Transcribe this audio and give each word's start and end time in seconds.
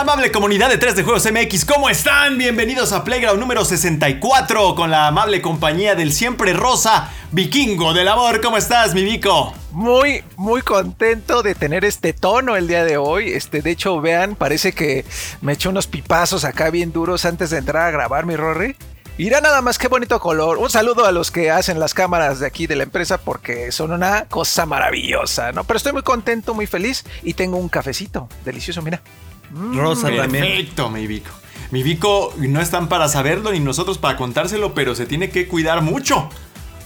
Amable 0.00 0.32
comunidad 0.32 0.70
de 0.70 0.78
3 0.78 0.96
de 0.96 1.02
Juegos 1.02 1.28
MX, 1.30 1.66
¿cómo 1.66 1.90
están? 1.90 2.38
Bienvenidos 2.38 2.94
a 2.94 3.04
Playground 3.04 3.38
número 3.38 3.66
64 3.66 4.74
con 4.74 4.90
la 4.90 5.08
amable 5.08 5.42
compañía 5.42 5.94
del 5.94 6.14
siempre 6.14 6.54
rosa 6.54 7.10
vikingo 7.32 7.92
del 7.92 8.08
amor. 8.08 8.40
¿Cómo 8.40 8.56
estás, 8.56 8.94
mi 8.94 9.04
Vico? 9.04 9.52
Muy, 9.72 10.24
muy 10.36 10.62
contento 10.62 11.42
de 11.42 11.54
tener 11.54 11.84
este 11.84 12.14
tono 12.14 12.56
el 12.56 12.66
día 12.66 12.82
de 12.82 12.96
hoy. 12.96 13.28
Este, 13.28 13.60
de 13.60 13.72
hecho, 13.72 14.00
vean, 14.00 14.36
parece 14.36 14.72
que 14.72 15.04
me 15.42 15.52
eché 15.52 15.68
unos 15.68 15.86
pipazos 15.86 16.46
acá 16.46 16.70
bien 16.70 16.92
duros 16.92 17.26
antes 17.26 17.50
de 17.50 17.58
entrar 17.58 17.86
a 17.86 17.90
grabar 17.90 18.24
mi 18.24 18.36
Rory. 18.36 18.76
Irá 19.18 19.42
nada 19.42 19.60
más 19.60 19.76
qué 19.76 19.88
bonito 19.88 20.18
color. 20.18 20.56
Un 20.56 20.70
saludo 20.70 21.04
a 21.04 21.12
los 21.12 21.30
que 21.30 21.50
hacen 21.50 21.78
las 21.78 21.92
cámaras 21.92 22.40
de 22.40 22.46
aquí 22.46 22.66
de 22.66 22.76
la 22.76 22.84
empresa 22.84 23.18
porque 23.18 23.70
son 23.70 23.92
una 23.92 24.24
cosa 24.30 24.64
maravillosa, 24.64 25.52
¿no? 25.52 25.64
Pero 25.64 25.76
estoy 25.76 25.92
muy 25.92 26.02
contento, 26.02 26.54
muy 26.54 26.66
feliz 26.66 27.04
y 27.22 27.34
tengo 27.34 27.58
un 27.58 27.68
cafecito 27.68 28.30
delicioso, 28.46 28.80
mira. 28.80 29.02
Rosa 29.50 30.08
también. 30.14 30.44
Perfecto, 30.44 30.90
mi 30.90 31.06
Vico. 31.06 31.30
Mi 31.70 31.82
Vico 31.82 32.34
no 32.38 32.60
están 32.60 32.88
para 32.88 33.08
saberlo 33.08 33.52
ni 33.52 33.60
nosotros 33.60 33.98
para 33.98 34.16
contárselo, 34.16 34.74
pero 34.74 34.94
se 34.94 35.06
tiene 35.06 35.30
que 35.30 35.46
cuidar 35.46 35.82
mucho. 35.82 36.28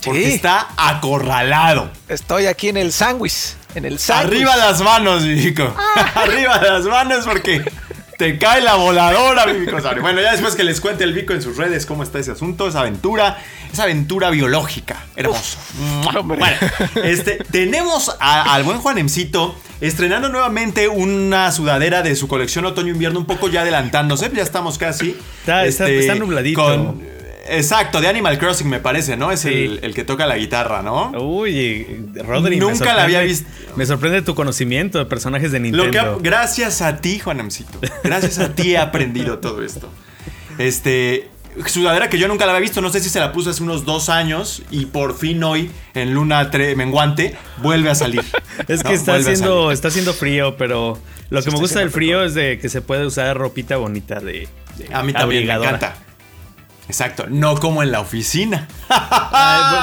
Porque 0.04 0.26
Sí. 0.26 0.32
está 0.34 0.68
acorralado. 0.76 1.90
Estoy 2.08 2.46
aquí 2.46 2.68
en 2.68 2.76
el 2.76 2.92
sándwich. 2.92 3.54
En 3.74 3.86
el 3.86 3.98
sándwich. 3.98 4.34
Arriba 4.42 4.56
las 4.56 4.82
manos, 4.82 5.22
mi 5.22 5.34
Vico. 5.34 5.74
Arriba 6.14 6.60
las 6.60 6.84
manos 6.84 7.24
porque 7.24 7.64
te 8.18 8.38
cae 8.38 8.60
la 8.60 8.74
voladora, 8.74 9.46
mi 9.46 9.60
Vico. 9.60 9.80
Sabri. 9.80 10.00
Bueno, 10.00 10.20
ya 10.20 10.32
después 10.32 10.54
que 10.54 10.64
les 10.64 10.80
cuente 10.80 11.04
el 11.04 11.12
Vico 11.12 11.32
en 11.32 11.42
sus 11.42 11.56
redes 11.56 11.86
cómo 11.86 12.02
está 12.02 12.18
ese 12.18 12.30
asunto, 12.32 12.68
esa 12.68 12.80
aventura, 12.80 13.38
esa 13.72 13.84
aventura 13.84 14.30
biológica. 14.30 15.04
Hermoso. 15.16 15.58
Bueno, 16.22 16.44
este, 17.02 17.38
tenemos 17.50 18.14
a- 18.20 18.54
al 18.54 18.62
buen 18.64 18.78
Juanemcito 18.78 19.56
estrenando 19.80 20.28
nuevamente 20.28 20.88
una 20.88 21.50
sudadera 21.52 22.02
de 22.02 22.14
su 22.16 22.28
colección 22.28 22.64
otoño-invierno, 22.64 23.18
un 23.18 23.26
poco 23.26 23.48
ya 23.48 23.62
adelantándose, 23.62 24.30
ya 24.34 24.42
estamos 24.42 24.78
casi. 24.78 25.10
este, 25.10 25.20
Está- 25.40 25.64
está- 25.66 25.88
está 25.88 26.14
nubladito. 26.14 26.94
Exacto, 27.48 28.00
de 28.00 28.08
Animal 28.08 28.38
Crossing 28.38 28.68
me 28.68 28.80
parece, 28.80 29.16
¿no? 29.16 29.30
Es 29.30 29.40
Sí. 29.40 29.48
el, 29.48 29.80
el 29.82 29.94
que 29.94 30.04
toca 30.04 30.26
la 30.26 30.36
guitarra, 30.36 30.82
¿no? 30.82 31.10
Uy, 31.20 31.86
Rodri. 32.16 32.58
Nunca 32.58 32.94
la 32.94 33.04
había 33.04 33.20
visto. 33.20 33.48
Me 33.76 33.86
sorprende 33.86 34.22
tu 34.22 34.34
conocimiento 34.34 34.98
de 34.98 35.06
personajes 35.06 35.52
de 35.52 35.58
Lo 35.60 35.64
Nintendo. 35.64 35.90
que 35.90 35.98
ha- 35.98 36.16
gracias 36.20 36.82
a 36.82 36.98
ti, 36.98 37.18
Juanemcito. 37.18 37.78
Gracias 38.02 38.38
a 38.38 38.54
ti 38.54 38.72
he 38.72 38.78
aprendido 38.78 39.38
todo 39.38 39.62
esto. 39.62 39.88
Este. 40.58 41.30
Sudadera 41.66 42.10
que 42.10 42.18
yo 42.18 42.26
nunca 42.26 42.46
la 42.46 42.52
había 42.52 42.62
visto, 42.62 42.80
no 42.80 42.90
sé 42.90 42.98
si 42.98 43.08
se 43.08 43.20
la 43.20 43.30
puse 43.30 43.50
hace 43.50 43.62
unos 43.62 43.84
dos 43.84 44.08
años 44.08 44.62
y 44.72 44.86
por 44.86 45.16
fin 45.16 45.40
hoy, 45.44 45.70
en 45.94 46.12
Luna 46.12 46.50
Menguante, 46.76 47.36
vuelve 47.58 47.90
a 47.90 47.94
salir. 47.94 48.24
Es 48.66 48.82
que 48.82 48.88
No, 48.88 48.94
está 48.94 49.14
haciendo, 49.14 49.70
está 49.70 49.86
haciendo 49.88 50.14
frío, 50.14 50.56
pero 50.56 50.98
lo 51.30 51.42
que 51.42 51.50
me 51.52 51.58
gusta 51.58 51.78
del 51.78 51.90
frío 51.90 52.24
es 52.24 52.34
de 52.34 52.58
que 52.58 52.68
se 52.68 52.80
puede 52.82 53.06
usar 53.06 53.36
ropita 53.36 53.76
bonita 53.76 54.18
de, 54.18 54.48
de 54.78 54.92
A 54.92 55.04
mí 55.04 55.12
también 55.12 55.46
me 55.46 55.52
encanta. 55.54 55.94
Exacto, 56.86 57.24
no 57.30 57.56
como 57.56 57.82
en 57.82 57.90
la 57.92 58.00
oficina. 58.00 58.68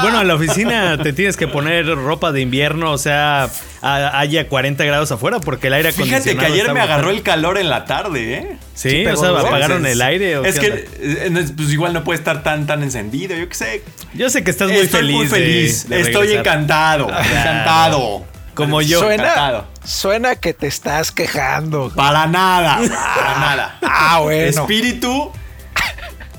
Bueno, 0.01 0.21
en 0.21 0.27
la 0.27 0.35
oficina 0.35 0.97
te 1.01 1.13
tienes 1.13 1.35
que 1.35 1.47
poner 1.47 1.87
ropa 1.87 2.31
de 2.31 2.41
invierno, 2.41 2.91
o 2.91 2.97
sea, 2.99 3.49
a- 3.81 4.19
haya 4.19 4.47
40 4.47 4.83
grados 4.83 5.11
afuera 5.11 5.39
porque 5.39 5.67
el 5.67 5.73
aire 5.73 5.91
Fíjate 5.91 6.09
acondicionado 6.11 6.47
que 6.47 6.53
ayer 6.61 6.73
me 6.73 6.79
agarró 6.79 7.09
el 7.09 7.23
calor 7.23 7.57
en 7.57 7.69
la 7.69 7.85
tarde, 7.85 8.33
¿eh? 8.35 8.57
Sí, 8.75 8.89
Sí, 8.91 9.05
o 9.07 9.15
sea, 9.17 9.29
apagaron 9.29 9.85
el 9.87 9.99
aire. 10.01 10.37
¿o 10.37 10.45
Es 10.45 10.59
que, 10.59 10.67
onda? 10.71 10.81
eh, 11.39 11.45
pues 11.57 11.71
igual 11.73 11.93
no 11.93 12.03
puede 12.03 12.19
estar 12.19 12.43
tan, 12.43 12.67
tan 12.67 12.83
encendido, 12.83 13.35
yo 13.35 13.49
qué 13.49 13.55
sé. 13.55 13.83
Yo 14.13 14.29
sé 14.29 14.43
que 14.43 14.51
estás 14.51 14.69
muy 14.69 14.77
Estoy 14.81 15.01
feliz. 15.01 15.15
muy 15.15 15.27
feliz. 15.27 15.89
de 15.89 16.01
Estoy 16.01 16.27
regresar. 16.27 16.39
encantado. 16.45 17.09
Encantado. 17.09 18.25
Como 18.53 18.81
yo. 18.81 18.99
Suena, 18.99 19.23
Encantado. 19.23 19.67
suena 19.83 20.35
que 20.35 20.53
te 20.53 20.67
estás 20.67 21.11
quejando. 21.11 21.91
Para 21.95 22.27
nada. 22.27 22.77
Para 22.77 23.39
nada. 23.39 23.77
Ah, 23.81 24.19
bueno. 24.21 24.47
Espíritu. 24.61 25.31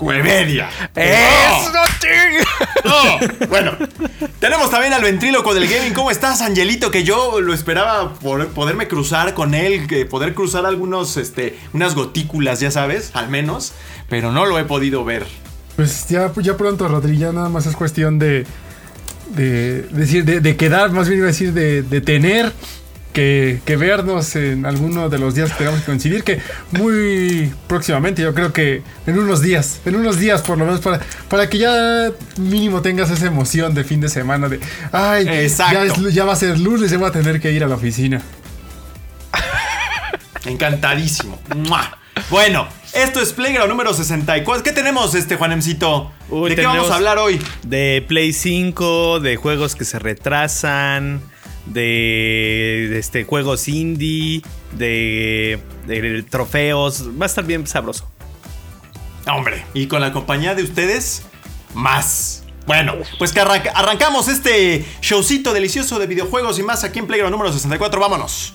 Cuevedia. 0.03 0.69
¡Eso, 0.97 1.71
ching! 2.01 2.45
No. 2.85 3.47
Bueno, 3.47 3.77
tenemos 4.41 4.69
también 4.69 4.93
al 4.93 5.01
ventríloco 5.01 5.55
del 5.55 5.69
gaming. 5.69 5.95
¿Cómo 5.95 6.11
estás, 6.11 6.41
Angelito? 6.41 6.91
Que 6.91 7.05
yo 7.05 7.41
lo 7.41 7.55
esperaba 7.55 8.13
por 8.15 8.49
poderme 8.49 8.89
cruzar 8.89 9.33
con 9.33 9.55
él, 9.55 9.87
que 9.87 10.05
poder 10.05 10.35
cruzar 10.35 10.67
algunos, 10.67 11.17
este, 11.17 11.57
unas 11.73 11.95
gotículas, 11.95 12.59
ya 12.59 12.73
sabes, 12.73 13.13
al 13.15 13.29
menos, 13.29 13.75
pero 14.09 14.33
no 14.33 14.45
lo 14.45 14.59
he 14.59 14.65
podido 14.65 15.05
ver. 15.05 15.25
Pues 15.77 16.09
ya, 16.09 16.33
ya 16.37 16.57
pronto, 16.57 16.89
Rodri, 16.89 17.17
ya 17.17 17.31
nada 17.31 17.49
más 17.49 17.67
es 17.67 17.77
cuestión 17.77 18.19
de. 18.19 18.45
de 19.37 19.83
decir, 19.83 20.25
de, 20.25 20.41
de 20.41 20.57
quedar, 20.57 20.91
más 20.91 21.07
bien 21.07 21.19
iba 21.19 21.29
a 21.29 21.31
decir, 21.31 21.53
de, 21.53 21.83
de 21.83 22.01
tener 22.01 22.53
que, 23.13 23.61
que 23.65 23.77
vernos 23.77 24.35
en 24.37 24.65
alguno 24.67 25.09
de 25.09 25.19
los 25.19 25.35
días 25.35 25.51
que 25.51 25.57
tengamos 25.59 25.81
que 25.81 25.87
coincidir, 25.87 26.25
que 26.25 26.41
muy 26.73 27.53
próximamente, 27.67 28.23
yo 28.23 28.35
creo 28.35 28.53
que 28.53 28.83
en 29.07 29.19
unos 29.19 29.43
días, 29.43 29.81
en 29.85 29.97
unos 29.97 30.19
días 30.19 30.43
por 30.43 30.57
lo 30.59 30.65
menos, 30.65 30.81
para, 30.81 31.01
para 31.29 31.49
que 31.51 31.59
ya 31.59 32.11
mínimo 32.39 32.81
tengas 32.83 33.11
esa 33.11 33.27
emoción 33.27 33.75
de 33.75 33.85
fin 33.85 34.01
de 34.01 34.09
semana 34.09 34.49
de. 34.49 34.61
Ay, 34.93 35.25
ya, 35.27 35.33
es- 35.43 35.59
ya 36.15 36.25
va 36.25 36.33
a 36.33 36.37
ser 36.37 36.59
lunes, 36.59 36.91
ya 36.91 36.99
voy 36.99 37.09
a 37.09 37.13
tener 37.13 37.41
que 37.41 37.53
ir 37.53 37.63
a 37.65 37.69
la 37.69 37.75
oficina. 37.75 38.23
Encantadísimo. 40.45 41.41
¡Mua! 41.57 41.99
Bueno, 42.31 42.69
esto 42.95 43.21
es 43.21 43.33
Playground 43.33 43.69
número 43.71 43.95
64. 43.95 44.63
¿Qué 44.63 44.73
tenemos, 44.73 45.15
este 45.15 45.37
Juanemcito? 45.37 46.13
Uy, 46.29 46.51
¿De 46.51 46.57
qué 46.57 46.67
vamos 46.67 46.91
a 46.91 46.97
hablar 46.97 47.19
hoy? 47.19 47.41
De 47.63 48.05
Play 48.07 48.33
5, 48.33 49.21
de 49.21 49.37
juegos 49.37 49.77
que 49.77 49.85
se 49.85 49.99
retrasan, 49.99 51.21
de, 51.67 52.99
este, 52.99 53.25
juegos 53.25 53.69
indie, 53.69 54.43
de, 54.73 55.61
de 55.87 56.23
trofeos. 56.25 57.09
Va 57.21 57.25
a 57.25 57.27
estar 57.27 57.45
bien 57.45 57.67
sabroso. 57.67 58.09
Hombre, 59.33 59.65
y 59.75 59.87
con 59.87 60.01
la 60.01 60.13
compañía 60.13 60.55
de 60.55 60.63
ustedes, 60.65 61.23
más. 61.75 62.45
Bueno, 62.67 62.95
pues 63.19 63.33
que 63.33 63.41
arranca- 63.41 63.73
arrancamos 63.75 64.29
este 64.29 64.85
showcito 65.01 65.53
delicioso 65.53 65.99
de 65.99 66.07
videojuegos 66.07 66.59
y 66.59 66.63
más 66.63 66.85
aquí 66.85 66.99
en 67.01 67.07
Playground 67.07 67.33
número 67.33 67.53
64. 67.53 68.01
Vámonos. 68.01 68.55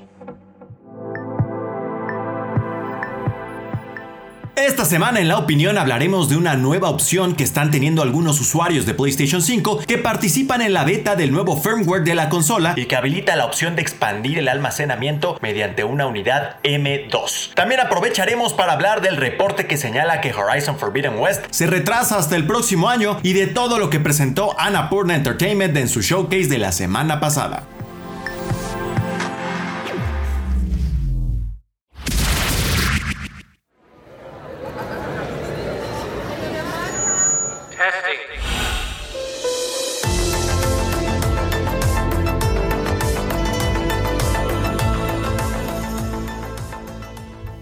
Esta 4.61 4.85
semana 4.85 5.19
en 5.19 5.27
la 5.27 5.39
opinión 5.39 5.79
hablaremos 5.79 6.29
de 6.29 6.37
una 6.37 6.55
nueva 6.55 6.91
opción 6.91 7.33
que 7.33 7.43
están 7.43 7.71
teniendo 7.71 8.03
algunos 8.03 8.39
usuarios 8.39 8.85
de 8.85 8.93
PlayStation 8.93 9.41
5 9.41 9.79
que 9.87 9.97
participan 9.97 10.61
en 10.61 10.73
la 10.73 10.83
beta 10.83 11.15
del 11.15 11.31
nuevo 11.31 11.59
firmware 11.59 12.03
de 12.03 12.13
la 12.13 12.29
consola 12.29 12.75
y 12.77 12.85
que 12.85 12.95
habilita 12.95 13.35
la 13.35 13.45
opción 13.45 13.75
de 13.75 13.81
expandir 13.81 14.37
el 14.37 14.47
almacenamiento 14.47 15.39
mediante 15.41 15.83
una 15.83 16.05
unidad 16.05 16.57
M2. 16.63 17.55
También 17.55 17.81
aprovecharemos 17.81 18.53
para 18.53 18.73
hablar 18.73 19.01
del 19.01 19.17
reporte 19.17 19.65
que 19.65 19.77
señala 19.77 20.21
que 20.21 20.31
Horizon 20.31 20.77
Forbidden 20.77 21.17
West 21.17 21.43
se 21.49 21.65
retrasa 21.65 22.19
hasta 22.19 22.35
el 22.35 22.45
próximo 22.45 22.87
año 22.87 23.19
y 23.23 23.33
de 23.33 23.47
todo 23.47 23.79
lo 23.79 23.89
que 23.89 23.99
presentó 23.99 24.55
Annapurna 24.59 25.15
Entertainment 25.15 25.75
en 25.75 25.89
su 25.89 26.03
showcase 26.03 26.47
de 26.47 26.59
la 26.59 26.71
semana 26.71 27.19
pasada. 27.19 27.63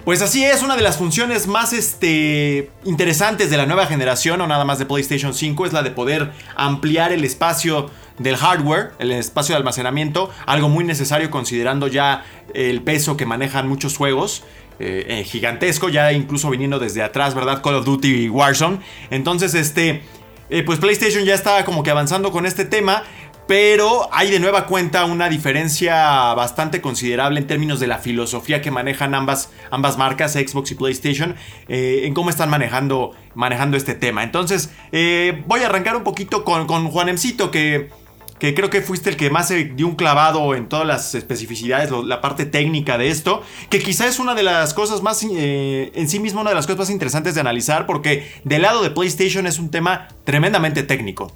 Pues 0.09 0.23
así 0.23 0.43
es, 0.43 0.63
una 0.63 0.75
de 0.75 0.81
las 0.81 0.97
funciones 0.97 1.45
más 1.45 1.71
este, 1.71 2.71
interesantes 2.83 3.51
de 3.51 3.57
la 3.57 3.67
nueva 3.67 3.85
generación, 3.85 4.41
o 4.41 4.47
nada 4.47 4.65
más 4.65 4.79
de 4.79 4.87
PlayStation 4.87 5.35
5, 5.35 5.67
es 5.67 5.71
la 5.71 5.83
de 5.83 5.91
poder 5.91 6.31
ampliar 6.55 7.11
el 7.11 7.23
espacio 7.23 7.91
del 8.17 8.35
hardware, 8.35 8.93
el 8.97 9.11
espacio 9.11 9.53
de 9.53 9.57
almacenamiento, 9.57 10.31
algo 10.47 10.67
muy 10.67 10.83
necesario 10.83 11.29
considerando 11.29 11.85
ya 11.85 12.25
el 12.55 12.81
peso 12.81 13.17
que 13.17 13.27
manejan 13.27 13.67
muchos 13.67 13.97
juegos. 13.97 14.41
Eh, 14.79 15.05
eh, 15.09 15.23
gigantesco, 15.25 15.89
ya 15.89 16.11
incluso 16.11 16.49
viniendo 16.49 16.79
desde 16.79 17.03
atrás, 17.03 17.35
¿verdad? 17.35 17.61
Call 17.61 17.75
of 17.75 17.85
Duty 17.85 18.23
y 18.23 18.29
Warzone. 18.29 18.79
Entonces, 19.11 19.53
este, 19.53 20.01
eh, 20.49 20.63
pues 20.63 20.79
PlayStation 20.79 21.23
ya 21.23 21.35
está 21.35 21.63
como 21.65 21.83
que 21.83 21.91
avanzando 21.91 22.31
con 22.31 22.47
este 22.47 22.65
tema. 22.65 23.03
Pero 23.49 24.07
hay 24.11 24.29
de 24.29 24.39
nueva 24.39 24.67
cuenta 24.67 25.05
una 25.05 25.27
diferencia 25.27 26.35
bastante 26.35 26.81
considerable 26.81 27.39
en 27.39 27.47
términos 27.47 27.79
de 27.79 27.87
la 27.87 27.97
filosofía 27.97 28.61
que 28.61 28.69
manejan 28.69 29.15
ambas, 29.15 29.49
ambas 29.71 29.97
marcas, 29.97 30.33
Xbox 30.33 30.69
y 30.69 30.75
PlayStation, 30.75 31.35
en 31.67 32.13
cómo 32.13 32.29
están 32.29 32.51
manejando, 32.51 33.15
manejando 33.33 33.75
este 33.75 33.95
tema. 33.95 34.21
Entonces, 34.21 34.69
voy 34.91 35.61
a 35.61 35.65
arrancar 35.65 35.95
un 35.95 36.03
poquito 36.03 36.43
con, 36.43 36.67
con 36.67 36.89
Juanemcito, 36.89 37.49
que 37.49 37.89
que 38.37 38.53
creo 38.53 38.69
que 38.69 38.81
fuiste 38.81 39.09
el 39.09 39.17
que 39.17 39.31
más 39.31 39.47
se 39.47 39.65
dio 39.65 39.87
un 39.87 39.95
clavado 39.95 40.55
en 40.55 40.69
todas 40.69 40.85
las 40.85 41.15
especificidades, 41.15 41.91
la 42.05 42.21
parte 42.21 42.45
técnica 42.45 42.99
de 42.99 43.09
esto, 43.09 43.43
que 43.69 43.79
quizá 43.79 44.07
es 44.07 44.19
una 44.19 44.33
de 44.33 44.43
las 44.43 44.75
cosas 44.75 45.01
más, 45.01 45.25
eh, 45.29 45.91
en 45.93 46.07
sí 46.07 46.19
mismo, 46.19 46.41
una 46.41 46.51
de 46.51 46.55
las 46.55 46.65
cosas 46.65 46.79
más 46.79 46.89
interesantes 46.91 47.35
de 47.35 47.41
analizar, 47.41 47.87
porque 47.87 48.31
del 48.45 48.61
lado 48.61 48.81
de 48.81 48.91
PlayStation 48.91 49.45
es 49.47 49.59
un 49.59 49.71
tema 49.71 50.07
tremendamente 50.23 50.83
técnico. 50.83 51.33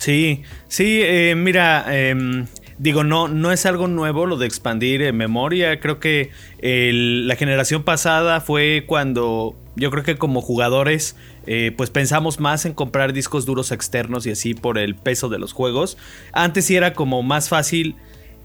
Sí, 0.00 0.44
sí, 0.66 1.00
eh, 1.02 1.34
mira, 1.36 1.84
em, 1.94 2.46
digo, 2.78 3.04
no, 3.04 3.28
no 3.28 3.52
es 3.52 3.66
algo 3.66 3.86
nuevo 3.86 4.24
lo 4.24 4.38
de 4.38 4.46
expandir 4.46 5.02
en 5.02 5.14
memoria. 5.14 5.78
Creo 5.78 6.00
que 6.00 6.30
la 6.62 7.36
generación 7.36 7.82
pasada 7.82 8.40
fue 8.40 8.84
cuando 8.86 9.54
yo 9.76 9.90
creo 9.90 10.02
que 10.02 10.16
como 10.16 10.40
jugadores 10.40 11.16
eh, 11.46 11.74
pues 11.76 11.90
pensamos 11.90 12.40
más 12.40 12.64
en 12.64 12.72
comprar 12.72 13.12
discos 13.12 13.44
duros 13.44 13.72
externos 13.72 14.26
y 14.26 14.30
así 14.30 14.54
por 14.54 14.78
el 14.78 14.94
peso 14.94 15.28
de 15.28 15.38
los 15.38 15.52
juegos. 15.52 15.98
Antes 16.32 16.64
sí 16.64 16.76
era 16.76 16.94
como 16.94 17.22
más 17.22 17.50
fácil, 17.50 17.94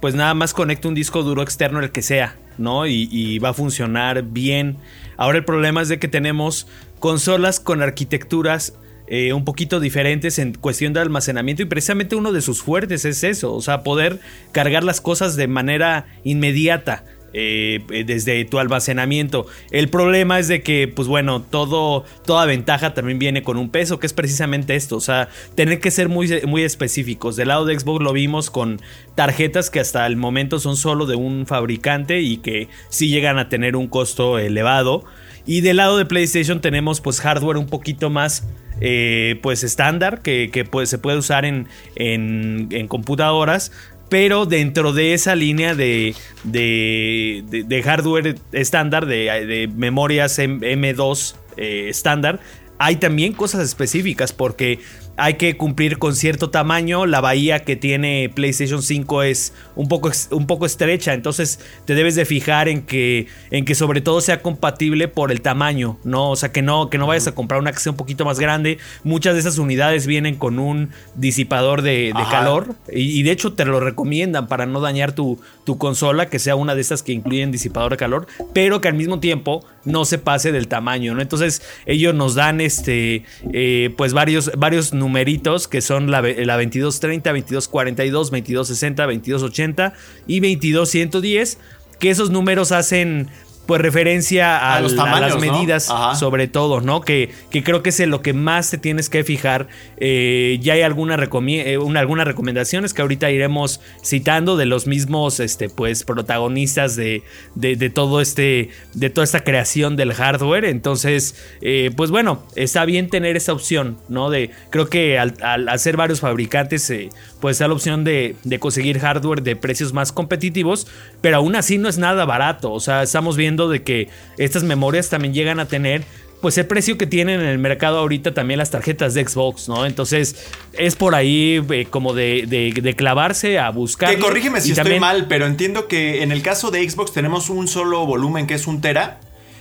pues 0.02 0.14
nada 0.14 0.34
más 0.34 0.54
conecta 0.54 0.90
un 0.90 0.94
disco 0.94 1.24
duro 1.24 1.42
externo 1.42 1.80
el 1.80 1.92
que 1.92 2.02
sea, 2.02 2.36
¿no? 2.58 2.86
Y, 2.86 3.40
va 3.40 3.50
a 3.50 3.54
funcionar 3.54 4.24
bien. 4.24 4.76
Ahora 5.16 5.38
el 5.38 5.46
problema 5.46 5.82
es 5.82 5.88
de 5.88 6.00
que 6.00 6.10
tenemos 6.10 6.68
consolas 7.00 7.62
con 7.62 7.82
arquitecturas 7.82 8.74
eh, 9.08 9.34
un 9.34 9.46
poquito 9.46 9.80
diferentes 9.80 10.40
en 10.40 10.54
cuestión 10.54 10.94
de 10.94 11.00
almacenamiento 11.00 11.62
y 11.62 11.66
precisamente 11.66 12.16
uno 12.16 12.32
de 12.32 12.42
sus 12.42 12.62
fuertes 12.62 13.06
es 13.06 13.24
eso, 13.24 13.54
o 13.54 13.62
sea, 13.62 13.84
poder 13.84 14.20
cargar 14.52 14.84
las 14.84 15.02
cosas 15.02 15.36
de 15.36 15.48
manera 15.48 16.08
inmediata. 16.24 17.04
Eh, 17.38 17.84
desde 18.06 18.46
tu 18.46 18.60
almacenamiento. 18.60 19.46
El 19.70 19.90
problema 19.90 20.40
es 20.40 20.48
de 20.48 20.62
que, 20.62 20.88
pues 20.88 21.10
bueno, 21.10 21.42
todo, 21.42 22.06
toda 22.26 22.46
ventaja 22.46 22.94
también 22.94 23.20
viene 23.20 23.44
con 23.44 23.58
un 23.58 23.72
peso, 23.72 24.00
que 24.00 24.08
es 24.08 24.14
precisamente 24.14 24.78
esto. 24.78 24.96
O 24.96 25.02
sea, 25.02 25.28
tener 25.54 25.82
que 25.82 25.92
ser 25.92 26.08
muy, 26.08 26.30
muy 26.48 26.64
específicos. 26.64 27.36
Del 27.36 27.50
lado 27.50 27.66
de 27.66 27.78
Xbox 27.78 28.02
lo 28.02 28.14
vimos 28.14 28.50
con 28.50 28.80
tarjetas 29.16 29.70
que 29.70 29.82
hasta 29.82 30.08
el 30.08 30.16
momento 30.16 30.60
son 30.60 30.78
solo 30.78 31.06
de 31.08 31.18
un 31.18 31.46
fabricante 31.46 32.22
y 32.22 32.38
que 32.38 32.70
sí 32.88 33.10
llegan 33.10 33.38
a 33.38 33.50
tener 33.50 33.76
un 33.76 33.88
costo 33.88 34.40
elevado. 34.40 35.04
Y 35.46 35.60
del 35.60 35.76
lado 35.76 35.98
de 35.98 36.06
PlayStation 36.06 36.62
tenemos 36.62 37.02
pues 37.02 37.20
hardware 37.20 37.58
un 37.58 37.68
poquito 37.68 38.10
más 38.10 38.48
eh, 38.82 39.40
pues 39.42 39.64
estándar 39.64 40.22
que, 40.22 40.68
pues, 40.70 40.90
se 40.90 40.98
puede 40.98 41.18
usar 41.18 41.46
en, 41.46 41.68
en, 41.96 42.88
computadoras 42.88 43.72
pero 44.10 44.46
dentro 44.46 44.94
de 44.94 45.14
esa 45.14 45.36
línea 45.36 45.74
de, 45.74 46.16
de, 46.44 47.82
hardware 47.84 48.36
estándar, 48.52 49.08
de, 49.08 49.70
memorias 49.76 50.38
M2 50.38 51.36
eh, 51.58 51.88
estándar, 51.90 52.40
hay 52.78 52.98
también 52.98 53.34
cosas 53.34 53.64
específicas 53.64 54.32
porque 54.32 54.80
hay 55.18 55.36
que 55.36 55.58
cumplir 55.58 55.98
con 55.98 56.16
cierto 56.16 56.50
tamaño. 56.50 57.06
La 57.06 57.22
bahía 57.22 57.60
que 57.60 57.76
tiene 57.76 58.30
PlayStation 58.34 58.82
5 58.82 59.24
es 59.24 59.54
un 59.76 59.88
poco, 59.88 60.12
un 60.32 60.48
poco 60.48 60.66
estrecha. 60.66 61.14
Entonces 61.14 61.60
te 61.86 61.96
debes 61.96 62.16
de 62.16 62.26
fijar 62.26 62.68
en 62.68 62.82
que, 62.82 63.28
en 63.52 63.66
que 63.66 63.76
sobre 63.76 64.02
todo 64.02 64.22
sea 64.22 64.42
compatible 64.42 65.08
por 65.08 65.32
el 65.32 65.42
tamaño. 65.42 65.98
¿no? 66.04 66.32
O 66.32 66.36
sea, 66.36 66.52
que 66.52 66.62
no, 66.62 66.90
que 66.90 66.98
no 66.98 67.08
vayas 67.08 67.28
a 67.28 67.34
comprar 67.34 67.60
una 67.60 67.72
que 67.72 67.80
sea 67.80 67.92
un 67.92 67.98
poquito 67.98 68.26
más 68.26 68.40
grande. 68.40 68.78
Muchas 69.04 69.34
de 69.34 69.40
esas 69.40 69.58
unidades 69.58 70.08
vienen 70.08 70.36
con 70.36 70.60
un 70.60 70.90
disipador 71.16 71.82
de, 71.82 72.14
calor. 72.30 72.76
Y, 72.92 73.24
de 73.24 73.32
hecho 73.32 73.54
te 73.54 73.66
lo 73.66 73.80
recomiendan 73.80 74.48
para 74.48 74.66
no 74.66 74.82
dañar 74.82 75.14
tu, 75.14 75.40
tu 75.64 75.78
consola. 75.78 76.30
Que 76.30 76.40
sea 76.40 76.56
una 76.56 76.76
de 76.76 76.82
esas 76.82 77.04
que 77.04 77.14
incluyen 77.14 77.52
disipador 77.52 77.92
de 77.92 77.98
calor. 77.98 78.28
Pero 78.54 78.82
que 78.82 78.88
al 78.88 78.96
mismo 78.96 79.20
tiempo 79.20 79.66
no 79.86 80.04
se 80.04 80.18
pase 80.18 80.52
del 80.52 80.68
tamaño. 80.68 81.14
¿no? 81.14 81.22
Entonces 81.22 81.62
ellos 81.86 82.14
nos 82.14 82.36
dan 82.36 82.60
este, 82.60 83.24
eh, 83.54 83.94
pues 83.96 84.14
varios, 84.14 84.52
varios 84.58 84.94
numeritos 85.06 85.68
que 85.68 85.82
son 85.82 86.10
la, 86.10 86.22
la 86.22 86.58
2230, 86.58 87.30
2242, 87.30 88.32
2260, 88.32 89.04
2280 89.04 89.94
y 90.26 90.40
2210, 90.40 91.60
que 92.00 92.10
esos 92.10 92.32
números 92.32 92.72
hacen 92.72 93.28
pues 93.66 93.82
referencia 93.82 94.76
a, 94.76 94.82
las 94.82 95.40
medidas, 95.40 95.92
sobre 96.20 96.48
todo, 96.48 96.82
¿no? 96.82 97.02
Que, 97.02 97.32
que, 97.50 97.64
creo 97.64 97.82
que 97.82 97.90
es 97.90 98.00
en 98.00 98.12
lo 98.12 98.22
que 98.22 98.34
más 98.34 98.70
te 98.70 98.78
tienes 98.78 99.10
que 99.10 99.24
fijar. 99.24 99.68
Eh, 99.98 100.60
ya 100.62 100.74
hay 100.74 100.82
alguna 100.82 101.16
eh, 101.16 101.78
algunas 101.96 102.28
recomendaciones 102.28 102.94
que 102.94 103.02
ahorita 103.02 103.32
iremos 103.32 103.82
citando 104.04 104.58
de 104.58 104.66
los 104.66 104.86
mismos, 104.88 105.40
este, 105.40 105.70
pues, 105.70 106.04
protagonistas 106.04 106.96
de, 106.96 107.24
de, 107.56 107.90
todo 107.90 108.22
este, 108.22 108.70
de 108.94 109.10
toda 109.10 109.26
esta 109.26 109.44
creación 109.44 109.96
del 109.96 110.14
hardware. 110.14 110.66
Entonces, 110.66 111.36
eh, 111.62 111.92
pues 111.96 112.12
bueno, 112.12 112.44
está 112.56 112.86
bien 112.86 113.10
tener 113.10 113.36
esa 113.36 113.54
opción, 113.54 113.98
¿no? 114.10 114.30
De, 114.30 114.52
creo 114.70 114.88
que 114.88 115.18
al, 115.18 115.34
hacer 115.70 115.98
varios 115.98 116.20
fabricantes, 116.20 116.94
pues 117.40 117.58
da 117.60 117.68
la 117.68 117.74
opción 117.74 118.04
de, 118.04 118.36
de 118.44 118.60
conseguir 118.60 119.00
hardware 119.00 119.42
de 119.42 119.56
precios 119.56 119.94
más 119.94 120.12
competitivos, 120.12 120.88
pero 121.22 121.38
aún 121.38 121.56
así 121.56 121.78
no 121.78 121.90
es 121.90 121.98
nada 121.98 122.26
barato. 122.26 122.72
O 122.72 122.80
sea, 122.80 123.02
estamos 123.04 123.38
viendo 123.38 123.55
de 123.56 123.84
que 123.84 124.10
estas 124.38 124.64
memorias 124.64 125.10
también 125.10 125.34
llegan 125.34 125.60
a 125.60 125.68
tener 125.68 126.04
pues 126.42 126.58
el 126.60 126.68
precio 126.68 126.98
que 126.98 127.08
tienen 127.08 127.42
en 127.42 127.48
el 127.48 127.58
mercado 127.58 127.98
ahorita 127.98 128.36
también 128.36 128.60
las 128.60 128.70
tarjetas 128.70 129.16
de 129.16 129.28
Xbox, 129.28 129.68
¿no? 129.68 129.86
Entonces 129.86 130.36
es 130.74 130.96
por 130.96 131.16
ahí 131.16 131.66
eh, 131.72 131.88
como 131.90 132.14
de, 132.14 132.94
clavarse 132.96 133.58
a 133.58 133.72
buscar. 133.72 134.16
Que 134.16 134.22
corrígeme 134.22 134.62
si 134.62 134.74
estoy 134.74 135.00
mal, 135.00 135.26
pero 135.28 135.48
entiendo 135.48 135.88
que 135.88 136.22
en 136.22 136.32
el 136.32 136.44
caso 136.44 136.70
de 136.70 136.88
Xbox 136.88 137.14
tenemos 137.14 137.50
un 137.50 137.68
solo 137.68 138.06
volumen 138.06 138.46
que 138.46 138.54
es 138.54 138.68
un 138.68 138.80
tera, 138.80 139.20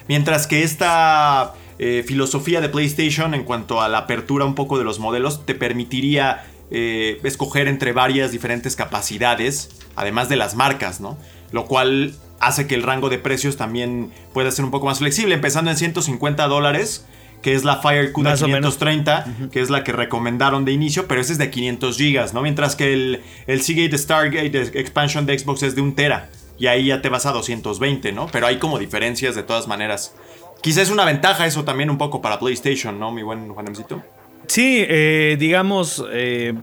mientras 0.08 0.47
que 0.47 0.62
esta 0.62 1.55
eh, 1.79 2.05
filosofía 2.06 2.61
de 2.61 2.69
PlayStation 2.69 3.32
en 3.32 3.44
cuanto 3.44 3.81
a 3.81 3.88
la 3.88 3.99
apertura 3.99 4.44
un 4.44 4.55
poco 4.55 4.76
de 4.76 4.85
los 4.85 4.99
modelos 4.99 5.47
te 5.47 5.55
permitiría 5.55 6.44
eh, 6.70 7.19
escoger 7.25 7.67
entre 7.67 7.93
varias 7.93 8.31
diferentes 8.31 8.76
capacidades, 8.76 9.70
además 9.97 10.29
de 10.29 10.37
las 10.37 10.55
marcas, 10.55 11.00
¿no? 11.00 11.17
Lo 11.50 11.64
cual 11.64 12.14
hace 12.40 12.66
que 12.66 12.75
el 12.75 12.82
rango 12.82 13.08
de 13.08 13.19
precios 13.19 13.56
también 13.56 14.10
pueda 14.32 14.50
ser 14.50 14.64
un 14.64 14.70
poco 14.70 14.86
más 14.86 14.98
flexible, 14.98 15.34
empezando 15.34 15.70
en 15.70 15.76
150 15.76 16.46
dólares 16.46 17.06
que 17.44 17.52
es 17.52 17.62
la 17.62 17.76
FireCuda 17.76 18.37
530, 18.37 19.26
que 19.52 19.61
es 19.61 19.68
la 19.68 19.85
que 19.85 19.92
recomendaron 19.92 20.64
de 20.64 20.73
inicio, 20.73 21.06
pero 21.06 21.20
ese 21.20 21.32
es 21.32 21.38
de 21.38 21.50
500 21.50 21.99
gigas, 21.99 22.32
¿no? 22.32 22.40
Mientras 22.40 22.75
que 22.75 22.94
el, 22.94 23.20
el 23.47 23.61
Seagate 23.61 23.99
Stargate 23.99 24.80
Expansion 24.80 25.26
de 25.26 25.38
Xbox 25.38 25.62
es 25.62 25.75
de 25.75 25.82
un 25.82 25.94
tera, 25.94 26.30
y 26.59 26.68
ahí 26.68 26.87
ya 26.87 27.02
te 27.02 27.11
vas 27.11 27.26
a 27.26 27.32
220, 27.32 28.12
¿no? 28.12 28.28
Pero 28.32 28.47
hay 28.47 28.56
como 28.56 28.78
diferencias 28.78 29.35
de 29.35 29.42
todas 29.42 29.68
maneras. 29.68 30.14
Quizás 30.62 30.85
es 30.85 30.90
una 30.90 31.04
ventaja 31.04 31.47
eso 31.47 31.64
también 31.64 31.90
un 31.90 31.99
poco 31.99 32.23
para 32.23 32.38
PlayStation, 32.38 32.99
¿no, 32.99 33.12
mi 33.12 33.23
buen 33.23 33.50
Juanemcito? 33.50 34.02
Sí, 34.47 34.82
eh, 34.88 35.37
digamos, 35.38 36.02
eh, 36.12 36.54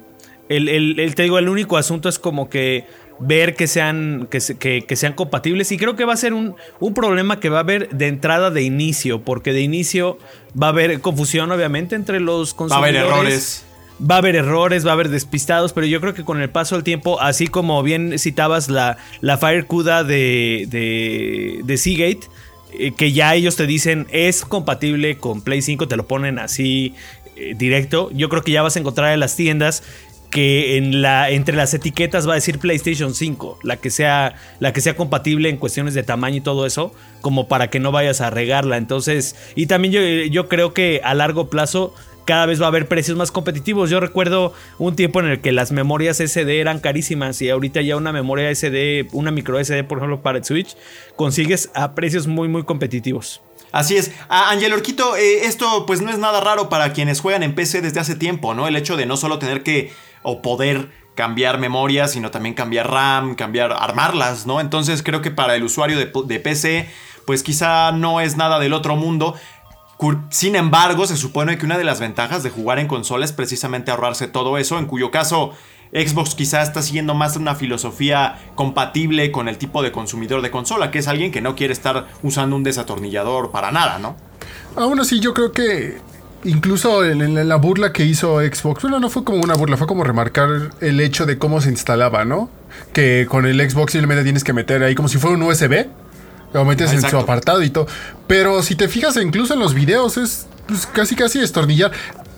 el, 0.49 0.67
el, 0.67 1.15
te 1.15 1.23
digo, 1.23 1.37
el 1.37 1.47
único 1.47 1.77
asunto 1.77 2.09
es 2.09 2.17
como 2.17 2.49
que 2.49 2.85
ver 3.21 3.55
que 3.55 3.67
sean, 3.67 4.27
que, 4.29 4.83
que, 4.85 4.95
sean 4.95 5.13
compatibles. 5.13 5.71
Y 5.71 5.77
creo 5.77 5.95
que 5.95 6.05
va 6.05 6.13
a 6.13 6.17
ser 6.17 6.33
un, 6.33 6.55
un, 6.79 6.93
problema 6.93 7.39
que 7.39 7.49
va 7.49 7.57
a 7.57 7.61
haber 7.61 7.89
de 7.89 8.07
entrada 8.07 8.51
de 8.51 8.63
inicio, 8.63 9.21
porque 9.21 9.53
de 9.53 9.61
inicio 9.61 10.17
va 10.61 10.67
a 10.67 10.69
haber 10.69 10.99
confusión, 11.01 11.51
obviamente, 11.51 11.95
entre 11.95 12.19
los 12.19 12.53
consumidores. 12.53 12.95
Va 12.95 12.99
a 12.99 13.03
haber 13.03 13.25
errores. 13.25 13.65
Va 14.09 14.15
a 14.15 14.17
haber 14.17 14.35
errores, 14.35 14.85
va 14.85 14.91
a 14.91 14.93
haber 14.93 15.09
despistados, 15.09 15.73
pero 15.73 15.85
yo 15.85 16.01
creo 16.01 16.15
que 16.15 16.23
con 16.23 16.41
el 16.41 16.49
paso 16.49 16.75
del 16.75 16.83
tiempo, 16.83 17.21
así 17.21 17.47
como 17.47 17.83
bien 17.83 18.17
citabas 18.17 18.67
la, 18.67 18.97
la 19.21 19.37
Fire 19.37 19.67
CUDA 19.67 20.03
de, 20.03 20.65
de, 20.69 21.61
de 21.63 21.77
Seagate, 21.77 22.21
eh, 22.73 22.93
que 22.97 23.11
ya 23.11 23.35
ellos 23.35 23.57
te 23.57 23.67
dicen 23.67 24.07
es 24.09 24.43
compatible 24.43 25.17
con 25.17 25.41
Play 25.41 25.61
5, 25.61 25.87
te 25.87 25.97
lo 25.97 26.07
ponen 26.07 26.39
así 26.39 26.95
eh, 27.35 27.53
directo. 27.55 28.09
Yo 28.11 28.29
creo 28.29 28.43
que 28.43 28.51
ya 28.51 28.61
vas 28.61 28.75
a 28.75 28.79
encontrar 28.79 29.13
en 29.13 29.19
las 29.19 29.35
tiendas 29.35 29.83
que 30.31 30.77
en 30.77 31.01
la, 31.01 31.29
entre 31.29 31.55
las 31.55 31.73
etiquetas 31.73 32.27
va 32.27 32.31
a 32.31 32.35
decir 32.35 32.57
PlayStation 32.57 33.13
5, 33.13 33.59
la 33.63 33.77
que, 33.77 33.91
sea, 33.91 34.35
la 34.59 34.73
que 34.73 34.81
sea 34.81 34.95
compatible 34.95 35.49
en 35.49 35.57
cuestiones 35.57 35.93
de 35.93 36.03
tamaño 36.03 36.37
y 36.37 36.41
todo 36.41 36.65
eso, 36.65 36.95
como 37.19 37.47
para 37.47 37.69
que 37.69 37.79
no 37.79 37.91
vayas 37.91 38.21
a 38.21 38.29
regarla. 38.29 38.77
Entonces, 38.77 39.35
y 39.55 39.67
también 39.67 40.31
yo, 40.31 40.47
creo 40.47 40.73
que 40.73 41.01
a 41.03 41.13
largo 41.13 41.49
plazo 41.49 41.93
cada 42.23 42.45
vez 42.45 42.61
va 42.61 42.65
a 42.65 42.69
haber 42.69 42.87
precios 42.87 43.17
más 43.17 43.29
competitivos. 43.29 43.89
Yo 43.89 43.99
recuerdo 43.99 44.53
un 44.79 44.95
tiempo 44.95 45.19
en 45.19 45.27
el 45.27 45.41
que 45.41 45.51
las 45.51 45.73
memorias 45.73 46.17
SD 46.17 46.61
eran 46.61 46.79
carísimas 46.79 47.41
y 47.41 47.49
ahorita 47.49 47.81
ya 47.81 47.97
una 47.97 48.13
memoria 48.13 48.53
SD, 48.55 49.07
una 49.11 49.31
micro 49.31 49.61
SD, 49.61 49.83
por 49.83 49.97
ejemplo, 49.97 50.21
para 50.21 50.37
el 50.37 50.45
Switch, 50.45 50.77
consigues 51.17 51.69
a 51.73 51.93
precios 51.93 52.27
muy, 52.27 52.47
muy 52.47 52.63
competitivos. 52.63 53.41
Así 53.73 53.97
es. 53.97 54.11
Angel 54.29 54.73
Orquito, 54.73 55.15
eh, 55.15 55.45
esto 55.45 55.85
pues 55.85 56.01
no 56.01 56.09
es 56.09 56.17
nada 56.17 56.41
raro 56.41 56.69
para 56.69 56.93
quienes 56.93 57.21
juegan 57.21 57.43
en 57.43 57.55
PC 57.55 57.81
desde 57.81 57.99
hace 57.99 58.15
tiempo, 58.15 58.53
¿no? 58.53 58.67
El 58.67 58.75
hecho 58.75 58.97
de 58.97 59.05
no 59.05 59.17
solo 59.17 59.39
tener 59.39 59.63
que 59.63 59.91
o 60.23 60.41
poder 60.41 60.89
cambiar 61.15 61.59
memoria, 61.59 62.07
sino 62.07 62.31
también 62.31 62.55
cambiar 62.55 62.89
RAM, 62.89 63.35
cambiar, 63.35 63.73
armarlas, 63.73 64.45
¿no? 64.45 64.61
Entonces 64.61 65.03
creo 65.03 65.21
que 65.21 65.31
para 65.31 65.55
el 65.55 65.63
usuario 65.63 65.97
de, 65.97 66.11
de 66.25 66.39
PC, 66.39 66.89
pues 67.25 67.43
quizá 67.43 67.91
no 67.91 68.21
es 68.21 68.37
nada 68.37 68.59
del 68.59 68.73
otro 68.73 68.95
mundo. 68.95 69.35
Sin 70.31 70.55
embargo, 70.55 71.05
se 71.05 71.15
supone 71.15 71.57
que 71.57 71.65
una 71.65 71.77
de 71.77 71.83
las 71.83 71.99
ventajas 71.99 72.41
de 72.41 72.49
jugar 72.49 72.79
en 72.79 72.87
consola 72.87 73.23
es 73.23 73.33
precisamente 73.33 73.91
ahorrarse 73.91 74.27
todo 74.27 74.57
eso, 74.57 74.79
en 74.79 74.87
cuyo 74.87 75.11
caso 75.11 75.53
Xbox 75.93 76.35
quizá 76.35 76.61
está 76.61 76.81
siguiendo 76.81 77.13
más 77.13 77.35
una 77.35 77.53
filosofía 77.53 78.39
compatible 78.55 79.31
con 79.31 79.47
el 79.47 79.57
tipo 79.57 79.83
de 79.83 79.91
consumidor 79.91 80.41
de 80.41 80.49
consola, 80.49 80.89
que 80.89 80.99
es 80.99 81.07
alguien 81.07 81.31
que 81.31 81.41
no 81.41 81.55
quiere 81.55 81.73
estar 81.73 82.07
usando 82.23 82.55
un 82.55 82.63
desatornillador 82.63 83.51
para 83.51 83.71
nada, 83.71 83.99
¿no? 83.99 84.15
Aún 84.75 84.99
así, 84.99 85.19
yo 85.19 85.33
creo 85.33 85.51
que 85.51 85.99
incluso 86.43 87.05
en, 87.05 87.47
la 87.47 87.55
burla 87.55 87.93
que 87.93 88.03
hizo 88.03 88.39
Xbox, 88.39 88.83
bueno, 88.83 88.99
no 88.99 89.09
fue 89.09 89.23
como 89.23 89.39
una 89.39 89.55
burla, 89.55 89.77
fue 89.77 89.87
como 89.87 90.03
remarcar 90.03 90.71
el 90.81 90.99
hecho 90.99 91.25
de 91.25 91.37
cómo 91.37 91.61
se 91.61 91.69
instalaba, 91.69 92.25
¿no? 92.25 92.49
Que 92.93 93.27
con 93.29 93.45
el 93.45 93.59
Xbox 93.69 93.93
simplemente 93.93 94.23
tienes 94.23 94.43
que 94.43 94.53
meter 94.53 94.83
ahí 94.83 94.95
como 94.95 95.07
si 95.07 95.17
fuera 95.17 95.35
un 95.35 95.43
USB, 95.43 95.87
lo 96.53 96.65
metes 96.65 96.91
en 96.93 97.01
su 97.01 97.17
apartado 97.17 97.61
y 97.63 97.69
todo. 97.69 97.87
Pero 98.27 98.61
si 98.63 98.75
te 98.75 98.87
fijas 98.87 99.15
incluso 99.17 99.53
en 99.53 99.59
los 99.59 99.73
videos, 99.73 100.17
es 100.17 100.47
pues, 100.67 100.85
casi 100.87 101.15
casi 101.15 101.39
destornillar. 101.39 101.91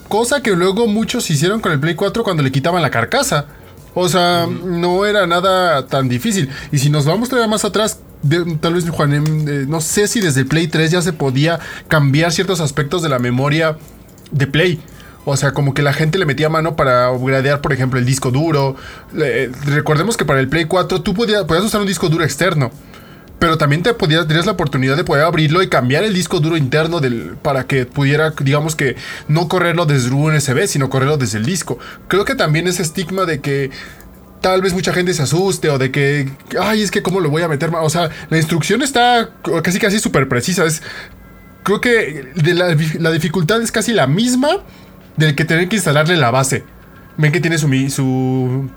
Cosa 0.07 0.41
que 0.43 0.51
luego 0.51 0.87
muchos 0.87 1.29
hicieron 1.29 1.59
con 1.59 1.71
el 1.71 1.79
Play 1.79 1.95
4 1.95 2.23
cuando 2.23 2.43
le 2.43 2.51
quitaban 2.51 2.81
la 2.81 2.91
carcasa. 2.91 3.45
O 3.95 4.09
sea, 4.09 4.47
no 4.47 5.05
era 5.05 5.25
nada 5.27 5.87
tan 5.87 6.09
difícil. 6.09 6.49
Y 6.71 6.79
si 6.79 6.89
nos 6.89 7.05
vamos 7.05 7.29
todavía 7.29 7.49
más 7.49 7.63
atrás, 7.65 7.99
tal 8.59 8.73
vez 8.73 8.89
Juan, 8.89 9.13
eh, 9.13 9.65
no 9.67 9.81
sé 9.81 10.07
si 10.07 10.21
desde 10.21 10.45
Play 10.45 10.67
3 10.67 10.91
ya 10.91 11.01
se 11.01 11.13
podía 11.13 11.59
cambiar 11.87 12.31
ciertos 12.31 12.59
aspectos 12.59 13.01
de 13.01 13.09
la 13.09 13.19
memoria 13.19 13.77
de 14.31 14.47
Play. 14.47 14.81
O 15.25 15.37
sea, 15.37 15.51
como 15.51 15.73
que 15.73 15.81
la 15.81 15.93
gente 15.93 16.17
le 16.17 16.25
metía 16.25 16.49
mano 16.49 16.75
para 16.75 17.11
upgradear, 17.11 17.61
por 17.61 17.71
ejemplo, 17.71 17.97
el 17.97 18.05
disco 18.05 18.31
duro. 18.31 18.75
recordemos 19.65 20.17
que 20.17 20.25
para 20.25 20.39
el 20.39 20.49
Play 20.49 20.65
4 20.65 21.01
tú 21.01 21.13
podías, 21.13 21.45
podías 21.45 21.65
usar 21.65 21.81
un 21.81 21.87
disco 21.87 22.09
duro 22.09 22.23
externo 22.23 22.71
pero 23.43 23.57
también 23.57 23.83
te 23.83 23.93
podías, 23.93 24.25
tenías 24.25 24.45
la 24.45 24.53
oportunidad 24.53 24.95
de 24.95 25.03
poder 25.03 25.25
abrirlo 25.25 25.61
y 25.61 25.67
cambiar 25.67 26.05
el 26.05 26.13
disco 26.13 26.39
duro 26.39 26.55
interno 26.55 27.01
del, 27.01 27.35
para 27.41 27.65
que 27.65 27.85
pudiera, 27.85 28.33
digamos 28.39 28.77
que, 28.77 28.95
no 29.27 29.49
correrlo 29.49 29.85
desde 29.85 30.11
un 30.11 30.33
USB, 30.33 30.65
sino 30.65 30.89
correrlo 30.89 31.17
desde 31.17 31.39
el 31.39 31.45
disco. 31.45 31.77
Creo 32.07 32.23
que 32.23 32.35
también 32.35 32.69
ese 32.69 32.83
estigma 32.83 33.25
de 33.25 33.41
que 33.41 33.69
tal 34.43 34.61
vez 34.61 34.73
mucha 34.73 34.91
gente 34.91 35.13
se 35.13 35.23
asuste 35.23 35.69
o 35.69 35.77
de 35.79 35.89
que, 35.89 36.29
ay, 36.59 36.81
es 36.81 36.91
que 36.91 37.01
cómo 37.01 37.21
lo 37.21 37.29
voy 37.29 37.41
a 37.41 37.47
meter. 37.47 37.71
O 37.73 37.89
sea, 37.89 38.09
la 38.29 38.37
instrucción 38.37 38.81
está 38.81 39.29
casi 39.63 39.79
casi 39.79 39.99
súper 39.99 40.27
precisa. 40.27 40.65
Es, 40.65 40.83
creo 41.63 41.79
que 41.79 42.27
la, 42.35 42.75
la, 42.99 43.11
dificultad 43.11 43.61
es 43.61 43.71
casi 43.71 43.93
la 43.93 44.05
misma 44.05 44.57
del 45.15 45.33
que 45.33 45.45
tener 45.45 45.69
que 45.69 45.77
instalarle 45.77 46.17
la 46.17 46.29
base. 46.29 46.65
Ven 47.17 47.31
que 47.31 47.39
tiene 47.39 47.57
su, 47.57 47.69
su 47.89 48.69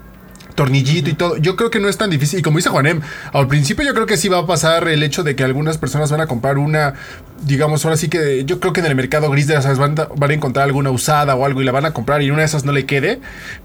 tornillito 0.56 1.08
y 1.08 1.14
todo. 1.14 1.36
Yo 1.36 1.54
creo 1.54 1.70
que 1.70 1.78
no 1.78 1.88
es 1.88 1.96
tan 1.96 2.10
difícil. 2.10 2.40
Y 2.40 2.42
como 2.42 2.56
dice 2.56 2.70
Juanem, 2.70 3.00
al 3.32 3.46
principio 3.46 3.84
yo 3.84 3.94
creo 3.94 4.06
que 4.06 4.16
sí 4.16 4.28
va 4.28 4.38
a 4.38 4.46
pasar 4.46 4.88
el 4.88 5.04
hecho 5.04 5.22
de 5.22 5.36
que 5.36 5.44
algunas 5.44 5.78
personas 5.78 6.10
van 6.10 6.20
a 6.20 6.26
comprar 6.26 6.58
una, 6.58 6.94
digamos, 7.44 7.84
ahora 7.84 7.96
sí 7.96 8.08
que 8.08 8.44
yo 8.44 8.58
creo 8.58 8.72
que 8.72 8.80
en 8.80 8.86
el 8.86 8.96
mercado 8.96 9.30
gris 9.30 9.46
de 9.46 9.54
las 9.54 9.78
van, 9.78 9.94
van 9.94 10.30
a 10.30 10.34
encontrar 10.34 10.64
alguna 10.66 10.90
usada 10.90 11.36
o 11.36 11.44
algo 11.44 11.62
y 11.62 11.64
la 11.64 11.72
van 11.72 11.84
a 11.84 11.92
comprar 11.92 12.22
y 12.22 12.30
una 12.30 12.40
de 12.40 12.46
esas 12.46 12.64
no 12.64 12.72
le 12.72 12.86
quede. 12.86 13.20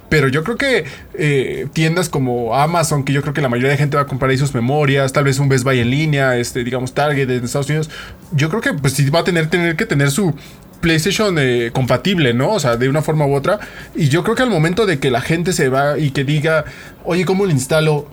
Pero 0.09 0.27
yo 0.27 0.43
creo 0.43 0.57
que 0.57 0.85
eh, 1.13 1.67
tiendas 1.73 2.09
como 2.09 2.55
Amazon, 2.55 3.03
que 3.03 3.13
yo 3.13 3.21
creo 3.21 3.33
que 3.33 3.41
la 3.41 3.49
mayoría 3.49 3.71
de 3.71 3.77
gente 3.77 3.95
va 3.95 4.03
a 4.03 4.07
comprar 4.07 4.29
ahí 4.29 4.37
sus 4.37 4.53
memorias, 4.53 5.13
tal 5.13 5.23
vez 5.23 5.39
un 5.39 5.47
Best 5.47 5.63
Buy 5.63 5.79
en 5.79 5.89
línea, 5.89 6.37
este, 6.37 6.63
digamos, 6.65 6.93
Target 6.93 7.29
en 7.29 7.45
Estados 7.45 7.69
Unidos, 7.69 7.89
yo 8.33 8.49
creo 8.49 8.61
que 8.61 8.73
pues 8.73 8.93
sí 8.93 9.09
va 9.09 9.19
a 9.19 9.23
tener, 9.23 9.49
tener 9.49 9.77
que 9.77 9.85
tener 9.85 10.11
su 10.11 10.35
PlayStation 10.81 11.37
eh, 11.39 11.71
compatible, 11.71 12.33
¿no? 12.33 12.53
O 12.53 12.59
sea, 12.59 12.75
de 12.75 12.89
una 12.89 13.01
forma 13.01 13.25
u 13.25 13.33
otra. 13.33 13.59
Y 13.95 14.09
yo 14.09 14.23
creo 14.23 14.35
que 14.35 14.43
al 14.43 14.49
momento 14.49 14.85
de 14.85 14.99
que 14.99 15.11
la 15.11 15.21
gente 15.21 15.53
se 15.53 15.69
va 15.69 15.97
y 15.97 16.11
que 16.11 16.23
diga, 16.23 16.65
oye, 17.05 17.23
¿cómo 17.23 17.45
lo 17.45 17.51
instalo? 17.51 18.09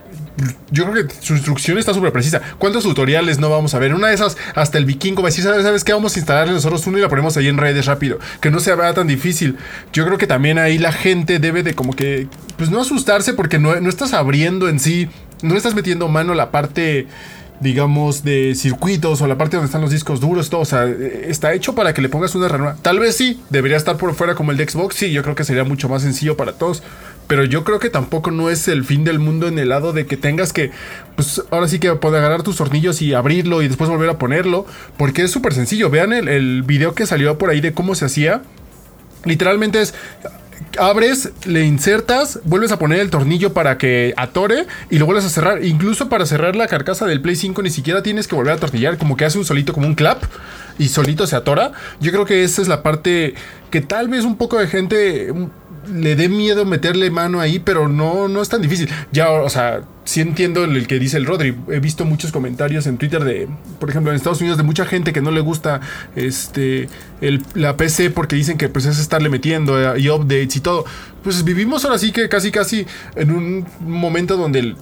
Yo 0.71 0.89
creo 0.89 1.09
que 1.09 1.15
su 1.21 1.35
instrucción 1.35 1.79
está 1.79 1.93
súper 1.93 2.13
precisa. 2.13 2.41
¿Cuántos 2.59 2.85
tutoriales 2.85 3.41
no 3.41 3.51
vamos 3.51 3.75
a 3.75 3.81
ver? 3.81 3.93
Una 3.95 4.09
de 4.09 4.15
esas, 4.15 4.37
hasta 4.55 4.79
el 4.79 4.85
vikingo 4.85 5.23
va 5.23 5.29
a 5.29 5.31
decir, 5.31 5.43
¿sabes, 5.43 5.83
qué? 5.83 5.93
Vamos 5.93 6.15
a 6.15 6.19
instalarle 6.21 6.53
nosotros 6.53 6.87
uno 6.87 6.99
y 6.99 7.01
la 7.01 7.09
ponemos 7.09 7.37
ahí 7.37 7.49
en 7.49 7.57
redes 7.57 7.87
rápido. 7.87 8.19
Que 8.41 8.51
no 8.51 8.61
se 8.61 8.75
vea 8.75 8.95
tan 8.95 9.09
difícil. 9.09 9.57
Yo 9.93 10.05
creo 10.05 10.19
que 10.19 10.29
también 10.29 10.59
ahí 10.59 10.79
la 10.79 10.93
gente 10.93 11.41
debe 11.41 11.65
de 11.65 11.75
como 11.75 11.95
que, 11.95 12.29
pues 12.57 12.71
no 12.71 12.81
asustarse 12.81 13.33
porque 13.33 13.59
no, 13.59 13.81
no 13.81 13.89
estás 13.89 14.13
abriendo 14.13 14.69
en 14.69 14.79
sí, 14.79 15.09
no 15.43 15.57
estás 15.57 15.75
metiendo 15.75 16.09
mano 16.09 16.35
la 16.35 16.51
parte 16.51 17.07
digamos, 17.61 18.25
de 18.25 18.55
circuitos 18.55 19.21
o 19.21 19.27
la 19.27 19.37
parte 19.37 19.57
donde 19.57 19.67
están 19.67 19.81
los 19.81 19.91
discos 19.91 20.21
duros, 20.21 20.51
todo. 20.51 20.63
Está 20.63 21.55
hecho 21.55 21.75
para 21.75 21.93
que 21.93 22.03
le 22.03 22.09
pongas 22.09 22.35
una 22.35 22.49
ranura. 22.49 22.77
Tal 22.83 22.99
vez 22.99 23.17
sí, 23.17 23.41
debería 23.51 23.77
estar 23.77 23.97
por 23.97 24.15
fuera 24.15 24.35
como 24.35 24.53
el 24.53 24.57
de 24.57 24.69
Xbox. 24.69 24.95
Sí, 24.97 25.13
yo 25.13 25.23
creo 25.23 25.35
que 25.35 25.45
sería 25.45 25.65
mucho 25.65 25.89
más 25.89 26.03
sencillo 26.03 26.37
para 26.37 26.53
todos. 26.53 26.83
Pero 27.27 27.45
yo 27.45 27.63
creo 27.63 27.79
que 27.79 27.91
tampoco 27.91 28.31
no 28.31 28.49
es 28.49 28.69
el 28.69 28.85
fin 28.85 29.05
del 29.05 29.19
mundo 29.19 29.49
en 29.49 29.59
el 29.59 29.69
lado 29.69 29.93
de 29.93 30.07
que 30.07 30.17
tengas 30.17 30.55
que, 30.55 30.71
pues 31.15 31.43
ahora 31.51 31.69
sí 31.69 31.79
que 31.79 31.93
poder 31.95 32.21
agarrar 32.21 32.43
tus 32.43 32.57
tornillos 32.57 33.03
y 33.03 33.13
abrirlo 33.13 33.61
y 33.61 33.69
después 33.69 33.91
volver 33.91 34.09
a 34.09 34.19
ponerlo. 34.19 34.65
Porque 34.97 35.23
es 35.23 35.31
súper 35.31 35.53
sencillo. 35.53 35.91
Vean 35.91 36.13
el 36.13 36.63
video 36.63 36.95
que 36.95 37.07
salió 37.07 37.37
por 37.37 37.51
ahí 37.51 37.61
de 37.61 37.73
cómo 37.73 37.95
se 37.95 38.07
hacía. 38.07 38.43
Literalmente 39.25 39.83
es 39.83 39.95
abres, 40.79 41.33
le 41.45 41.65
insertas, 41.65 42.41
vuelves 42.45 42.73
a 42.73 42.79
poner 42.79 43.01
el 43.01 43.11
tornillo 43.11 43.53
para 43.53 43.79
que 43.79 44.15
atore 44.17 44.67
y 44.91 44.99
lo 44.99 45.07
vuelves 45.07 45.25
a 45.25 45.29
cerrar. 45.29 45.65
Incluso 45.65 46.09
para 46.09 46.27
cerrar 46.27 46.57
la 46.57 46.67
carcasa 46.67 47.07
del 47.07 47.21
Play 47.21 47.37
5 47.37 47.63
ni 47.63 47.71
siquiera 47.71 48.03
tienes 48.03 48.29
que 48.29 48.35
volver 48.35 48.55
a 48.55 48.57
tornillar, 48.59 48.99
como 48.99 49.17
que 49.17 49.25
hace 49.25 49.39
un 49.39 49.45
solito, 49.45 49.73
como 49.73 49.87
un 49.87 49.95
clap 49.95 50.23
y 50.79 50.89
solito 50.89 51.27
se 51.27 51.37
atora. 51.37 51.73
Yo 52.01 52.13
creo 52.13 52.25
que 52.25 52.45
esa 52.45 52.63
es 52.63 52.69
la 52.69 52.83
parte 52.83 53.35
que 53.71 53.81
tal 53.81 54.09
vez 54.09 54.25
un 54.25 54.37
poco 54.37 54.59
de 54.59 54.67
gente 54.67 55.33
le 55.93 56.17
dé 56.17 56.29
miedo 56.29 56.65
meterle 56.65 57.11
mano 57.11 57.41
ahí, 57.41 57.59
pero 57.59 57.89
no, 57.89 58.29
no 58.29 58.43
es 58.43 58.49
tan 58.49 58.63
difícil. 58.63 58.89
Ya, 59.13 59.31
o 59.31 59.49
sea, 59.49 59.83
sí 60.09 60.23
entiendo 60.23 60.65
el 60.65 60.87
que 60.87 60.99
dice 60.99 61.19
el 61.19 61.27
Rodri. 61.27 61.55
He 61.69 61.81
visto 61.81 62.07
muchos 62.07 62.33
comentarios 62.33 62.87
en 62.87 62.97
Twitter 62.97 63.23
de, 63.25 63.47
por 63.79 63.91
ejemplo, 63.91 64.11
en 64.11 64.17
Estados 64.17 64.41
Unidos, 64.41 64.57
de 64.57 64.65
mucha 64.65 64.87
gente 64.87 65.13
que 65.13 65.21
no 65.21 65.31
le 65.31 65.43
gusta 65.43 65.83
este 66.17 66.89
la 67.55 67.77
PC 67.77 68.09
porque 68.09 68.35
dicen 68.35 68.57
que 68.57 68.71
pues 68.71 68.87
es 68.87 68.99
estarle 68.99 69.29
metiendo 69.29 69.79
eh, 69.79 70.01
y 70.01 70.09
updates 70.09 70.57
y 70.57 70.61
todo. 70.61 70.87
Pues 71.23 71.45
vivimos 71.45 71.85
ahora 71.85 71.99
sí 71.99 72.11
que 72.11 72.27
casi 72.31 72.51
casi 72.51 72.87
en 73.17 73.33
un 73.33 73.67
momento 73.81 74.39
donde 74.39 74.61
el 74.61 74.77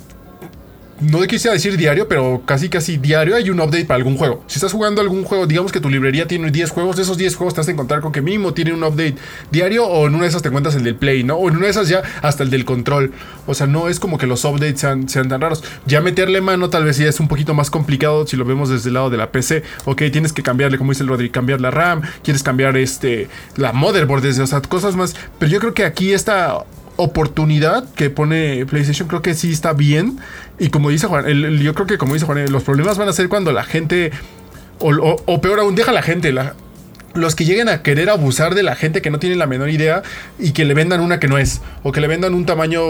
no 1.00 1.20
quisiera 1.22 1.54
decir 1.54 1.76
diario, 1.76 2.08
pero 2.08 2.42
casi 2.44 2.68
casi 2.68 2.96
diario 2.96 3.36
hay 3.36 3.50
un 3.50 3.60
update 3.60 3.84
para 3.84 3.96
algún 3.96 4.16
juego. 4.16 4.42
Si 4.46 4.54
estás 4.56 4.72
jugando 4.72 5.00
algún 5.00 5.24
juego, 5.24 5.46
digamos 5.46 5.72
que 5.72 5.80
tu 5.80 5.90
librería 5.90 6.26
tiene 6.26 6.50
10 6.50 6.70
juegos, 6.70 6.96
de 6.96 7.02
esos 7.02 7.18
10 7.18 7.36
juegos 7.36 7.54
te 7.54 7.60
vas 7.60 7.68
a 7.68 7.70
encontrar 7.70 8.00
con 8.00 8.12
que 8.12 8.22
mínimo 8.22 8.54
tiene 8.54 8.72
un 8.72 8.82
update 8.82 9.16
diario 9.50 9.86
o 9.86 10.06
en 10.06 10.14
una 10.14 10.22
de 10.22 10.28
esas 10.30 10.42
te 10.42 10.48
encuentras 10.48 10.74
el 10.74 10.84
del 10.84 10.94
Play, 10.94 11.24
¿no? 11.24 11.36
O 11.36 11.48
en 11.48 11.56
una 11.56 11.66
de 11.66 11.70
esas 11.70 11.88
ya 11.88 12.02
hasta 12.22 12.42
el 12.42 12.50
del 12.50 12.64
control. 12.64 13.12
O 13.46 13.54
sea, 13.54 13.66
no 13.66 13.88
es 13.88 14.00
como 14.00 14.18
que 14.18 14.26
los 14.26 14.44
updates 14.44 14.80
sean, 14.80 15.08
sean 15.08 15.28
tan 15.28 15.40
raros. 15.40 15.62
Ya 15.86 16.00
meterle 16.00 16.40
mano 16.40 16.70
tal 16.70 16.84
vez 16.84 16.96
ya 16.96 17.08
es 17.08 17.20
un 17.20 17.28
poquito 17.28 17.54
más 17.54 17.70
complicado 17.70 18.26
si 18.26 18.36
lo 18.36 18.44
vemos 18.44 18.68
desde 18.68 18.88
el 18.88 18.94
lado 18.94 19.10
de 19.10 19.16
la 19.16 19.30
PC. 19.30 19.62
Ok, 19.84 20.02
tienes 20.12 20.32
que 20.32 20.42
cambiarle, 20.42 20.78
como 20.78 20.92
dice 20.92 21.02
el 21.02 21.08
Rodri, 21.08 21.30
cambiar 21.30 21.60
la 21.60 21.70
RAM, 21.70 22.02
quieres 22.22 22.42
cambiar 22.42 22.76
este 22.76 23.28
la 23.56 23.72
motherboard, 23.72 24.22
desde, 24.22 24.42
o 24.42 24.46
sea, 24.46 24.60
cosas 24.62 24.96
más. 24.96 25.14
Pero 25.38 25.50
yo 25.50 25.60
creo 25.60 25.74
que 25.74 25.84
aquí 25.84 26.12
esta 26.12 26.64
oportunidad 26.96 27.88
que 27.94 28.10
pone 28.10 28.66
PlayStation 28.66 29.08
creo 29.08 29.22
que 29.22 29.34
sí 29.34 29.52
está 29.52 29.72
bien. 29.72 30.18
Y 30.58 30.68
como 30.68 30.90
dice 30.90 31.06
Juan, 31.06 31.26
yo 31.58 31.74
creo 31.74 31.86
que 31.86 31.98
como 31.98 32.14
dice 32.14 32.26
Juan, 32.26 32.50
los 32.50 32.62
problemas 32.62 32.98
van 32.98 33.08
a 33.08 33.12
ser 33.12 33.28
cuando 33.28 33.52
la 33.52 33.64
gente, 33.64 34.10
o, 34.78 35.16
o 35.24 35.40
peor 35.40 35.60
aún, 35.60 35.74
deja 35.74 35.92
la 35.92 36.02
gente, 36.02 36.32
la, 36.32 36.54
los 37.16 37.34
que 37.34 37.44
lleguen 37.44 37.68
a 37.68 37.82
querer 37.82 38.10
abusar 38.10 38.54
de 38.54 38.62
la 38.62 38.76
gente 38.76 39.02
que 39.02 39.10
no 39.10 39.18
tiene 39.18 39.36
la 39.36 39.46
menor 39.46 39.70
idea 39.70 40.02
y 40.38 40.52
que 40.52 40.64
le 40.64 40.74
vendan 40.74 41.00
una 41.00 41.18
que 41.18 41.28
no 41.28 41.38
es, 41.38 41.60
o 41.82 41.92
que 41.92 42.00
le 42.00 42.06
vendan 42.06 42.34
un 42.34 42.46
tamaño 42.46 42.80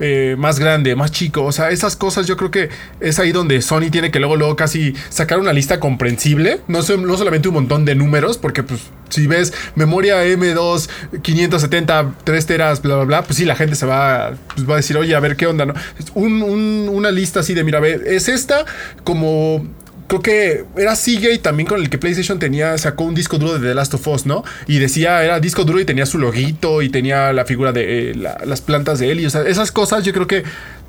eh, 0.00 0.36
más 0.38 0.58
grande, 0.58 0.96
más 0.96 1.10
chico, 1.10 1.44
o 1.44 1.52
sea, 1.52 1.70
esas 1.70 1.96
cosas 1.96 2.26
yo 2.26 2.36
creo 2.36 2.50
que 2.50 2.68
es 3.00 3.18
ahí 3.18 3.32
donde 3.32 3.62
Sony 3.62 3.90
tiene 3.90 4.10
que 4.10 4.18
luego, 4.18 4.36
luego 4.36 4.56
casi 4.56 4.94
sacar 5.08 5.38
una 5.38 5.52
lista 5.52 5.80
comprensible, 5.80 6.60
no, 6.68 6.80
no 6.80 7.16
solamente 7.16 7.48
un 7.48 7.54
montón 7.54 7.84
de 7.84 7.94
números, 7.94 8.38
porque 8.38 8.62
pues 8.62 8.80
si 9.08 9.26
ves 9.26 9.52
memoria 9.74 10.24
M2, 10.24 10.88
570, 11.22 12.14
3 12.24 12.46
teras, 12.46 12.82
bla, 12.82 12.96
bla, 12.96 13.04
bla, 13.04 13.22
pues 13.22 13.36
sí, 13.36 13.44
la 13.44 13.56
gente 13.56 13.76
se 13.76 13.86
va, 13.86 14.34
pues 14.54 14.68
va 14.68 14.74
a 14.74 14.76
decir, 14.76 14.96
oye, 14.96 15.14
a 15.14 15.20
ver 15.20 15.36
qué 15.36 15.46
onda, 15.46 15.66
¿no? 15.66 15.74
una 16.14 17.10
lista 17.10 17.40
así 17.40 17.54
de, 17.54 17.64
mira, 17.64 17.80
ve, 17.80 18.00
es 18.06 18.28
esta 18.28 18.64
como 19.04 19.66
creo 20.06 20.22
que 20.22 20.64
era 20.76 20.96
Seagate 20.96 21.38
también 21.38 21.66
con 21.66 21.80
el 21.80 21.90
que 21.90 21.98
PlayStation 21.98 22.38
tenía, 22.38 22.76
sacó 22.78 23.04
un 23.04 23.14
disco 23.14 23.38
duro 23.38 23.58
de 23.58 23.68
The 23.68 23.74
Last 23.74 23.94
of 23.94 24.06
Us, 24.08 24.26
¿no? 24.26 24.44
Y 24.66 24.78
decía, 24.78 25.24
era 25.24 25.40
disco 25.40 25.64
duro 25.64 25.80
y 25.80 25.84
tenía 25.84 26.06
su 26.06 26.18
loguito 26.18 26.82
y 26.82 26.88
tenía 26.88 27.32
la 27.32 27.44
figura 27.44 27.72
de 27.72 28.10
eh, 28.10 28.14
las 28.14 28.60
plantas 28.60 28.98
de 28.98 29.10
él. 29.10 29.20
Y, 29.20 29.26
o 29.26 29.30
sea, 29.30 29.42
esas 29.42 29.72
cosas 29.72 30.04
yo 30.04 30.12
creo 30.12 30.26
que, 30.26 30.44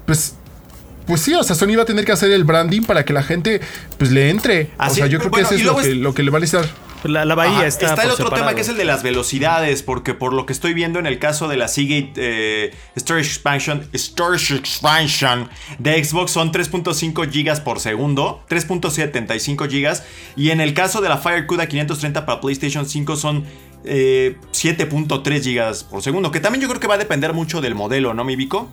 pues, 0.05 0.35
pues 1.05 1.21
sí, 1.21 1.33
o 1.33 1.43
sea, 1.43 1.55
Sony 1.55 1.75
va 1.77 1.83
a 1.83 1.85
tener 1.85 2.05
que 2.05 2.11
hacer 2.11 2.31
el 2.31 2.43
branding 2.43 2.81
para 2.81 3.05
que 3.05 3.13
la 3.13 3.23
gente, 3.23 3.61
pues, 3.97 4.11
le 4.11 4.29
entre. 4.29 4.71
o 4.77 4.89
sea, 4.89 5.07
yo 5.07 5.19
creo 5.19 5.31
que 5.31 5.41
eso 5.41 5.55
es 5.55 5.63
lo, 5.63 5.77
que, 5.77 5.95
lo 5.95 6.13
que 6.13 6.23
le 6.23 6.31
va 6.31 6.37
a 6.37 6.41
necesitar. 6.41 6.69
La, 7.03 7.35
bahía 7.35 7.67
está. 7.67 7.89
Está 7.89 8.03
el 8.03 8.11
otro 8.11 8.29
tema 8.31 8.55
que 8.55 8.61
es 8.61 8.69
el 8.69 8.77
de 8.77 8.85
las 8.85 9.03
velocidades, 9.03 9.83
porque 9.83 10.13
por 10.13 10.33
lo 10.33 10.45
que 10.45 10.53
estoy 10.53 10.73
viendo 10.73 10.99
en 10.99 11.05
el 11.05 11.19
caso 11.19 11.47
de 11.47 11.57
la 11.57 11.67
Seagate 11.67 12.13
eh, 12.15 12.73
Storage 12.97 13.29
Expansion, 13.29 13.87
Storage 13.93 14.55
Expansion 14.55 15.49
de 15.77 16.03
Xbox 16.03 16.31
son 16.31 16.51
3.5 16.51 17.27
GB 17.27 17.63
por 17.63 17.79
segundo, 17.79 18.43
3.75 18.49 19.67
GB, 19.67 20.03
y 20.35 20.49
en 20.49 20.59
el 20.61 20.73
caso 20.73 21.01
de 21.01 21.09
la 21.09 21.17
FireCuda 21.17 21.67
530 21.67 22.25
para 22.25 22.41
PlayStation 22.41 22.87
5 22.87 23.15
son 23.15 23.45
7.3 23.83 23.85
eh, 23.85 24.35
GB 24.59 25.89
por 25.89 26.01
segundo, 26.01 26.31
que 26.31 26.39
también 26.39 26.61
yo 26.61 26.67
creo 26.67 26.79
que 26.79 26.87
va 26.87 26.95
a 26.95 26.99
depender 26.99 27.33
mucho 27.33 27.61
del 27.61 27.75
modelo, 27.75 28.13
¿no, 28.13 28.23
mi 28.23 28.35
Vico? 28.35 28.69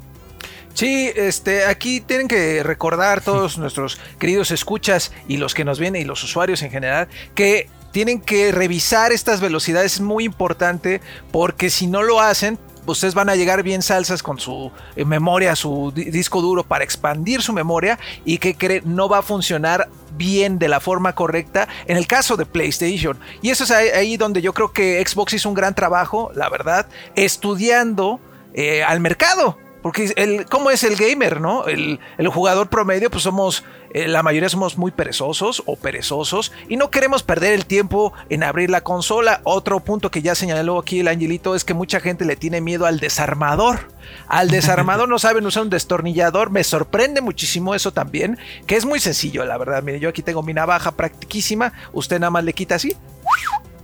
Sí, 0.72 1.12
este, 1.14 1.66
aquí 1.66 2.00
tienen 2.00 2.26
que 2.26 2.64
recordar 2.64 3.20
todos 3.20 3.58
nuestros 3.58 4.00
queridos 4.18 4.50
escuchas 4.50 5.12
y 5.28 5.36
los 5.36 5.54
que 5.54 5.64
nos 5.64 5.78
vienen 5.78 6.02
y 6.02 6.04
los 6.04 6.24
usuarios 6.24 6.62
en 6.62 6.72
general 6.72 7.06
que 7.36 7.68
tienen 7.94 8.20
que 8.20 8.50
revisar 8.50 9.12
estas 9.12 9.40
velocidades, 9.40 9.94
es 9.94 10.00
muy 10.00 10.24
importante 10.24 11.00
porque 11.30 11.70
si 11.70 11.86
no 11.86 12.02
lo 12.02 12.20
hacen, 12.20 12.58
ustedes 12.86 13.14
van 13.14 13.28
a 13.28 13.36
llegar 13.36 13.62
bien 13.62 13.82
salsas 13.82 14.20
con 14.20 14.40
su 14.40 14.72
eh, 14.96 15.04
memoria, 15.04 15.54
su 15.54 15.92
disco 15.94 16.42
duro 16.42 16.64
para 16.64 16.82
expandir 16.82 17.40
su 17.40 17.52
memoria 17.52 18.00
y 18.24 18.38
que 18.38 18.82
no 18.84 19.08
va 19.08 19.18
a 19.18 19.22
funcionar 19.22 19.88
bien 20.16 20.58
de 20.58 20.66
la 20.66 20.80
forma 20.80 21.14
correcta 21.14 21.68
en 21.86 21.96
el 21.96 22.08
caso 22.08 22.36
de 22.36 22.46
PlayStation. 22.46 23.16
Y 23.42 23.50
eso 23.50 23.62
es 23.62 23.70
ahí, 23.70 24.16
donde 24.16 24.42
yo 24.42 24.52
creo 24.52 24.72
que 24.72 25.00
Xbox 25.06 25.34
hizo 25.34 25.48
un 25.48 25.54
gran 25.54 25.76
trabajo, 25.76 26.32
la 26.34 26.48
verdad, 26.48 26.88
estudiando 27.14 28.18
eh, 28.54 28.82
al 28.82 28.98
mercado. 28.98 29.56
Porque 29.84 30.10
el, 30.16 30.46
¿cómo 30.46 30.70
es 30.70 30.82
el 30.82 30.96
gamer, 30.96 31.42
no? 31.42 31.66
El, 31.66 31.98
jugador 32.32 32.70
promedio, 32.70 33.10
pues 33.10 33.22
somos, 33.22 33.64
eh, 33.90 34.08
la 34.08 34.22
mayoría 34.22 34.48
somos 34.48 34.78
muy 34.78 34.92
perezosos 34.92 35.62
o 35.66 35.76
perezosos 35.76 36.52
y 36.70 36.78
no 36.78 36.88
queremos 36.88 37.22
perder 37.22 37.52
el 37.52 37.66
tiempo 37.66 38.14
en 38.30 38.44
abrir 38.44 38.70
la 38.70 38.80
consola. 38.80 39.42
Otro 39.44 39.80
punto 39.80 40.10
que 40.10 40.22
ya 40.22 40.34
señaló 40.34 40.78
aquí 40.78 41.00
el 41.00 41.08
angelito 41.08 41.54
es 41.54 41.66
que 41.66 41.74
mucha 41.74 42.00
gente 42.00 42.24
le 42.24 42.34
tiene 42.34 42.62
miedo 42.62 42.86
al 42.86 42.98
desarmador. 42.98 43.90
Al 44.26 44.48
desarmador 44.48 45.06
no 45.10 45.18
saben 45.18 45.44
usar 45.44 45.64
un 45.64 45.70
destornillador. 45.70 46.48
Me 46.48 46.64
sorprende 46.64 47.20
muchísimo 47.20 47.74
eso 47.74 47.92
también, 47.92 48.38
que 48.66 48.76
es 48.76 48.86
muy 48.86 49.00
sencillo, 49.00 49.44
la 49.44 49.58
verdad. 49.58 49.82
Mire, 49.82 50.00
yo 50.00 50.08
aquí 50.08 50.22
tengo 50.22 50.42
mi 50.42 50.54
navaja 50.54 50.92
practiquísima. 50.92 51.74
Usted 51.92 52.18
nada 52.20 52.30
más 52.30 52.44
le 52.44 52.54
quita 52.54 52.76
así 52.76 52.96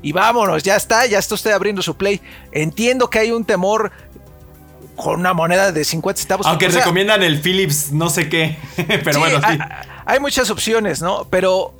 y 0.03 0.13
vámonos, 0.13 0.63
ya 0.63 0.77
está, 0.77 1.05
ya 1.07 1.19
está 1.19 1.35
usted 1.35 1.51
abriendo 1.51 1.83
su 1.83 1.97
play. 1.97 2.21
Entiendo 2.53 3.11
que 3.11 3.19
hay 3.19 3.33
un 3.33 3.45
temor 3.45 3.93
con 5.01 5.21
una 5.21 5.33
moneda 5.33 5.73
de 5.73 5.85
50 5.85 6.21
centavos. 6.21 6.47
Aunque 6.47 6.69
recomiendan 6.69 7.23
el 7.23 7.41
Philips 7.41 7.93
no 7.93 8.11
sé 8.11 8.29
qué. 8.29 8.59
Pero 9.05 9.21
bueno, 9.21 9.41
sí. 9.41 9.59
Hay, 10.07 10.21
muchas 10.21 10.51
opciones, 10.51 11.03
¿no? 11.03 11.27
Pero 11.31 11.75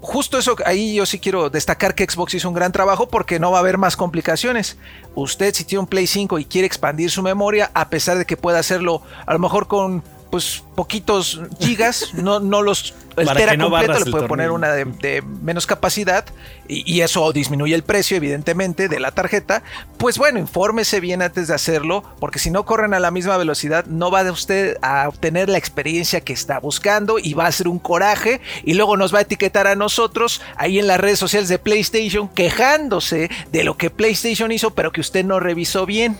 justo 0.00 0.38
eso, 0.38 0.56
ahí 0.64 0.94
yo 0.94 1.06
sí 1.06 1.18
quiero 1.18 1.50
destacar 1.50 1.94
que 1.94 2.04
Xbox 2.04 2.34
hizo 2.34 2.48
un 2.48 2.54
gran 2.54 2.72
trabajo 2.72 3.08
porque 3.08 3.38
no 3.38 3.50
va 3.50 3.58
a 3.58 3.60
haber 3.60 3.78
más 3.78 3.96
complicaciones. 3.96 4.76
Usted 5.14 5.54
si 5.54 5.64
tiene 5.64 5.80
un 5.80 5.86
Play 5.86 6.06
5 6.06 6.38
y 6.38 6.44
quiere 6.44 6.66
expandir 6.66 7.10
su 7.10 7.22
memoria, 7.22 7.70
a 7.74 7.88
pesar 7.88 8.18
de 8.18 8.24
que 8.24 8.36
pueda 8.36 8.58
hacerlo 8.58 9.02
a 9.26 9.32
lo 9.32 9.38
mejor 9.38 9.66
con 9.66 10.02
pues 10.30 10.62
poquitos 10.74 11.40
gigas, 11.58 12.14
no, 12.14 12.40
no 12.40 12.62
los 12.62 12.94
el 13.16 13.28
tera 13.34 13.58
completo 13.58 13.98
le 13.98 14.10
puede 14.10 14.28
poner 14.28 14.50
una 14.50 14.72
de, 14.72 15.22
menos 15.42 15.66
capacidad 15.66 16.24
y, 16.68 17.00
eso 17.00 17.32
disminuye 17.32 17.74
el 17.74 17.82
precio 17.82 18.16
evidentemente 18.16 18.88
de 18.88 19.00
la 19.00 19.10
tarjeta, 19.10 19.62
pues 19.96 20.18
bueno, 20.18 20.38
infórmese 20.38 21.00
bien 21.00 21.22
antes 21.22 21.48
de 21.48 21.54
hacerlo, 21.54 22.04
porque 22.20 22.38
si 22.38 22.50
no 22.50 22.64
corren 22.64 22.94
a 22.94 23.00
la 23.00 23.10
misma 23.10 23.36
velocidad 23.36 23.86
no 23.86 24.10
va 24.10 24.30
usted 24.30 24.76
a 24.82 25.08
obtener 25.08 25.48
la 25.48 25.58
experiencia 25.58 26.20
que 26.20 26.32
está 26.32 26.60
buscando 26.60 27.18
y 27.18 27.34
va 27.34 27.46
a 27.46 27.52
ser 27.52 27.68
un 27.68 27.78
coraje. 27.78 28.40
Y 28.64 28.74
luego 28.74 28.96
nos 28.96 29.12
va 29.12 29.18
a 29.18 29.22
etiquetar 29.22 29.66
a 29.66 29.74
nosotros 29.74 30.42
ahí 30.56 30.78
en 30.78 30.86
las 30.86 31.00
redes 31.00 31.18
sociales 31.18 31.48
de 31.48 31.58
PlayStation 31.58 32.28
quejándose 32.28 33.30
de 33.50 33.64
lo 33.64 33.76
que 33.76 33.90
PlayStation 33.90 34.52
hizo 34.52 34.70
pero 34.70 34.92
que 34.92 35.00
usted 35.00 35.24
no 35.24 35.40
revisó 35.40 35.86
bien. 35.86 36.16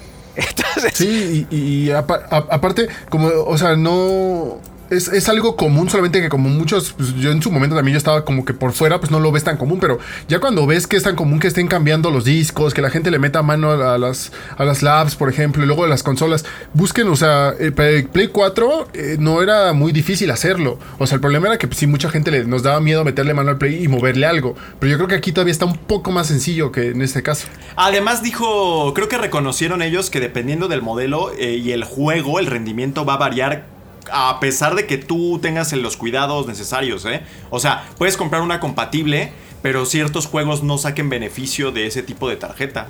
Sí, 0.95 1.47
y, 1.51 1.91
aparte, 1.91 2.89
como, 3.09 3.29
o 3.29 3.59
sea, 3.59 3.77
no 3.77 4.59
es, 4.91 5.29
algo 5.29 5.57
común, 5.57 5.89
solamente 5.89 6.21
que 6.21 6.29
como 6.29 6.49
muchos, 6.49 6.93
pues, 6.93 7.15
yo 7.15 7.31
en 7.31 7.41
su 7.41 7.51
momento 7.51 7.77
también 7.77 7.95
yo 7.95 7.99
estaba 7.99 8.25
como 8.25 8.45
que 8.45 8.55
por 8.55 8.73
fuera, 8.73 8.99
pues 8.99 9.11
no 9.11 9.21
lo 9.21 9.31
ves 9.31 9.45
tan 9.45 9.57
común, 9.57 9.79
pero 9.81 9.99
ya 10.29 10.41
cuando 10.41 10.67
ves 10.67 10.87
que 10.87 10.97
es 10.97 11.05
tan 11.05 11.15
común 11.15 11.39
que 11.39 11.47
estén 11.47 11.69
cambiando 11.69 12.11
los 12.11 12.25
discos, 12.25 12.75
que 12.75 12.83
la 12.83 12.91
gente 12.91 13.11
le 13.11 13.19
meta 13.19 13.43
mano 13.43 13.71
a, 13.71 13.99
las, 13.99 14.33
a 14.57 14.65
las 14.65 14.83
labs, 14.83 15.15
por 15.15 15.29
ejemplo, 15.29 15.63
y 15.63 15.67
luego 15.67 15.85
de 15.85 15.91
las 15.91 16.03
consolas, 16.03 16.45
busquen, 16.75 17.09
o 17.09 17.17
sea, 17.17 17.55
el 17.59 17.73
Play 17.73 18.29
4 18.29 18.89
eh, 18.93 19.17
no 19.19 19.43
era 19.43 19.73
muy 19.73 19.93
difícil 19.93 20.31
hacerlo, 20.31 20.79
o 20.99 21.07
sea, 21.07 21.17
el 21.17 21.21
problema 21.21 21.47
era 21.49 21.59
que 21.59 21.69
pues, 21.69 21.79
sí, 21.79 21.87
mucha 21.87 22.11
gente 22.11 22.31
le, 22.31 22.45
nos 22.45 22.63
daba 22.63 22.81
miedo 22.81 23.05
meterle 23.05 23.33
mano 23.33 23.51
al 23.51 23.59
Play 23.59 23.85
y 23.85 23.89
moverle 23.89 24.27
algo, 24.27 24.57
pero 24.81 24.91
yo 24.91 24.97
creo 24.97 25.09
que 25.09 25.15
aquí 25.15 25.33
todavía 25.33 25.53
está 25.53 25.67
un 25.67 25.77
poco 25.77 26.11
más 26.11 26.27
sencillo 26.27 26.73
que 26.73 26.89
en 26.89 27.03
este 27.03 27.23
caso. 27.23 27.47
Además 27.77 28.23
dijo, 28.23 28.93
creo 28.95 29.09
que 29.09 29.19
reconocieron 29.19 29.83
ellos 29.83 30.11
que 30.11 30.19
dependiendo 30.19 30.67
del 30.67 30.83
modelo 30.83 31.33
eh, 31.39 31.57
y 31.57 31.71
el 31.73 31.85
juego, 31.85 32.41
el 32.41 32.47
rendimiento 32.47 33.05
va 33.05 33.15
a 33.15 33.19
variar 33.19 33.80
a 34.13 34.39
pesar 34.41 34.75
de 34.75 34.87
que 34.87 34.99
tú 34.99 35.39
tengas 35.41 35.73
los 35.73 35.97
cuidados 35.97 36.47
necesarios, 36.47 37.05
¿eh? 37.05 37.23
O 37.51 37.61
sea, 37.61 37.89
puedes 37.99 38.17
comprar 38.17 38.43
una 38.43 38.61
compatible, 38.61 39.33
pero 39.63 39.87
ciertos 39.87 40.27
juegos 40.27 40.63
no 40.63 40.79
saquen 40.79 41.09
beneficio 41.09 41.73
de 41.73 41.87
ese 41.87 42.03
tipo 42.03 42.29
de 42.29 42.37
tarjeta. 42.37 42.89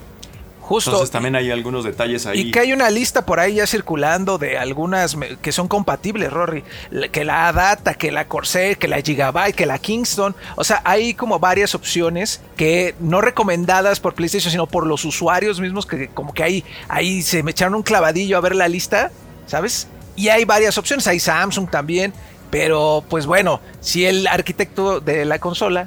Justo. 0.60 0.90
Entonces 0.92 1.10
también 1.10 1.34
hay 1.34 1.50
algunos 1.50 1.82
detalles 1.82 2.26
ahí. 2.26 2.42
Y 2.42 2.50
que 2.52 2.60
hay 2.60 2.72
una 2.72 2.90
lista 2.90 3.26
por 3.26 3.40
ahí 3.40 3.54
ya 3.54 3.66
circulando 3.66 4.38
de 4.38 4.56
algunas 4.56 5.16
que 5.42 5.50
son 5.50 5.66
compatibles, 5.66 6.32
Rory. 6.32 6.62
Que 7.10 7.24
la 7.24 7.48
Adata, 7.48 7.94
que 7.94 8.12
la 8.12 8.28
Corsair, 8.28 8.78
que 8.78 8.86
la 8.86 9.00
Gigabyte, 9.00 9.56
que 9.56 9.66
la 9.66 9.80
Kingston. 9.80 10.36
O 10.54 10.62
sea, 10.62 10.80
hay 10.84 11.14
como 11.14 11.40
varias 11.40 11.74
opciones 11.74 12.40
que 12.56 12.94
no 13.00 13.20
recomendadas 13.20 13.98
por 13.98 14.14
PlayStation, 14.14 14.52
sino 14.52 14.68
por 14.68 14.86
los 14.86 15.04
usuarios 15.04 15.58
mismos 15.58 15.86
que 15.86 16.06
como 16.06 16.32
que 16.32 16.44
ahí, 16.44 16.64
ahí 16.86 17.22
se 17.22 17.42
me 17.42 17.50
echaron 17.50 17.74
un 17.74 17.82
clavadillo 17.82 18.36
a 18.36 18.40
ver 18.40 18.54
la 18.54 18.68
lista, 18.68 19.10
¿sabes? 19.48 19.88
Y 20.20 20.28
hay 20.28 20.44
varias 20.44 20.76
opciones, 20.76 21.06
hay 21.06 21.18
Samsung 21.18 21.70
también, 21.70 22.12
pero 22.50 23.02
pues 23.08 23.24
bueno, 23.24 23.62
si 23.80 24.04
el 24.04 24.26
arquitecto 24.26 25.00
de 25.00 25.24
la 25.24 25.38
consola 25.38 25.86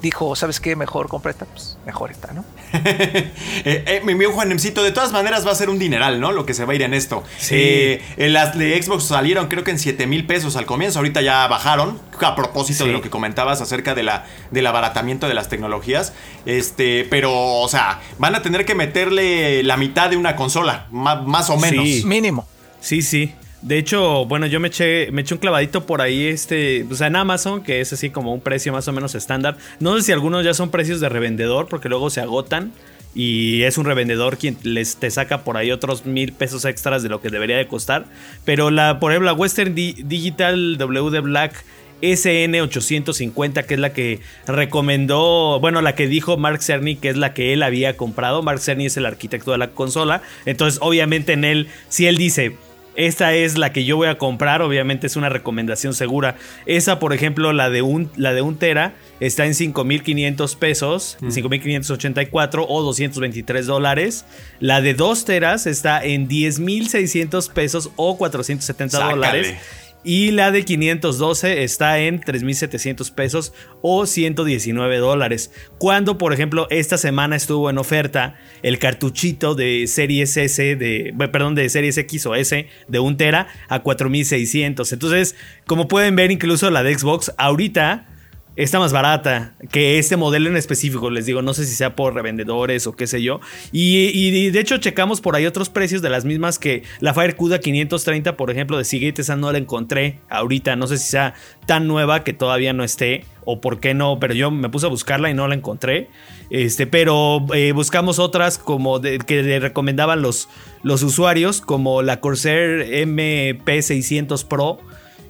dijo, 0.00 0.36
¿sabes 0.36 0.60
qué? 0.60 0.76
Mejor 0.76 1.08
compra 1.08 1.32
esta, 1.32 1.46
pues 1.46 1.78
mejor 1.84 2.12
esta, 2.12 2.32
¿no? 2.32 2.44
eh, 2.72 3.32
eh, 3.64 4.00
mi 4.04 4.12
amigo 4.12 4.30
Juanemcito, 4.30 4.84
de 4.84 4.92
todas 4.92 5.10
maneras 5.10 5.44
va 5.44 5.50
a 5.50 5.56
ser 5.56 5.68
un 5.68 5.80
dineral, 5.80 6.20
¿no? 6.20 6.30
Lo 6.30 6.46
que 6.46 6.54
se 6.54 6.64
va 6.64 6.74
a 6.74 6.76
ir 6.76 6.82
en 6.82 6.94
esto. 6.94 7.24
Sí. 7.38 7.56
Eh, 7.56 8.02
las 8.16 8.56
de 8.56 8.80
Xbox 8.80 9.02
salieron 9.02 9.48
creo 9.48 9.64
que 9.64 9.72
en 9.72 9.80
7 9.80 10.06
mil 10.06 10.28
pesos 10.28 10.54
al 10.54 10.64
comienzo, 10.64 11.00
ahorita 11.00 11.20
ya 11.20 11.48
bajaron, 11.48 11.98
a 12.20 12.36
propósito 12.36 12.84
de 12.84 12.92
lo 12.92 13.02
que 13.02 13.10
comentabas 13.10 13.60
acerca 13.60 13.96
de 13.96 14.04
la, 14.04 14.26
del 14.52 14.68
abaratamiento 14.68 15.26
de 15.26 15.34
las 15.34 15.48
tecnologías. 15.48 16.12
Este, 16.46 17.04
pero, 17.10 17.32
o 17.34 17.68
sea, 17.68 18.00
van 18.18 18.36
a 18.36 18.42
tener 18.42 18.64
que 18.64 18.76
meterle 18.76 19.64
la 19.64 19.76
mitad 19.76 20.08
de 20.08 20.16
una 20.16 20.36
consola, 20.36 20.86
más, 20.92 21.50
o 21.50 21.56
menos. 21.56 21.84
Sí. 21.84 22.04
Mínimo. 22.04 22.46
Sí, 22.80 23.02
sí. 23.02 23.34
De 23.62 23.78
hecho, 23.78 24.26
bueno, 24.26 24.46
yo 24.46 24.58
me 24.58 24.68
eché, 24.68 25.10
me 25.12 25.22
eché 25.22 25.34
un 25.34 25.40
clavadito 25.40 25.86
por 25.86 26.00
ahí, 26.00 26.26
este, 26.26 26.84
o 26.90 26.94
sea, 26.96 27.06
en 27.06 27.14
Amazon, 27.14 27.62
que 27.62 27.80
es 27.80 27.92
así 27.92 28.10
como 28.10 28.34
un 28.34 28.40
precio 28.40 28.72
más 28.72 28.88
o 28.88 28.92
menos 28.92 29.14
estándar. 29.14 29.56
No 29.78 29.96
sé 29.96 30.02
si 30.02 30.12
algunos 30.12 30.44
ya 30.44 30.52
son 30.52 30.70
precios 30.70 30.98
de 31.00 31.08
revendedor, 31.08 31.68
porque 31.68 31.88
luego 31.88 32.10
se 32.10 32.20
agotan. 32.20 32.72
Y 33.14 33.62
es 33.62 33.76
un 33.78 33.84
revendedor 33.84 34.38
quien 34.38 34.56
les 34.62 34.96
te 34.96 35.10
saca 35.10 35.44
por 35.44 35.58
ahí 35.58 35.70
otros 35.70 36.06
mil 36.06 36.32
pesos 36.32 36.64
extras 36.64 37.02
de 37.02 37.10
lo 37.10 37.20
que 37.20 37.28
debería 37.28 37.58
de 37.58 37.68
costar. 37.68 38.06
Pero 38.44 38.70
la, 38.70 38.98
por 38.98 39.12
ejemplo, 39.12 39.26
la 39.26 39.34
Western 39.34 39.74
Digital 39.74 40.78
WD 40.78 41.20
Black 41.20 41.62
SN850, 42.00 43.64
que 43.64 43.74
es 43.74 43.80
la 43.80 43.92
que 43.92 44.20
recomendó, 44.46 45.60
bueno, 45.60 45.82
la 45.82 45.94
que 45.94 46.08
dijo 46.08 46.36
Mark 46.36 46.62
Cerny, 46.62 46.96
que 46.96 47.10
es 47.10 47.16
la 47.16 47.32
que 47.34 47.52
él 47.52 47.62
había 47.62 47.96
comprado. 47.96 48.42
Mark 48.42 48.60
Cerny 48.60 48.86
es 48.86 48.96
el 48.96 49.06
arquitecto 49.06 49.52
de 49.52 49.58
la 49.58 49.68
consola. 49.68 50.22
Entonces, 50.46 50.80
obviamente 50.82 51.34
en 51.34 51.44
él, 51.44 51.68
si 51.88 52.06
él 52.06 52.16
dice, 52.16 52.56
esta 52.94 53.34
es 53.34 53.58
la 53.58 53.72
que 53.72 53.84
yo 53.84 53.96
voy 53.96 54.08
a 54.08 54.18
comprar, 54.18 54.62
obviamente 54.62 55.06
es 55.06 55.16
una 55.16 55.28
recomendación 55.28 55.94
segura. 55.94 56.36
Esa, 56.66 56.98
por 56.98 57.12
ejemplo, 57.12 57.52
la 57.52 57.70
de 57.70 57.82
un, 57.82 58.10
la 58.16 58.32
de 58.32 58.42
un 58.42 58.56
tera, 58.56 58.94
está 59.20 59.46
en 59.46 59.52
5.500 59.52 60.56
pesos, 60.56 61.16
5.584 61.22 62.66
o 62.68 62.82
223 62.82 63.66
dólares. 63.66 64.24
La 64.60 64.80
de 64.80 64.94
2 64.94 65.24
teras 65.24 65.66
está 65.66 66.04
en 66.04 66.28
10.600 66.28 67.50
pesos 67.52 67.90
o 67.96 68.18
470 68.18 68.98
dólares. 69.10 69.54
Y 70.04 70.32
la 70.32 70.50
de 70.50 70.64
512 70.64 71.62
está 71.62 72.00
en 72.00 72.20
3.700 72.20 73.12
pesos 73.12 73.52
o 73.82 74.04
119 74.04 74.96
dólares. 74.98 75.52
Cuando, 75.78 76.18
por 76.18 76.32
ejemplo, 76.32 76.66
esta 76.70 76.98
semana 76.98 77.36
estuvo 77.36 77.70
en 77.70 77.78
oferta 77.78 78.34
el 78.62 78.78
cartuchito 78.78 79.54
de 79.54 79.86
Series 79.86 80.36
S, 80.36 80.76
de, 80.76 81.14
perdón, 81.30 81.54
de 81.54 81.68
Series 81.68 81.96
X 81.98 82.26
o 82.26 82.34
S 82.34 82.66
de 82.88 82.98
1 82.98 83.16
tera 83.16 83.46
a 83.68 83.82
4.600. 83.82 84.92
Entonces, 84.92 85.36
como 85.66 85.86
pueden 85.86 86.16
ver, 86.16 86.32
incluso 86.32 86.68
la 86.70 86.82
de 86.82 86.98
Xbox 86.98 87.32
ahorita 87.38 88.11
está 88.56 88.78
más 88.78 88.92
barata 88.92 89.54
que 89.70 89.98
este 89.98 90.16
modelo 90.16 90.48
en 90.48 90.56
específico. 90.56 91.10
Les 91.10 91.26
digo, 91.26 91.42
no 91.42 91.54
sé 91.54 91.64
si 91.64 91.74
sea 91.74 91.96
por 91.96 92.14
revendedores 92.14 92.86
o 92.86 92.94
qué 92.94 93.06
sé 93.06 93.22
yo. 93.22 93.40
Y, 93.72 94.50
de 94.50 94.60
hecho, 94.60 94.78
checamos 94.78 95.20
por 95.20 95.36
ahí 95.36 95.46
otros 95.46 95.68
precios 95.68 96.02
de 96.02 96.10
las 96.10 96.24
mismas 96.24 96.58
que 96.58 96.82
la 97.00 97.14
Fire 97.14 97.36
CUDA 97.36 97.60
530, 97.60 98.36
por 98.36 98.50
ejemplo, 98.50 98.76
de 98.78 98.84
Seagate. 98.84 99.22
Esa 99.22 99.36
no 99.36 99.52
la 99.52 99.58
encontré 99.58 100.18
ahorita. 100.28 100.76
No 100.76 100.86
sé 100.86 100.98
si 100.98 101.10
sea 101.10 101.34
tan 101.66 101.86
nueva 101.86 102.24
que 102.24 102.32
todavía 102.32 102.72
no 102.72 102.84
esté 102.84 103.24
o 103.44 103.60
por 103.60 103.80
qué 103.80 103.94
no, 103.94 104.18
pero 104.20 104.34
yo 104.34 104.50
me 104.50 104.68
puse 104.68 104.86
a 104.86 104.88
buscarla 104.88 105.30
y 105.30 105.34
no 105.34 105.48
la 105.48 105.54
encontré. 105.54 106.08
Este, 106.50 106.86
pero 106.86 107.44
eh, 107.54 107.72
buscamos 107.72 108.18
otras 108.18 108.58
como 108.58 109.00
que 109.00 109.42
le 109.42 109.58
recomendaban 109.58 110.22
los, 110.22 110.48
los 110.82 111.02
usuarios, 111.02 111.60
como 111.60 112.02
la 112.02 112.20
Corsair 112.20 113.06
MP600 113.06 114.46
Pro 114.46 114.78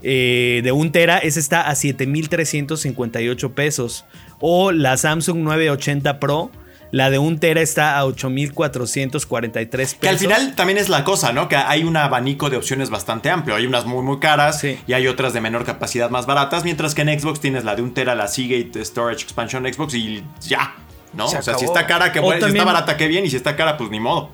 eh, 0.02 0.60
de 0.64 0.72
un 0.72 0.92
tera, 0.92 1.18
ese 1.18 1.40
está 1.40 1.68
a 1.68 1.74
7.358 1.74 3.52
pesos. 3.54 4.04
O 4.40 4.72
la 4.72 4.96
Samsung 4.96 5.38
980 5.38 6.18
Pro 6.18 6.50
La 6.90 7.08
de 7.08 7.18
un 7.18 7.38
tera 7.38 7.60
está 7.62 7.98
a 7.98 8.04
8.443 8.04 9.68
pesos. 9.70 9.94
Que 10.00 10.08
al 10.08 10.18
final 10.18 10.54
también 10.54 10.78
es 10.78 10.88
la 10.90 11.04
cosa, 11.04 11.32
¿no? 11.32 11.48
Que 11.48 11.56
hay 11.56 11.84
un 11.84 11.96
abanico 11.96 12.50
de 12.50 12.58
opciones 12.58 12.90
bastante 12.90 13.30
amplio. 13.30 13.56
Hay 13.56 13.64
unas 13.66 13.86
muy, 13.86 14.02
muy 14.02 14.18
caras 14.18 14.60
Sí. 14.60 14.78
y 14.86 14.92
hay 14.92 15.06
otras 15.08 15.32
de 15.32 15.40
menor 15.40 15.64
capacidad 15.64 16.10
más 16.10 16.26
baratas. 16.26 16.64
Mientras 16.64 16.94
que 16.94 17.00
en 17.02 17.18
Xbox 17.18 17.40
tienes 17.40 17.64
la 17.64 17.76
de 17.76 17.82
un 17.82 17.94
tera, 17.94 18.14
la 18.14 18.28
Seagate 18.28 18.84
Storage 18.84 19.22
Expansion 19.24 19.64
Xbox 19.72 19.94
y 19.94 20.22
ya, 20.46 20.74
¿no? 21.14 21.28
Se 21.28 21.38
o 21.38 21.42
sea, 21.42 21.56
si 21.56 21.64
está 21.64 21.86
cara, 21.86 22.12
que 22.12 22.20
bueno. 22.20 22.46
Si 22.46 22.52
está 22.52 22.64
barata, 22.64 22.96
que 22.98 23.08
bien. 23.08 23.24
Y 23.24 23.30
si 23.30 23.36
está 23.36 23.56
cara, 23.56 23.78
pues 23.78 23.88
ni 23.90 23.98
modo. 24.00 24.28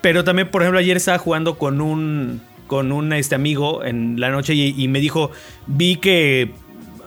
Pero 0.00 0.24
también, 0.24 0.50
por 0.50 0.62
ejemplo, 0.62 0.80
ayer 0.80 0.96
estaba 0.96 1.18
jugando 1.18 1.56
con 1.58 1.80
un 1.80 2.42
con 2.74 2.90
un 2.90 3.12
este 3.12 3.36
amigo 3.36 3.84
en 3.84 4.18
la 4.18 4.30
noche 4.30 4.52
y, 4.54 4.74
y 4.76 4.88
me 4.88 4.98
dijo, 4.98 5.30
vi 5.68 5.94
que 5.94 6.50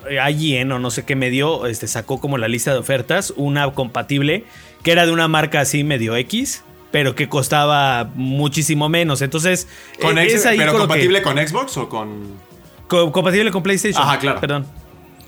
IGN 0.10 0.72
o 0.72 0.80
no 0.80 0.92
sé 0.92 1.04
qué 1.04 1.18
me 1.18 1.30
dio, 1.30 1.66
este, 1.66 1.88
sacó 1.90 2.22
como 2.22 2.38
la 2.38 2.48
lista 2.48 2.72
de 2.72 2.80
ofertas, 2.80 3.34
una 3.36 3.70
compatible, 3.72 4.46
que 4.82 4.94
era 4.94 5.06
de 5.06 5.12
una 5.12 5.28
marca 5.28 5.60
así 5.60 5.84
medio 5.84 6.16
X, 6.16 6.64
pero 6.90 7.16
que 7.16 7.28
costaba 7.28 8.10
muchísimo 8.16 8.88
menos. 8.88 9.22
Entonces, 9.22 9.68
Con 10.00 10.18
eh, 10.18 10.28
es 10.28 10.46
ahí 10.46 10.58
¿Pero 10.58 10.72
con 10.72 10.80
lo 10.84 10.86
que- 10.88 10.94
compatible 10.94 11.22
con 11.22 11.38
Xbox 11.46 11.76
o 11.76 11.90
con.? 11.90 12.48
Co- 12.88 13.12
compatible 13.12 13.52
con 13.52 13.62
PlayStation. 13.62 14.02
Ajá, 14.02 14.20
claro. 14.20 14.40
Perdón. 14.40 14.66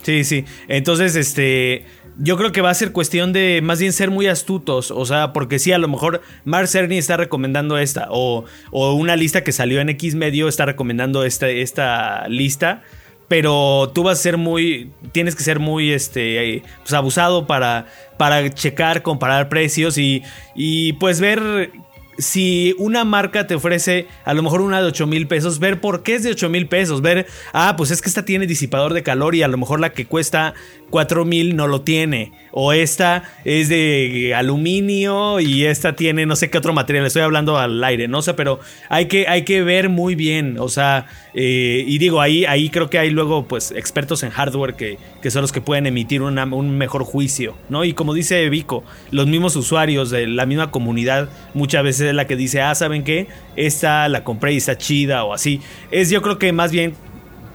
Sí, 0.04 0.24
sí. 0.24 0.46
Entonces, 0.70 1.18
este. 1.18 1.86
Yo 2.22 2.36
creo 2.38 2.52
que 2.52 2.60
va 2.60 2.70
a 2.70 2.74
ser 2.74 2.92
cuestión 2.92 3.32
de 3.32 3.62
más 3.64 3.80
bien 3.80 3.94
ser 3.94 4.12
muy 4.12 4.28
astutos. 4.28 4.92
O 4.92 5.06
sea, 5.06 5.32
porque 5.32 5.58
sí, 5.58 5.72
a 5.72 5.78
lo 5.78 5.88
mejor 5.88 6.22
Mark 6.44 6.68
Cerny 6.68 6.98
está 6.98 7.16
recomendando 7.16 7.78
esta. 7.78 8.08
O, 8.12 8.44
o 8.72 8.94
una 8.94 9.16
lista 9.16 9.44
que 9.44 9.54
salió 9.54 9.80
en 9.80 9.90
X 9.90 10.16
medio 10.16 10.50
está 10.50 10.66
recomendando 10.66 11.24
esta, 11.24 11.48
esta 11.48 12.28
lista. 12.28 12.84
Pero 13.30 13.92
tú 13.96 14.04
vas 14.04 14.20
a 14.20 14.22
ser 14.22 14.38
muy. 14.38 14.92
Tienes 15.14 15.36
que 15.36 15.44
ser 15.44 15.60
muy 15.60 15.92
este. 15.92 16.64
Pues 16.82 16.94
abusado 16.94 17.48
para. 17.48 17.88
Para 18.18 18.50
checar, 18.50 19.02
comparar 19.02 19.48
precios 19.48 19.98
y. 19.98 20.22
Y 20.56 20.94
pues 20.94 21.22
ver 21.22 21.72
si 22.20 22.76
una 22.78 23.06
marca 23.06 23.48
te 23.48 23.56
ofrece 23.56 24.08
a 24.26 24.34
lo 24.34 24.44
mejor 24.44 24.62
una 24.62 24.82
de 24.82 24.88
8 24.88 25.08
mil 25.08 25.28
pesos, 25.28 25.58
ver 25.60 25.80
por 25.80 26.04
qué 26.04 26.16
es 26.16 26.24
de 26.24 26.32
8 26.32 26.50
mil 26.50 26.68
pesos, 26.68 27.02
ver, 27.02 27.26
ah, 27.54 27.76
pues 27.78 27.92
es 27.92 28.02
que 28.02 28.10
esta 28.10 28.26
tiene 28.26 28.46
disipador 28.46 28.94
de 28.94 29.04
calor 29.04 29.36
y 29.36 29.42
a 29.42 29.48
lo 29.48 29.58
mejor 29.58 29.80
la 29.80 29.92
que 29.92 30.06
cuesta 30.06 30.54
4 30.90 31.26
mil 31.26 31.56
no 31.56 31.68
lo 31.68 31.82
tiene, 31.82 32.32
o 32.52 32.74
esta 32.74 33.24
es 33.46 33.70
de 33.70 34.34
aluminio 34.36 35.40
y 35.40 35.66
esta 35.66 35.96
tiene 35.96 36.26
no 36.26 36.36
sé 36.36 36.50
qué 36.50 36.58
otro 36.58 36.74
material, 36.74 37.06
estoy 37.06 37.22
hablando 37.22 37.58
al 37.58 37.84
aire, 37.84 38.08
no 38.08 38.22
sé, 38.22 38.34
pero 38.34 38.60
hay 38.90 39.06
que, 39.06 39.28
hay 39.28 39.44
que 39.44 39.64
ver 39.64 39.90
muy 39.90 40.16
bien, 40.16 40.58
o 40.60 40.70
sea, 40.70 41.06
eh, 41.34 41.84
y 41.86 41.98
digo, 41.98 42.22
ahí, 42.22 42.46
ahí 42.46 42.70
creo 42.70 42.90
que 42.90 43.00
hay 43.00 43.10
luego 43.10 43.48
pues 43.48 43.72
expertos 43.72 44.24
en 44.24 44.32
hardware 44.32 44.76
que, 44.76 44.98
que 45.22 45.32
son 45.32 45.42
los 45.42 45.52
que 45.52 45.62
pueden 45.62 45.86
emitir 45.86 46.22
un 46.22 46.78
mejor 46.78 47.04
juicio, 47.04 47.56
¿no? 47.70 47.84
Y 47.84 47.94
como 47.94 48.14
dice 48.14 48.48
Vico, 48.50 48.84
los 49.12 49.28
mismos 49.28 49.56
usuarios 49.56 50.10
de 50.10 50.28
la 50.28 50.46
misma 50.46 50.72
comunidad 50.72 51.30
muchas 51.54 51.84
veces 51.84 52.10
es 52.10 52.16
la 52.16 52.28
que 52.28 52.36
dice, 52.36 52.62
ah, 52.62 52.76
¿saben 52.76 53.04
qué? 53.04 53.28
Esta 53.56 54.08
la 54.10 54.24
compré 54.24 54.54
y 54.54 54.58
está 54.58 54.78
chida 54.78 55.24
o 55.24 55.34
así. 55.34 55.62
Es 55.92 56.10
yo 56.10 56.22
creo 56.22 56.40
que 56.40 56.52
más 56.52 56.72
bien 56.72 56.94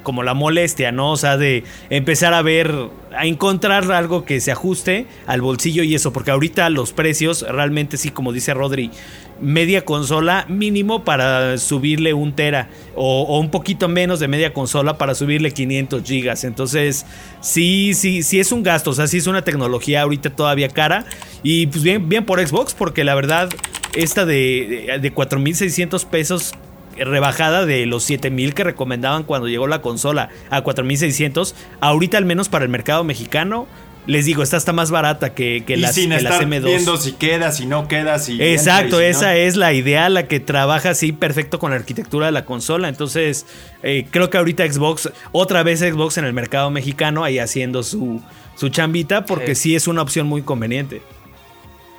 como 0.05 0.23
la 0.23 0.35
molestia, 0.35 0.93
¿no? 0.93 1.11
O 1.11 1.17
sea, 1.17 1.37
de 1.37 1.65
empezar 1.91 2.33
a 2.33 2.43
ver, 2.43 2.73
a 3.17 3.27
encontrar 3.27 3.91
algo 3.91 4.25
que 4.25 4.41
se 4.41 4.53
ajuste 4.53 5.07
al 5.27 5.41
bolsillo 5.41 5.83
y 5.83 5.97
eso, 5.97 6.13
porque 6.13 6.31
ahorita 6.31 6.71
los 6.71 6.93
precios 6.93 7.45
realmente 7.49 7.97
sí, 7.97 8.11
como 8.11 8.33
dice 8.33 8.55
Rodri, 8.55 8.93
media 9.41 9.85
consola 9.85 10.47
mínimo 10.49 11.05
para 11.05 11.59
subirle 11.59 12.15
un 12.15 12.35
tera 12.35 12.69
o, 12.95 13.41
un 13.41 13.51
poquito 13.51 13.89
menos 13.89 14.21
de 14.21 14.29
media 14.29 14.53
consola 14.53 14.97
para 14.97 15.17
subirle 15.17 15.51
500 15.51 16.03
gigas. 16.05 16.45
Entonces, 16.45 17.05
sí, 17.41 17.95
sí, 17.95 18.23
sí 18.23 18.39
es 18.39 18.53
un 18.53 18.63
gasto, 18.63 18.91
o 18.91 18.95
sea, 18.95 19.09
sí 19.09 19.19
es 19.19 19.27
una 19.27 19.43
tecnología 19.43 20.03
ahorita 20.03 20.31
todavía 20.31 20.69
cara 20.69 21.05
y 21.43 21.67
pues 21.67 21.83
bien, 21.83 22.09
bien 22.09 22.25
por 22.25 22.47
Xbox, 22.47 22.75
porque 22.75 23.03
la 23.03 23.15
verdad, 23.17 23.51
esta 23.97 24.25
de, 24.25 24.87
de, 24.87 24.99
de 24.99 25.15
4.600 25.15 26.07
pesos 26.07 26.55
rebajada 26.97 27.67
de 27.67 27.87
los 27.87 28.05
7000 28.05 28.55
que 28.55 28.65
recomendaban 28.65 29.25
cuando 29.25 29.49
llegó 29.49 29.67
la 29.67 29.83
consola 29.83 30.31
a 30.51 30.63
4600. 30.63 31.55
Ahorita, 31.81 32.19
al 32.19 32.25
menos 32.25 32.49
para 32.49 32.65
el 32.65 32.71
mercado 32.71 33.05
mexicano, 33.05 33.67
les 34.07 34.27
digo, 34.27 34.43
esta 34.43 34.57
está 34.57 34.73
más 34.73 34.91
barata 34.91 35.35
que, 35.35 35.65
que 35.67 35.75
y 35.75 35.81
las, 35.81 35.95
sin 35.95 36.11
que 36.11 36.21
las 36.21 36.35
estar 36.35 36.47
M2. 36.47 36.65
viendo 36.65 36.97
si 36.97 37.13
queda, 37.13 37.53
si 37.53 37.67
no 37.67 37.89
queda, 37.89 38.19
si. 38.19 38.41
Exacto, 38.43 38.99
si 38.99 39.05
esa 39.05 39.29
no. 39.29 39.33
es 39.33 39.57
la 39.57 39.73
idea, 39.73 40.09
la 40.09 40.27
que 40.27 40.41
trabaja 40.41 40.91
así 40.91 41.13
perfecto 41.13 41.59
con 41.59 41.71
la 41.71 41.77
arquitectura 41.77 42.27
de 42.27 42.33
la 42.33 42.45
consola. 42.45 42.89
Entonces, 42.89 43.47
eh, 43.83 44.07
creo 44.11 44.29
que 44.29 44.37
ahorita 44.37 44.71
Xbox, 44.71 45.11
otra 45.33 45.63
vez 45.63 45.81
Xbox 45.81 46.19
en 46.19 46.27
el 46.27 46.35
mercado 46.35 46.71
mexicano, 46.71 47.25
ahí 47.25 47.39
haciendo 47.39 47.83
su, 47.83 48.21
su 48.57 48.69
chambita, 48.69 49.25
porque 49.25 49.55
sí. 49.55 49.75
es 49.75 49.89
una 49.89 50.03
opción 50.03 50.27
muy 50.27 50.43
conveniente. 50.43 51.01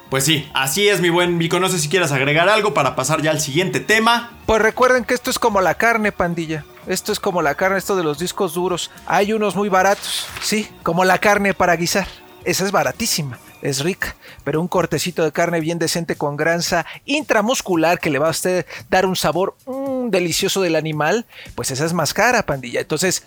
Pues 0.09 0.23
sí, 0.23 0.49
así 0.53 0.87
es, 0.87 1.01
mi 1.01 1.09
buen 1.09 1.37
Vico. 1.37 1.59
No 1.59 1.69
sé 1.69 1.79
si 1.79 1.89
quieras 1.89 2.11
agregar 2.11 2.47
algo 2.47 2.73
para 2.73 2.95
pasar 2.95 3.21
ya 3.21 3.31
al 3.31 3.41
siguiente 3.41 3.79
tema. 3.79 4.31
Pues 4.45 4.61
recuerden 4.61 5.03
que 5.03 5.13
esto 5.13 5.29
es 5.29 5.39
como 5.39 5.61
la 5.61 5.75
carne, 5.75 6.11
pandilla. 6.11 6.63
Esto 6.87 7.11
es 7.11 7.19
como 7.19 7.41
la 7.41 7.55
carne, 7.55 7.79
esto 7.79 7.95
de 7.95 8.03
los 8.03 8.19
discos 8.19 8.53
duros. 8.53 8.91
Hay 9.07 9.33
unos 9.33 9.55
muy 9.55 9.69
baratos, 9.69 10.27
sí, 10.41 10.69
como 10.83 11.03
la 11.03 11.17
carne 11.17 11.53
para 11.55 11.75
guisar. 11.75 12.07
Esa 12.43 12.63
es 12.63 12.71
baratísima, 12.71 13.39
es 13.63 13.83
rica, 13.83 14.15
pero 14.43 14.61
un 14.61 14.67
cortecito 14.67 15.23
de 15.23 15.31
carne 15.31 15.59
bien 15.59 15.79
decente 15.79 16.15
con 16.15 16.37
grasa 16.37 16.85
intramuscular 17.05 17.99
que 17.99 18.11
le 18.11 18.19
va 18.19 18.27
a 18.27 18.31
usted 18.31 18.67
dar 18.91 19.07
un 19.07 19.15
sabor 19.15 19.55
mm, 19.65 20.09
delicioso 20.09 20.61
del 20.61 20.75
animal, 20.75 21.25
pues 21.55 21.71
esa 21.71 21.85
es 21.85 21.93
más 21.93 22.13
cara, 22.13 22.45
pandilla. 22.45 22.81
Entonces, 22.81 23.23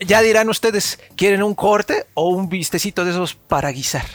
ya 0.00 0.22
dirán 0.22 0.48
ustedes, 0.48 0.98
¿quieren 1.14 1.42
un 1.42 1.54
corte 1.54 2.06
o 2.14 2.30
un 2.30 2.48
vistecito 2.48 3.04
de 3.04 3.10
esos 3.10 3.34
para 3.34 3.70
guisar? 3.70 4.06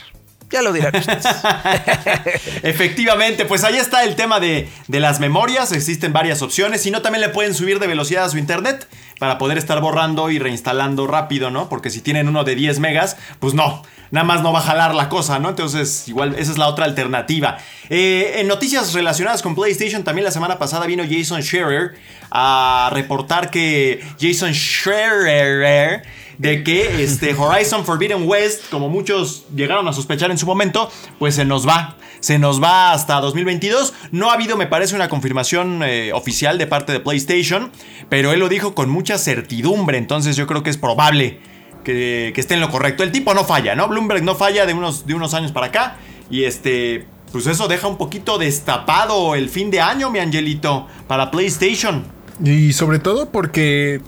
Ya 0.52 0.62
lo 0.62 0.74
dirán 0.74 0.96
ustedes. 0.96 1.26
Efectivamente, 2.64 3.46
pues 3.46 3.64
ahí 3.64 3.78
está 3.78 4.04
el 4.04 4.16
tema 4.16 4.40
de, 4.40 4.68
de, 4.88 5.00
las 5.00 5.20
memorias. 5.20 5.72
Existen 5.72 6.12
varias 6.12 6.42
opciones. 6.42 6.82
Si 6.82 6.92
no, 6.92 7.02
también 7.02 7.22
le 7.22 7.30
pueden 7.30 7.54
subir 7.54 7.80
de 7.80 7.86
velocidad 7.86 8.26
a 8.26 8.30
su 8.30 8.38
internet 8.38 8.88
para 9.20 9.38
poder 9.38 9.58
estar 9.58 9.80
borrando 9.82 10.32
y 10.32 10.40
reinstalando 10.40 11.06
rápido, 11.06 11.52
¿no? 11.52 11.70
Porque 11.70 11.90
si 11.92 12.02
tienen 12.02 12.28
uno 12.28 12.44
de 12.44 12.56
10 12.56 12.80
megas, 12.80 13.18
pues 13.40 13.54
no. 13.54 13.84
Nada 14.12 14.24
más 14.24 14.42
no 14.42 14.52
va 14.52 14.60
a 14.60 14.64
jalar 14.64 14.96
la 14.96 15.08
cosa, 15.08 15.38
¿no? 15.38 15.50
Entonces, 15.50 16.08
igual, 16.08 16.34
esa 16.36 16.52
es 16.52 16.58
la 16.58 16.68
otra 16.68 16.86
alternativa. 16.86 17.58
Eh, 17.90 18.38
en 18.38 18.48
noticias 18.48 18.94
relacionadas 18.94 19.44
con 19.44 19.54
PlayStation, 19.54 20.04
también 20.04 20.26
la 20.26 20.32
semana 20.32 20.58
pasada 20.58 20.88
vino 20.88 21.04
Jason 21.08 21.44
Scherer 21.44 21.96
a 22.32 22.90
reportar 22.92 23.52
que 23.52 24.04
Jason 24.20 24.54
Scherer 24.54 26.02
de 26.40 26.64
que 26.64 27.04
este 27.04 27.36
Horizon 27.36 27.86
Forbidden 27.86 28.28
West, 28.28 28.70
como 28.72 28.90
muchos 28.90 29.46
llegaron 29.54 29.88
a 29.88 29.94
sospechar 29.94 30.32
en 30.32 30.38
su 30.38 30.46
momento, 30.46 30.90
pues 31.20 31.36
se 31.36 31.46
nos 31.46 31.68
va. 31.68 31.98
Se 32.22 32.40
nos 32.40 32.64
va 32.64 32.94
hasta 32.94 33.20
2022. 33.22 33.94
No 34.12 34.32
ha 34.32 34.34
habido, 34.34 34.58
me 34.58 34.66
parece, 34.66 34.96
una 34.96 35.10
confirmación 35.10 35.84
eh, 35.84 36.12
oficial 36.14 36.58
de 36.58 36.66
parte 36.66 36.94
de 36.94 37.02
PlayStation, 37.02 37.72
pero 38.08 38.32
él 38.32 38.40
lo 38.40 38.50
dijo 38.50 38.74
con 38.74 38.90
mucha 38.90 39.18
certidumbre, 39.18 39.98
entonces 39.98 40.36
yo 40.36 40.48
creo 40.48 40.64
que 40.64 40.70
es 40.70 40.78
probable 40.78 41.40
que, 41.84 42.32
que 42.34 42.42
esté 42.42 42.54
en 42.56 42.62
lo 42.62 42.70
correcto. 42.70 43.04
El 43.04 43.12
tipo 43.12 43.34
no 43.34 43.44
falla, 43.44 43.76
¿no? 43.76 43.90
Bloomberg 43.90 44.24
no 44.24 44.36
falla 44.36 44.66
de 44.66 44.74
unos, 44.74 45.06
de 45.06 45.14
unos 45.14 45.34
años 45.34 45.52
para 45.52 45.68
acá. 45.68 45.98
Y 46.30 46.46
este, 46.46 47.06
pues 47.34 47.48
eso 47.48 47.68
deja 47.68 47.88
un 47.88 47.98
poquito 47.98 48.38
destapado 48.38 49.36
el 49.36 49.50
fin 49.50 49.72
de 49.72 49.82
año, 49.82 50.10
mi 50.10 50.20
angelito, 50.20 50.88
para 51.08 51.32
PlayStation. 51.32 52.06
Y 52.44 52.72
sobre 52.72 53.00
todo 53.00 53.30
porque 53.30 54.02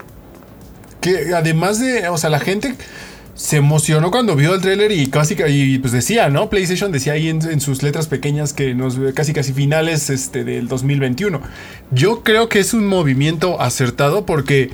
que 1.02 1.34
además 1.36 1.80
de, 1.80 2.08
o 2.08 2.18
sea, 2.18 2.30
la 2.30 2.40
gente 2.40 2.76
se 3.36 3.58
emocionó 3.58 4.12
cuando 4.12 4.36
vio 4.36 4.54
el 4.54 4.62
tráiler 4.62 4.92
y 4.92 5.08
casi 5.08 5.36
y 5.48 5.80
pues 5.80 5.94
decía, 5.94 6.30
¿no? 6.30 6.50
PlayStation 6.50 6.92
decía 6.92 7.14
ahí 7.14 7.30
en, 7.30 7.42
en, 7.50 7.60
sus 7.60 7.82
letras 7.82 8.08
pequeñas 8.08 8.54
que 8.54 8.76
nos 8.76 8.98
casi 9.16 9.34
casi 9.34 9.52
finales 9.52 10.10
este 10.10 10.44
del 10.44 10.68
2021. 10.68 11.42
Yo 11.92 12.24
creo 12.24 12.50
que 12.50 12.60
es 12.60 12.74
un 12.74 12.88
movimiento 12.88 13.60
acertado 13.62 14.26
porque 14.26 14.70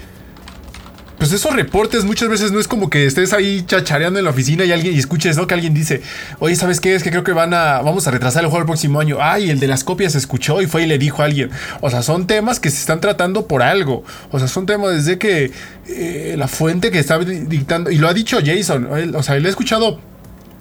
pues 1.18 1.32
esos 1.32 1.56
reportes 1.56 2.06
muchas 2.06 2.30
veces 2.30 2.52
no 2.52 2.60
es 2.60 2.68
como 2.68 2.90
que 2.90 3.06
estés 3.06 3.34
ahí 3.34 3.64
chachareando 3.66 4.20
en 4.20 4.26
la 4.26 4.32
oficina 4.32 4.66
y 4.66 4.72
alguien 4.72 4.94
y 4.96 5.00
escuches, 5.00 5.36
¿no? 5.38 5.48
Que 5.48 5.56
alguien 5.56 5.74
dice, 5.74 6.02
oye, 6.40 6.56
¿sabes 6.56 6.80
qué? 6.80 6.96
Es 6.96 7.04
que 7.04 7.10
creo 7.10 7.24
que 7.24 7.34
van 7.34 7.54
a, 7.54 7.82
vamos 7.82 8.08
a 8.08 8.12
retrasar 8.12 8.44
el 8.44 8.50
juego 8.50 8.62
el 8.62 8.68
próximo 8.68 9.00
año. 9.00 9.18
Ay, 9.20 9.50
el 9.50 9.60
de 9.60 9.68
las 9.68 9.84
copias 9.84 10.16
escuchó 10.16 10.62
y 10.62 10.68
fue 10.68 10.84
y 10.84 10.86
le 10.86 10.98
dijo 10.98 11.24
a 11.24 11.26
alguien. 11.26 11.50
O 11.82 11.90
sea, 11.90 12.04
son 12.04 12.28
temas 12.28 12.60
que 12.60 12.70
se 12.70 12.78
están 12.78 13.02
tratando 13.02 13.48
por 13.48 13.64
algo. 13.64 14.04
O 14.32 14.40
sea, 14.40 14.48
son 14.48 14.66
temas 14.66 14.94
desde 14.94 15.18
que 15.18 15.52
eh, 15.88 16.36
la 16.38 16.48
fuente 16.48 16.92
que 16.92 17.00
está 17.00 17.18
dictando, 17.20 17.90
y 17.90 17.98
lo 17.98 18.08
ha 18.08 18.14
dicho 18.14 18.38
Jason, 18.44 19.16
o 19.16 19.24
sea, 19.24 19.36
él 19.36 19.46
ha 19.46 19.50
escuchado 19.50 20.00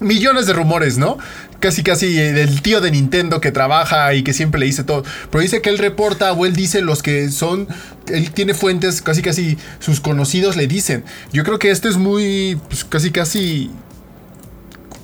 millones 0.00 0.46
de 0.46 0.52
rumores, 0.52 0.98
¿no? 0.98 1.18
Casi, 1.60 1.82
casi 1.82 2.18
eh, 2.18 2.32
del 2.32 2.60
tío 2.62 2.80
de 2.80 2.90
Nintendo 2.90 3.40
que 3.40 3.50
trabaja 3.50 4.12
y 4.14 4.22
que 4.22 4.32
siempre 4.32 4.60
le 4.60 4.66
dice 4.66 4.84
todo. 4.84 5.04
Pero 5.30 5.42
dice 5.42 5.62
que 5.62 5.70
él 5.70 5.78
reporta 5.78 6.32
o 6.32 6.46
él 6.46 6.54
dice 6.54 6.82
los 6.82 7.02
que 7.02 7.30
son. 7.30 7.66
Él 8.08 8.30
tiene 8.30 8.54
fuentes, 8.54 9.02
casi, 9.02 9.22
casi 9.22 9.56
sus 9.78 10.00
conocidos 10.00 10.56
le 10.56 10.66
dicen. 10.66 11.04
Yo 11.32 11.44
creo 11.44 11.58
que 11.58 11.70
esto 11.70 11.88
es 11.88 11.96
muy. 11.96 12.60
Pues, 12.68 12.84
casi, 12.84 13.10
casi. 13.10 13.70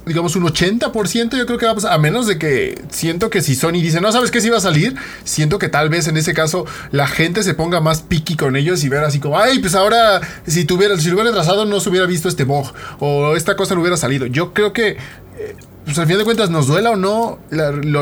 Digamos 0.05 0.35
un 0.35 0.45
80%, 0.45 1.37
yo 1.37 1.47
creo 1.47 1.59
que 1.59 1.67
va 1.67 1.73
a 1.73 1.75
pasar. 1.75 1.93
A 1.93 1.99
menos 1.99 2.27
de 2.27 2.39
que 2.39 2.81
siento 2.91 3.31
que 3.31 3.41
si 3.41 3.55
Sony 3.55 3.73
dice, 3.73 4.01
no 4.01 4.11
sabes 4.11 4.31
qué 4.31 4.41
si 4.41 4.51
va 4.51 4.59
a 4.59 4.61
salir, 4.61 4.95
siento 5.25 5.59
que 5.59 5.69
tal 5.69 5.89
vez 5.89 6.09
en 6.09 6.17
ese 6.17 6.35
caso 6.35 6.67
la 6.91 7.07
gente 7.07 7.43
se 7.43 7.55
ponga 7.55 7.81
más 7.81 8.03
picky 8.03 8.37
con 8.37 8.57
ellos 8.57 8.83
y 8.85 8.89
ver 8.89 9.05
así 9.05 9.21
como, 9.21 9.39
ay, 9.39 9.61
pues 9.61 9.75
ahora 9.75 10.21
si 10.47 10.65
tuviera, 10.65 10.99
si 10.99 11.09
lo 11.09 11.21
hubiera 11.21 11.31
no 11.65 11.81
se 11.81 11.89
hubiera 11.89 12.07
visto 12.07 12.29
este 12.29 12.45
bug 12.45 12.73
o 12.99 13.37
esta 13.37 13.57
cosa 13.57 13.75
no 13.75 13.81
hubiera 13.81 13.97
salido. 13.97 14.27
Yo 14.27 14.53
creo 14.53 14.73
que. 14.73 14.97
Eh, 15.39 15.57
pues 15.85 15.99
al 15.99 16.07
final 16.07 16.19
de 16.19 16.25
cuentas 16.25 16.49
nos 16.49 16.69
duela 16.69 16.91
o 16.91 16.97
no, 16.97 17.41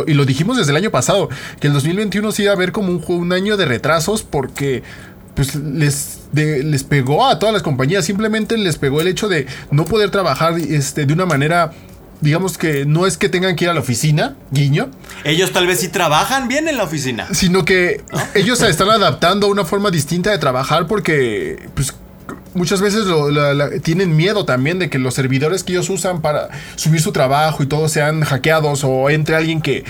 y 0.07 0.13
lo 0.13 0.25
dijimos 0.27 0.59
desde 0.59 0.71
el 0.71 0.77
año 0.77 0.91
pasado, 0.91 1.31
que 1.61 1.69
el 1.69 1.73
2021 1.73 2.31
sí 2.31 2.43
iba 2.43 2.53
a 2.53 2.55
haber 2.55 2.73
como 2.73 2.93
un, 2.93 3.03
un 3.07 3.33
año 3.33 3.57
de 3.57 3.65
retrasos 3.65 4.23
porque 4.23 4.83
pues 5.35 5.55
les, 5.55 6.21
les 6.33 6.85
pegó 6.85 7.27
a 7.27 7.39
todas 7.39 7.53
las 7.53 7.63
compañías, 7.63 8.05
simplemente 8.05 8.59
les 8.59 8.77
pegó 8.77 9.01
el 9.01 9.09
hecho 9.09 9.29
de 9.29 9.47
no 9.71 9.85
poder 9.85 10.11
trabajar 10.11 10.59
este, 10.59 11.07
de 11.07 11.13
una 11.15 11.25
manera 11.25 11.73
digamos 12.21 12.59
que 12.59 12.85
no 12.85 13.07
es 13.07 13.17
que 13.17 13.29
tengan 13.29 13.57
que 13.57 13.65
ir 13.65 13.71
a 13.71 13.75
la 13.75 13.81
oficina, 13.81 14.37
guiño. 14.51 14.91
Ellos 15.25 15.53
tal 15.53 15.67
vez 15.67 15.81
sí 15.81 15.89
trabajan 15.89 16.49
bien 16.49 16.69
en 16.69 16.77
la 16.77 16.85
oficina. 16.85 17.29
Sino 17.33 17.65
que 17.65 18.03
ellos 18.35 18.59
se 18.59 18.69
están 18.69 18.91
adaptando 18.91 19.47
a 19.47 19.51
una 19.51 19.65
forma 19.65 19.91
distinta 19.91 20.31
de 20.31 20.39
trabajar 20.39 20.87
porque, 20.87 21.69
pues, 21.75 21.95
muchas 22.55 22.81
veces 22.81 23.07
tienen 23.83 24.17
miedo 24.17 24.45
también 24.45 24.79
de 24.79 24.91
que 24.91 24.99
los 24.99 25.15
servidores 25.15 25.65
que 25.65 25.73
ellos 25.73 25.91
usan 25.91 26.21
para 26.21 26.49
subir 26.77 27.01
su 27.01 27.13
trabajo 27.13 27.63
y 27.63 27.67
todo 27.67 27.89
sean 27.89 28.23
hackeados 28.23 28.85
o 28.85 29.11
entre 29.11 29.37
alguien 29.37 29.61
que, 29.61 29.85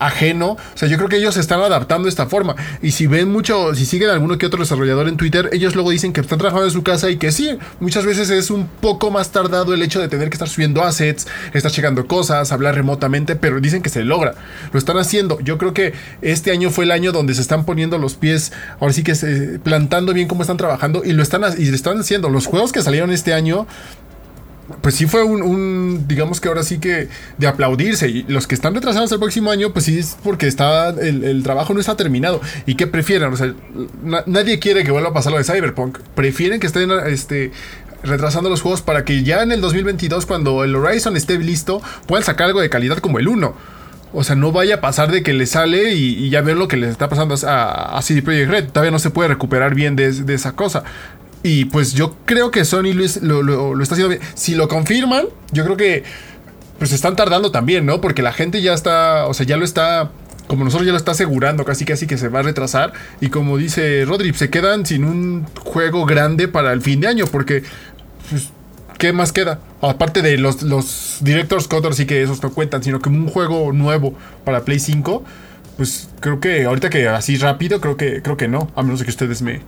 ajeno. 0.00 0.52
O 0.52 0.58
sea, 0.74 0.88
yo 0.88 0.96
creo 0.96 1.08
que 1.08 1.16
ellos 1.16 1.34
se 1.34 1.40
están 1.40 1.60
adaptando 1.60 2.04
de 2.04 2.10
esta 2.10 2.26
forma. 2.26 2.56
Y 2.82 2.92
si 2.92 3.06
ven 3.06 3.30
mucho, 3.30 3.74
si 3.74 3.86
siguen 3.86 4.10
alguno 4.10 4.38
que 4.38 4.46
otro 4.46 4.60
desarrollador 4.60 5.08
en 5.08 5.16
Twitter, 5.16 5.50
ellos 5.52 5.74
luego 5.74 5.90
dicen 5.90 6.12
que 6.12 6.20
están 6.20 6.38
trabajando 6.38 6.66
en 6.66 6.72
su 6.72 6.82
casa 6.82 7.10
y 7.10 7.16
que 7.16 7.32
sí, 7.32 7.58
muchas 7.80 8.04
veces 8.04 8.30
es 8.30 8.50
un 8.50 8.66
poco 8.66 9.10
más 9.10 9.30
tardado 9.30 9.74
el 9.74 9.82
hecho 9.82 10.00
de 10.00 10.08
tener 10.08 10.28
que 10.28 10.34
estar 10.34 10.48
subiendo 10.48 10.82
assets, 10.82 11.26
estar 11.52 11.70
checando 11.70 12.06
cosas, 12.06 12.52
hablar 12.52 12.74
remotamente, 12.74 13.36
pero 13.36 13.60
dicen 13.60 13.82
que 13.82 13.88
se 13.88 14.04
logra. 14.04 14.34
Lo 14.72 14.78
están 14.78 14.98
haciendo. 14.98 15.40
Yo 15.40 15.58
creo 15.58 15.74
que 15.74 15.94
este 16.22 16.50
año 16.50 16.70
fue 16.70 16.84
el 16.84 16.90
año 16.90 17.12
donde 17.12 17.34
se 17.34 17.40
están 17.40 17.64
poniendo 17.64 17.98
los 17.98 18.14
pies, 18.14 18.52
ahora 18.80 18.92
sí 18.92 19.02
que 19.02 19.14
se, 19.14 19.58
plantando 19.58 20.12
bien 20.12 20.28
cómo 20.28 20.42
están 20.42 20.56
trabajando 20.56 21.02
y 21.04 21.12
lo 21.12 21.22
están, 21.22 21.42
y 21.58 21.68
están 21.68 21.98
Los 22.30 22.46
juegos 22.46 22.72
que 22.72 22.82
salieron 22.82 23.10
este 23.10 23.34
año, 23.34 23.66
pues 24.80 24.96
sí 24.96 25.06
fue 25.06 25.22
un, 25.22 26.06
digamos 26.08 26.40
que 26.40 26.48
ahora 26.48 26.62
sí 26.62 26.78
que 26.78 27.08
de 27.38 27.46
aplaudirse. 27.46 28.08
Y 28.08 28.22
los 28.24 28.46
que 28.46 28.54
están 28.54 28.74
retrasados 28.74 29.12
el 29.12 29.18
próximo 29.18 29.50
año, 29.50 29.72
pues 29.72 29.84
sí 29.84 29.98
es 29.98 30.16
porque 30.22 30.46
está, 30.46 30.88
el, 30.88 31.42
trabajo 31.42 31.74
no 31.74 31.80
está 31.80 31.96
terminado. 31.96 32.40
¿Y 32.66 32.74
qué 32.74 32.86
prefieren? 32.86 33.32
O 33.32 33.36
sea, 33.36 33.54
nadie 34.26 34.58
quiere 34.58 34.84
que 34.84 34.90
vuelva 34.90 35.10
a 35.10 35.12
pasar 35.12 35.32
lo 35.32 35.38
de 35.38 35.44
Cyberpunk. 35.44 35.98
Prefieren 36.14 36.60
que 36.60 36.66
estén 36.66 36.90
este, 37.06 37.52
retrasando 38.02 38.50
los 38.50 38.62
juegos 38.62 38.82
para 38.82 39.04
que 39.04 39.22
ya 39.22 39.42
en 39.42 39.52
el 39.52 39.60
2022, 39.60 40.26
cuando 40.26 40.64
el 40.64 40.74
Horizon 40.74 41.16
esté 41.16 41.38
listo, 41.38 41.80
puedan 42.06 42.24
sacar 42.24 42.48
algo 42.48 42.60
de 42.60 42.70
calidad 42.70 42.98
como 42.98 43.18
el 43.18 43.28
1. 43.28 43.76
O 44.12 44.24
sea, 44.24 44.34
no 44.34 44.50
vaya 44.50 44.76
a 44.76 44.80
pasar 44.80 45.10
de 45.10 45.22
que 45.22 45.32
le 45.32 45.46
sale 45.46 45.92
y, 45.92 46.30
ya 46.30 46.40
ver 46.40 46.56
lo 46.56 46.68
que 46.68 46.76
le 46.76 46.88
está 46.88 47.08
pasando 47.08 47.34
a, 47.46 47.98
a, 47.98 48.02
CD 48.02 48.22
Projekt 48.22 48.50
Red. 48.50 48.68
Todavía 48.68 48.90
no 48.90 48.98
se 48.98 49.10
puede 49.10 49.28
recuperar 49.28 49.74
bien 49.74 49.94
de 49.94 50.34
esa 50.34 50.52
cosa. 50.52 50.84
Y 51.46 51.66
pues 51.66 51.92
yo 51.92 52.16
creo 52.24 52.50
que 52.50 52.64
Sony 52.64 52.92
lo, 53.22 53.40
lo, 53.40 53.80
está 53.80 53.94
haciendo 53.94 54.08
bien. 54.08 54.20
Si 54.34 54.56
lo 54.56 54.66
confirman, 54.66 55.26
yo 55.52 55.62
creo 55.62 55.76
que 55.76 56.02
pues 56.80 56.90
están 56.90 57.14
tardando 57.14 57.52
también, 57.52 57.86
¿no? 57.86 58.00
Porque 58.00 58.20
la 58.20 58.32
gente 58.32 58.62
ya 58.62 58.74
está, 58.74 59.28
o 59.28 59.32
sea, 59.32 59.46
ya 59.46 59.56
lo 59.56 59.64
está, 59.64 60.10
como 60.48 60.64
nosotros 60.64 60.86
ya 60.86 60.90
lo 60.90 60.98
está 60.98 61.12
asegurando, 61.12 61.64
casi 61.64 61.84
casi 61.84 62.08
que 62.08 62.18
se 62.18 62.30
va 62.30 62.40
a 62.40 62.42
retrasar. 62.42 62.94
Y 63.20 63.28
como 63.28 63.58
dice 63.58 64.04
Rodri, 64.04 64.34
se 64.34 64.50
quedan 64.50 64.84
sin 64.86 65.04
un 65.04 65.46
juego 65.60 66.04
grande 66.04 66.48
para 66.48 66.72
el 66.72 66.82
fin 66.82 67.00
de 67.00 67.06
año, 67.06 67.26
porque, 67.28 67.62
pues, 68.28 68.50
¿qué 68.98 69.12
más 69.12 69.30
queda? 69.30 69.60
Aparte 69.82 70.22
de 70.22 70.38
los, 70.38 70.62
los 70.62 71.18
Directors 71.20 71.68
Cut, 71.68 71.92
sí 71.92 72.06
que 72.06 72.24
esos 72.24 72.42
no 72.42 72.50
cuentan, 72.50 72.82
sino 72.82 72.98
que 72.98 73.08
un 73.08 73.28
juego 73.28 73.70
nuevo 73.72 74.14
para 74.44 74.64
Play 74.64 74.80
5, 74.80 75.22
pues 75.76 76.08
creo 76.18 76.40
que 76.40 76.64
ahorita 76.64 76.90
que 76.90 77.06
así 77.06 77.36
rápido, 77.36 77.80
creo 77.80 77.96
que, 77.96 78.20
creo 78.20 78.36
que 78.36 78.48
no, 78.48 78.72
a 78.74 78.82
menos 78.82 79.04
que 79.04 79.10
ustedes 79.10 79.42
me, 79.42 79.60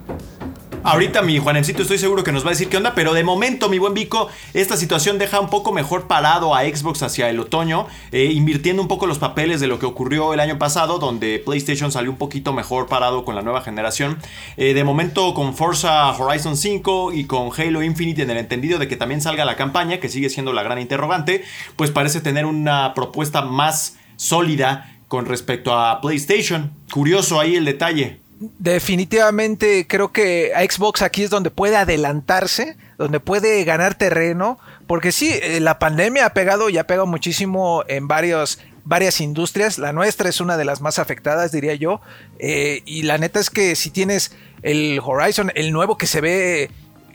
Ahorita 0.85 1.23
mi 1.23 1.39
Juanemcito 1.39 1.83
estoy 1.83 1.99
seguro 1.99 2.23
que 2.23 2.31
nos 2.31 2.45
va 2.45 2.49
a 2.49 2.51
decir 2.51 2.69
qué 2.69 2.77
onda, 2.77 2.95
pero 2.95 3.13
de 3.13 3.25
momento, 3.25 3.69
mi 3.69 3.79
buen 3.79 3.95
Vico, 3.95 4.29
esta 4.55 4.77
situación 4.77 5.19
deja 5.19 5.41
un 5.41 5.51
poco 5.51 5.73
mejor 5.73 6.07
parado 6.07 6.55
a 6.55 6.63
Xbox 6.63 7.03
hacia 7.03 7.29
el 7.29 7.41
otoño, 7.41 7.87
eh, 8.13 8.31
invirtiendo 8.33 8.81
un 8.81 8.89
poco 8.89 9.07
los 9.07 9.19
papeles 9.19 9.61
de 9.61 9.67
lo 9.67 9.79
que 9.79 9.87
ocurrió 9.87 10.33
el 10.35 10.41
año 10.41 10.59
pasado, 10.59 10.99
donde 10.99 11.43
PlayStation 11.45 11.91
salió 11.91 12.11
un 12.11 12.17
poquito 12.17 12.53
mejor 12.53 12.87
parado 12.87 13.25
con 13.25 13.35
la 13.35 13.43
nueva 13.43 13.61
generación. 13.61 14.19
Eh, 14.57 14.73
de 14.73 14.85
momento 14.85 15.35
con 15.35 15.55
Forza 15.55 16.11
Horizon 16.13 16.57
5 16.57 17.13
y 17.13 17.25
con 17.25 17.51
Halo 17.57 17.83
Infinite 17.83 18.23
en 18.23 18.31
el 18.31 18.39
entendido 18.39 18.79
de 18.79 18.87
que 18.87 18.97
también 18.97 19.21
salga 19.21 19.45
la 19.45 19.57
campaña, 19.57 19.99
que 19.99 20.09
sigue 20.09 20.31
siendo 20.31 20.53
la 20.53 20.63
gran 20.63 20.79
interrogante, 20.79 21.45
pues 21.77 21.91
parece 21.91 22.21
tener 22.21 22.47
una 22.47 22.95
propuesta 22.95 23.43
más 23.43 23.97
sólida 24.17 24.97
con 25.09 25.27
respecto 25.27 25.77
a 25.77 26.01
PlayStation. 26.01 26.73
Curioso 26.93 27.41
ahí 27.41 27.57
el 27.57 27.65
detalle. 27.65 28.21
Definitivamente 28.41 29.87
creo 29.89 30.13
que 30.13 30.53
Xbox 30.71 31.03
aquí 31.03 31.25
es 31.25 31.31
donde 31.31 31.51
puede 31.51 31.77
adelantarse, 31.77 32.77
donde 32.97 33.19
puede 33.19 33.65
ganar 33.65 33.97
terreno, 33.97 34.61
porque 34.87 35.11
sí, 35.11 35.31
eh, 35.33 35.59
la 35.59 35.81
pandemia 35.81 36.27
ha 36.27 36.35
pegado 36.35 36.69
y 36.69 36.79
ha 36.79 36.87
pegado 36.87 37.07
muchísimo 37.07 37.83
en 37.89 38.07
varias 38.07 38.61
industrias, 39.21 39.79
la 39.79 39.93
nuestra 39.93 40.29
es 40.29 40.41
una 40.41 40.57
de 40.57 40.65
las 40.65 40.81
más 40.81 41.01
afectadas, 41.01 41.51
diría 41.51 41.75
yo, 41.75 42.01
eh, 42.39 42.83
y 42.87 43.03
la 43.03 43.19
neta 43.19 43.41
es 43.41 43.51
que 43.51 43.75
si 43.75 43.91
tienes 43.91 44.31
el 44.63 45.01
Horizon, 45.05 45.51
el 45.57 45.73
nuevo 45.73 45.99
que 45.99 46.07
se 46.07 46.21
ve, 46.21 46.71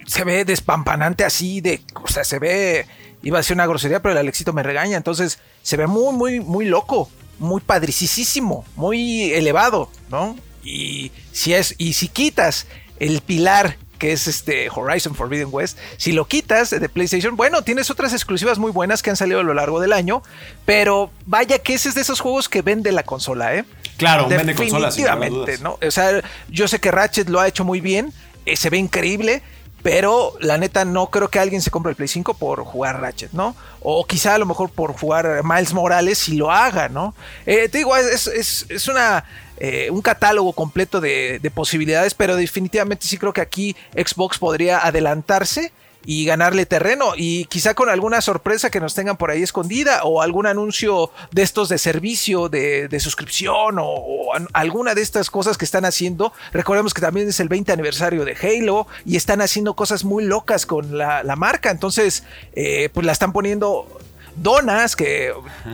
se 0.06 0.26
ve 0.26 0.44
despampanante 0.44 1.24
así, 1.24 1.62
de, 1.62 1.82
o 2.04 2.08
sea, 2.10 2.26
se 2.26 2.38
ve, 2.38 2.86
iba 3.22 3.40
a 3.40 3.44
ser 3.44 3.56
una 3.56 3.66
grosería, 3.66 4.02
pero 4.02 4.12
el 4.12 4.18
Alexito 4.18 4.52
me 4.52 4.62
regaña, 4.62 4.98
entonces 4.98 5.40
se 5.62 5.78
ve 5.78 5.88
muy, 5.88 6.14
muy, 6.14 6.40
muy 6.42 6.66
loco, 6.66 7.10
muy 7.40 7.62
padricísimo, 7.62 8.66
muy 8.76 9.32
elevado, 9.32 9.90
¿no? 10.10 10.36
Y 10.64 11.12
si 11.32 11.54
es, 11.54 11.76
y 11.78 11.94
si 11.94 12.08
quitas 12.08 12.68
el 13.00 13.22
pilar 13.22 13.78
que 14.04 14.12
es 14.12 14.28
este 14.28 14.70
Horizon 14.70 15.16
Forbidden 15.16 15.48
West, 15.50 15.78
si 15.96 16.12
lo 16.12 16.26
quitas 16.26 16.72
de 16.72 16.90
PlayStation, 16.90 17.38
bueno, 17.38 17.62
tienes 17.62 17.90
otras 17.90 18.12
exclusivas 18.12 18.60
muy 18.60 18.70
buenas 18.70 19.02
que 19.02 19.10
han 19.10 19.16
salido 19.16 19.40
a 19.40 19.44
lo 19.44 19.54
largo 19.54 19.80
del 19.80 19.94
año, 19.94 20.24
pero 20.66 21.10
vaya 21.26 21.60
que 21.60 21.76
ese 21.76 21.88
es 21.88 21.96
de 21.96 22.02
esos 22.02 22.20
juegos 22.20 22.50
que 22.50 22.62
vende 22.62 22.92
la 22.92 23.04
consola, 23.04 23.56
¿eh? 23.56 23.64
Claro, 23.96 24.28
vende 24.28 24.56
consola. 24.56 24.88
Definitivamente, 24.88 25.58
¿no? 25.60 25.80
O 25.82 25.92
sea, 25.92 26.22
yo 26.50 26.68
sé 26.68 26.80
que 26.80 26.92
Ratchet 26.92 27.30
lo 27.30 27.40
ha 27.40 27.48
hecho 27.48 27.64
muy 27.64 27.80
bien, 27.80 28.12
eh, 28.46 28.58
se 28.58 28.70
ve 28.70 28.78
increíble, 28.78 29.42
pero 29.84 30.34
la 30.42 30.58
neta 30.58 30.84
no 30.84 31.08
creo 31.08 31.30
que 31.30 31.40
alguien 31.40 31.62
se 31.62 31.72
compre 31.72 31.92
el 31.92 31.96
Play 31.96 32.10
5 32.10 32.34
por 32.34 32.66
jugar 32.66 33.00
Ratchet, 33.00 33.32
¿no? 33.32 33.56
O 33.80 34.06
quizá 34.06 34.36
a 34.36 34.38
lo 34.38 34.46
mejor 34.46 34.70
por 34.70 34.92
jugar 35.00 35.44
Miles 35.46 35.74
Morales 35.74 36.18
si 36.18 36.36
lo 36.36 36.52
haga, 36.52 36.90
¿no? 36.90 37.16
Eh, 37.46 37.70
te 37.70 37.78
digo, 37.78 37.96
es, 37.96 38.28
es 38.28 38.88
una 38.90 39.24
eh, 39.58 39.90
un 39.92 40.02
catálogo 40.02 40.54
completo 40.54 41.00
de, 41.02 41.40
posibilidades, 41.54 42.14
pero 42.14 42.36
definitivamente 42.36 43.06
sí 43.06 43.18
creo 43.18 43.34
que 43.34 43.42
aquí 43.42 43.76
Xbox 43.96 44.40
podría 44.40 44.80
adelantarse 44.80 45.72
y 46.06 46.26
ganarle 46.26 46.66
terreno 46.66 47.14
y 47.16 47.46
quizá 47.46 47.76
con 47.76 47.90
alguna 47.90 48.20
sorpresa 48.22 48.70
que 48.70 48.80
nos 48.80 48.94
tengan 48.94 49.16
por 49.16 49.32
ahí 49.32 49.42
escondida 49.42 50.04
o 50.04 50.22
algún 50.22 50.48
anuncio 50.48 51.12
de 51.32 51.44
estos 51.44 51.70
de 51.70 51.78
servicio 51.78 52.50
de, 52.50 53.00
suscripción 53.00 53.78
o, 53.80 54.32
alguna 54.52 54.96
de 54.96 55.02
estas 55.02 55.30
cosas 55.30 55.58
que 55.58 55.66
están 55.66 55.86
haciendo. 55.86 56.34
Recordemos 56.52 56.94
que 56.94 57.02
también 57.02 57.30
es 57.30 57.40
el 57.40 57.48
20 57.48 57.72
aniversario 57.72 58.26
de 58.26 58.36
Halo 58.36 58.88
y 59.06 59.16
están 59.16 59.42
haciendo 59.42 59.76
cosas 59.76 60.04
muy 60.04 60.26
locas 60.26 60.66
con 60.66 60.98
la, 60.98 61.24
marca, 61.38 61.72
entonces 61.72 62.24
eh, 62.54 62.90
pues 62.94 63.06
la 63.06 63.12
están 63.12 63.34
poniendo 63.34 63.88
donas, 64.36 64.96
que 64.96 65.32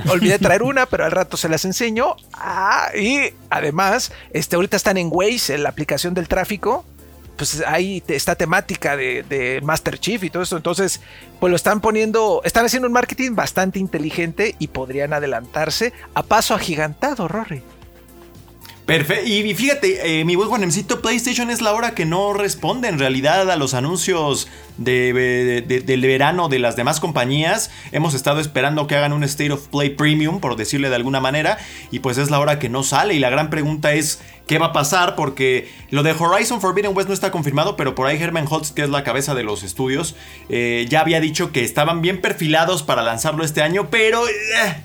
olvidé 0.07 0.39
traer 0.39 0.63
una, 0.63 0.85
pero 0.85 1.05
al 1.05 1.11
rato 1.11 1.37
se 1.37 1.49
las 1.49 1.65
enseño. 1.65 2.15
Ah, 2.33 2.89
y 2.95 3.33
además, 3.49 4.11
este, 4.31 4.55
ahorita 4.55 4.77
están 4.77 4.97
en 4.97 5.09
Waze, 5.11 5.55
en 5.55 5.63
la 5.63 5.69
aplicación 5.69 6.13
del 6.13 6.27
tráfico. 6.27 6.85
Pues 7.35 7.63
ahí 7.65 8.03
está 8.09 8.35
temática 8.35 8.97
de, 8.97 9.61
Master 9.63 9.97
Chief 9.97 10.21
y 10.23 10.29
todo 10.29 10.43
eso. 10.43 10.57
Entonces, 10.57 10.99
pues 11.39 11.49
lo 11.49 11.55
están 11.55 11.79
poniendo, 11.79 12.41
están 12.43 12.65
haciendo 12.65 12.87
un 12.87 12.93
marketing 12.93 13.33
bastante 13.33 13.79
inteligente 13.79 14.55
y 14.59 14.67
podrían 14.67 15.13
adelantarse 15.13 15.93
a 16.13 16.23
paso 16.23 16.53
agigantado, 16.53 17.29
Rory. 17.29 17.63
Perfecto. 18.89 19.29
Y 19.29 19.53
fíjate, 19.53 20.19
eh, 20.19 20.25
mi 20.25 20.35
buen 20.35 20.49
Juanemcito, 20.49 20.99
PlayStation 20.99 21.51
es 21.51 21.61
la 21.61 21.73
hora 21.73 21.93
que 21.93 22.07
no 22.07 22.33
responde 22.33 22.87
en 22.87 22.97
realidad 22.97 23.51
a 23.51 23.55
los 23.55 23.75
anuncios 23.75 24.47
de, 24.77 25.61
del 25.85 26.01
verano 26.01 26.49
de 26.49 26.57
las 26.57 26.75
demás 26.75 26.99
compañías. 26.99 27.69
Hemos 27.91 28.15
estado 28.15 28.39
esperando 28.39 28.87
que 28.87 28.95
hagan 28.95 29.13
un 29.13 29.23
State 29.23 29.51
of 29.51 29.67
Play 29.67 29.91
Premium, 29.91 30.39
por 30.39 30.55
decirle 30.55 30.89
de 30.89 30.95
alguna 30.95 31.19
manera, 31.19 31.59
y 31.91 31.99
pues 31.99 32.17
es 32.17 32.31
la 32.31 32.39
hora 32.39 32.57
que 32.57 32.67
no 32.67 32.81
sale. 32.81 33.13
Y 33.13 33.19
la 33.19 33.29
gran 33.29 33.51
pregunta 33.51 33.93
es, 33.93 34.21
¿qué 34.47 34.57
va 34.57 34.67
a 34.67 34.73
pasar? 34.73 35.15
Porque 35.15 35.71
lo 35.91 36.01
de 36.01 36.13
Horizon 36.13 36.59
Forbidden 36.59 36.97
West 36.97 37.09
no 37.09 37.13
está 37.13 37.29
confirmado, 37.29 37.77
pero 37.77 37.93
por 37.93 38.07
ahí 38.07 38.19
Herman 38.19 38.47
Holtz, 38.49 38.71
que 38.71 38.81
es 38.81 38.89
la 38.89 39.03
cabeza 39.03 39.35
de 39.35 39.43
los 39.43 39.61
estudios, 39.61 40.15
eh, 40.49 40.87
ya 40.89 41.01
había 41.01 41.19
dicho 41.19 41.51
que 41.51 41.63
estaban 41.63 42.01
bien 42.01 42.21
perfilados 42.21 42.81
para 42.81 43.03
lanzarlo 43.03 43.43
este 43.43 43.61
año, 43.61 43.91
pero... 43.91 44.27
Eh, 44.27 44.83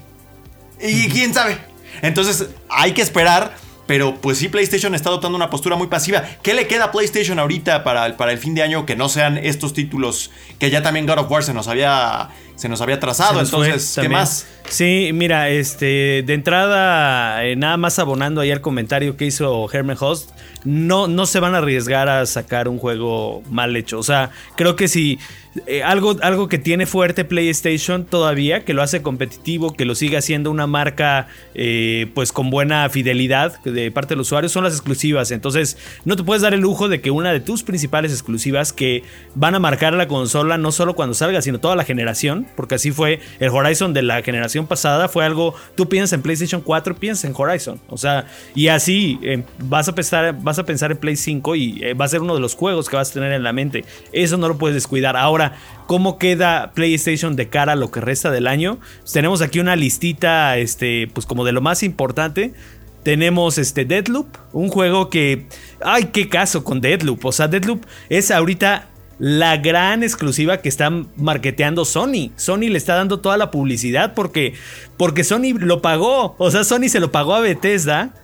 ¿Y 0.82 1.08
quién 1.08 1.32
sabe? 1.32 1.56
Entonces 2.02 2.50
hay 2.68 2.92
que 2.92 3.00
esperar 3.00 3.54
pero 3.86 4.16
pues 4.20 4.38
sí, 4.38 4.48
PlayStation 4.48 4.94
está 4.94 5.10
adoptando 5.10 5.36
una 5.36 5.50
postura 5.50 5.76
muy 5.76 5.88
pasiva. 5.88 6.24
¿Qué 6.42 6.54
le 6.54 6.66
queda 6.66 6.84
a 6.84 6.92
PlayStation 6.92 7.38
ahorita 7.38 7.84
para 7.84 8.16
para 8.16 8.32
el 8.32 8.38
fin 8.38 8.54
de 8.54 8.62
año 8.62 8.86
que 8.86 8.96
no 8.96 9.08
sean 9.08 9.36
estos 9.38 9.72
títulos 9.72 10.30
que 10.58 10.70
ya 10.70 10.82
también 10.82 11.06
God 11.06 11.18
of 11.18 11.30
War 11.30 11.42
se 11.42 11.54
nos 11.54 11.68
había 11.68 12.30
se 12.56 12.68
nos 12.68 12.80
había 12.80 13.00
trazado. 13.00 13.34
Nos 13.34 13.48
Entonces, 13.48 13.92
¿qué 13.94 14.02
también. 14.02 14.20
más? 14.20 14.46
Sí, 14.68 15.10
mira, 15.12 15.50
este, 15.50 16.22
de 16.24 16.34
entrada, 16.34 17.44
eh, 17.44 17.54
nada 17.54 17.76
más 17.76 17.98
abonando 17.98 18.40
ahí 18.40 18.50
al 18.50 18.60
comentario 18.60 19.16
que 19.16 19.26
hizo 19.26 19.68
Herman 19.70 19.96
Host, 20.00 20.30
no, 20.64 21.06
no 21.06 21.26
se 21.26 21.38
van 21.40 21.54
a 21.54 21.58
arriesgar 21.58 22.08
a 22.08 22.24
sacar 22.26 22.68
un 22.68 22.78
juego 22.78 23.42
mal 23.50 23.76
hecho. 23.76 23.98
O 23.98 24.02
sea, 24.02 24.30
creo 24.56 24.74
que 24.74 24.88
si 24.88 25.18
eh, 25.66 25.82
algo, 25.82 26.16
algo 26.22 26.48
que 26.48 26.58
tiene 26.58 26.86
fuerte 26.86 27.24
PlayStation 27.24 28.04
todavía, 28.04 28.64
que 28.64 28.72
lo 28.72 28.82
hace 28.82 29.02
competitivo, 29.02 29.74
que 29.74 29.84
lo 29.84 29.94
sigue 29.94 30.16
haciendo 30.16 30.50
una 30.50 30.66
marca 30.66 31.28
eh, 31.54 32.10
pues 32.14 32.32
con 32.32 32.50
buena 32.50 32.88
fidelidad 32.88 33.62
de 33.62 33.90
parte 33.90 34.14
del 34.14 34.20
usuario, 34.20 34.48
son 34.48 34.64
las 34.64 34.72
exclusivas. 34.72 35.30
Entonces, 35.30 35.76
no 36.04 36.16
te 36.16 36.24
puedes 36.24 36.42
dar 36.42 36.54
el 36.54 36.60
lujo 36.60 36.88
de 36.88 37.00
que 37.00 37.10
una 37.10 37.32
de 37.32 37.40
tus 37.40 37.62
principales 37.62 38.12
exclusivas 38.12 38.72
que 38.72 39.04
van 39.34 39.54
a 39.54 39.58
marcar 39.58 39.92
la 39.92 40.08
consola 40.08 40.56
no 40.56 40.72
solo 40.72 40.94
cuando 40.94 41.14
salga, 41.14 41.42
sino 41.42 41.60
toda 41.60 41.76
la 41.76 41.84
generación, 41.84 42.43
porque 42.56 42.76
así 42.76 42.90
fue 42.90 43.20
el 43.40 43.50
Horizon 43.50 43.92
de 43.92 44.02
la 44.02 44.22
generación 44.22 44.66
pasada, 44.66 45.08
fue 45.08 45.24
algo, 45.24 45.54
tú 45.74 45.88
piensas 45.88 46.12
en 46.14 46.22
PlayStation 46.22 46.60
4, 46.60 46.96
piensas 46.96 47.24
en 47.24 47.34
Horizon. 47.36 47.80
O 47.88 47.98
sea, 47.98 48.26
y 48.54 48.68
así 48.68 49.18
eh, 49.22 49.42
vas, 49.58 49.88
a 49.88 49.94
pensar, 49.94 50.36
vas 50.40 50.58
a 50.58 50.64
pensar 50.64 50.90
en 50.92 50.98
Play 50.98 51.16
5 51.16 51.56
y 51.56 51.82
eh, 51.82 51.94
va 51.94 52.04
a 52.04 52.08
ser 52.08 52.20
uno 52.20 52.34
de 52.34 52.40
los 52.40 52.54
juegos 52.54 52.88
que 52.88 52.96
vas 52.96 53.10
a 53.10 53.14
tener 53.14 53.32
en 53.32 53.42
la 53.42 53.52
mente. 53.52 53.84
Eso 54.12 54.36
no 54.36 54.48
lo 54.48 54.58
puedes 54.58 54.74
descuidar. 54.74 55.16
Ahora, 55.16 55.56
¿cómo 55.86 56.18
queda 56.18 56.72
PlayStation 56.74 57.36
de 57.36 57.48
cara 57.48 57.72
a 57.72 57.76
lo 57.76 57.90
que 57.90 58.00
resta 58.00 58.30
del 58.30 58.46
año? 58.46 58.78
Tenemos 59.12 59.42
aquí 59.42 59.60
una 59.60 59.76
listita, 59.76 60.56
este, 60.58 61.08
pues 61.12 61.26
como 61.26 61.44
de 61.44 61.52
lo 61.52 61.60
más 61.60 61.82
importante. 61.82 62.54
Tenemos 63.02 63.58
este 63.58 63.84
Deadloop, 63.84 64.26
un 64.52 64.70
juego 64.70 65.10
que. 65.10 65.46
¡Ay, 65.82 66.04
qué 66.04 66.30
caso 66.30 66.64
con 66.64 66.80
Deadloop! 66.80 67.22
O 67.26 67.32
sea, 67.32 67.48
Deadloop 67.48 67.84
es 68.08 68.30
ahorita 68.30 68.88
la 69.18 69.56
gran 69.58 70.02
exclusiva 70.02 70.58
que 70.58 70.68
está 70.68 70.90
marketeando 71.16 71.84
Sony. 71.84 72.30
Sony 72.36 72.68
le 72.70 72.78
está 72.78 72.94
dando 72.96 73.20
toda 73.20 73.36
la 73.36 73.50
publicidad 73.50 74.14
porque, 74.14 74.54
porque 74.96 75.24
Sony 75.24 75.54
lo 75.58 75.82
pagó. 75.82 76.34
O 76.38 76.50
sea, 76.50 76.64
Sony 76.64 76.88
se 76.88 77.00
lo 77.00 77.12
pagó 77.12 77.34
a 77.34 77.40
Bethesda 77.40 78.14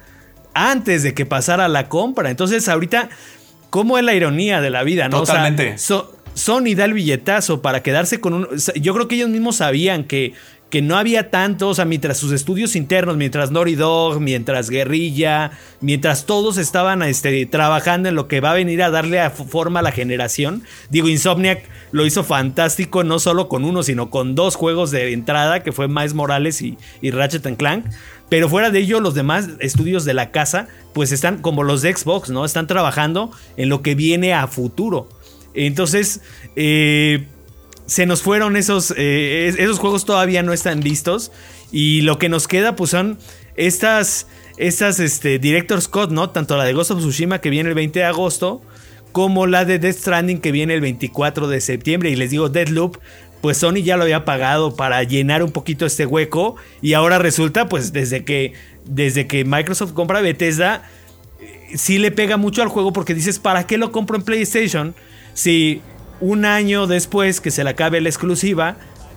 antes 0.55 1.03
de 1.03 1.15
que 1.15 1.27
pasara 1.27 1.69
la 1.69 1.89
compra. 1.89 2.31
Entonces, 2.31 2.69
ahorita, 2.69 3.09
¿cómo 3.71 3.99
es 3.99 4.05
la 4.05 4.15
ironía 4.15 4.61
de 4.61 4.71
la 4.71 4.83
vida? 4.83 5.09
¿no? 5.09 5.21
O 5.21 5.27
sea, 5.27 5.37
Totalmente. 5.37 5.79
So- 5.79 6.17
Sony 6.35 6.75
da 6.77 6.85
el 6.85 6.93
billetazo 6.95 7.61
para 7.61 7.83
quedarse 7.83 8.21
con 8.21 8.35
un. 8.35 8.49
Yo 8.81 8.95
creo 8.95 9.09
que 9.09 9.17
ellos 9.17 9.29
mismos 9.29 9.57
sabían 9.57 10.05
que, 10.05 10.33
que 10.71 10.81
no 10.83 10.97
había 10.97 11.31
tanto. 11.31 11.69
O 11.69 11.75
sea, 11.75 11.85
mientras 11.85 12.17
sus 12.17 12.33
estudios 12.33 12.77
internos, 12.77 13.17
mientras 13.17 13.51
Naughty 13.51 13.75
Dog, 13.75 14.21
mientras 14.21 14.71
Guerrilla, 14.71 15.51
mientras 15.81 16.27
todos 16.27 16.57
estaban 16.59 17.03
este, 17.03 17.45
trabajando 17.47 18.09
en 18.09 18.15
lo 18.15 18.29
que 18.29 18.41
va 18.41 18.53
a 18.53 18.55
venir 18.55 18.83
a 18.83 18.91
darle 18.91 19.21
a- 19.21 19.31
forma 19.31 19.81
a 19.81 19.83
la 19.83 19.93
generación. 19.93 20.63
Digo, 20.89 21.09
Insomniac 21.09 21.63
lo 21.93 22.07
hizo 22.07 22.23
fantástico, 22.25 23.03
no 23.05 23.19
solo 23.19 23.49
con 23.49 23.65
uno, 23.65 23.83
sino 23.83 24.11
con 24.11 24.35
dos 24.35 24.55
juegos 24.55 24.91
de 24.93 25.13
entrada, 25.13 25.63
que 25.63 25.73
fue 25.73 25.89
Miles 25.89 26.15
Morales 26.15 26.63
y, 26.63 26.79
y 27.03 27.11
Ratchet 27.11 27.45
and 27.47 27.57
Clank. 27.57 27.87
Pero 28.29 28.49
fuera 28.49 28.71
de 28.71 28.79
ello, 28.79 29.01
los 29.01 29.15
demás 29.15 29.49
estudios 29.59 30.05
de 30.05 30.15
la 30.15 30.31
casa, 30.31 30.69
pues 30.95 31.11
están 31.11 31.39
como 31.43 31.65
los 31.65 31.83
de 31.83 31.93
Xbox, 31.97 32.31
¿no? 32.31 32.45
Están 32.45 32.69
trabajando 32.69 33.33
en 33.57 33.69
lo 33.69 33.83
que 33.83 33.97
viene 33.97 34.35
a 34.35 34.47
futuro. 34.47 35.09
Entonces, 35.53 36.21
eh, 36.55 37.27
se 37.91 38.07
nos 38.07 38.23
fueron 38.23 38.57
esos, 38.57 38.95
eh, 38.97 39.49
es- 39.49 39.59
esos 39.59 39.81
juegos 39.81 40.05
todavía 40.05 40.45
no 40.45 40.53
están 40.53 40.81
listos. 40.81 41.33
Y 41.73 42.03
lo 42.03 42.19
que 42.21 42.29
nos 42.29 42.47
queda, 42.47 42.77
pues 42.77 42.91
son 42.91 43.19
estas, 43.57 44.29
estas 44.59 45.01
este, 45.01 45.41
Director 45.41 45.81
Scott, 45.83 46.13
¿no? 46.13 46.31
Tanto 46.31 46.57
la 46.57 46.65
de 46.65 46.73
Ghost 46.73 46.93
of 46.93 47.01
Tsushima 47.01 47.41
que 47.41 47.51
viene 47.51 47.69
el 47.71 47.75
20 47.75 47.99
de 47.99 48.05
agosto, 48.05 48.63
como 49.11 49.49
la 49.49 49.65
de 49.65 49.81
Death 49.81 49.97
Stranding 49.97 50.39
que 50.41 50.53
viene 50.53 50.75
el 50.75 50.81
24 50.81 51.49
de 51.49 51.61
septiembre. 51.61 52.11
Y 52.11 52.15
les 52.17 52.31
digo, 52.31 52.49
Deadloop, 52.49 52.99
pues 53.41 53.57
Sony 53.57 53.83
ya 53.83 53.97
lo 53.97 54.05
había 54.05 54.25
pagado 54.25 54.77
para 54.77 55.03
llenar 55.03 55.43
un 55.43 55.51
poquito 55.51 55.85
este 55.85 56.07
hueco. 56.07 56.55
Y 56.83 56.93
ahora 56.93 57.19
resulta, 57.19 57.69
pues 57.69 57.93
desde 57.93 58.25
que, 58.25 58.53
desde 58.85 59.27
que 59.27 59.45
Microsoft 59.45 59.95
compra 59.95 60.21
Bethesda, 60.21 60.89
eh, 61.41 61.77
sí 61.77 61.99
le 61.99 62.13
pega 62.13 62.37
mucho 62.37 62.63
al 62.63 62.69
juego 62.69 62.93
porque 62.93 63.15
dices, 63.15 63.41
¿para 63.41 63.67
qué 63.67 63.79
lo 63.79 63.91
compro 63.91 64.15
en 64.17 64.23
PlayStation? 64.23 64.95
Si 65.35 65.81
un 66.21 66.45
año 66.45 66.87
después 66.87 67.41
que 67.41 67.51
se 67.51 67.65
le 67.65 67.71
acabe 67.71 68.01
la 68.01 68.09
exclusiva, 68.09 68.77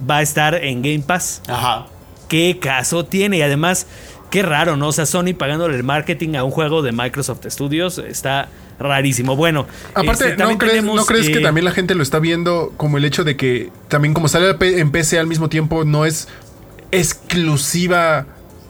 va 0.10 0.18
a 0.18 0.22
estar 0.22 0.56
en 0.56 0.82
Game 0.82 1.04
Pass. 1.06 1.42
Ajá. 1.48 1.88
¿Qué 2.28 2.58
caso 2.60 3.06
tiene? 3.06 3.38
Y 3.38 3.42
además, 3.42 3.88
qué 4.30 4.42
raro, 4.42 4.76
¿no? 4.78 4.88
O 4.88 4.92
sea, 4.92 5.06
Sony 5.06 5.34
pagándole 5.38 5.76
el 5.76 5.84
marketing 5.84 6.36
a 6.36 6.44
un 6.44 6.52
juego 6.52 6.82
de 6.82 6.92
Microsoft 6.92 7.46
Studios 7.48 7.98
está 7.98 8.50
rarísimo. 8.80 9.36
Bueno, 9.36 9.68
Aparte, 9.94 10.12
este, 10.12 10.32
¿no 10.32 10.38
también 10.38 10.58
crees, 10.58 10.74
tenemos, 10.74 10.96
¿no 10.96 11.06
crees 11.06 11.30
que 11.30 11.40
también 11.40 11.66
la 11.66 11.72
gente 11.72 11.96
lo 11.96 12.04
está 12.04 12.20
viendo 12.20 12.74
como 12.78 12.98
el 12.98 13.06
hecho 13.06 13.24
de 13.24 13.38
que 13.38 13.72
también 13.88 14.14
como 14.14 14.28
sale 14.28 14.56
en 14.60 14.92
PC 14.92 15.20
al 15.20 15.28
mismo 15.28 15.50
tiempo 15.50 15.86
no 15.86 16.06
es 16.06 16.28
exclusiva 16.92 18.26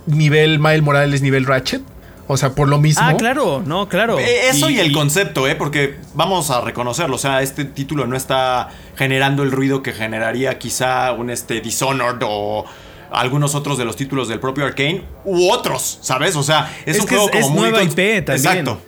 nivel 0.06 0.60
Miles 0.60 0.82
Morales, 0.82 1.22
nivel 1.22 1.46
Ratchet? 1.46 1.82
O 2.28 2.38
sea, 2.38 2.56
por 2.56 2.70
lo 2.70 2.80
mismo. 2.80 3.02
Ah, 3.06 3.16
claro, 3.18 3.62
no, 3.66 3.90
claro. 3.90 4.18
Eh, 4.18 4.48
Eso 4.50 4.70
y, 4.70 4.80
el 4.80 4.94
concepto, 4.94 5.48
¿eh? 5.48 5.56
Porque 5.56 5.96
vamos 6.14 6.50
a 6.52 6.62
reconocerlo. 6.62 7.16
O 7.16 7.20
sea, 7.20 7.42
este 7.42 7.66
título 7.66 8.08
no 8.08 8.16
está 8.16 8.70
generando 8.96 9.44
el 9.44 9.52
ruido 9.52 9.84
que 9.84 9.92
generaría 9.92 10.58
quizá 10.58 11.12
un 11.12 11.30
este, 11.30 11.60
Dishonored 11.60 12.20
o 12.26 12.66
algunos 13.12 13.56
otros 13.56 13.78
de 13.78 13.86
los 13.86 13.96
títulos 13.98 14.28
del 14.30 14.40
propio 14.40 14.66
Arkane 14.66 15.04
u 15.26 15.52
otros, 15.52 16.00
¿sabes? 16.02 16.36
O 16.36 16.44
sea, 16.44 16.74
es, 16.86 16.96
Es 16.96 17.02
un 17.04 17.08
que 17.10 17.16
juego 17.16 17.30
es- 17.32 17.42
como 17.46 17.46
es 17.46 17.62
muy 17.62 17.70
nueva 17.72 17.84
IP 17.84 18.26
también. 18.26 18.58
Exacto. 18.58 18.82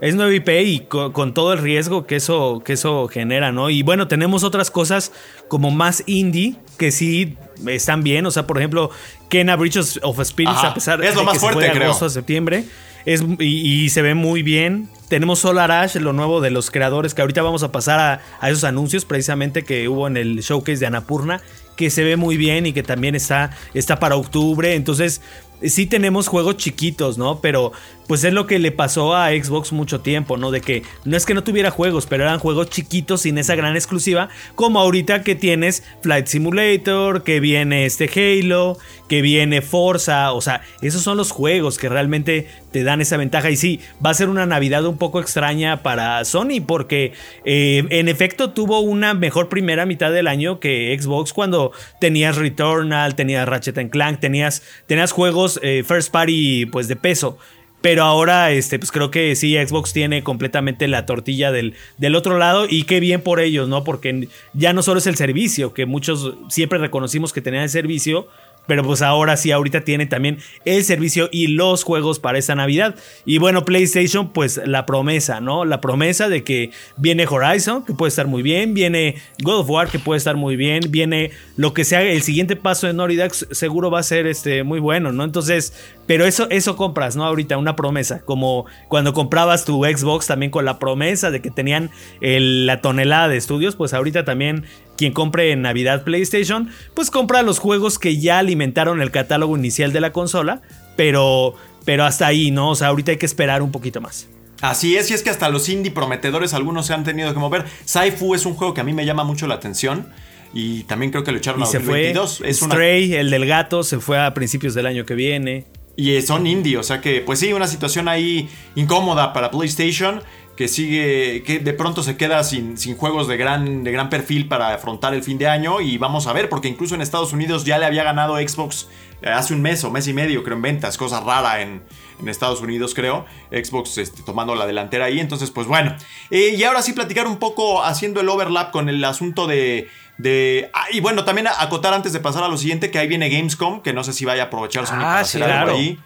Es 0.00 0.14
nueva 0.14 0.32
IP 0.32 0.48
y 0.62 0.80
co- 0.80 1.12
con, 1.12 1.34
todo 1.34 1.52
el 1.54 1.58
riesgo 1.58 2.06
que 2.06 2.16
eso, 2.16 2.62
que 2.64 2.74
eso 2.74 3.08
genera, 3.08 3.50
¿no? 3.50 3.68
Y 3.68 3.82
bueno, 3.82 4.06
tenemos 4.06 4.44
otras 4.44 4.70
cosas 4.70 5.10
como 5.48 5.72
más 5.72 6.04
indie 6.06 6.54
que 6.76 6.92
sí 6.92 7.36
están 7.66 8.04
bien. 8.04 8.24
O 8.26 8.30
sea, 8.30 8.46
por 8.46 8.58
ejemplo, 8.58 8.90
Kena 9.28 9.56
Bridges 9.56 10.00
of 10.02 10.20
Spirits, 10.24 10.56
Ajá. 10.58 10.68
a 10.68 10.74
pesar 10.74 11.04
Es 11.04 11.14
lo 11.14 11.20
de 11.20 11.26
más 11.26 11.34
que 11.34 11.38
se 11.40 11.44
fue 11.46 11.52
fuerte, 11.54 11.68
de 11.70 11.74
creo. 11.76 11.88
agosto 11.88 12.06
a 12.06 12.10
septiembre. 12.10 12.64
Es, 13.06 13.22
y, 13.38 13.84
y 13.84 13.88
se 13.90 14.02
ve 14.02 14.14
muy 14.14 14.42
bien. 14.42 14.88
Tenemos 15.08 15.38
Solar 15.38 15.70
Ash, 15.70 15.96
lo 15.96 16.12
nuevo 16.12 16.40
de 16.42 16.50
los 16.50 16.70
creadores, 16.70 17.14
que 17.14 17.22
ahorita 17.22 17.40
vamos 17.42 17.62
a 17.62 17.72
pasar 17.72 17.98
a, 18.00 18.20
a 18.40 18.50
esos 18.50 18.64
anuncios 18.64 19.04
precisamente 19.06 19.64
que 19.64 19.88
hubo 19.88 20.06
en 20.06 20.16
el 20.18 20.40
showcase 20.40 20.78
de 20.78 20.86
Anapurna, 20.86 21.40
que 21.76 21.88
se 21.88 22.04
ve 22.04 22.16
muy 22.16 22.36
bien 22.36 22.66
y 22.66 22.72
que 22.74 22.82
también 22.82 23.14
está, 23.14 23.50
está 23.72 23.98
para 23.98 24.16
octubre. 24.16 24.74
Entonces, 24.74 25.22
sí 25.62 25.86
tenemos 25.86 26.28
juegos 26.28 26.56
chiquitos, 26.56 27.18
¿no? 27.18 27.40
Pero 27.40 27.72
pues 28.08 28.24
es 28.24 28.32
lo 28.32 28.46
que 28.46 28.58
le 28.58 28.72
pasó 28.72 29.14
a 29.14 29.28
Xbox 29.30 29.72
mucho 29.72 30.00
tiempo, 30.00 30.38
¿no? 30.38 30.50
De 30.50 30.62
que 30.62 30.82
no 31.04 31.16
es 31.16 31.26
que 31.26 31.34
no 31.34 31.44
tuviera 31.44 31.70
juegos, 31.70 32.06
pero 32.06 32.24
eran 32.24 32.38
juegos 32.38 32.70
chiquitos 32.70 33.22
sin 33.22 33.36
esa 33.36 33.54
gran 33.54 33.76
exclusiva, 33.76 34.30
como 34.54 34.80
ahorita 34.80 35.22
que 35.22 35.34
tienes 35.34 35.82
Flight 36.00 36.26
Simulator, 36.26 37.22
que 37.22 37.38
viene 37.38 37.84
este 37.84 38.08
Halo, 38.08 38.78
que 39.08 39.20
viene 39.20 39.60
Forza, 39.60 40.32
o 40.32 40.40
sea, 40.40 40.62
esos 40.80 41.02
son 41.02 41.18
los 41.18 41.30
juegos 41.30 41.76
que 41.78 41.88
realmente 41.88 42.48
te 42.70 42.82
dan 42.82 43.00
esa 43.00 43.16
ventaja. 43.18 43.50
Y 43.50 43.56
sí, 43.56 43.80
va 44.04 44.10
a 44.10 44.14
ser 44.14 44.28
una 44.28 44.46
Navidad 44.46 44.86
un 44.86 44.96
poco 44.96 45.20
extraña 45.20 45.82
para 45.82 46.24
Sony, 46.24 46.62
porque 46.66 47.12
eh, 47.44 47.84
en 47.90 48.08
efecto 48.08 48.50
tuvo 48.50 48.80
una 48.80 49.12
mejor 49.14 49.48
primera 49.48 49.86
mitad 49.86 50.12
del 50.12 50.28
año 50.28 50.60
que 50.60 50.96
Xbox 50.98 51.32
cuando 51.34 51.72
tenías 52.00 52.36
Returnal, 52.36 53.14
tenías 53.14 53.46
Ratchet 53.46 53.90
Clank, 53.90 54.20
tenías, 54.20 54.62
tenías 54.86 55.12
juegos 55.12 55.47
eh, 55.62 55.84
first 55.86 56.10
party 56.10 56.66
pues 56.66 56.88
de 56.88 56.96
peso. 56.96 57.38
Pero 57.80 58.02
ahora, 58.02 58.50
este, 58.50 58.78
pues 58.78 58.90
creo 58.90 59.12
que 59.12 59.36
sí, 59.36 59.54
Xbox 59.54 59.92
tiene 59.92 60.24
completamente 60.24 60.88
la 60.88 61.06
tortilla 61.06 61.52
del, 61.52 61.74
del 61.96 62.16
otro 62.16 62.36
lado 62.36 62.66
y 62.68 62.82
qué 62.82 62.98
bien 62.98 63.20
por 63.20 63.38
ellos, 63.38 63.68
¿no? 63.68 63.84
Porque 63.84 64.28
ya 64.52 64.72
no 64.72 64.82
solo 64.82 64.98
es 64.98 65.06
el 65.06 65.14
servicio, 65.14 65.72
que 65.74 65.86
muchos 65.86 66.34
siempre 66.48 66.80
reconocimos 66.80 67.32
que 67.32 67.40
tenían 67.40 67.62
el 67.62 67.70
servicio, 67.70 68.26
pero 68.68 68.84
pues 68.84 69.00
ahora 69.00 69.36
sí, 69.38 69.50
ahorita 69.50 69.80
tiene 69.80 70.04
también 70.04 70.38
el 70.66 70.84
servicio 70.84 71.30
y 71.32 71.46
los 71.48 71.84
juegos 71.84 72.20
para 72.20 72.38
esta 72.38 72.54
Navidad. 72.54 72.94
Y 73.24 73.38
bueno, 73.38 73.64
PlayStation, 73.64 74.28
pues 74.28 74.60
la 74.62 74.84
promesa, 74.84 75.40
¿no? 75.40 75.64
La 75.64 75.80
promesa 75.80 76.28
de 76.28 76.44
que 76.44 76.70
viene 76.98 77.26
Horizon, 77.26 77.84
que 77.86 77.94
puede 77.94 78.10
estar 78.10 78.26
muy 78.26 78.42
bien, 78.42 78.74
viene 78.74 79.16
God 79.42 79.60
of 79.60 79.70
War, 79.70 79.88
que 79.88 79.98
puede 79.98 80.18
estar 80.18 80.36
muy 80.36 80.54
bien, 80.56 80.82
viene 80.90 81.30
lo 81.56 81.72
que 81.72 81.84
sea, 81.84 82.02
el 82.02 82.22
siguiente 82.22 82.56
paso 82.56 82.86
de 82.86 82.92
Dog 82.92 83.32
seguro 83.32 83.90
va 83.90 84.00
a 84.00 84.02
ser 84.02 84.26
este, 84.26 84.64
muy 84.64 84.80
bueno, 84.80 85.12
¿no? 85.12 85.24
Entonces, 85.24 85.72
pero 86.06 86.26
eso, 86.26 86.46
eso 86.50 86.76
compras, 86.76 87.16
¿no? 87.16 87.24
Ahorita 87.24 87.56
una 87.56 87.74
promesa, 87.74 88.20
como 88.20 88.66
cuando 88.88 89.14
comprabas 89.14 89.64
tu 89.64 89.82
Xbox 89.84 90.26
también 90.26 90.50
con 90.50 90.66
la 90.66 90.78
promesa 90.78 91.30
de 91.30 91.40
que 91.40 91.50
tenían 91.50 91.90
la 92.20 92.82
tonelada 92.82 93.28
de 93.28 93.38
estudios, 93.38 93.76
pues 93.76 93.94
ahorita 93.94 94.26
también 94.26 94.66
quien 94.98 95.12
compre 95.14 95.52
en 95.52 95.62
Navidad 95.62 96.04
PlayStation, 96.04 96.68
pues 96.92 97.10
compra 97.10 97.42
los 97.42 97.58
juegos 97.60 97.98
que 97.98 98.18
ya 98.18 98.38
alimentaron 98.40 99.00
el 99.00 99.10
catálogo 99.10 99.56
inicial 99.56 99.92
de 99.92 100.00
la 100.00 100.12
consola, 100.12 100.60
pero, 100.96 101.54
pero 101.86 102.04
hasta 102.04 102.26
ahí, 102.26 102.50
¿no? 102.50 102.70
O 102.70 102.74
sea, 102.74 102.88
ahorita 102.88 103.12
hay 103.12 103.16
que 103.16 103.26
esperar 103.26 103.62
un 103.62 103.70
poquito 103.72 104.00
más. 104.00 104.28
Así 104.60 104.96
es, 104.96 105.08
y 105.10 105.14
es 105.14 105.22
que 105.22 105.30
hasta 105.30 105.48
los 105.48 105.68
indie 105.68 105.92
prometedores 105.92 106.52
algunos 106.52 106.84
se 106.86 106.92
han 106.92 107.04
tenido 107.04 107.32
que 107.32 107.38
mover. 107.38 107.64
Saifu 107.84 108.34
es 108.34 108.44
un 108.44 108.54
juego 108.54 108.74
que 108.74 108.80
a 108.80 108.84
mí 108.84 108.92
me 108.92 109.06
llama 109.06 109.22
mucho 109.22 109.46
la 109.46 109.54
atención 109.54 110.08
y 110.52 110.82
también 110.84 111.12
creo 111.12 111.22
que 111.22 111.30
lo 111.30 111.38
echaron 111.38 111.60
Y 111.60 111.62
a 111.62 111.66
se 111.66 111.78
fue 111.78 112.12
2022. 112.12 112.40
Es 112.44 112.62
una- 112.62 112.74
Stray, 112.74 113.14
el 113.14 113.30
del 113.30 113.46
gato, 113.46 113.84
se 113.84 114.00
fue 114.00 114.18
a 114.18 114.34
principios 114.34 114.74
del 114.74 114.86
año 114.86 115.06
que 115.06 115.14
viene. 115.14 115.66
Y 115.94 116.20
son 116.22 116.46
indie, 116.46 116.76
o 116.76 116.82
sea 116.82 117.00
que, 117.00 117.20
pues 117.20 117.38
sí, 117.38 117.52
una 117.52 117.66
situación 117.68 118.08
ahí 118.08 118.48
incómoda 118.74 119.32
para 119.32 119.50
PlayStation. 119.50 120.22
Que 120.58 120.66
sigue, 120.66 121.44
que 121.44 121.60
de 121.60 121.72
pronto 121.72 122.02
se 122.02 122.16
queda 122.16 122.42
sin, 122.42 122.76
sin 122.78 122.96
juegos 122.96 123.28
de 123.28 123.36
gran, 123.36 123.84
de 123.84 123.92
gran 123.92 124.10
perfil 124.10 124.48
para 124.48 124.74
afrontar 124.74 125.14
el 125.14 125.22
fin 125.22 125.38
de 125.38 125.46
año 125.46 125.80
y 125.80 125.98
vamos 125.98 126.26
a 126.26 126.32
ver, 126.32 126.48
porque 126.48 126.66
incluso 126.66 126.96
en 126.96 127.00
Estados 127.00 127.32
Unidos 127.32 127.64
ya 127.64 127.78
le 127.78 127.86
había 127.86 128.02
ganado 128.02 128.36
Xbox 128.38 128.88
eh, 129.22 129.28
hace 129.28 129.54
un 129.54 129.62
mes 129.62 129.84
o 129.84 129.92
mes 129.92 130.08
y 130.08 130.12
medio, 130.12 130.42
creo, 130.42 130.56
en 130.56 130.62
ventas, 130.62 130.98
cosa 130.98 131.20
rara 131.20 131.62
en, 131.62 131.84
en 132.20 132.28
Estados 132.28 132.60
Unidos, 132.60 132.92
creo. 132.92 133.24
Xbox 133.52 133.98
este, 133.98 134.24
tomando 134.24 134.56
la 134.56 134.66
delantera 134.66 135.04
ahí, 135.04 135.20
entonces 135.20 135.52
pues 135.52 135.68
bueno. 135.68 135.94
Eh, 136.32 136.56
y 136.58 136.64
ahora 136.64 136.82
sí 136.82 136.92
platicar 136.92 137.28
un 137.28 137.36
poco 137.36 137.84
haciendo 137.84 138.20
el 138.20 138.28
overlap 138.28 138.72
con 138.72 138.88
el 138.88 139.04
asunto 139.04 139.46
de... 139.46 139.88
de 140.16 140.72
ah, 140.74 140.86
y 140.90 140.98
bueno, 140.98 141.24
también 141.24 141.46
acotar 141.46 141.94
antes 141.94 142.12
de 142.12 142.18
pasar 142.18 142.42
a 142.42 142.48
lo 142.48 142.56
siguiente, 142.56 142.90
que 142.90 142.98
ahí 142.98 143.06
viene 143.06 143.28
Gamescom, 143.30 143.80
que 143.80 143.92
no 143.92 144.02
sé 144.02 144.12
si 144.12 144.24
vaya 144.24 144.42
a 144.42 144.46
aprovechar 144.46 144.88
Sony 144.88 144.96
Ah, 144.96 145.02
para 145.02 145.24
sí, 145.24 145.38
hacer 145.38 145.52
algo 145.52 145.66
claro. 145.66 145.78
ahí. 145.78 145.98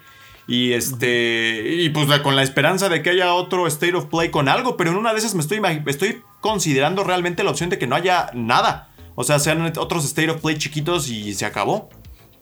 Y 0.47 0.73
este. 0.73 1.75
Y 1.83 1.89
pues 1.89 2.07
con 2.19 2.35
la 2.35 2.43
esperanza 2.43 2.89
de 2.89 3.01
que 3.01 3.11
haya 3.11 3.33
otro 3.33 3.67
State 3.67 3.95
of 3.95 4.05
Play 4.05 4.29
con 4.29 4.49
algo. 4.49 4.77
Pero 4.77 4.91
en 4.91 4.97
una 4.97 5.13
de 5.13 5.19
esas 5.19 5.35
me 5.35 5.41
estoy, 5.41 5.61
estoy 5.87 6.21
considerando 6.41 7.03
realmente 7.03 7.43
la 7.43 7.51
opción 7.51 7.69
de 7.69 7.77
que 7.77 7.87
no 7.87 7.95
haya 7.95 8.29
nada. 8.33 8.89
O 9.15 9.23
sea, 9.23 9.39
sean 9.39 9.61
otros 9.77 10.05
State 10.05 10.29
of 10.29 10.41
Play 10.41 10.57
chiquitos 10.57 11.09
y 11.09 11.33
se 11.33 11.45
acabó. 11.45 11.89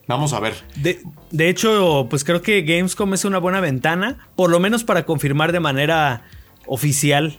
Vamos 0.08 0.32
a 0.32 0.40
ver. 0.40 0.54
De, 0.76 1.00
de 1.30 1.48
hecho, 1.48 2.06
pues 2.10 2.24
creo 2.24 2.42
que 2.42 2.62
Gamescom 2.62 3.14
es 3.14 3.24
una 3.24 3.38
buena 3.38 3.60
ventana, 3.60 4.28
por 4.34 4.50
lo 4.50 4.58
menos 4.58 4.82
para 4.82 5.04
confirmar 5.06 5.52
de 5.52 5.60
manera 5.60 6.24
oficial 6.66 7.38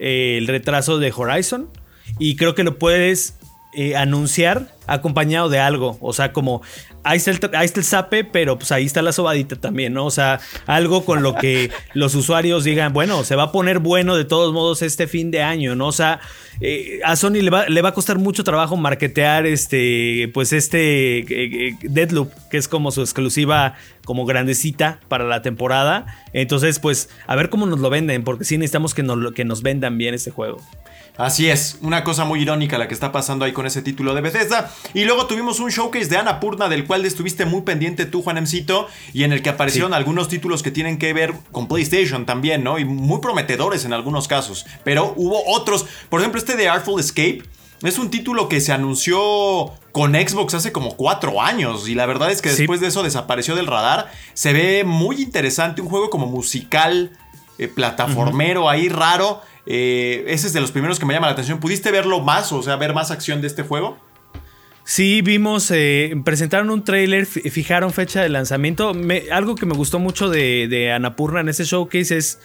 eh, 0.00 0.36
el 0.38 0.48
retraso 0.48 0.98
de 0.98 1.12
Horizon. 1.16 1.70
Y 2.18 2.36
creo 2.36 2.54
que 2.54 2.64
lo 2.64 2.78
puedes 2.78 3.36
eh, 3.72 3.96
anunciar 3.96 4.68
acompañado 4.90 5.48
de 5.48 5.58
algo. 5.58 5.96
O 6.00 6.12
sea, 6.12 6.32
como 6.32 6.62
ahí 7.04 7.16
está, 7.16 7.30
el, 7.30 7.40
ahí 7.54 7.64
está 7.64 7.80
el 7.80 7.86
zape, 7.86 8.24
pero 8.24 8.58
pues 8.58 8.72
ahí 8.72 8.84
está 8.84 9.02
la 9.02 9.12
sobadita 9.12 9.56
también, 9.56 9.92
¿no? 9.92 10.04
O 10.06 10.10
sea, 10.10 10.40
algo 10.66 11.04
con 11.04 11.22
lo 11.22 11.34
que 11.34 11.70
los 11.94 12.14
usuarios 12.14 12.64
digan, 12.64 12.92
bueno, 12.92 13.24
se 13.24 13.36
va 13.36 13.44
a 13.44 13.52
poner 13.52 13.78
bueno 13.78 14.16
de 14.16 14.24
todos 14.24 14.52
modos 14.52 14.82
este 14.82 15.06
fin 15.06 15.30
de 15.30 15.42
año, 15.42 15.76
¿no? 15.76 15.88
O 15.88 15.92
sea, 15.92 16.20
eh, 16.60 17.00
a 17.04 17.16
Sony 17.16 17.40
le 17.42 17.50
va, 17.50 17.68
le 17.68 17.82
va 17.82 17.90
a 17.90 17.94
costar 17.94 18.18
mucho 18.18 18.44
trabajo 18.44 18.76
marketear 18.76 19.46
este, 19.46 20.30
pues 20.34 20.52
este 20.52 21.20
eh, 21.20 21.24
eh, 21.30 21.76
Deadloop, 21.82 22.32
que 22.50 22.58
es 22.58 22.68
como 22.68 22.90
su 22.90 23.00
exclusiva 23.00 23.74
como 24.04 24.26
grandecita 24.26 25.00
para 25.08 25.24
la 25.24 25.40
temporada. 25.42 26.06
Entonces, 26.32 26.80
pues, 26.80 27.10
a 27.26 27.36
ver 27.36 27.48
cómo 27.48 27.66
nos 27.66 27.78
lo 27.78 27.90
venden, 27.90 28.24
porque 28.24 28.44
sí 28.44 28.58
necesitamos 28.58 28.94
que 28.94 29.02
nos, 29.02 29.32
que 29.32 29.44
nos 29.44 29.62
vendan 29.62 29.98
bien 29.98 30.14
este 30.14 30.32
juego. 30.32 30.60
Así 31.16 31.50
es, 31.50 31.78
una 31.82 32.02
cosa 32.02 32.24
muy 32.24 32.40
irónica 32.40 32.78
la 32.78 32.88
que 32.88 32.94
está 32.94 33.12
pasando 33.12 33.44
ahí 33.44 33.52
con 33.52 33.66
ese 33.66 33.82
título 33.82 34.14
de 34.14 34.22
Bethesda. 34.22 34.72
Y 34.94 35.04
luego 35.04 35.26
tuvimos 35.26 35.60
un 35.60 35.68
showcase 35.70 36.06
de 36.06 36.16
Annapurna 36.16 36.68
del 36.68 36.86
cual 36.86 37.04
estuviste 37.04 37.44
muy 37.44 37.60
pendiente 37.62 38.06
tú, 38.06 38.22
Juanemcito, 38.22 38.86
y 39.12 39.24
en 39.24 39.32
el 39.32 39.42
que 39.42 39.50
aparecieron 39.50 39.92
algunos 39.92 40.28
títulos 40.28 40.62
que 40.62 40.70
tienen 40.70 40.98
que 40.98 41.12
ver 41.12 41.34
con 41.52 41.68
PlayStation 41.68 42.24
también, 42.24 42.64
¿no? 42.64 42.78
Y 42.78 42.84
muy 42.86 43.20
prometedores 43.20 43.84
en 43.84 43.92
algunos 43.92 44.28
casos. 44.28 44.64
Pero 44.82 45.12
hubo 45.16 45.42
otros, 45.46 45.84
por 46.08 46.20
ejemplo, 46.20 46.38
este 46.38 46.56
de 46.56 46.68
Artful 46.70 46.98
Escape. 47.00 47.42
Es 47.82 47.98
un 47.98 48.10
título 48.10 48.48
que 48.48 48.60
se 48.60 48.72
anunció 48.72 49.72
con 49.92 50.12
Xbox 50.14 50.54
hace 50.54 50.70
como 50.72 50.96
cuatro 50.96 51.40
años 51.42 51.88
y 51.88 51.94
la 51.94 52.06
verdad 52.06 52.30
es 52.30 52.42
que 52.42 52.50
Sí. 52.50 52.58
después 52.58 52.80
de 52.80 52.88
eso 52.88 53.02
desapareció 53.02 53.54
del 53.56 53.66
radar. 53.66 54.10
Se 54.34 54.52
ve 54.52 54.84
muy 54.84 55.20
interesante, 55.22 55.80
un 55.80 55.88
juego 55.88 56.10
como 56.10 56.26
musical, 56.26 57.10
eh, 57.58 57.68
plataformero 57.68 58.68
ahí 58.68 58.88
raro. 58.88 59.42
Eh, 59.72 60.24
ese 60.26 60.48
es 60.48 60.52
de 60.52 60.60
los 60.60 60.72
primeros 60.72 60.98
que 60.98 61.06
me 61.06 61.14
llama 61.14 61.28
la 61.28 61.34
atención. 61.34 61.60
¿Pudiste 61.60 61.92
verlo 61.92 62.18
más? 62.20 62.50
O 62.50 62.60
sea, 62.60 62.74
ver 62.74 62.92
más 62.92 63.12
acción 63.12 63.40
de 63.40 63.46
este 63.46 63.62
juego. 63.62 63.96
Sí, 64.82 65.22
vimos, 65.22 65.70
eh, 65.70 66.12
presentaron 66.24 66.70
un 66.70 66.82
tráiler, 66.82 67.24
fi- 67.26 67.48
fijaron 67.50 67.92
fecha 67.92 68.20
de 68.22 68.28
lanzamiento. 68.30 68.92
Algo 69.30 69.54
que 69.54 69.66
me 69.66 69.74
gustó 69.74 70.00
mucho 70.00 70.28
de, 70.28 70.66
de 70.68 70.90
Annapurna 70.90 71.40
en 71.40 71.48
ese 71.48 71.62
showcase 71.64 72.16
es 72.16 72.40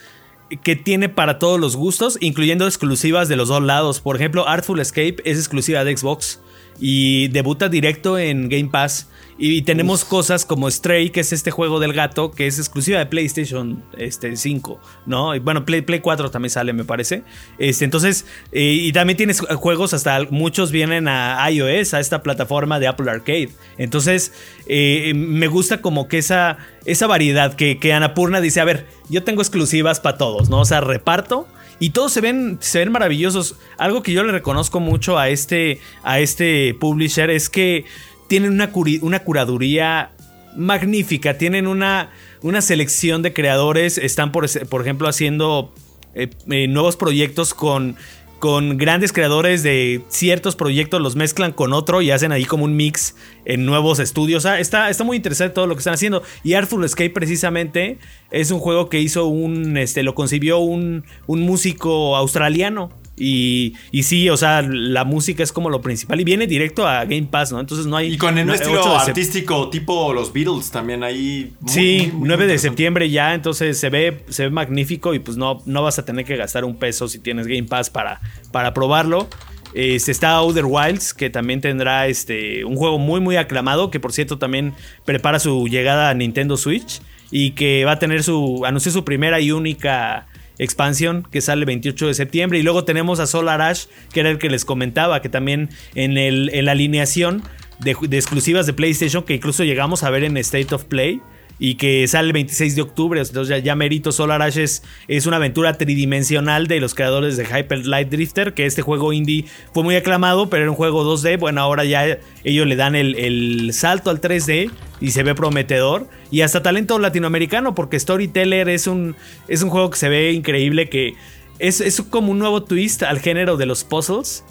que 0.61 0.75
tiene 0.75 1.09
para 1.09 1.39
todos 1.39 1.59
los 1.59 1.75
gustos, 1.75 2.19
incluyendo 2.21 2.67
exclusivas 2.67 3.27
de 3.27 3.37
los 3.37 3.47
dos 3.47 3.63
lados. 3.63 4.01
Por 4.01 4.15
ejemplo, 4.17 4.47
Artful 4.47 4.79
Escape 4.79 5.15
es 5.23 5.39
exclusiva 5.39 5.83
de 5.83 5.97
Xbox 5.97 6.41
y 6.79 7.27
debuta 7.29 7.69
directo 7.69 8.17
en 8.17 8.49
Game 8.49 8.69
Pass. 8.69 9.09
Y 9.37 9.63
tenemos 9.63 10.05
cosas 10.05 10.45
como 10.45 10.71
Stray, 10.71 11.09
que 11.09 11.19
es 11.19 11.33
este 11.33 11.51
juego 11.51 11.81
del 11.81 11.91
gato, 11.91 12.31
que 12.31 12.47
es 12.47 12.57
exclusiva 12.57 12.99
de 12.99 13.05
PlayStation 13.05 13.83
este, 13.97 14.37
5, 14.37 14.79
¿no? 15.05 15.35
Y 15.35 15.39
bueno, 15.39 15.65
Play, 15.65 15.81
Play 15.81 15.99
4 15.99 16.31
también 16.31 16.51
sale, 16.51 16.71
me 16.71 16.85
parece. 16.85 17.23
Este, 17.57 17.83
entonces, 17.83 18.25
eh, 18.53 18.63
y 18.63 18.93
también 18.93 19.17
tienes 19.17 19.41
juegos, 19.41 19.93
hasta 19.93 20.21
muchos 20.29 20.71
vienen 20.71 21.09
a 21.09 21.45
iOS, 21.51 21.93
a 21.93 21.99
esta 21.99 22.23
plataforma 22.23 22.79
de 22.79 22.87
Apple 22.87 23.11
Arcade. 23.11 23.49
Entonces, 23.77 24.31
eh, 24.67 25.11
me 25.13 25.47
gusta 25.47 25.81
como 25.81 26.07
que 26.07 26.19
esa, 26.19 26.57
esa 26.85 27.05
variedad 27.05 27.55
que, 27.55 27.77
que 27.77 27.91
Annapurna 27.91 28.39
dice, 28.39 28.61
a 28.61 28.65
ver, 28.65 28.87
yo 29.09 29.25
tengo 29.25 29.41
exclusivas 29.41 29.99
para 29.99 30.17
todos, 30.17 30.49
¿no? 30.49 30.61
O 30.61 30.65
sea, 30.65 30.79
reparto. 30.79 31.45
Y 31.79 31.89
todos 31.89 32.13
se 32.13 32.21
ven, 32.21 32.57
se 32.61 32.79
ven 32.79 32.91
maravillosos. 32.91 33.55
Algo 33.77 34.01
que 34.01 34.13
yo 34.13 34.23
le 34.23 34.31
reconozco 34.31 34.79
mucho 34.79 35.17
a 35.17 35.29
este, 35.29 35.79
a 36.03 36.19
este 36.19 36.73
publisher 36.79 37.29
es 37.29 37.49
que 37.49 37.85
tienen 38.27 38.53
una, 38.53 38.71
una 39.01 39.19
curaduría 39.19 40.11
magnífica. 40.55 41.37
Tienen 41.37 41.67
una, 41.67 42.11
una 42.41 42.61
selección 42.61 43.21
de 43.21 43.33
creadores. 43.33 43.97
Están, 43.97 44.31
por, 44.31 44.47
por 44.67 44.81
ejemplo, 44.81 45.07
haciendo 45.07 45.73
eh, 46.13 46.29
eh, 46.49 46.67
nuevos 46.67 46.95
proyectos 46.95 47.53
con, 47.53 47.97
con 48.39 48.77
grandes 48.77 49.13
creadores 49.13 49.63
de 49.63 50.03
ciertos 50.07 50.55
proyectos. 50.55 51.01
Los 51.01 51.15
mezclan 51.15 51.51
con 51.51 51.73
otro 51.73 52.01
y 52.01 52.11
hacen 52.11 52.31
ahí 52.31 52.45
como 52.45 52.65
un 52.65 52.75
mix 52.75 53.15
en 53.45 53.65
nuevos 53.65 53.99
estudios. 53.99 54.43
Sea, 54.43 54.59
está, 54.59 54.89
está 54.89 55.03
muy 55.03 55.17
interesante 55.17 55.53
todo 55.53 55.67
lo 55.67 55.75
que 55.75 55.79
están 55.79 55.93
haciendo. 55.93 56.23
Y 56.43 56.53
Artful 56.53 56.83
Escape, 56.83 57.09
precisamente, 57.09 57.97
es 58.31 58.51
un 58.51 58.59
juego 58.59 58.89
que 58.89 58.99
hizo 58.99 59.25
un. 59.25 59.77
Este, 59.77 60.03
lo 60.03 60.15
concibió 60.15 60.59
un, 60.59 61.05
un 61.27 61.41
músico 61.41 62.15
australiano. 62.15 62.91
Y, 63.17 63.75
y 63.91 64.03
sí, 64.03 64.29
o 64.29 64.35
sea, 64.35 64.61
la 64.61 65.05
música 65.05 65.41
es 65.41 65.53
como 65.53 65.69
lo 65.69 65.81
principal 65.81 66.19
y 66.19 66.25
viene 66.25 66.47
directo 66.47 66.85
a 66.85 67.05
Game 67.05 67.27
Pass, 67.31 67.51
¿no? 67.53 67.59
Entonces 67.61 67.85
no 67.85 67.95
hay. 67.95 68.13
Y 68.13 68.17
con 68.17 68.37
el 68.37 68.45
no- 68.45 68.53
estilo 68.53 68.81
8 68.81 68.89
de 68.89 68.95
sep- 68.97 69.07
artístico 69.09 69.69
tipo 69.69 70.11
los 70.13 70.33
Beatles 70.33 70.69
también 70.69 71.01
ahí. 71.03 71.53
muy, 71.61 71.71
Sí, 71.71 71.97
muy, 72.11 72.11
muy 72.19 72.27
9 72.27 72.47
de 72.47 72.57
septiembre 72.57 73.09
ya, 73.09 73.33
entonces 73.33 73.79
se 73.79 73.89
ve, 73.89 74.25
se 74.29 74.43
ve 74.43 74.49
magnífico 74.49 75.13
y 75.13 75.19
pues 75.19 75.37
no, 75.37 75.61
no 75.65 75.81
vas 75.83 75.97
a 75.97 76.03
tener 76.05 76.25
que 76.25 76.35
gastar 76.35 76.65
un 76.65 76.75
peso 76.75 77.07
si 77.07 77.19
tienes 77.19 77.47
Game 77.47 77.63
Pass 77.63 77.89
para, 77.89 78.19
para 78.51 78.73
probarlo. 78.73 79.29
Este, 79.73 80.11
está 80.11 80.31
Outer 80.31 80.65
Wilds, 80.65 81.13
que 81.13 81.29
también 81.29 81.59
tendrá 81.61 82.07
este, 82.07 82.63
un 82.65 82.75
juego 82.77 82.97
muy 82.97 83.19
muy 83.21 83.35
aclamado, 83.37 83.91
que 83.91 83.99
por 83.99 84.13
cierto 84.13 84.37
también 84.37 84.73
prepara 85.05 85.39
su 85.39 85.67
llegada 85.67 86.09
a 86.09 86.13
Nintendo 86.13 86.55
Switch 86.57 87.01
y 87.31 87.51
que 87.51 87.83
va 87.85 87.93
a 87.93 87.99
tener 87.99 88.23
su, 88.23 88.63
anunció 88.65 88.91
su 88.91 89.03
primera 89.03 89.39
y 89.41 89.51
única 89.51 90.27
expansión 90.57 91.27
que 91.31 91.41
sale 91.41 91.61
el 91.61 91.65
28 91.65 92.07
de 92.07 92.13
septiembre. 92.13 92.59
Y 92.59 92.63
luego 92.63 92.85
tenemos 92.85 93.19
a 93.19 93.27
Solar 93.27 93.61
Ash, 93.61 93.85
que 94.11 94.19
era 94.21 94.29
el 94.29 94.37
que 94.37 94.49
les 94.49 94.65
comentaba, 94.65 95.21
que 95.21 95.29
también 95.29 95.69
en, 95.95 96.17
el, 96.17 96.49
en 96.53 96.65
la 96.65 96.71
alineación 96.71 97.43
de, 97.79 97.95
de 98.01 98.17
exclusivas 98.17 98.65
de 98.65 98.73
PlayStation, 98.73 99.23
que 99.23 99.35
incluso 99.35 99.63
llegamos 99.63 100.03
a 100.03 100.09
ver 100.09 100.23
en 100.23 100.37
State 100.37 100.73
of 100.73 100.85
Play, 100.85 101.21
y 101.57 101.75
que 101.75 102.07
sale 102.07 102.27
el 102.27 102.33
26 102.33 102.75
de 102.75 102.81
octubre. 102.81 103.21
Entonces 103.21 103.49
ya, 103.49 103.57
ya 103.57 103.75
merito 103.75 104.11
Solar 104.11 104.41
Ash 104.41 104.57
es, 104.57 104.81
una 105.25 105.37
aventura 105.37 105.77
tridimensional 105.77 106.67
de 106.67 106.79
los 106.79 106.93
creadores 106.93 107.37
de 107.37 107.45
Hyper 107.45 107.85
Light 107.85 108.09
Drifter, 108.09 108.53
que 108.53 108.65
este 108.65 108.81
juego 108.81 109.13
indie 109.13 109.45
fue 109.73 109.83
muy 109.83 109.95
aclamado, 109.95 110.49
pero 110.49 110.63
era 110.63 110.71
un 110.71 110.77
juego 110.77 111.03
2D. 111.03 111.39
Bueno, 111.39 111.61
ahora 111.61 111.85
ya 111.85 112.17
ellos 112.43 112.67
le 112.67 112.75
dan 112.75 112.95
el, 112.95 113.15
el 113.15 113.73
salto 113.73 114.09
al 114.09 114.21
3D 114.21 114.71
y 114.99 115.11
se 115.11 115.23
ve 115.23 115.35
prometedor. 115.35 116.07
Y 116.31 116.41
hasta 116.41 116.61
talento 116.61 116.99
latinoamericano, 116.99 117.75
porque 117.75 117.99
Storyteller 117.99 118.69
es 118.69 118.87
un, 118.87 119.15
es 119.47 119.61
un 119.61 119.69
juego 119.69 119.89
que 119.89 119.97
se 119.97 120.09
ve 120.09 120.31
increíble, 120.31 120.89
que 120.89 121.13
es, 121.59 121.81
es 121.81 122.01
como 122.01 122.31
un 122.31 122.39
nuevo 122.39 122.63
twist 122.63 123.03
al 123.03 123.19
género 123.19 123.57
de 123.57 123.65
los 123.65 123.83
puzzles 123.83 124.43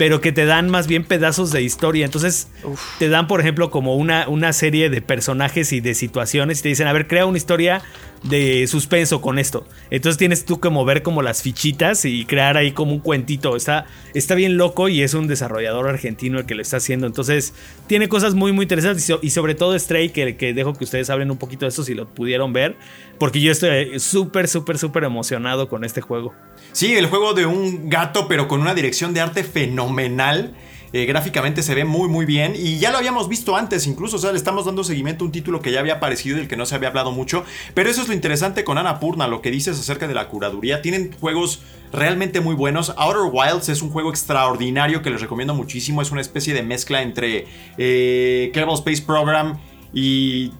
pero 0.00 0.22
que 0.22 0.32
te 0.32 0.46
dan 0.46 0.70
más 0.70 0.86
bien 0.86 1.04
pedazos 1.04 1.50
de 1.50 1.60
historia. 1.60 2.06
Entonces, 2.06 2.48
te 2.98 3.10
dan, 3.10 3.26
por 3.26 3.38
ejemplo, 3.38 3.70
como 3.70 3.96
una, 3.96 4.30
una 4.30 4.54
serie 4.54 4.88
de 4.88 5.02
personajes 5.02 5.74
y 5.74 5.80
de 5.80 5.92
situaciones 5.92 6.60
y 6.60 6.62
te 6.62 6.68
dicen, 6.70 6.86
a 6.86 6.94
ver, 6.94 7.06
crea 7.06 7.26
una 7.26 7.36
historia 7.36 7.82
de 8.22 8.66
suspenso 8.66 9.20
con 9.20 9.38
esto. 9.38 9.66
Entonces 9.90 10.18
tienes 10.18 10.44
tú 10.44 10.60
que 10.60 10.68
mover 10.68 11.02
como 11.02 11.22
las 11.22 11.42
fichitas 11.42 12.04
y 12.04 12.26
crear 12.26 12.56
ahí 12.56 12.72
como 12.72 12.92
un 12.92 13.00
cuentito. 13.00 13.56
Está, 13.56 13.86
está 14.14 14.34
bien 14.34 14.56
loco 14.58 14.88
y 14.88 15.02
es 15.02 15.14
un 15.14 15.26
desarrollador 15.26 15.88
argentino 15.88 16.38
el 16.38 16.46
que 16.46 16.54
lo 16.54 16.62
está 16.62 16.76
haciendo. 16.76 17.06
Entonces, 17.06 17.54
tiene 17.86 18.08
cosas 18.08 18.34
muy, 18.34 18.52
muy 18.52 18.64
interesantes. 18.64 19.04
Y, 19.04 19.06
so- 19.12 19.20
y 19.22 19.30
sobre 19.30 19.54
todo 19.54 19.78
Stray, 19.78 20.10
que, 20.10 20.36
que 20.36 20.52
dejo 20.52 20.74
que 20.74 20.84
ustedes 20.84 21.08
hablen 21.08 21.30
un 21.30 21.38
poquito 21.38 21.64
de 21.64 21.70
eso 21.70 21.82
si 21.82 21.94
lo 21.94 22.06
pudieron 22.08 22.52
ver. 22.52 22.76
Porque 23.18 23.40
yo 23.40 23.52
estoy 23.52 23.98
súper, 24.00 24.48
súper, 24.48 24.76
súper 24.78 25.04
emocionado 25.04 25.68
con 25.68 25.84
este 25.84 26.00
juego. 26.00 26.34
Sí, 26.72 26.94
el 26.94 27.06
juego 27.06 27.32
de 27.34 27.46
un 27.46 27.88
gato, 27.88 28.28
pero 28.28 28.48
con 28.48 28.60
una 28.60 28.74
dirección 28.74 29.14
de 29.14 29.20
arte 29.20 29.44
fenomenal. 29.44 30.54
Eh, 30.92 31.06
gráficamente 31.06 31.62
se 31.62 31.74
ve 31.74 31.84
muy 31.84 32.08
muy 32.08 32.26
bien. 32.26 32.54
Y 32.56 32.78
ya 32.78 32.90
lo 32.90 32.98
habíamos 32.98 33.28
visto 33.28 33.56
antes 33.56 33.86
incluso, 33.86 34.16
o 34.16 34.18
sea, 34.18 34.32
le 34.32 34.38
estamos 34.38 34.64
dando 34.64 34.82
seguimiento 34.84 35.24
a 35.24 35.26
un 35.26 35.32
título 35.32 35.60
que 35.60 35.72
ya 35.72 35.80
había 35.80 35.94
aparecido 35.94 36.36
y 36.36 36.40
del 36.40 36.48
que 36.48 36.56
no 36.56 36.66
se 36.66 36.74
había 36.74 36.88
hablado 36.88 37.12
mucho, 37.12 37.44
pero 37.74 37.88
eso 37.88 38.02
es 38.02 38.08
lo 38.08 38.14
interesante 38.14 38.64
con 38.64 38.78
Annapurna, 38.78 39.28
lo 39.28 39.40
que 39.40 39.50
dices 39.50 39.78
acerca 39.78 40.08
de 40.08 40.14
la 40.14 40.28
curaduría, 40.28 40.82
tienen 40.82 41.12
juegos 41.20 41.62
realmente 41.92 42.40
muy 42.40 42.54
buenos, 42.54 42.92
Outer 42.96 43.30
Wilds 43.32 43.68
es 43.68 43.82
un 43.82 43.90
juego 43.90 44.10
extraordinario 44.10 45.02
que 45.02 45.10
les 45.10 45.20
recomiendo 45.20 45.54
muchísimo, 45.54 46.02
es 46.02 46.10
una 46.10 46.20
especie 46.20 46.54
de 46.54 46.62
mezcla 46.62 47.02
entre 47.02 47.46
eh, 47.78 48.50
Kerbal 48.52 48.74
Space 48.74 49.02
Program 49.02 49.58
y 49.92 50.52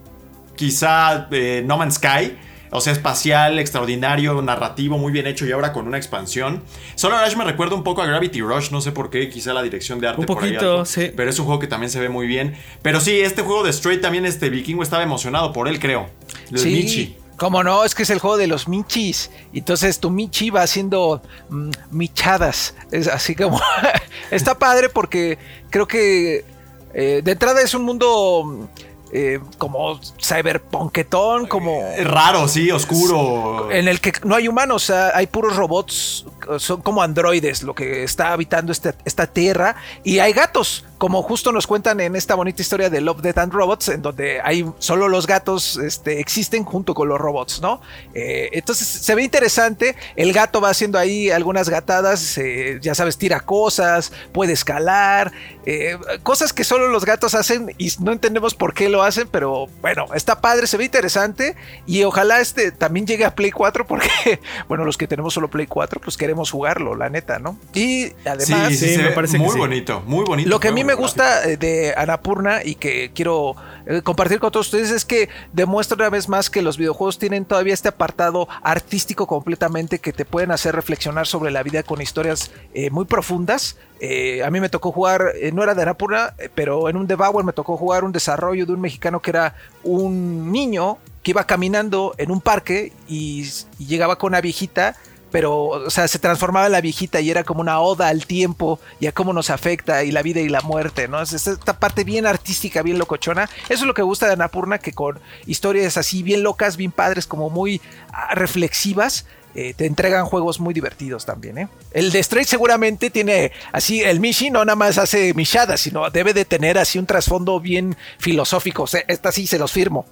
quizá 0.57 1.29
eh, 1.31 1.63
No 1.65 1.79
Man's 1.79 1.95
Sky. 1.95 2.37
O 2.71 2.81
sea, 2.81 2.93
espacial, 2.93 3.59
extraordinario, 3.59 4.41
narrativo, 4.43 4.97
muy 4.97 5.13
bien 5.13 5.27
hecho 5.27 5.45
y 5.47 5.53
ahora 5.53 5.73
con 5.73 5.87
una 5.87 5.97
expansión. 5.97 6.63
Solar 6.95 7.25
Ash 7.25 7.37
me 7.37 7.45
recuerda 7.45 7.75
un 7.75 7.83
poco 7.83 8.03
a 8.03 8.07
Gravity 8.07 8.41
Rush, 8.41 8.71
no 8.71 8.81
sé 8.81 8.93
por 8.93 9.11
qué, 9.11 9.29
quizá 9.29 9.53
la 9.53 9.63
dirección 9.63 9.99
de 10.01 10.09
arte 10.09 10.21
Un 10.21 10.27
por 10.27 10.43
ahí 10.43 10.51
poquito, 10.51 10.71
algo. 10.73 10.85
sí. 10.85 11.11
Pero 11.17 11.31
es 11.31 11.39
un 11.39 11.47
juego 11.47 11.59
que 11.61 11.67
también 11.67 11.91
se 11.91 11.99
ve 11.99 12.09
muy 12.09 12.27
bien. 12.27 12.57
Pero 12.83 13.01
sí, 13.01 13.21
este 13.21 13.43
juego 13.43 13.65
de 13.65 13.73
Stray 13.73 14.01
también, 14.01 14.25
este 14.25 14.51
vikingo 14.51 14.83
estaba 14.83 15.03
emocionado 15.03 15.53
por 15.53 15.67
él, 15.69 15.81
creo. 15.81 16.09
El 16.51 16.59
Sí, 16.59 16.71
Michi. 16.71 17.17
Cómo 17.37 17.63
no, 17.65 17.85
es 17.85 17.95
que 17.95 18.03
es 18.03 18.11
el 18.11 18.19
juego 18.19 18.37
de 18.37 18.47
los 18.47 18.69
michis. 18.69 19.31
Entonces 19.55 19.99
tu 19.99 20.11
michi 20.11 20.51
va 20.51 20.61
haciendo 20.61 21.23
mm, 21.49 21.71
michadas. 21.91 22.75
Es 22.91 23.09
así 23.09 23.35
como. 23.35 23.59
Está 24.31 24.59
padre 24.59 24.91
porque 24.91 25.39
creo 25.71 25.89
que 25.89 26.45
eh, 26.93 27.23
de 27.25 27.33
entrada 27.33 27.63
es 27.63 27.73
un 27.73 27.85
mundo 27.85 28.45
mm, 28.45 28.65
eh, 29.13 29.41
como 29.59 29.99
cyberpunketón, 30.23 31.47
como. 31.47 31.83
Es 31.97 32.07
raro, 32.07 32.47
sí, 32.49 32.71
oscuro. 32.71 33.71
En 33.71 33.89
el 33.89 34.01
que 34.01 34.13
no 34.25 34.35
hay 34.35 34.49
humanos, 34.49 34.91
hay 34.91 35.27
puros 35.27 35.57
robots, 35.57 36.27
son 36.59 36.83
como 36.83 37.03
androides 37.03 37.63
lo 37.63 37.75
que 37.75 38.05
está 38.05 38.33
habitando 38.33 38.73
este- 38.73 38.95
esta 39.05 39.27
tierra. 39.27 39.77
Y 40.05 40.19
hay 40.19 40.33
gatos, 40.33 40.85
como 41.01 41.23
justo 41.23 41.51
nos 41.51 41.67
cuentan 41.67 41.99
en 42.01 42.15
esta 42.15 42.35
bonita 42.35 42.61
historia 42.61 42.91
de 42.91 43.01
Love, 43.01 43.23
Death 43.23 43.39
and 43.39 43.55
Robots, 43.55 43.89
en 43.89 44.03
donde 44.03 44.43
hay 44.45 44.71
solo 44.81 45.09
los 45.09 45.27
gatos 45.27 45.79
este, 45.79 46.21
existen 46.21 46.63
junto 46.63 46.93
con 46.93 47.09
los 47.09 47.19
robots, 47.19 47.63
¿no? 47.63 47.81
Eh, 48.13 48.51
entonces 48.53 48.87
se 48.87 49.15
ve 49.15 49.23
interesante. 49.23 49.97
El 50.15 50.35
gato 50.35 50.61
va 50.61 50.69
haciendo 50.69 50.99
ahí 50.99 51.31
algunas 51.31 51.71
gatadas, 51.71 52.37
eh, 52.37 52.81
ya 52.83 52.95
sabes, 52.95 53.17
tira 53.17 53.41
cosas, 53.41 54.13
puede 54.33 54.53
escalar, 54.53 55.33
eh, 55.65 55.97
cosas 56.23 56.53
que 56.53 56.65
solo 56.65 56.89
los 56.89 57.07
gatos 57.07 57.35
hacen 57.35 57.75
y 57.79 57.91
no 58.01 58.13
entendemos 58.13 58.55
por 58.55 58.75
qué 58.75 58.91
lo 58.91 59.03
hacen, 59.03 59.27
pero 59.27 59.69
bueno, 59.81 60.05
está 60.15 60.43
padre, 60.43 60.67
se 60.67 60.77
ve 60.77 60.85
interesante 60.85 61.57
y 61.87 62.03
ojalá 62.03 62.43
este 62.43 62.73
también 62.73 63.07
llegue 63.07 63.25
a 63.25 63.35
Play 63.35 63.53
4 63.53 63.87
porque, 63.87 64.11
bueno, 64.69 64.85
los 64.85 64.99
que 64.99 65.07
tenemos 65.07 65.33
solo 65.33 65.49
Play 65.49 65.67
4, 65.67 65.99
pues 65.99 66.19
queremos 66.19 66.51
jugarlo, 66.51 66.95
la 66.95 67.09
neta, 67.09 67.39
¿no? 67.39 67.59
Y 67.73 68.13
además... 68.27 68.69
sí, 68.77 68.97
sí, 68.97 68.99
me 68.99 69.13
parece 69.13 69.39
que 69.39 69.45
muy 69.45 69.55
sí. 69.55 69.59
bonito, 69.59 70.03
muy 70.05 70.27
bonito. 70.27 70.51
Lo 70.51 70.61
que 70.61 70.69
a 70.69 70.73
mí 70.73 70.85
juego, 70.90 70.90
me 70.91 70.97
gusta 70.97 71.49
eh, 71.49 71.57
de 71.57 71.95
Anapurna 71.97 72.65
y 72.65 72.75
que 72.75 73.13
quiero 73.15 73.55
eh, 73.87 74.03
compartir 74.03 74.41
con 74.41 74.51
todos 74.51 74.67
ustedes 74.67 74.91
es 74.91 75.05
que 75.05 75.29
demuestra 75.53 75.95
una 75.95 76.11
vez 76.11 76.29
más 76.29 76.51
que 76.51 76.63
los 76.63 76.77
videojuegos 76.77 77.17
tienen 77.17 77.45
todavía 77.45 77.75
este 77.75 77.89
apartado 77.89 78.49
artístico 78.61 79.29
completamente 79.29 80.01
que 80.01 80.13
te 80.13 80.25
pueden 80.25 80.51
hacer 80.51 80.75
reflexionar 80.75 81.29
sobre 81.29 81.53
la 81.53 81.63
vida 81.63 81.85
con 81.85 82.03
historias 82.03 82.51
eh, 82.75 82.91
muy 82.91 83.05
profundas. 83.05 83.77
Eh, 84.01 84.43
a 84.43 84.51
mí 84.51 84.59
me 84.59 84.69
tocó 84.69 84.91
jugar, 84.91 85.33
eh, 85.37 85.53
no 85.53 85.63
era 85.63 85.75
de 85.75 85.83
Anapurna, 85.83 86.35
pero 86.57 86.89
en 86.89 86.97
un 86.97 87.07
Devour 87.07 87.45
me 87.45 87.53
tocó 87.53 87.77
jugar 87.77 88.03
un 88.03 88.11
desarrollo 88.11 88.67
de 88.67 88.73
un 88.73 88.81
mexicano 88.81 89.21
que 89.21 89.31
era 89.31 89.55
un 89.85 90.51
niño 90.51 90.99
que 91.23 91.31
iba 91.31 91.45
caminando 91.45 92.15
en 92.19 92.33
un 92.33 92.41
parque 92.41 92.93
y, 93.07 93.49
y 93.79 93.87
llegaba 93.87 94.17
con 94.17 94.31
una 94.31 94.41
viejita 94.41 94.97
pero, 95.31 95.67
o 95.67 95.91
sea, 95.91 96.09
se 96.09 96.19
transformaba 96.19 96.69
la 96.69 96.81
viejita 96.81 97.21
y 97.21 97.31
era 97.31 97.45
como 97.45 97.61
una 97.61 97.81
oda 97.81 98.09
al 98.09 98.27
tiempo 98.27 98.81
y 98.99 99.07
a 99.07 99.13
cómo 99.13 99.33
nos 99.33 99.51
afecta 99.51 100.05
y 100.05 100.11
la 100.11 100.23
vida 100.23 100.41
y 100.41 100.49
la 100.49 100.61
muerte, 100.61 101.09
¿no? 101.09 101.21
Es 101.21 101.33
esta 101.33 101.79
parte 101.79 102.05
bien 102.05 102.27
artística, 102.27 102.83
bien 102.83 102.99
locochona. 102.99 103.49
Eso 103.69 103.83
es 103.83 103.83
lo 103.83 103.95
que 103.95 104.03
gusta 104.03 104.27
de 104.27 104.33
Anapurna, 104.33 104.79
que 104.79 104.93
con 104.93 105.19
historias 105.47 105.97
así 105.97 106.23
bien 106.23 106.43
locas, 106.43 106.77
bien 106.77 106.93
padres, 106.93 107.27
como 107.27 107.51
muy 107.51 107.81
ah, 108.13 108.35
reflexivas, 108.35 109.27
eh, 109.55 109.75
te 109.75 109.87
entregan 109.87 110.27
juegos 110.27 110.61
muy 110.61 110.73
divertidos 110.73 111.27
también, 111.27 111.59
¿eh? 111.59 111.69
El 111.91 112.13
de 112.13 112.23
seguramente 112.23 113.11
tiene 113.11 113.51
así, 113.73 114.01
el 114.01 114.21
Mishi 114.21 114.49
no 114.49 114.65
nada 114.65 114.77
más 114.77 114.97
hace 114.97 115.35
michadas, 115.35 115.81
sino 115.81 116.09
debe 116.11 116.33
de 116.33 116.45
tener 116.45 116.79
así 116.79 117.01
un 117.01 117.07
trasfondo 117.07 117.59
bien 117.59 117.97
filosófico. 118.19 118.85
O 118.85 118.87
sea, 118.87 119.03
esta 119.09 119.33
sí 119.33 119.49
se 119.49 119.59
los 119.59 119.73
firmo. 119.73 120.07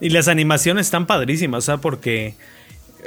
Y 0.00 0.08
las 0.08 0.26
animaciones 0.26 0.86
están 0.86 1.06
padrísimas, 1.06 1.58
o 1.58 1.66
sea, 1.66 1.76
porque. 1.76 2.34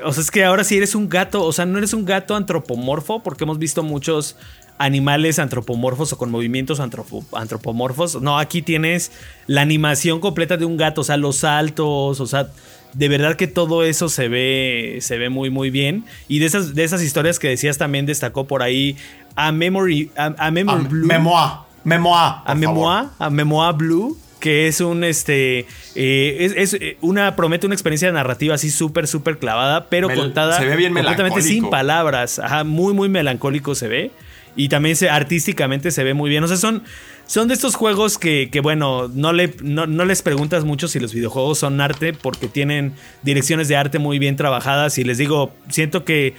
O 0.04 0.12
sea, 0.12 0.22
es 0.24 0.32
que 0.32 0.43
ahora 0.43 0.64
sí 0.64 0.78
eres 0.78 0.96
un 0.96 1.08
gato, 1.10 1.43
o 1.43 1.54
sea, 1.54 1.66
no 1.66 1.78
eres 1.78 1.93
un 1.93 2.06
gato 2.06 2.36
antropomorfo, 2.36 3.24
porque 3.24 3.43
hemos 3.46 3.60
visto 3.60 3.82
muchos 3.84 4.36
animales 4.78 5.39
antropomorfos 5.39 6.12
o 6.12 6.18
con 6.18 6.32
movimientos 6.32 6.82
antropo- 6.82 7.26
antropomorfos. 7.34 8.22
No, 8.22 8.38
aquí 8.38 8.62
tienes 8.62 9.12
la 9.48 9.62
animación 9.62 10.20
completa 10.20 10.58
de 10.58 10.66
un 10.66 10.76
gato, 10.76 11.02
o 11.02 11.04
sea, 11.06 11.16
los 11.18 11.38
saltos, 11.38 12.20
o 12.20 12.26
sea, 12.28 12.50
de 12.93 13.08
verdad 13.10 13.36
que 13.38 13.48
todo 13.48 13.84
eso 13.84 14.10
se 14.10 14.28
ve, 14.28 14.98
se 15.02 15.18
ve 15.18 15.30
muy, 15.30 15.50
muy 15.50 15.70
bien. 15.70 16.04
Y 16.28 16.39
de 16.39 16.46
esas, 16.48 16.76
de 16.76 16.84
esas 16.84 17.02
historias 17.02 17.39
que 17.39 17.48
decías 17.48 17.78
también 17.78 18.06
destacó 18.06 18.48
por 18.48 18.64
ahí 18.64 18.98
a 19.38 19.52
Memory, 19.54 20.12
a, 20.18 20.34
a 20.38 20.52
Memory 20.52 20.86
A 20.86 20.88
Blue. 20.88 21.08
Memoir. 21.08 21.52
Memoir. 21.86 22.34
a. 22.46 22.56
Memoir, 22.56 23.06
a 23.20 23.30
Memoir 23.30 23.76
Blue, 23.76 24.18
que 24.46 24.68
es 24.68 24.80
un 24.80 25.04
este 25.04 25.66
eh, 25.96 26.38
es, 26.39 26.54
es, 26.56 26.74
eh, 26.76 26.98
una 27.02 27.36
promete 27.36 27.66
una 27.66 27.74
experiencia 27.74 28.12
narrativa 28.12 28.54
así 28.54 28.70
súper 28.70 29.08
súper 29.08 29.39
clavada, 29.39 29.89
pero 29.89 30.08
Mel- 30.08 30.20
contada 30.20 30.60
se 30.60 30.66
ve 30.68 30.76
bien 30.76 30.93
completamente 30.93 31.41
sin 31.41 31.68
palabras, 31.72 32.38
ajá, 32.38 32.64
muy 32.64 32.93
muy 32.93 33.10
melancólico 33.10 33.74
se 33.74 33.88
ve. 33.88 34.12
Y 34.58 34.70
también 34.70 34.96
se, 34.96 35.10
artísticamente 35.10 35.89
se 35.89 36.04
ve 36.04 36.14
muy 36.14 36.30
bien, 36.30 36.43
o 36.43 36.48
sea, 36.48 36.58
son 36.58 36.84
son 37.26 37.48
de 37.48 37.56
estos 37.56 37.76
juegos 37.76 38.20
que, 38.20 38.50
que, 38.52 38.62
bueno, 38.62 39.10
no, 39.14 39.34
le, 39.34 39.52
no, 39.64 39.88
no 39.88 40.06
les 40.06 40.22
preguntas 40.22 40.64
mucho 40.64 40.88
si 40.88 41.00
los 41.00 41.12
videojuegos 41.12 41.58
son 41.58 41.82
arte 41.82 42.14
porque 42.14 42.48
tienen 42.48 42.93
direcciones 43.24 43.68
de 43.68 43.76
arte 43.76 43.98
muy 43.98 44.20
bien 44.20 44.36
trabajadas. 44.36 45.00
Y 45.00 45.04
les 45.04 45.18
digo, 45.18 45.52
siento 45.70 46.06
que 46.06 46.36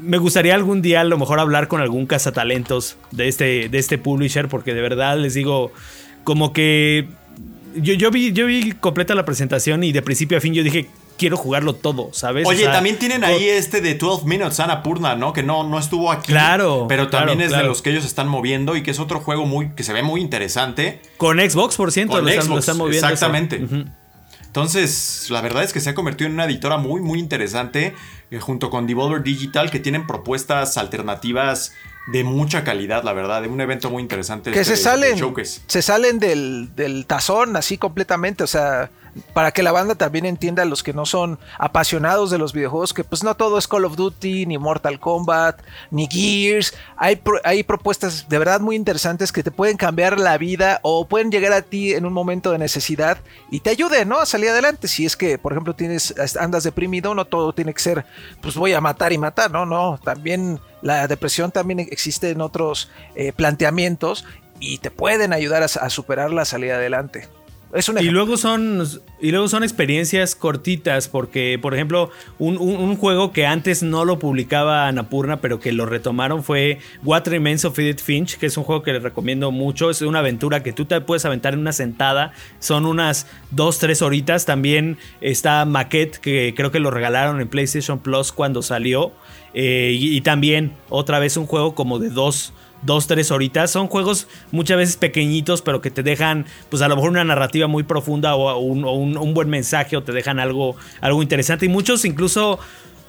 me 0.00 0.18
gustaría 0.18 0.54
algún 0.54 0.82
día 0.82 1.00
a 1.00 1.04
lo 1.04 1.16
mejor 1.16 1.40
hablar 1.40 1.68
con 1.68 1.80
algún 1.80 2.06
cazatalentos 2.06 2.98
de 3.12 3.28
este, 3.28 3.68
de 3.70 3.78
este 3.78 3.96
publisher, 3.96 4.46
porque 4.46 4.74
de 4.74 4.82
verdad 4.82 5.18
les 5.18 5.34
digo, 5.34 5.72
como 6.22 6.52
que 6.52 7.08
yo, 7.76 7.94
yo, 7.94 8.10
vi, 8.10 8.32
yo 8.32 8.46
vi 8.46 8.72
completa 8.72 9.14
la 9.14 9.24
presentación 9.24 9.84
y 9.84 9.92
de 9.92 10.02
principio 10.02 10.38
a 10.38 10.40
fin 10.40 10.54
yo 10.54 10.62
dije, 10.62 10.88
quiero 11.18 11.36
jugarlo 11.36 11.74
todo, 11.74 12.10
¿sabes? 12.12 12.46
Oye, 12.46 12.62
O 12.62 12.64
sea, 12.64 12.72
también 12.72 12.98
tienen 12.98 13.24
ahí 13.24 13.46
este 13.48 13.80
de 13.80 13.94
12 13.94 14.26
Minutes 14.26 14.58
Annapurna, 14.60 15.16
¿no? 15.16 15.32
Que 15.32 15.42
no, 15.42 15.64
no 15.64 15.78
estuvo 15.78 16.10
aquí. 16.10 16.32
Claro, 16.32 16.86
Pero 16.88 17.08
también 17.08 17.38
claro, 17.38 17.44
es 17.44 17.48
claro. 17.50 17.62
de 17.64 17.68
los 17.68 17.82
que 17.82 17.90
ellos 17.90 18.04
están 18.04 18.26
moviendo 18.28 18.74
y 18.76 18.82
que 18.82 18.90
es 18.90 18.98
otro 18.98 19.20
juego 19.20 19.44
muy 19.44 19.70
que 19.74 19.82
se 19.82 19.92
ve 19.92 20.02
muy 20.02 20.20
interesante. 20.20 21.00
Con 21.18 21.38
Xbox, 21.38 21.76
por 21.76 21.92
ciento, 21.92 22.14
Con 22.14 22.24
lo 22.24 22.30
están, 22.30 22.46
lo 22.48 22.52
Xbox, 22.54 22.60
están 22.60 22.78
moviendo. 22.78 23.06
exactamente. 23.06 23.60
Entonces, 24.46 25.26
la 25.30 25.40
verdad 25.42 25.62
es 25.62 25.72
que 25.72 25.80
se 25.80 25.90
ha 25.90 25.94
convertido 25.94 26.26
en 26.26 26.34
una 26.34 26.44
editora 26.46 26.76
muy, 26.76 27.00
muy 27.00 27.18
interesante, 27.20 27.94
eh, 28.30 28.38
junto 28.40 28.68
con 28.68 28.86
Devolver 28.86 29.22
Digital, 29.22 29.70
que 29.70 29.78
tienen 29.78 30.06
propuestas 30.06 30.76
alternativas 30.76 31.72
de 32.08 32.24
mucha 32.24 32.64
calidad, 32.64 33.02
la 33.04 33.12
verdad, 33.12 33.42
de 33.42 33.48
un 33.48 33.60
evento 33.60 33.90
muy 33.90 34.02
interesante. 34.02 34.50
que 34.50 34.60
este 34.60 34.76
se 34.76 34.78
de- 34.78 34.84
salen, 34.84 35.34
se 35.66 35.82
salen 35.82 36.18
del, 36.18 36.70
del 36.74 37.06
tazón 37.06 37.56
así 37.56 37.78
completamente, 37.78 38.42
o 38.42 38.46
sea, 38.46 38.90
para 39.34 39.52
que 39.52 39.62
la 39.62 39.72
banda 39.72 39.94
también 39.94 40.26
entienda 40.26 40.64
los 40.64 40.82
que 40.82 40.92
no 40.92 41.06
son 41.06 41.38
apasionados 41.58 42.30
de 42.30 42.38
los 42.38 42.52
videojuegos, 42.52 42.94
que 42.94 43.04
pues 43.04 43.22
no 43.22 43.34
todo 43.34 43.58
es 43.58 43.68
Call 43.68 43.84
of 43.84 43.96
Duty, 43.96 44.46
ni 44.46 44.58
Mortal 44.58 45.00
Kombat, 45.00 45.60
ni 45.90 46.06
Gears, 46.10 46.74
hay, 46.96 47.20
hay 47.44 47.62
propuestas 47.62 48.28
de 48.28 48.38
verdad 48.38 48.60
muy 48.60 48.76
interesantes 48.76 49.32
que 49.32 49.42
te 49.42 49.50
pueden 49.50 49.76
cambiar 49.76 50.18
la 50.18 50.38
vida 50.38 50.80
o 50.82 51.06
pueden 51.06 51.30
llegar 51.30 51.52
a 51.52 51.62
ti 51.62 51.92
en 51.92 52.06
un 52.06 52.12
momento 52.12 52.52
de 52.52 52.58
necesidad 52.58 53.18
y 53.50 53.60
te 53.60 53.70
ayuden, 53.70 54.08
¿no? 54.08 54.18
A 54.18 54.26
salir 54.26 54.50
adelante, 54.50 54.88
si 54.88 55.06
es 55.06 55.16
que, 55.16 55.38
por 55.38 55.52
ejemplo, 55.52 55.74
tienes, 55.74 56.14
andas 56.38 56.64
deprimido, 56.64 57.14
no 57.14 57.24
todo 57.24 57.52
tiene 57.52 57.74
que 57.74 57.82
ser, 57.82 58.04
pues 58.40 58.54
voy 58.54 58.72
a 58.72 58.80
matar 58.80 59.12
y 59.12 59.18
matar, 59.18 59.50
no, 59.50 59.66
no, 59.66 59.98
también 60.02 60.60
la 60.82 61.06
depresión 61.06 61.50
también 61.50 61.80
existe 61.80 62.30
en 62.30 62.40
otros 62.40 62.90
eh, 63.14 63.32
planteamientos 63.32 64.24
y 64.58 64.78
te 64.78 64.90
pueden 64.90 65.32
ayudar 65.32 65.62
a, 65.62 65.66
a 65.66 65.90
superarla, 65.90 66.42
a 66.42 66.44
salir 66.44 66.72
adelante. 66.72 67.28
Es 67.72 67.88
un 67.88 67.98
Y 68.00 68.10
luego 68.10 68.36
son 68.36 68.82
y 69.20 69.30
luego 69.30 69.46
son 69.46 69.62
experiencias 69.62 70.34
cortitas 70.34 71.06
porque 71.06 71.56
por 71.62 71.72
ejemplo 71.74 72.10
un, 72.40 72.56
un- 72.58 72.76
un 72.80 72.96
juego 72.96 73.30
que 73.32 73.46
antes 73.46 73.84
no 73.84 74.04
lo 74.04 74.18
publicaba 74.18 74.88
Anapurna 74.88 75.40
pero 75.40 75.60
que 75.60 75.70
lo 75.70 75.86
retomaron 75.86 76.42
fue 76.42 76.78
What 77.04 77.28
Remains 77.28 77.64
of 77.64 77.78
Edith 77.78 78.00
Finch 78.00 78.38
que 78.38 78.46
es 78.46 78.56
un 78.56 78.64
juego 78.64 78.82
que 78.82 78.92
les 78.92 79.02
recomiendo 79.04 79.52
mucho. 79.52 79.88
Es 79.90 80.02
una 80.02 80.18
aventura 80.18 80.64
que 80.64 80.72
tú 80.72 80.84
te 80.84 81.00
puedes 81.00 81.24
aventar 81.24 81.54
en 81.54 81.60
una 81.60 81.72
sentada. 81.72 82.32
Son 82.58 82.86
unas 82.86 83.28
2 83.52 83.78
3 83.78 84.02
horitas. 84.02 84.46
También 84.46 84.98
está 85.20 85.64
Maquette 85.64 86.18
que 86.18 86.54
creo 86.56 86.72
que 86.72 86.80
lo 86.80 86.90
regalaron 86.90 87.40
en 87.40 87.46
PlayStation 87.48 88.00
Plus 88.00 88.32
cuando 88.32 88.62
salió. 88.62 89.12
Eh, 89.54 89.96
y, 89.96 90.16
y 90.16 90.20
también 90.22 90.72
otra 90.88 91.20
vez 91.20 91.36
un 91.36 91.46
juego 91.46 91.74
como 91.76 91.98
de 92.00 92.10
dos 92.10 92.52
dos, 92.82 93.06
tres 93.06 93.30
horitas. 93.30 93.70
Son 93.70 93.88
juegos 93.88 94.26
muchas 94.52 94.76
veces 94.76 94.96
pequeñitos, 94.96 95.62
pero 95.62 95.80
que 95.80 95.90
te 95.90 96.02
dejan, 96.02 96.46
pues 96.68 96.82
a 96.82 96.88
lo 96.88 96.96
mejor 96.96 97.10
una 97.10 97.24
narrativa 97.24 97.66
muy 97.66 97.82
profunda 97.82 98.34
o 98.34 98.58
un, 98.58 98.84
o 98.84 98.92
un- 98.92 99.16
un 99.18 99.34
buen 99.34 99.48
mensaje 99.50 99.96
o 99.96 100.02
te 100.02 100.12
dejan 100.12 100.38
algo, 100.38 100.76
algo 101.00 101.22
interesante. 101.22 101.66
Y 101.66 101.68
muchos 101.68 102.04
incluso, 102.04 102.58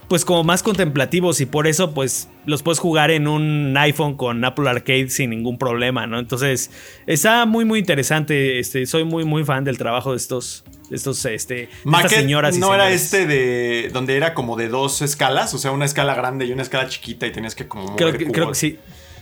pues 0.08 0.26
como 0.26 0.44
más 0.44 0.62
contemplativos 0.62 1.40
y 1.40 1.46
por 1.46 1.68
eso, 1.68 1.94
pues 1.94 2.28
los 2.46 2.64
puedes 2.64 2.80
jugar 2.80 3.12
en 3.12 3.28
un 3.30 3.76
iPhone 3.78 4.18
con 4.18 4.44
Apple 4.44 4.70
Arcade 4.70 5.10
sin 5.10 5.30
ningún 5.30 5.58
problema, 5.58 6.06
¿no? 6.08 6.20
Entonces, 6.20 6.70
está 7.08 7.46
muy, 7.46 7.64
muy 7.64 7.80
interesante. 7.80 8.60
Este, 8.60 8.86
soy 8.86 9.06
muy, 9.06 9.24
muy 9.24 9.46
fan 9.46 9.64
del 9.64 9.78
trabajo 9.78 10.12
de 10.12 10.18
estos, 10.18 10.66
de 10.90 10.98
estos, 10.98 11.24
este, 11.26 11.54
de 11.54 11.62
estas 11.64 11.86
Maquette 11.86 12.12
señoras 12.16 12.58
y 12.58 12.60
no 12.60 12.74
era 12.76 12.92
este 12.92 13.26
de 13.26 13.90
donde 13.94 14.18
era 14.18 14.34
como 14.34 14.58
de 14.58 14.68
dos 14.68 15.02
escalas, 15.02 15.54
o 15.54 15.58
sea, 15.58 15.72
una 15.72 15.86
escala 15.86 16.14
grande 16.16 16.46
y 16.46 16.52
una 16.52 16.64
escala 16.64 16.90
chiquita 16.90 17.26
y 17.28 17.32
tenías 17.32 17.56
que 17.56 17.68
como 17.70 17.96
Creo 17.96 18.12
que, 18.12 18.18
creo 18.18 18.32
que 18.34 18.42
cubos. 18.42 18.58
sí. 18.58 18.78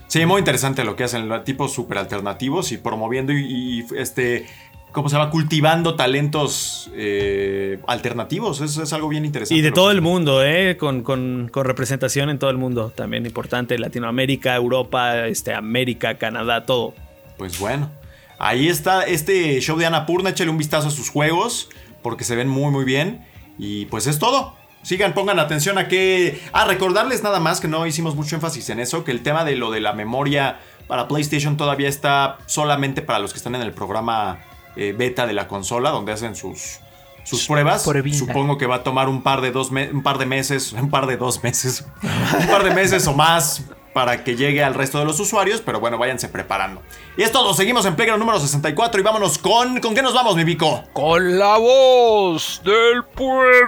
Sí, 0.09 0.25
muy 0.25 0.39
interesante 0.39 0.83
lo 0.83 0.95
que 0.97 1.05
hacen, 1.05 1.29
tipos 1.45 1.71
súper 1.71 1.97
alternativos 1.99 2.71
y 2.73 2.77
promoviendo 2.77 3.31
y, 3.31 3.37
y, 3.45 3.85
este 3.95 4.45
¿cómo 4.91 5.07
se 5.07 5.15
llama? 5.15 5.29
Cultivando 5.29 5.95
talentos 5.95 6.89
eh, 6.95 7.77
alternativos. 7.87 8.59
Eso 8.59 8.81
es 8.81 8.91
algo 8.91 9.07
bien 9.07 9.23
interesante. 9.23 9.57
Y 9.59 9.61
de 9.61 9.71
todo 9.71 9.91
el 9.91 10.01
mundo, 10.01 10.43
¿eh? 10.43 10.77
Con, 10.77 11.03
con- 11.03 11.47
con 11.53 11.63
representación 11.63 12.31
en 12.31 12.39
todo 12.39 12.49
el 12.49 12.57
mundo. 12.57 12.91
También 12.95 13.23
importante. 13.27 13.77
Latinoamérica, 13.77 14.55
Europa, 14.55 15.27
este, 15.27 15.53
América, 15.53 16.17
Canadá, 16.17 16.65
todo. 16.65 16.95
Pues 17.37 17.59
bueno, 17.59 17.91
ahí 18.39 18.67
está 18.67 19.03
este 19.03 19.61
show 19.61 19.77
de 19.77 19.85
Annapurna. 19.85 20.31
Échale 20.31 20.49
un 20.49 20.57
vistazo 20.57 20.87
a 20.87 20.91
sus 20.91 21.11
juegos 21.11 21.69
porque 22.01 22.23
se 22.23 22.35
ven 22.35 22.47
muy, 22.49 22.71
muy 22.71 22.83
bien. 22.83 23.23
Y 23.59 23.85
pues 23.85 24.07
es 24.07 24.17
todo. 24.17 24.55
Sigan, 24.81 25.13
pongan 25.13 25.39
atención 25.39 25.77
a 25.77 25.87
que... 25.87 26.41
A 26.53 26.65
recordarles 26.65 27.23
nada 27.23 27.39
más 27.39 27.59
que 27.59 27.67
no 27.67 27.85
hicimos 27.85 28.15
mucho 28.15 28.35
énfasis 28.35 28.69
en 28.69 28.79
eso, 28.79 29.03
que 29.03 29.11
el 29.11 29.21
tema 29.21 29.43
de 29.43 29.55
lo 29.55 29.71
de 29.71 29.81
la 29.81 29.93
memoria 29.93 30.59
para 30.87 31.07
PlayStation 31.07 31.57
todavía 31.57 31.89
está 31.89 32.37
solamente 32.45 33.01
para 33.01 33.19
los 33.19 33.31
que 33.31 33.37
están 33.37 33.55
en 33.55 33.61
el 33.61 33.73
programa 33.73 34.39
eh, 34.75 34.93
beta 34.97 35.27
de 35.27 35.33
la 35.33 35.47
consola, 35.47 35.91
donde 35.91 36.13
hacen 36.13 36.35
sus, 36.35 36.79
sus 37.23 37.45
pruebas. 37.45 37.83
Supongo 38.11 38.57
que 38.57 38.65
va 38.65 38.77
a 38.77 38.83
tomar 38.83 39.09
un 39.09 39.21
par 39.21 39.41
de 39.41 39.51
dos 39.51 39.69
un 39.71 40.01
par 40.01 40.17
de 40.17 40.25
meses, 40.25 40.73
un 40.81 40.89
par 40.89 41.05
de 41.05 41.17
dos 41.17 41.43
meses, 41.43 41.85
un 42.39 42.47
par 42.47 42.63
de 42.63 42.71
meses 42.71 43.05
o 43.07 43.13
más 43.13 43.63
para 43.93 44.23
que 44.23 44.35
llegue 44.35 44.63
al 44.63 44.73
resto 44.73 44.99
de 44.99 45.05
los 45.05 45.19
usuarios, 45.19 45.61
pero 45.61 45.79
bueno, 45.79 45.97
váyanse 45.97 46.29
preparando. 46.29 46.81
Y 47.17 47.23
es 47.23 47.31
todo, 47.31 47.53
seguimos 47.53 47.85
en 47.85 47.95
Playground 47.95 48.19
número 48.19 48.39
64 48.39 48.99
y 48.99 49.03
vámonos 49.03 49.37
con... 49.37 49.79
¿Con 49.79 49.93
qué 49.93 50.01
nos 50.01 50.13
vamos, 50.13 50.35
mi 50.35 50.43
Vico? 50.43 50.83
Con 50.93 51.37
la 51.37 51.57
voz 51.57 52.61
del 52.63 53.03
pueblo. 53.15 53.59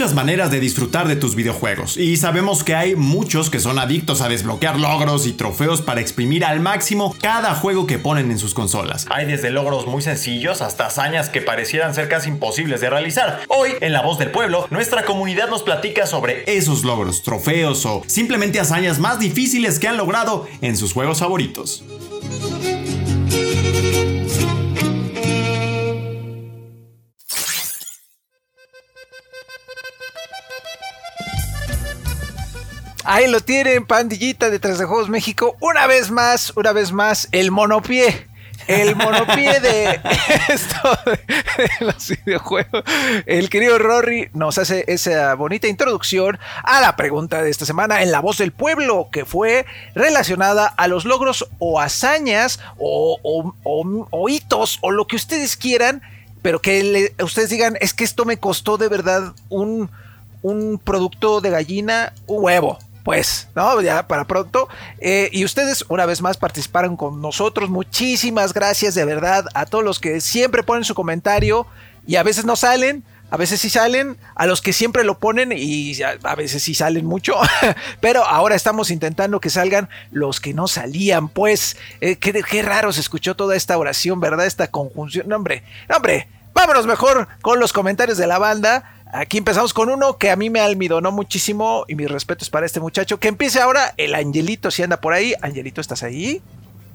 Muchas 0.00 0.14
maneras 0.14 0.50
de 0.50 0.60
disfrutar 0.60 1.08
de 1.08 1.16
tus 1.16 1.34
videojuegos 1.34 1.98
y 1.98 2.16
sabemos 2.16 2.64
que 2.64 2.74
hay 2.74 2.96
muchos 2.96 3.50
que 3.50 3.60
son 3.60 3.78
adictos 3.78 4.22
a 4.22 4.30
desbloquear 4.30 4.80
logros 4.80 5.26
y 5.26 5.34
trofeos 5.34 5.82
para 5.82 6.00
exprimir 6.00 6.42
al 6.42 6.58
máximo 6.58 7.14
cada 7.20 7.54
juego 7.54 7.86
que 7.86 7.98
ponen 7.98 8.30
en 8.30 8.38
sus 8.38 8.54
consolas. 8.54 9.04
Hay 9.10 9.26
desde 9.26 9.50
logros 9.50 9.86
muy 9.86 10.00
sencillos 10.00 10.62
hasta 10.62 10.86
hazañas 10.86 11.28
que 11.28 11.42
parecieran 11.42 11.94
ser 11.94 12.08
casi 12.08 12.30
imposibles 12.30 12.80
de 12.80 12.88
realizar. 12.88 13.40
Hoy, 13.48 13.72
en 13.82 13.92
La 13.92 14.00
Voz 14.00 14.18
del 14.18 14.30
Pueblo, 14.30 14.66
nuestra 14.70 15.04
comunidad 15.04 15.50
nos 15.50 15.62
platica 15.62 16.06
sobre 16.06 16.44
esos 16.46 16.82
logros, 16.82 17.22
trofeos 17.22 17.84
o 17.84 18.02
simplemente 18.06 18.58
hazañas 18.58 19.00
más 19.00 19.18
difíciles 19.18 19.78
que 19.78 19.88
han 19.88 19.98
logrado 19.98 20.48
en 20.62 20.78
sus 20.78 20.94
juegos 20.94 21.18
favoritos. 21.18 21.84
Ahí 33.12 33.26
lo 33.26 33.40
tienen, 33.40 33.84
pandillita 33.86 34.50
de 34.50 34.60
3D 34.60 34.86
Juegos 34.86 35.08
México. 35.08 35.56
Una 35.60 35.88
vez 35.88 36.12
más, 36.12 36.52
una 36.54 36.72
vez 36.72 36.92
más, 36.92 37.26
el 37.32 37.50
monopié. 37.50 38.28
El 38.68 38.94
monopié 38.94 39.58
de 39.58 40.00
esto 40.48 40.96
de 41.04 41.68
los 41.86 42.08
videojuegos. 42.08 42.84
El 43.26 43.50
querido 43.50 43.80
Rory 43.80 44.28
nos 44.32 44.58
hace 44.58 44.84
esa 44.86 45.34
bonita 45.34 45.66
introducción 45.66 46.38
a 46.62 46.80
la 46.80 46.94
pregunta 46.94 47.42
de 47.42 47.50
esta 47.50 47.66
semana 47.66 48.00
en 48.02 48.12
La 48.12 48.20
Voz 48.20 48.38
del 48.38 48.52
Pueblo, 48.52 49.08
que 49.10 49.24
fue 49.24 49.66
relacionada 49.96 50.66
a 50.68 50.86
los 50.86 51.04
logros 51.04 51.48
o 51.58 51.80
hazañas 51.80 52.60
o, 52.78 53.18
o- 53.24 53.54
o- 53.64 54.06
o 54.08 54.28
hitos 54.28 54.78
o 54.82 54.92
lo 54.92 55.08
que 55.08 55.16
ustedes 55.16 55.56
quieran, 55.56 56.00
pero 56.42 56.60
que 56.60 56.84
le- 56.84 57.24
ustedes 57.24 57.50
digan, 57.50 57.76
es 57.80 57.92
que 57.92 58.04
esto 58.04 58.24
me 58.24 58.36
costó 58.36 58.76
de 58.78 58.86
verdad 58.86 59.32
un, 59.48 59.90
un 60.42 60.78
producto 60.78 61.40
de 61.40 61.50
gallina, 61.50 62.12
un 62.28 62.44
huevo. 62.44 62.78
Pues, 63.02 63.48
¿no? 63.54 63.80
Ya 63.80 64.06
para 64.06 64.26
pronto. 64.26 64.68
Eh, 64.98 65.30
y 65.32 65.44
ustedes, 65.44 65.84
una 65.88 66.06
vez 66.06 66.20
más, 66.20 66.36
participaron 66.36 66.96
con 66.96 67.20
nosotros. 67.20 67.70
Muchísimas 67.70 68.52
gracias 68.52 68.94
de 68.94 69.04
verdad 69.04 69.46
a 69.54 69.66
todos 69.66 69.84
los 69.84 69.98
que 70.00 70.20
siempre 70.20 70.62
ponen 70.62 70.84
su 70.84 70.94
comentario 70.94 71.66
y 72.06 72.16
a 72.16 72.22
veces 72.22 72.44
no 72.44 72.56
salen. 72.56 73.04
A 73.32 73.36
veces 73.36 73.60
sí 73.60 73.70
salen, 73.70 74.16
a 74.34 74.46
los 74.46 74.60
que 74.60 74.72
siempre 74.72 75.04
lo 75.04 75.20
ponen 75.20 75.52
y 75.54 75.96
a, 76.02 76.34
veces 76.34 76.64
sí 76.64 76.74
salen 76.74 77.06
mucho, 77.06 77.36
pero 78.00 78.24
ahora 78.24 78.56
estamos 78.56 78.90
intentando 78.90 79.38
que 79.38 79.50
salgan 79.50 79.88
los 80.10 80.40
que 80.40 80.52
no 80.52 80.66
salían, 80.66 81.28
pues 81.28 81.76
eh, 82.00 82.16
qué, 82.16 82.32
qué 82.32 82.62
raro 82.62 82.92
se 82.92 83.00
escuchó 83.00 83.36
toda 83.36 83.54
esta 83.54 83.78
oración, 83.78 84.18
¿verdad? 84.18 84.46
Esta 84.46 84.66
conjunción, 84.66 85.28
no, 85.28 85.36
hombre, 85.36 85.62
no, 85.88 85.98
hombre, 85.98 86.26
vámonos 86.54 86.86
mejor 86.86 87.28
con 87.40 87.60
los 87.60 87.72
comentarios 87.72 88.18
de 88.18 88.26
la 88.26 88.38
banda. 88.38 88.99
Aquí 89.12 89.38
empezamos 89.38 89.74
con 89.74 89.90
uno 89.90 90.18
que 90.18 90.30
a 90.30 90.36
mí 90.36 90.50
me 90.50 90.60
almidonó 90.60 91.10
muchísimo 91.10 91.84
y 91.88 91.96
mis 91.96 92.10
respetos 92.10 92.48
para 92.48 92.66
este 92.66 92.80
muchacho. 92.80 93.18
Que 93.18 93.28
empiece 93.28 93.60
ahora 93.60 93.92
el 93.96 94.14
Angelito, 94.14 94.70
si 94.70 94.82
anda 94.82 95.00
por 95.00 95.12
ahí. 95.12 95.34
Angelito, 95.42 95.80
¿estás 95.80 96.02
ahí? 96.02 96.40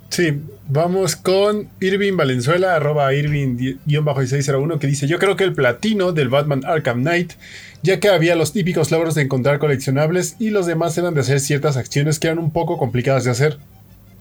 Sí, 0.09 0.41
vamos 0.69 1.15
con 1.15 1.67
Irving 1.81 2.15
Valenzuela, 2.15 2.75
arroba 2.75 3.11
Irving-601, 3.13 4.79
que 4.79 4.87
dice, 4.87 5.07
yo 5.07 5.19
creo 5.19 5.35
que 5.35 5.43
el 5.43 5.53
platino 5.53 6.13
del 6.13 6.29
Batman 6.29 6.63
Arkham 6.63 7.01
Knight, 7.01 7.33
ya 7.81 7.99
que 7.99 8.07
había 8.07 8.35
los 8.35 8.53
típicos 8.53 8.91
logros 8.91 9.15
de 9.15 9.23
encontrar 9.23 9.59
coleccionables 9.59 10.37
y 10.39 10.51
los 10.51 10.67
demás 10.67 10.97
eran 10.97 11.15
de 11.15 11.21
hacer 11.21 11.39
ciertas 11.39 11.75
acciones 11.75 12.19
que 12.19 12.27
eran 12.27 12.39
un 12.39 12.51
poco 12.51 12.77
complicadas 12.77 13.25
de 13.25 13.31
hacer, 13.31 13.57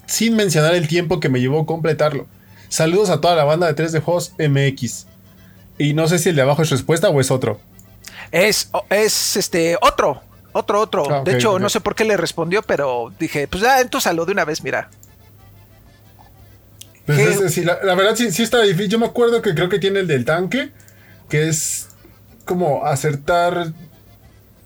sin 0.07 0.35
mencionar 0.35 0.75
el 0.75 0.89
tiempo 0.89 1.21
que 1.21 1.29
me 1.29 1.41
llevó 1.41 1.65
completarlo. 1.65 2.27
Saludos 2.69 3.11
a 3.11 3.21
toda 3.21 3.37
la 3.37 3.45
banda 3.45 3.73
de 3.73 3.81
3D 3.81 4.01
Juegos 4.03 4.33
MX. 4.39 5.07
Y 5.79 5.93
no 5.93 6.09
sé 6.09 6.19
si 6.19 6.31
el 6.31 6.37
de 6.37 6.43
abajo 6.43 6.63
es 6.63 6.71
respuesta 6.71 7.09
o 7.09 7.21
es 7.21 7.31
otro. 7.31 7.61
Es, 8.35 8.69
es 8.91 9.37
este 9.37 9.79
otro, 9.81 10.21
otro, 10.51 10.81
otro. 10.81 11.09
Ah, 11.09 11.23
de 11.25 11.35
hecho, 11.37 11.61
no 11.61 11.69
sé 11.69 11.81
por 11.81 11.95
qué 11.95 12.05
le 12.05 12.17
respondió, 12.17 12.63
pero 12.63 13.13
dije, 13.17 13.47
pues 13.47 13.63
ya, 13.63 13.81
entonces 13.81 14.13
lo 14.13 14.27
de 14.27 14.33
una 14.33 14.45
vez, 14.45 14.61
mira. 14.65 14.91
Pues 17.07 17.57
la, 17.59 17.79
la 17.85 17.95
verdad 17.95 18.17
sí, 18.17 18.33
sí 18.33 18.43
está 18.43 18.61
difícil. 18.63 18.89
Yo 18.89 18.99
me 18.99 19.07
acuerdo 19.07 19.41
que 19.41 19.55
creo 19.55 19.69
que 19.69 19.79
tiene 19.79 20.01
el 20.01 20.09
del 20.09 20.25
tanque, 20.25 20.73
que 21.29 21.49
es 21.49 21.91
como 22.45 22.85
acertar, 22.85 23.73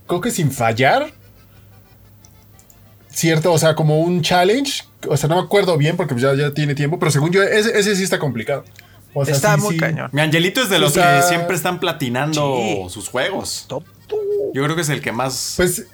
creo 0.06 0.22
que 0.22 0.30
sin 0.30 0.50
fallar. 0.50 1.12
Cierto, 3.10 3.52
o 3.52 3.58
sea, 3.58 3.74
como 3.74 4.00
un 4.00 4.22
challenge. 4.22 4.84
O 5.06 5.16
sea, 5.18 5.28
no 5.28 5.36
me 5.36 5.42
acuerdo 5.42 5.76
bien 5.76 5.98
porque 5.98 6.18
ya, 6.18 6.34
ya 6.34 6.54
tiene 6.54 6.74
tiempo, 6.74 6.98
pero 6.98 7.10
según 7.10 7.32
yo, 7.32 7.42
ese, 7.42 7.78
ese 7.78 7.94
sí 7.96 8.02
está 8.02 8.18
complicado. 8.18 8.64
O 9.14 9.24
sea, 9.24 9.34
Está 9.34 9.54
sí, 9.56 9.60
muy 9.62 9.74
sí. 9.74 9.80
cañón. 9.80 10.10
Mi 10.12 10.20
Angelito 10.20 10.60
es 10.62 10.68
de 10.70 10.78
los 10.78 10.90
O 10.92 10.94
sea- 10.94 11.20
que 11.20 11.26
siempre 11.26 11.56
están 11.56 11.80
platinando 11.80 12.56
Sí. 12.56 12.78
sus 12.90 13.08
juegos. 13.08 13.66
Yo 14.54 14.62
creo 14.64 14.74
que 14.76 14.82
es 14.82 14.88
el 14.88 15.00
que 15.00 15.12
más... 15.12 15.54
Pues, 15.56 15.84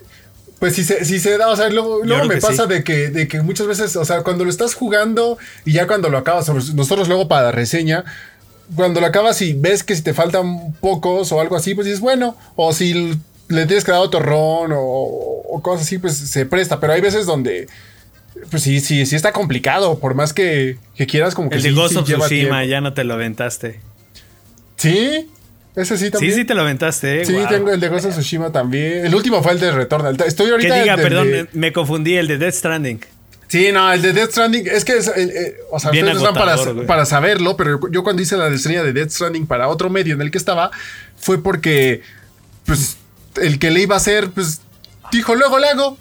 pues 0.59 0.75
si 0.77 0.85
se, 0.85 1.05
si 1.05 1.19
se 1.19 1.37
da, 1.37 1.49
o 1.49 1.57
sea, 1.57 1.69
luego, 1.69 2.01
luego 2.05 2.25
me 2.27 2.37
pasa 2.39 2.62
sí. 2.65 2.69
de, 2.69 2.85
que, 2.85 3.09
de 3.11 3.29
que 3.29 3.43
muchas 3.43 3.67
veces, 3.67 3.97
o 3.97 4.05
sea, 4.05 4.23
cuando 4.23 4.45
lo 4.45 4.51
estás 4.51 4.75
jugando 4.75 5.37
y 5.65 5.73
ya 5.73 5.87
cuando 5.87 6.09
lo 6.09 6.17
acabas, 6.19 6.49
nosotros 6.75 7.09
luego 7.09 7.29
para 7.29 7.43
la 7.47 7.53
reseña, 7.53 8.05
cuando 8.77 9.01
lo 9.01 9.07
acabas 9.07 9.43
y 9.43 9.53
ves 9.53 9.83
que 9.83 9.95
si 9.95 10.03
te 10.03 10.15
faltan 10.15 10.73
pocos 10.81 11.33
o 11.33 11.41
algo 11.41 11.57
así, 11.57 11.75
pues 11.75 11.87
dices, 11.87 12.01
bueno, 12.01 12.37
o 12.57 12.73
si 12.73 12.95
le 13.49 13.67
tienes 13.67 13.85
que 13.85 13.91
dar 13.93 14.01
otro 14.01 14.21
ron 14.21 14.73
o, 14.73 14.79
o 14.81 15.61
cosas 15.62 15.87
así, 15.87 15.99
pues 15.99 16.17
se 16.17 16.47
presta, 16.47 16.81
pero 16.81 16.95
hay 16.95 17.01
veces 17.03 17.27
donde, 17.27 17.67
pues 18.51 18.62
sí, 18.62 18.80
sí, 18.80 19.07
sí 19.07 19.16
está 19.16 19.32
complicado, 19.32 19.99
por 19.99 20.14
más 20.14 20.32
que, 20.32 20.78
que 20.97 21.07
quieras 21.07 21.34
como 21.34 21.51
que 21.51 21.57
El 21.57 21.62
de 21.62 21.68
sí, 21.70 21.74
Ghost 21.74 21.92
sí 21.92 21.99
of 21.99 22.05
Tsushima, 22.09 22.64
ya 22.64 22.80
no 22.80 22.92
te 22.95 23.05
lo 23.05 23.14
aventaste. 23.14 23.80
Sí, 24.76 25.28
ese 25.76 25.97
sí 25.99 26.07
Sí, 26.07 26.11
también. 26.11 26.34
sí 26.34 26.45
te 26.45 26.55
lo 26.55 26.62
aventaste, 26.62 27.22
eh, 27.22 27.24
Sí, 27.26 27.34
tengo 27.49 27.70
el 27.70 27.80
de 27.80 27.88
Ghost 27.88 28.07
of 28.07 28.12
Tsushima 28.12 28.51
también. 28.53 29.07
El 29.07 29.14
último 29.14 29.42
fue 29.42 29.53
el 29.53 29.61
de 29.61 29.70
Returnal. 29.72 30.16
Estoy 30.26 30.47
Que 30.47 30.53
ahorita 30.53 30.74
diga, 30.80 30.95
en 30.95 31.01
el 31.01 31.05
perdón, 31.07 31.30
de- 31.30 31.49
me 31.53 31.72
confundí, 31.72 32.16
el 32.16 32.26
de 32.28 32.38
Death 32.38 32.55
Stranding. 32.55 33.01
Sí, 33.49 33.70
no, 33.72 33.92
el 33.92 34.03
de 34.03 34.12
Death 34.12 34.30
Stranding, 34.30 34.66
es 34.66 34.84
que, 34.84 34.97
es, 34.97 35.09
eh, 35.09 35.12
eh, 35.16 35.57
o 35.70 35.78
sea, 35.78 35.90
Bien 35.90 36.07
ustedes 36.07 36.22
no 36.22 36.28
están 36.28 36.42
agotador, 36.42 36.64
para, 36.64 36.74
güey. 36.74 36.86
para 36.86 37.07
saberlo, 37.07 37.57
pero 37.57 37.78
yo 37.90 38.03
cuando 38.03 38.22
hice 38.22 38.36
la 38.36 38.49
reseña 38.49 38.82
de 38.82 38.92
Death 38.92 39.11
Stranding 39.11 39.47
para 39.47 39.68
otro 39.68 39.90
medio 39.90 40.14
en 40.14 40.20
el 40.22 40.30
que 40.30 40.38
estaba, 40.38 40.70
fue 41.16 41.42
porque, 41.42 42.03
pues, 42.66 42.97
el 43.40 43.59
que 43.59 43.70
le 43.70 43.80
iba 43.82 43.95
a 43.95 43.99
hacer, 43.99 44.30
pues, 44.30 44.61
dijo, 45.12 45.34
luego 45.34 45.59
le 45.59 45.68
hago, 45.68 45.97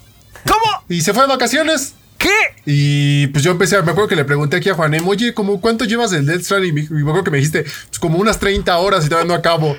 ¿Cómo? 0.45 0.83
y 0.89 1.01
se 1.01 1.13
fue 1.13 1.23
de 1.23 1.29
vacaciones. 1.29 1.93
¿Qué? 2.23 2.29
Y 2.65 3.27
pues 3.27 3.43
yo 3.43 3.51
empecé, 3.51 3.75
me 3.81 3.91
acuerdo 3.91 4.07
que 4.07 4.15
le 4.15 4.23
pregunté 4.25 4.55
aquí 4.57 4.69
a 4.69 4.73
Juanem, 4.73 5.05
oye, 5.07 5.33
¿cómo, 5.33 5.59
¿cuánto 5.59 5.83
llevas 5.85 6.11
del 6.11 6.25
Death 6.25 6.41
Stranding? 6.43 6.77
Y 6.77 6.87
me- 6.93 7.01
acuerdo 7.01 7.23
que 7.25 7.31
me 7.31 7.37
dijiste, 7.37 7.63
pues 7.63 7.99
como 7.99 8.17
unas 8.17 8.39
30 8.39 8.77
horas 8.77 9.05
y 9.05 9.09
todavía 9.09 9.27
no 9.27 9.33
acabo. 9.37 9.75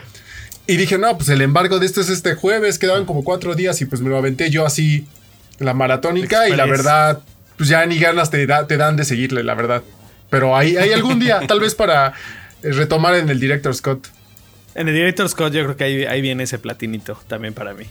Y 0.66 0.76
dije, 0.76 0.98
no, 0.98 1.16
pues 1.16 1.28
el 1.30 1.40
embargo 1.40 1.78
de 1.78 1.86
esto 1.86 2.00
es 2.02 2.08
este 2.10 2.34
jueves, 2.34 2.78
quedaban 2.78 3.04
como 3.06 3.24
cuatro 3.24 3.54
días 3.54 3.80
y 3.80 3.86
pues 3.86 4.00
me 4.02 4.10
lo 4.10 4.16
aventé 4.18 4.50
yo 4.50 4.66
así, 4.66 5.06
la 5.58 5.72
maratónica, 5.74 6.48
y 6.48 6.56
la 6.56 6.66
verdad, 6.66 7.20
pues 7.56 7.68
ya 7.70 7.84
ni 7.86 7.98
ganas 7.98 8.30
te, 8.30 8.46
da- 8.46 8.66
te 8.66 8.76
dan 8.76 8.96
de 8.96 9.04
seguirle, 9.04 9.42
la 9.42 9.54
verdad. 9.54 9.82
Pero 10.30 10.56
hay, 10.56 10.76
hay 10.76 10.92
algún 10.92 11.18
día, 11.20 11.40
tal 11.46 11.60
vez 11.60 11.74
para 11.74 12.12
eh, 12.62 12.72
retomar 12.72 13.14
en 13.14 13.28
el 13.30 13.40
Director 13.40 13.74
Scott. 13.74 14.08
En 14.74 14.88
el 14.88 14.94
Director 14.94 15.28
Scott 15.28 15.52
yo 15.52 15.62
creo 15.64 15.76
que 15.76 15.84
ahí, 15.84 16.04
ahí 16.04 16.20
viene 16.20 16.42
ese 16.42 16.58
platinito 16.58 17.18
también 17.28 17.54
para 17.54 17.72
mí. 17.74 17.84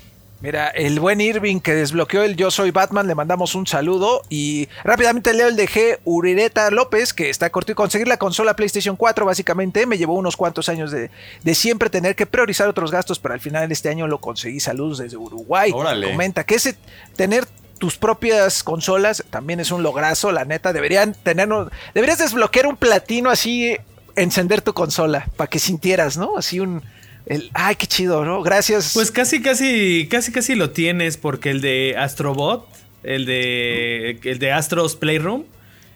Mira, 0.44 0.68
el 0.68 1.00
buen 1.00 1.22
Irving 1.22 1.62
que 1.62 1.74
desbloqueó 1.74 2.22
el 2.22 2.36
Yo 2.36 2.52
Soy 2.52 2.72
Batman, 2.72 3.08
le 3.08 3.16
mandamos 3.16 3.56
un 3.56 3.66
saludo. 3.66 4.24
Y 4.28 4.68
rápidamente 4.84 5.34
leo 5.34 5.48
el 5.48 5.56
de 5.56 5.70
G. 5.70 6.00
Urireta 6.04 6.70
López, 6.70 7.14
que 7.14 7.30
está 7.30 7.50
corto 7.50 7.72
y 7.72 7.76
conseguir 7.76 8.10
la 8.10 8.18
consola 8.18 8.54
PlayStation 8.54 8.98
4, 8.98 9.26
básicamente. 9.26 9.86
Me 9.86 9.98
llevó 9.98 10.16
unos 10.16 10.36
cuantos 10.36 10.68
años 10.68 10.92
de, 10.92 11.12
de 11.44 11.56
siempre 11.56 11.90
tener 11.90 12.18
que 12.18 12.26
priorizar 12.26 12.68
otros 12.68 12.92
gastos, 12.92 13.20
pero 13.20 13.34
al 13.34 13.40
final 13.40 13.70
de 13.70 13.74
este 13.74 13.88
año 13.88 14.06
lo 14.06 14.20
conseguí. 14.20 14.60
Saludos 14.60 14.98
desde 14.98 15.16
Uruguay. 15.16 15.72
Órale. 15.74 16.12
Comenta 16.12 16.44
que 16.44 16.56
ese 16.56 16.76
tener 17.16 17.46
tus 17.78 17.96
propias 17.96 18.64
consolas 18.64 19.24
también 19.30 19.62
es 19.62 19.72
un 19.72 19.82
lograzo, 19.82 20.34
la 20.34 20.44
neta. 20.44 20.74
Deberían 20.74 21.14
tener. 21.14 21.48
Deberías 21.94 22.20
desbloquear 22.20 22.68
un 22.68 22.76
platino 22.76 23.30
así, 23.30 23.78
encender 24.18 24.62
tu 24.62 24.74
consola, 24.74 25.26
para 25.38 25.50
que 25.50 25.60
sintieras, 25.60 26.18
¿no? 26.18 26.38
Así 26.38 26.60
un. 26.60 26.84
El, 27.26 27.50
ay, 27.54 27.76
qué 27.76 27.88
chido, 27.88 28.26
¿no? 28.26 28.42
Gracias. 28.42 28.92
Pues 28.94 29.12
casi, 29.12 29.42
casi, 29.42 30.08
casi, 30.10 30.32
casi 30.32 30.56
lo 30.56 30.72
tienes 30.72 31.18
porque 31.18 31.52
el 31.52 31.62
de 31.62 31.96
Astrobot, 31.98 32.68
el 33.04 33.26
de, 33.26 34.20
el 34.24 34.40
de 34.40 34.52
Astros 34.52 34.96
Playroom, 34.96 35.44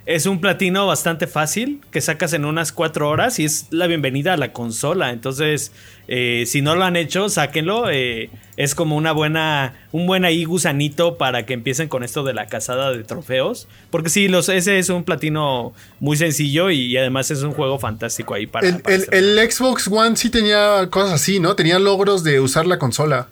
es 0.08 0.26
un 0.26 0.40
platino 0.40 0.88
bastante 0.88 1.28
fácil 1.28 1.82
que 1.92 2.00
sacas 2.00 2.32
en 2.32 2.46
unas 2.46 2.72
cuatro 2.72 3.10
horas 3.10 3.40
y 3.40 3.46
es 3.46 3.68
la 3.72 3.88
bienvenida 3.88 4.34
a 4.34 4.38
la 4.38 4.54
consola. 4.54 5.12
Entonces, 5.12 5.74
eh, 6.08 6.46
si 6.48 6.62
no 6.62 6.76
lo 6.76 6.86
han 6.86 6.96
hecho, 6.96 7.28
sáquenlo. 7.28 7.90
eh, 7.92 8.30
es 8.56 8.74
como 8.74 8.96
una 8.96 9.12
buena, 9.12 9.76
un 9.92 10.08
buen 10.08 10.24
ahí 10.26 10.46
gusanito 10.46 11.18
para 11.18 11.46
que 11.46 11.54
empiecen 11.54 11.90
con 11.90 12.04
esto 12.04 12.24
de 12.24 12.34
la 12.34 12.48
cazada 12.48 12.92
de 12.92 13.04
trofeos. 13.04 13.68
Porque 13.92 14.10
sí, 14.10 14.30
los, 14.30 14.48
ese 14.50 14.80
es 14.80 14.90
un 14.90 15.04
platino 15.04 15.74
muy 16.00 16.16
sencillo 16.18 16.72
y, 16.72 16.96
además 16.98 17.30
es 17.30 17.44
un 17.44 17.52
juego 17.52 17.78
fantástico 17.78 18.34
ahí 18.34 18.48
para... 18.48 18.68
El, 18.68 18.80
para 18.82 18.96
el- 18.96 19.02
hacer. 19.04 19.14
el 19.14 19.52
Xbox 19.52 19.88
One 19.90 20.16
sí 20.16 20.30
tenía 20.30 20.88
cosas 20.90 21.12
así, 21.12 21.40
¿no? 21.42 21.56
Tenía 21.56 21.80
logros 21.80 22.24
de 22.24 22.40
usar 22.40 22.66
la 22.66 22.80
consola. 22.80 23.28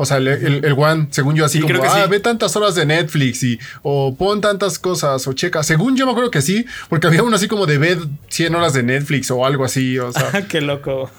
O 0.00 0.06
sea, 0.06 0.18
el, 0.18 0.28
el- 0.28 0.64
el 0.64 0.72
One, 0.78 1.08
según 1.10 1.34
yo, 1.34 1.44
así 1.44 1.58
Sí, 1.58 1.62
como, 1.62 1.68
creo 1.74 1.82
que 1.82 1.88
ah, 1.88 2.04
sí. 2.04 2.10
ve 2.10 2.20
tantas 2.20 2.54
horas 2.54 2.74
de 2.76 2.86
Netflix 2.86 3.42
y, 3.42 3.58
o 3.82 4.14
pon 4.16 4.40
tantas 4.40 4.78
cosas, 4.78 5.26
o 5.26 5.32
checa. 5.32 5.62
Según 5.64 5.96
yo 5.96 6.06
me 6.06 6.12
acuerdo 6.12 6.30
que 6.30 6.40
sí, 6.40 6.64
porque 6.88 7.08
había 7.08 7.22
uno 7.24 7.34
así 7.34 7.48
como 7.48 7.66
de 7.66 7.78
ve 7.78 7.98
100 8.28 8.54
horas 8.54 8.72
de 8.74 8.84
Netflix 8.84 9.30
o 9.32 9.44
algo 9.44 9.64
así, 9.64 9.98
o 9.98 10.12
sea. 10.12 10.46
Qué 10.48 10.60
loco. 10.60 11.10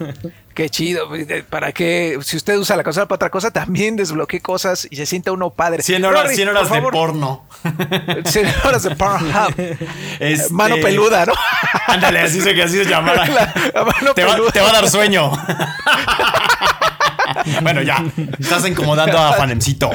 Qué 0.54 0.70
chido. 0.70 1.14
eh, 1.16 1.44
Para 1.50 1.72
que, 1.72 2.18
si 2.22 2.36
usted 2.36 2.58
usa 2.58 2.76
la 2.76 2.84
consola 2.84 3.08
para 3.08 3.16
otra 3.16 3.30
cosa, 3.30 3.52
también 3.52 3.96
desbloquee 3.96 4.40
cosas 4.42 4.88
y 4.90 4.96
se 4.98 5.06
sienta 5.06 5.32
uno 5.32 5.50
padre. 5.52 5.84
100 5.84 6.04
horas, 6.06 6.24
Rory, 6.24 6.36
100 6.36 6.48
por 6.48 6.58
horas 6.58 6.70
de 6.70 6.76
favor, 6.76 6.94
porno. 6.94 7.46
100 8.26 8.48
horas 8.66 8.84
de 8.84 8.96
Pornhub. 8.96 9.54
Este- 10.20 10.54
Mano 10.54 10.76
peluda, 10.82 11.26
¿no? 11.26 11.34
Ándale, 11.88 12.20
así 12.22 12.42
se, 12.42 12.50
así 12.62 12.84
se. 12.84 12.90
La 12.90 13.00
mano 13.02 13.22
te, 14.16 14.24
va, 14.26 14.36
te 14.52 14.60
va 14.62 14.70
a 14.70 14.74
dar 14.74 14.90
sueño. 14.90 15.32
bueno, 17.62 17.82
ya. 17.82 18.04
Estás 18.40 18.68
incomodando 18.68 19.18
a 19.18 19.34
Juanemcito. 19.34 19.90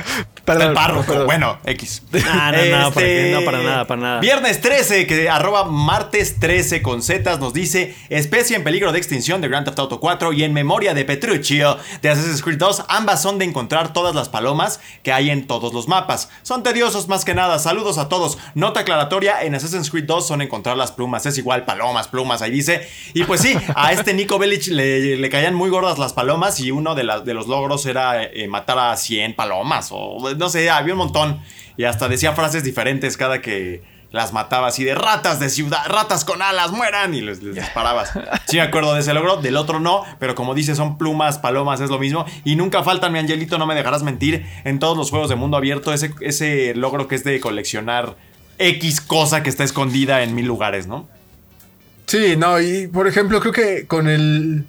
Perdón, 0.45 0.69
el 0.69 0.75
párroco. 0.75 1.07
perdón. 1.07 1.27
Bueno, 1.27 1.59
X. 1.65 2.03
Ah, 2.29 2.53
no, 2.53 2.79
no, 2.79 2.93
¿para 2.93 3.07
qué? 3.07 3.31
No, 3.35 3.45
para 3.45 3.63
nada, 3.63 3.87
para 3.87 4.01
nada. 4.01 4.21
Viernes 4.21 4.61
13, 4.61 5.07
que 5.07 5.29
arroba 5.31 5.65
martes 5.65 6.39
13 6.39 6.83
con 6.83 7.03
zetas 7.03 7.41
nos 7.41 7.55
dice 7.55 7.95
especie 8.11 8.57
en 8.57 8.63
peligro 8.65 8.93
de 8.93 8.99
extinción 8.99 9.41
de 9.41 9.49
Grand 9.49 9.65
Theft 9.65 9.79
Auto 9.79 10.01
4 10.01 10.33
y 10.35 10.45
en 10.45 10.53
memoria 10.53 10.93
de 10.93 11.05
Petruccio 11.07 11.79
de 12.03 12.11
Assassin's 12.11 12.43
Creed 12.43 12.59
2. 12.59 12.85
Ambas 12.89 13.23
son 13.23 13.39
de 13.39 13.47
encontrar 13.47 13.93
todas 13.95 14.15
las 14.15 14.29
palomas 14.29 14.81
que 15.03 15.13
hay 15.13 15.31
en 15.31 15.47
todos 15.47 15.73
los 15.73 15.89
mapas. 15.89 16.29
Son 16.43 16.63
tediosos 16.63 17.09
más 17.09 17.25
que 17.25 17.35
nada. 17.35 17.59
Saludos 17.59 17.97
a 17.97 18.09
todos. 18.11 18.37
Nota 18.55 18.81
aclaratoria, 18.81 19.43
en 19.43 19.55
Assassin's 19.55 19.91
Creed 19.91 20.05
2 20.05 20.27
son 20.27 20.43
encontrar 20.43 20.77
las 20.77 20.93
plumas. 20.93 21.25
Es 21.25 21.39
igual, 21.39 21.65
palomas, 21.65 22.09
plumas, 22.09 22.43
ahí 22.43 22.51
dice. 22.51 22.87
Y 23.15 23.25
pues 23.25 23.41
sí, 23.41 23.57
a 23.75 23.93
este 23.93 24.13
Nico 24.13 24.39
Bellic 24.39 24.67
le, 24.67 25.17
le 25.17 25.31
caían 25.31 25.55
muy 25.55 25.71
gordas 25.71 25.99
las 25.99 26.13
palomas 26.13 26.61
y 26.61 26.71
uno 26.71 26.95
de, 26.95 27.05
las- 27.05 27.25
de 27.25 27.33
los 27.33 27.44
logros 27.47 27.87
era 27.87 28.23
eh, 28.25 28.49
matar 28.49 28.79
a 28.79 28.97
100 28.97 29.35
palomas 29.35 29.89
o 29.91 30.35
no 30.37 30.49
sé, 30.49 30.71
había 30.71 30.95
un 30.95 30.99
montón. 30.99 31.41
Y 31.77 31.85
hasta 31.85 32.09
decía 32.09 32.33
frases 32.33 32.63
diferentes 32.63 33.17
cada 33.17 33.41
que 33.41 33.83
las 34.13 34.33
mataba 34.33 34.69
así 34.69 34.85
de 34.85 34.95
ratas 34.95 35.41
de 35.41 35.51
ciudad, 35.51 35.89
ratas 35.89 36.25
con 36.25 36.41
alas, 36.41 36.71
mueran 36.71 37.15
y 37.15 37.21
les, 37.21 37.43
les 37.43 37.57
disparabas. 37.57 38.13
Sí 38.47 38.57
me 38.57 38.63
acuerdo 38.63 38.95
de 38.95 39.01
ese 39.01 39.13
logro, 39.13 39.39
del 39.39 39.57
otro 39.57 39.81
no, 39.81 40.05
pero 40.21 40.37
como 40.37 40.55
dice 40.55 40.77
son 40.77 40.99
plumas, 40.99 41.39
palomas, 41.39 41.81
es 41.81 41.91
lo 41.91 41.99
mismo. 41.99 42.25
Y 42.45 42.55
nunca 42.55 42.85
faltan, 42.85 43.13
mi 43.13 43.19
angelito, 43.19 43.59
no 43.59 43.67
me 43.67 43.75
dejarás 43.75 44.05
mentir, 44.05 44.47
en 44.65 44.79
todos 44.79 44.97
los 44.97 45.11
juegos 45.11 45.31
de 45.31 45.35
mundo 45.35 45.57
abierto, 45.57 45.93
ese, 45.93 46.15
ese 46.21 46.75
logro 46.77 47.09
que 47.09 47.17
es 47.17 47.25
de 47.25 47.41
coleccionar 47.41 48.15
X 48.59 49.01
cosa 49.01 49.43
que 49.43 49.51
está 49.51 49.65
escondida 49.65 50.23
en 50.23 50.35
mil 50.35 50.47
lugares, 50.47 50.87
¿no? 50.87 51.09
Sí, 52.07 52.37
no, 52.37 52.61
y 52.61 52.87
por 52.87 53.09
ejemplo, 53.09 53.41
creo 53.41 53.53
que 53.53 53.87
con 53.87 54.09
el. 54.09 54.65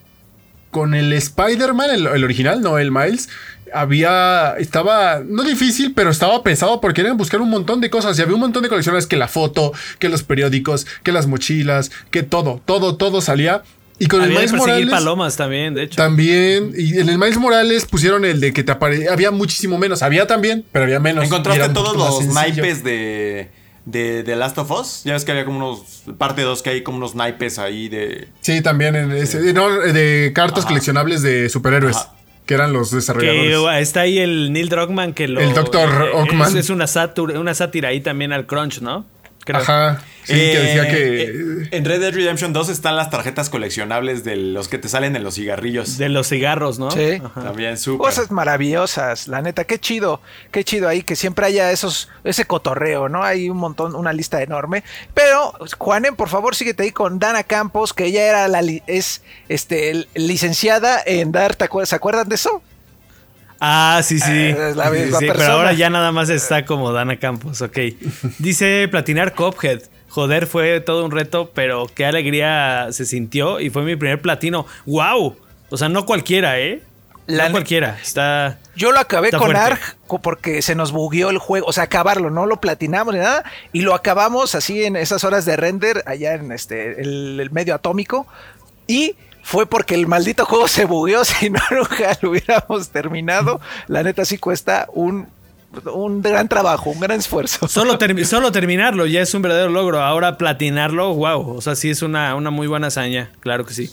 Con 0.75 0.93
el 0.93 1.13
Spider-Man, 1.13 1.89
el, 1.89 2.05
el 2.05 2.23
original, 2.25 2.59
no 2.59 2.77
el 2.77 2.91
Miles, 2.91 3.29
había. 3.73 4.55
Estaba. 4.57 5.21
No 5.25 5.43
difícil, 5.43 5.93
pero 5.93 6.09
estaba 6.09 6.43
pesado 6.43 6.81
porque 6.81 6.95
querían 7.01 7.15
buscar 7.15 7.39
un 7.39 7.49
montón 7.49 7.79
de 7.79 7.89
cosas. 7.89 8.19
Y 8.19 8.21
había 8.21 8.33
un 8.33 8.41
montón 8.41 8.61
de 8.61 8.67
colecciones 8.67 9.07
que 9.07 9.15
la 9.15 9.29
foto, 9.29 9.71
que 9.99 10.09
los 10.09 10.23
periódicos, 10.23 10.85
que 11.01 11.13
las 11.13 11.27
mochilas, 11.27 11.91
que 12.11 12.23
todo, 12.23 12.61
todo, 12.65 12.97
todo 12.97 13.21
salía. 13.21 13.63
Y 13.99 14.07
con 14.07 14.21
Había 14.21 14.41
el 14.41 14.47
Miles 14.47 14.53
Morales. 14.59 14.89
palomas 14.89 15.37
también, 15.37 15.75
de 15.75 15.83
hecho. 15.83 15.95
También, 15.95 16.73
y 16.77 16.99
en 16.99 17.07
el 17.07 17.17
Miles 17.17 17.37
Morales 17.37 17.85
pusieron 17.85 18.25
el 18.25 18.41
de 18.41 18.51
que 18.51 18.61
te 18.61 18.73
aparecía. 18.73 19.13
Había 19.13 19.31
muchísimo 19.31 19.77
menos. 19.77 20.03
Había 20.03 20.27
también, 20.27 20.65
pero 20.73 20.83
había 20.83 20.99
menos. 20.99 21.23
¿Encontraste 21.23 21.69
todos 21.69 21.95
los 21.95 22.17
sencillo. 22.17 22.33
naipes 22.33 22.83
de, 22.83 23.49
de, 23.85 24.23
de 24.23 24.35
Last 24.35 24.57
of 24.57 24.69
Us? 24.71 25.01
Ya 25.03 25.13
ves 25.13 25.25
que 25.25 25.31
había 25.31 25.45
como 25.45 25.57
unos. 25.57 26.03
Parte 26.17 26.41
2 26.41 26.61
que 26.61 26.69
hay 26.71 26.83
como 26.83 26.97
unos 26.97 27.15
naipes 27.15 27.59
ahí 27.59 27.87
de. 27.89 28.27
Sí, 28.41 28.61
también 28.61 28.95
en 28.95 29.11
ese. 29.11 29.53
No, 29.53 29.69
de 29.69 30.31
cartas 30.33 30.59
Ajá. 30.59 30.69
coleccionables 30.69 31.21
de 31.21 31.49
superhéroes. 31.49 31.95
Ajá. 31.97 32.11
Que 32.45 32.53
eran 32.53 32.73
los 32.73 32.91
desarrolladores. 32.91 33.57
uh, 33.57 33.69
está 33.81 34.01
ahí 34.01 34.19
el 34.19 34.53
Neil 34.53 34.69
Druckmann 34.69 35.13
que 35.13 35.27
lo. 35.27 35.41
El 35.41 35.53
Dr. 35.55 35.89
eh, 35.89 36.11
Ockman. 36.13 36.49
Es, 36.49 36.65
es 36.65 36.69
una, 36.69 36.85
sátira, 36.85 37.39
una 37.39 37.55
sátira 37.55 37.89
ahí 37.89 38.01
también 38.01 38.33
al 38.33 38.45
Crunch, 38.45 38.81
¿no? 38.81 39.05
Creo. 39.45 39.61
Ajá. 39.61 40.01
Sí, 40.25 40.33
que 40.33 40.53
Eh, 40.57 40.59
decía 40.59 40.89
que. 40.89 41.21
eh, 41.63 41.67
en 41.71 41.85
Red 41.85 41.99
Dead 42.01 42.11
Redemption 42.11 42.51
2 42.51 42.69
están 42.69 42.95
las 42.95 43.11
tarjetas 43.11 43.49
coleccionables 43.49 44.23
de 44.23 44.35
los 44.35 44.67
que 44.67 44.79
te 44.79 44.89
salen 44.89 45.15
en 45.15 45.23
los 45.23 45.35
cigarrillos. 45.35 45.99
De 45.99 46.09
los 46.09 46.27
cigarros, 46.27 46.79
¿no? 46.79 46.89
Sí. 46.89 47.21
Ajá. 47.23 47.41
También 47.43 47.77
súper. 47.77 48.07
Cosas 48.07 48.31
maravillosas, 48.31 49.27
la 49.27 49.43
neta, 49.43 49.65
qué 49.65 49.77
chido, 49.77 50.21
qué 50.51 50.63
chido 50.63 50.89
ahí 50.89 51.03
que 51.03 51.15
siempre 51.15 51.45
haya 51.45 51.71
esos, 51.71 52.09
ese 52.23 52.45
cotorreo, 52.45 53.07
¿no? 53.07 53.23
Hay 53.23 53.49
un 53.51 53.57
montón, 53.57 53.95
una 53.95 54.13
lista 54.13 54.41
enorme. 54.41 54.83
Pero, 55.13 55.53
Juanen, 55.77 56.15
por 56.15 56.29
favor, 56.29 56.55
síguete 56.55 56.81
ahí 56.81 56.91
con 56.91 57.19
Dana 57.19 57.43
Campos, 57.43 57.93
que 57.93 58.05
ella 58.05 58.23
era 58.27 58.47
la 58.47 58.63
li- 58.63 58.81
es 58.87 59.21
este 59.47 60.07
licenciada 60.15 61.03
en 61.05 61.31
dar. 61.31 61.55
¿se 61.85 61.95
acuerdan 61.95 62.27
de 62.29 62.35
eso? 62.35 62.63
Ah, 63.67 64.01
sí, 64.03 64.19
sí. 64.19 64.31
Eh, 64.31 64.73
la 64.75 64.91
misma 64.91 65.17
sí. 65.17 65.25
Pero 65.27 65.53
ahora 65.53 65.73
ya 65.73 65.89
nada 65.89 66.11
más 66.11 66.29
está 66.29 66.65
como 66.65 66.91
Dana 66.91 67.17
Campos, 67.17 67.63
ok. 67.63 67.77
Dice 68.37 68.87
platinar 68.91 69.33
Cophead. 69.33 69.81
Joder, 70.09 70.45
fue 70.45 70.81
todo 70.81 71.03
un 71.03 71.09
reto, 71.09 71.49
pero 71.53 71.87
qué 71.93 72.05
alegría 72.05 72.89
se 72.91 73.05
sintió 73.05 73.59
y 73.59 73.71
fue 73.71 73.81
mi 73.81 73.95
primer 73.95 74.21
platino. 74.21 74.67
¡Wow! 74.85 75.35
O 75.71 75.77
sea, 75.77 75.89
no 75.89 76.05
cualquiera, 76.05 76.59
¿eh? 76.59 76.83
La 77.25 77.45
no 77.45 77.53
cualquiera. 77.53 77.97
Está. 77.99 78.59
Yo 78.75 78.91
lo 78.91 78.99
acabé 78.99 79.31
con 79.31 79.41
fuerte. 79.41 79.59
Arg 79.59 79.79
porque 80.21 80.61
se 80.61 80.75
nos 80.75 80.91
bugueó 80.91 81.31
el 81.31 81.39
juego, 81.39 81.65
o 81.65 81.73
sea, 81.73 81.85
acabarlo, 81.85 82.29
no 82.29 82.45
lo 82.45 82.61
platinamos 82.61 83.15
ni 83.15 83.19
nada, 83.19 83.43
y 83.73 83.81
lo 83.81 83.95
acabamos 83.95 84.53
así 84.53 84.85
en 84.85 84.95
esas 84.95 85.23
horas 85.23 85.43
de 85.45 85.55
render 85.55 86.03
allá 86.05 86.35
en 86.35 86.51
este 86.51 87.01
el, 87.01 87.39
el 87.39 87.49
medio 87.49 87.73
atómico 87.73 88.27
y 88.85 89.15
fue 89.45 89.67
porque 89.67 89.93
el 89.93 90.07
maldito 90.07 90.43
juego 90.43 90.67
se 90.67 90.85
bugueó, 90.85 91.23
si 91.25 91.51
no 91.51 91.59
nunca 91.69 92.17
lo 92.21 92.31
hubiéramos 92.31 92.89
terminado. 92.89 93.61
La 93.87 94.01
neta 94.01 94.25
sí 94.25 94.39
cuesta 94.39 94.87
un 94.91 95.27
un 95.93 96.21
gran 96.21 96.47
trabajo, 96.47 96.89
un 96.89 96.99
gran 97.01 97.19
esfuerzo. 97.19 97.67
Solo, 97.67 97.99
solo 98.23 98.51
terminarlo 98.51 99.05
ya 99.05 99.21
es 99.21 99.33
un 99.33 99.41
verdadero 99.41 99.69
logro. 99.69 100.01
Ahora 100.01 100.37
platinarlo, 100.37 101.13
wow. 101.13 101.57
O 101.57 101.61
sea, 101.61 101.75
sí 101.75 101.89
es 101.89 102.01
una, 102.01 102.33
una 102.33 102.49
muy 102.49 102.65
buena 102.65 102.87
hazaña. 102.87 103.29
Claro 103.41 103.65
que 103.65 103.73
sí. 103.73 103.91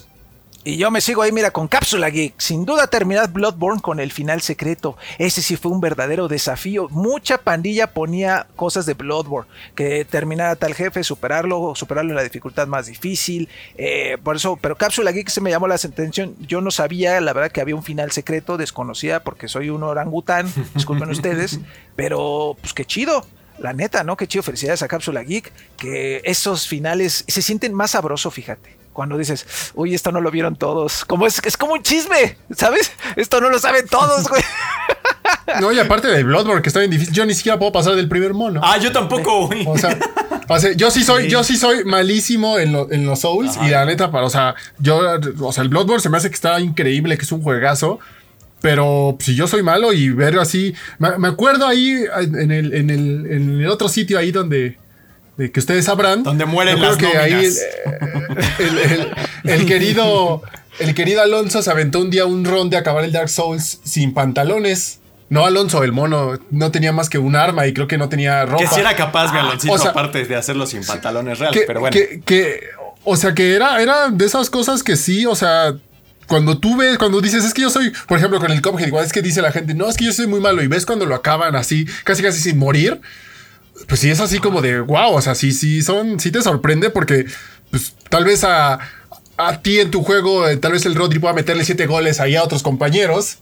Y 0.65 0.77
yo 0.77 0.93
me 0.93 1.01
sigo 1.01 1.23
ahí, 1.23 1.33
mira, 1.33 1.51
con 1.51 1.67
Cápsula 1.67 2.09
Geek. 2.09 2.35
Sin 2.39 2.65
duda 2.65 2.87
terminar 2.87 3.33
Bloodborne 3.33 3.81
con 3.81 3.99
el 3.99 4.13
final 4.13 4.41
secreto. 4.43 4.97
Ese 5.19 5.43
sí 5.43 5.57
fue 5.57 5.73
un 5.73 5.81
verdadero 5.81 6.29
desafío. 6.29 6.89
Mucha 6.91 7.39
pandilla 7.39 7.93
ponía 7.93 8.47
cosas 8.55 8.87
de 8.87 8.95
Bloodborne. 8.95 9.51
Que 9.75 10.05
terminara 10.05 10.55
tal 10.55 10.75
jefe, 10.75 11.03
superarlo, 11.03 11.75
superarlo 11.75 12.13
en 12.13 12.17
la 12.17 12.23
dificultad 12.23 12.69
más 12.69 12.87
difícil. 12.87 13.49
eh, 13.77 14.19
por 14.23 14.37
eso, 14.37 14.57
pero 14.57 14.77
Cápsula 14.77 15.11
Geek 15.11 15.31
se 15.31 15.41
me 15.41 15.51
llamó 15.51 15.67
la 15.67 15.75
atención. 15.75 16.37
Yo 16.39 16.61
no 16.61 16.71
sabía, 16.71 17.21
la 17.21 17.33
verdad, 17.33 17.51
que 17.51 17.61
había 17.61 17.75
un 17.75 17.83
final 17.83 18.13
secreto, 18.13 18.57
desconocida, 18.57 19.25
porque 19.25 19.49
soy 19.49 19.69
un 19.69 19.83
orangután. 19.83 20.53
Disculpen 20.75 21.11
ustedes. 21.11 21.59
Pero, 21.97 22.57
pues 22.61 22.73
qué 22.73 22.85
chido. 22.85 23.27
La 23.59 23.73
neta, 23.73 24.05
¿no? 24.05 24.17
Qué 24.17 24.29
chido. 24.29 24.45
Felicidades 24.45 24.83
a 24.83 24.89
Cápsula 24.89 25.25
Geek. 25.25 25.53
Que 25.77 26.21
esos 26.25 26.69
finales 26.69 27.25
se 27.27 27.43
sienten 27.43 27.75
más 27.75 27.91
sabroso, 27.91 28.31
fíjate. 28.31 28.82
Cuando 28.93 29.17
dices, 29.17 29.47
uy, 29.75 29.95
esto 29.95 30.13
no 30.13 30.21
lo 30.21 30.31
vieron 30.31 30.57
todos. 30.57 31.05
Como 31.05 31.27
es, 31.27 31.41
es 31.45 31.57
como 31.57 31.73
un 31.75 31.83
chisme, 31.83 32.37
¿sabes? 32.57 32.93
Esto 33.17 33.41
no 33.41 33.49
lo 33.51 33.59
saben 33.59 33.87
todos, 33.89 34.29
güey. 34.29 34.43
No, 35.61 35.71
y 35.71 35.79
aparte 35.79 36.09
de 36.09 36.23
Bloodborne, 36.25 36.63
que 36.63 36.69
está 36.69 36.79
bien 36.81 36.91
difícil, 36.91 37.13
yo 37.15 37.27
ni 37.27 37.35
siquiera 37.35 37.59
puedo 37.59 37.73
pasar 37.73 37.95
del 37.95 38.09
primer 38.09 38.33
mono. 38.33 38.61
Ah, 38.65 38.79
yo 38.79 38.91
tampoco, 38.91 39.47
güey. 39.49 39.65
O 39.67 39.77
sea, 39.77 39.99
O 40.49 40.59
sea, 40.59 40.73
yo 40.73 40.91
sí 40.91 41.03
soy, 41.05 41.25
Sí. 41.25 41.29
yo 41.31 41.45
sí 41.45 41.57
soy 41.57 41.85
malísimo 41.85 42.59
en, 42.59 42.73
lo- 42.73 42.91
en 42.91 43.05
los 43.07 43.21
Souls. 43.21 43.57
Y 43.63 43.69
la 43.69 43.85
neta, 43.85 44.11
para, 44.11 44.25
o 44.27 44.31
sea, 44.31 44.55
yo, 44.79 45.01
o 45.41 45.53
sea, 45.53 45.63
el 45.63 45.69
Bloodborne 45.69 46.01
se 46.01 46.09
me 46.09 46.17
hace 46.17 46.29
que 46.31 46.35
está 46.35 46.59
increíble, 46.61 47.17
que 47.19 47.25
es 47.25 47.33
un 47.33 47.43
juegazo. 47.43 47.99
Pero 48.61 49.17
si 49.21 49.35
yo 49.35 49.47
soy 49.47 49.63
malo 49.63 49.93
y 49.93 50.11
ver 50.11 50.39
así. 50.39 50.75
Me, 50.99 51.19
me 51.19 51.29
acuerdo 51.29 51.67
ahí 51.67 52.05
en 52.17 52.51
el, 52.51 52.73
en, 52.75 52.91
el, 52.91 53.27
en 53.31 53.61
el 53.61 53.69
otro 53.69 53.89
sitio 53.89 54.19
ahí 54.19 54.31
donde. 54.33 54.79
Que 55.37 55.61
ustedes 55.61 55.85
sabrán. 55.87 56.23
Donde 56.23 56.45
mueren 56.45 56.81
las 56.81 56.97
que 56.97 57.07
ahí 57.07 57.33
el, 57.33 57.53
el- 58.59 58.79
el- 58.79 59.13
el 59.45 59.67
querido. 59.67 60.43
El 60.79 60.95
querido 60.95 61.21
Alonso 61.21 61.61
se 61.63 61.71
aventó 61.71 62.01
un 62.01 62.09
día 62.11 62.25
un 62.25 62.45
ron 62.47 62.71
de 62.71 62.79
acabar 62.79 63.05
el 63.05 63.13
Dark 63.13 63.29
Souls 63.29 63.81
sin 63.85 64.15
pantalones. 64.15 65.01
No, 65.29 65.45
Alonso, 65.45 65.83
el 65.85 65.93
mono 65.93 66.39
no 66.51 66.71
tenía 66.71 66.93
más 66.93 67.09
que 67.11 67.19
un 67.19 67.37
arma 67.37 67.67
y 67.67 67.75
creo 67.75 67.87
que 67.87 67.99
no 67.99 68.09
tenía 68.09 68.45
ropa. 68.47 68.63
Que 68.65 68.69
si 68.69 68.81
era 68.81 68.97
capaz, 68.97 69.33
mi 69.33 69.39
Aloncito, 69.39 69.73
o 69.73 69.79
sea- 69.79 69.91
aparte 69.91 70.25
de 70.25 70.35
hacerlo 70.37 70.67
sin 70.67 70.85
pantalones 70.85 71.39
reales, 71.39 71.61
que, 71.61 71.67
pero 71.67 71.81
bueno. 71.81 71.93
que- 71.93 72.23
que- 72.25 72.61
o 73.05 73.17
sea, 73.17 73.35
que 73.35 73.55
era, 73.55 73.83
era 73.83 74.09
de 74.09 74.25
esas 74.25 74.49
cosas 74.49 74.83
que 74.83 74.97
sí, 74.97 75.27
o 75.27 75.35
sea, 75.35 75.75
cuando 76.27 76.59
tú 76.59 76.77
ves, 76.77 76.97
cuando 76.99 77.21
dices, 77.21 77.45
es 77.45 77.53
que 77.53 77.63
yo 77.63 77.71
soy, 77.71 77.93
por 78.09 78.17
ejemplo, 78.19 78.41
con 78.41 78.51
el 78.51 78.63
Cuphead, 78.63 78.87
igual 78.87 79.05
es 79.05 79.13
que 79.13 79.21
dice 79.23 79.43
la 79.43 79.53
gente, 79.53 79.75
no, 79.75 79.89
es 79.89 79.97
que 79.97 80.05
yo 80.07 80.13
soy 80.13 80.27
muy 80.27 80.41
malo, 80.41 80.63
y 80.63 80.69
ves 80.69 80.87
cuando 80.87 81.05
lo 81.05 81.15
acaban 81.15 81.55
así, 81.57 81.85
casi 82.05 82.23
casi 82.23 82.41
sin 82.41 82.59
morir, 82.59 83.01
pues 83.89 84.01
sí 84.01 84.11
es 84.11 84.21
así 84.21 84.39
como 84.39 84.61
de, 84.63 84.81
wow, 84.81 85.13
o 85.15 85.21
sea, 85.21 85.35
sí, 85.35 85.53
sí, 85.53 85.83
son, 85.83 86.19
sí 86.21 86.31
te 86.31 86.43
sorprende 86.43 86.91
porque, 86.91 87.27
pues, 87.71 87.95
tal 88.09 88.25
vez 88.25 88.45
a, 88.45 88.79
a 89.37 89.63
ti 89.63 89.81
en 89.81 89.91
tu 89.91 90.03
juego, 90.03 90.49
eh, 90.49 90.57
tal 90.57 90.73
vez 90.73 90.85
el 90.87 90.95
Rodri 90.95 91.19
pueda 91.19 91.35
meterle 91.35 91.65
siete 91.65 91.87
goles 91.87 92.21
ahí 92.21 92.37
a 92.37 92.43
otros 92.45 92.63
compañeros 92.63 93.39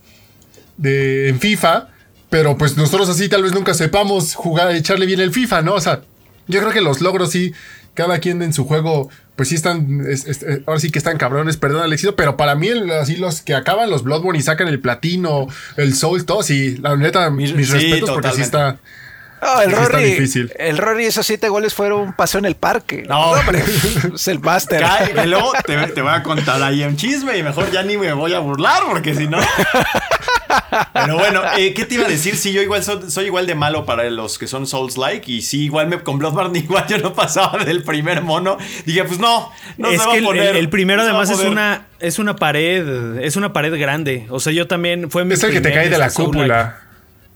de, 0.77 1.29
en 1.29 1.39
FIFA, 1.39 1.89
pero 2.29 2.57
pues 2.57 2.77
nosotros 2.77 3.09
así 3.09 3.27
tal 3.29 3.43
vez 3.43 3.51
nunca 3.53 3.73
sepamos 3.73 4.35
jugar, 4.35 4.71
echarle 4.75 5.05
bien 5.05 5.19
el 5.19 5.31
FIFA, 5.31 5.61
¿no? 5.61 5.73
O 5.75 5.81
sea, 5.81 6.01
yo 6.47 6.59
creo 6.61 6.71
que 6.71 6.81
los 6.81 7.01
logros 7.01 7.31
sí, 7.31 7.53
cada 7.93 8.19
quien 8.19 8.41
en 8.41 8.53
su 8.53 8.65
juego, 8.65 9.09
pues 9.35 9.49
sí 9.49 9.55
están, 9.55 10.05
es- 10.09 10.25
es- 10.25 10.43
eh, 10.43 10.63
ahora 10.65 10.79
sí 10.79 10.91
que 10.91 10.97
están 10.97 11.17
cabrones, 11.17 11.57
perdón 11.57 11.83
el 11.83 11.93
éxito, 11.93 12.15
pero 12.15 12.37
para 12.37 12.55
mí 12.55 12.67
el- 12.69 12.89
así 12.91 13.17
los 13.17 13.41
que 13.41 13.53
acaban 13.53 13.89
los 13.89 14.03
Bloodborne 14.03 14.39
y 14.39 14.41
sacan 14.41 14.67
el 14.69 14.79
platino, 14.79 15.47
el 15.77 15.93
Soul, 15.93 16.25
todo, 16.25 16.41
sí, 16.41 16.77
la 16.77 16.95
neta, 16.95 17.29
mis, 17.29 17.53
mis 17.53 17.67
Sí, 17.67 17.73
respetos 17.73 18.11
porque 18.11 18.31
sí 18.31 18.41
está... 18.41 18.79
No, 19.41 19.61
el 19.61 19.71
Rory, 19.71 20.03
difícil. 20.03 20.51
el 20.57 20.77
Rory, 20.77 21.05
esos 21.05 21.25
siete 21.25 21.49
goles 21.49 21.73
fueron 21.73 22.01
un 22.01 22.13
paseo 22.13 22.39
en 22.39 22.45
el 22.45 22.55
parque. 22.55 23.03
No. 23.07 23.31
hombre, 23.31 23.63
es 24.15 24.27
el 24.27 24.39
máster. 24.39 24.83
Luego 25.25 25.51
te, 25.65 25.75
te 25.87 26.01
voy 26.01 26.11
a 26.13 26.21
contar 26.23 26.61
ahí 26.61 26.83
un 26.83 26.95
chisme 26.95 27.37
y 27.37 27.43
mejor 27.43 27.71
ya 27.71 27.81
ni 27.83 27.97
me 27.97 28.13
voy 28.13 28.33
a 28.33 28.39
burlar 28.39 28.83
porque 28.89 29.15
si 29.15 29.27
no. 29.27 29.39
Pero 30.93 31.17
bueno, 31.17 31.41
eh, 31.57 31.73
¿qué 31.73 31.85
te 31.85 31.95
iba 31.95 32.05
a 32.05 32.09
decir? 32.09 32.35
Sí, 32.35 32.51
yo 32.53 32.61
igual 32.61 32.83
soy, 32.83 33.09
soy 33.09 33.25
igual 33.25 33.47
de 33.47 33.55
malo 33.55 33.85
para 33.85 34.09
los 34.09 34.37
que 34.37 34.47
son 34.47 34.67
Souls-like 34.67 35.29
y 35.31 35.41
sí, 35.41 35.63
igual 35.65 35.87
me, 35.87 35.99
con 36.01 36.17
Bloodborne 36.19 36.57
igual 36.59 36.85
yo 36.87 36.97
no 36.97 37.13
pasaba 37.13 37.63
del 37.63 37.83
primer 37.83 38.21
mono. 38.21 38.57
Dije, 38.85 39.03
pues 39.05 39.19
no, 39.19 39.51
no 39.77 39.89
es 39.89 40.01
se 40.01 40.05
va 40.07 40.11
que 40.11 40.17
a 40.17 40.19
el, 40.19 40.25
poner. 40.25 40.47
el- 40.49 40.55
el 40.57 40.69
primero 40.69 41.01
además 41.01 41.29
es 41.29 41.39
una 41.39 41.87
es 41.99 42.19
una 42.19 42.35
pared, 42.35 43.17
es 43.21 43.35
una 43.35 43.53
pared 43.53 43.73
grande. 43.79 44.27
O 44.29 44.39
sea, 44.39 44.53
yo 44.53 44.67
también 44.67 45.09
fue 45.09 45.25
mi 45.25 45.33
Es 45.33 45.43
el 45.43 45.51
que 45.51 45.61
te 45.61 45.73
cae 45.73 45.89
de 45.89 45.97
la 45.97 46.09
cúpula. 46.11 46.81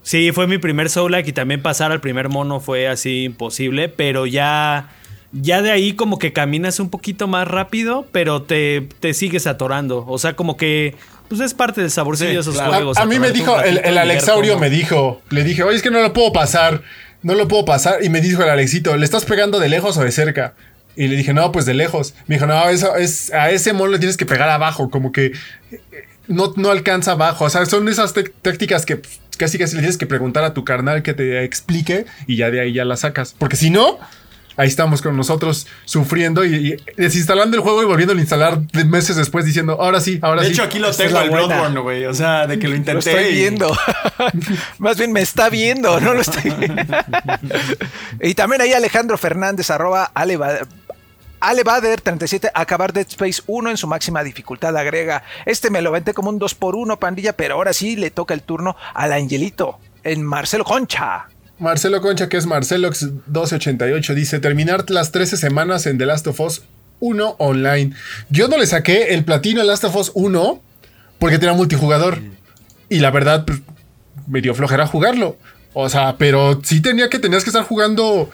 Sí, 0.06 0.32
fue 0.32 0.45
mi 0.45 0.60
primer 0.60 0.91
Soulike 0.91 1.30
y 1.30 1.34
también 1.34 1.64
pasar 1.64 1.91
al 1.91 1.99
primer 1.99 2.30
mono 2.30 2.60
fue 2.60 2.88
así 2.88 3.24
imposible, 3.24 3.89
pero 3.89 4.28
ya 4.28 4.89
ya 5.32 5.64
de 5.64 5.72
ahí 5.72 5.93
como 5.93 6.20
que 6.20 6.32
caminas 6.32 6.80
un 6.80 6.91
poquito 6.91 7.28
más 7.28 7.47
rápido, 7.47 8.06
pero 8.12 8.43
te, 8.43 8.88
te 8.99 9.16
sigues 9.16 9.47
atorando. 9.47 10.06
O 10.08 10.20
sea, 10.20 10.36
como 10.36 10.58
que 10.58 10.93
pues 11.28 11.41
es 11.41 11.56
parte 11.56 11.82
del 11.82 11.89
saborcillo 11.89 12.30
Sí, 12.30 12.36
de 12.36 12.41
esos 12.41 12.53
claro. 12.53 12.74
juegos. 12.74 12.97
A, 12.97 13.01
a 13.01 13.06
mí 13.08 13.18
me 13.18 13.32
dijo, 13.32 13.60
el, 13.60 13.80
el 13.80 13.97
Alexaurio 13.97 14.60
me 14.60 14.70
dijo, 14.70 15.24
le 15.32 15.43
dije, 15.43 15.64
oye, 15.64 15.76
es 15.76 15.82
que 15.82 15.89
no 15.89 15.99
lo 16.03 16.14
puedo 16.14 16.32
pasar, 16.32 16.84
no 17.24 17.34
lo 17.34 17.47
puedo 17.47 17.66
pasar. 17.66 18.03
Y 18.03 18.10
me 18.10 18.22
dijo 18.22 18.43
el 18.43 18.49
Alexito, 18.49 18.95
¿le 18.95 19.06
estás 19.06 19.26
pegando 19.26 19.60
de 19.60 19.70
lejos 19.70 19.97
o 19.97 20.03
de 20.03 20.12
cerca? 20.12 20.53
Y 20.95 21.08
le 21.08 21.16
dije, 21.16 21.34
no, 21.34 21.51
pues 21.51 21.66
de 21.66 21.74
lejos. 21.74 22.14
Me 22.28 22.36
dijo, 22.36 22.45
no, 22.45 22.70
eso 22.70 22.95
es, 22.95 23.34
a 23.34 23.49
ese 23.49 23.74
mono 23.74 23.91
le 23.93 23.97
tienes 23.97 24.18
que 24.18 24.28
pegar 24.28 24.49
abajo, 24.49 24.91
como 24.91 25.12
que 25.12 25.34
eh, 25.72 25.82
no, 26.28 26.53
no 26.56 26.70
alcanza 26.70 27.14
abajo. 27.14 27.45
O 27.45 27.49
sea, 27.49 27.66
son 27.66 27.89
esas 27.89 28.14
tácticas 28.41 28.86
que 28.86 28.97
pues, 28.97 29.20
casi 29.38 29.57
casi 29.57 29.75
le 29.75 29.81
tienes 29.81 29.97
que 29.97 30.05
preguntar 30.07 30.43
a 30.43 30.53
tu 30.53 30.63
carnal 30.65 31.03
que 31.03 31.13
te 31.13 31.43
explique 31.43 32.05
y 32.27 32.36
ya 32.38 32.51
de 32.51 32.59
ahí 32.61 32.73
ya 32.73 32.86
la 32.86 32.97
sacas. 32.97 33.36
Porque 33.38 33.55
si 33.55 33.69
no, 33.69 33.97
ahí 34.57 34.67
estamos 34.69 35.01
con 35.01 35.17
nosotros 35.17 35.67
sufriendo 35.83 36.45
y, 36.45 36.55
y 36.55 36.75
desinstalando 37.01 37.57
el 37.57 37.61
juego 37.63 37.81
y 37.83 37.86
volviendo 37.86 38.13
a 38.13 38.17
instalar 38.17 38.59
de- 38.61 38.86
meses 38.86 39.15
después 39.17 39.43
diciendo, 39.45 39.77
ahora 39.81 39.99
sí, 39.99 40.19
ahora 40.21 40.41
De 40.41 40.47
sí. 40.47 40.53
hecho, 40.53 40.63
aquí 40.63 40.79
lo 40.79 40.91
tengo 40.93 41.11
buena. 41.13 41.45
Bloodborne, 41.45 41.79
güey. 41.81 42.05
O 42.05 42.13
sea, 42.13 42.47
de 42.47 42.57
que 42.59 42.67
lo 42.69 42.75
intenté. 42.75 42.93
Lo 43.11 43.19
estoy 43.19 43.33
y- 43.33 43.36
viendo. 43.36 43.77
Más 44.79 44.97
bien 44.97 45.11
me 45.11 45.21
está 45.21 45.49
viendo, 45.49 45.99
no 45.99 46.13
lo 46.13 46.21
estoy 46.21 46.53
Y 48.21 48.33
también 48.33 48.61
ahí 48.61 48.73
Alejandro 48.73 49.17
Fernández, 49.17 49.69
arroba 49.69 50.11
Alevader 51.45 52.01
37, 52.01 52.49
acabar 52.53 52.91
Dead 52.91 53.05
Space 53.07 53.43
1 53.45 53.69
en 53.69 53.77
su 53.77 53.85
máxima 53.85 54.23
dificultad. 54.23 54.75
Agrega, 54.75 55.23
este 55.45 55.69
me 55.69 55.83
lo 55.83 55.91
venté 55.91 56.15
como 56.15 56.29
un 56.29 56.39
2x1, 56.39 56.97
pandilla, 56.97 57.33
pero 57.33 57.53
ahora 57.53 57.71
sí 57.71 57.95
le 57.95 58.09
toca 58.09 58.33
el 58.33 58.41
turno 58.41 58.75
al 58.95 59.13
Angelito, 59.13 59.77
en 60.03 60.23
Marcelo 60.23 60.63
Concha. 60.63 61.27
Marcelo 61.59 62.01
Concha, 62.01 62.29
que 62.29 62.37
es 62.37 62.47
Marcelox1288, 62.47 64.13
dice: 64.15 64.39
terminar 64.39 64.89
las 64.89 65.11
13 65.11 65.37
semanas 65.37 65.85
en 65.85 65.99
The 65.99 66.07
Last 66.07 66.25
of 66.25 66.39
Us 66.39 66.63
1 66.99 67.35
online. 67.37 67.93
Yo 68.29 68.47
no 68.47 68.57
le 68.57 68.65
saqué 68.65 69.13
el 69.13 69.23
platino 69.23 69.61
en 69.61 69.67
Last 69.67 69.83
of 69.83 69.95
Us 69.95 70.11
1 70.15 70.61
porque 71.19 71.37
tenía 71.37 71.53
multijugador. 71.53 72.21
Y 72.89 72.99
la 72.99 73.11
verdad, 73.11 73.45
pues, 73.45 73.61
me 74.25 74.41
dio 74.41 74.55
flojera 74.55 74.87
jugarlo. 74.87 75.37
O 75.73 75.89
sea, 75.89 76.15
pero 76.17 76.59
sí 76.63 76.81
tenía 76.81 77.07
que 77.07 77.19
tenías 77.19 77.43
que 77.43 77.51
estar 77.51 77.65
jugando. 77.65 78.31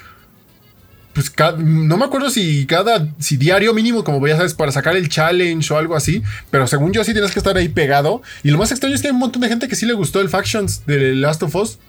Pues 1.14 1.34
no 1.58 1.98
me 1.98 2.06
acuerdo 2.06 2.30
si 2.30 2.66
cada, 2.66 3.08
si 3.20 3.36
diario 3.38 3.74
mínimo, 3.74 4.04
como 4.04 4.26
ya 4.26 4.38
sabes, 4.38 4.54
para 4.54 4.72
sacar 4.72 4.96
el 4.96 5.10
challenge 5.10 5.74
o 5.74 5.78
algo 5.78 5.96
así. 5.96 6.24
Pero 6.50 6.68
según 6.68 6.94
yo, 6.94 7.04
sí 7.04 7.12
tienes 7.12 7.32
que 7.32 7.40
estar 7.40 7.58
ahí 7.58 7.68
pegado. 7.68 8.22
Y 8.44 8.52
lo 8.52 8.58
más 8.58 8.72
extraño 8.72 8.96
es 8.96 9.02
que 9.02 9.08
hay 9.08 9.14
un 9.14 9.20
montón 9.20 9.42
de 9.42 9.50
gente 9.50 9.68
que 9.68 9.76
sí 9.76 9.86
le 9.86 9.94
gustó 9.94 10.22
el 10.22 10.30
Factions 10.30 10.86
de 10.86 11.16
Last 11.16 11.44
of 11.44 11.56
Us. 11.56 11.80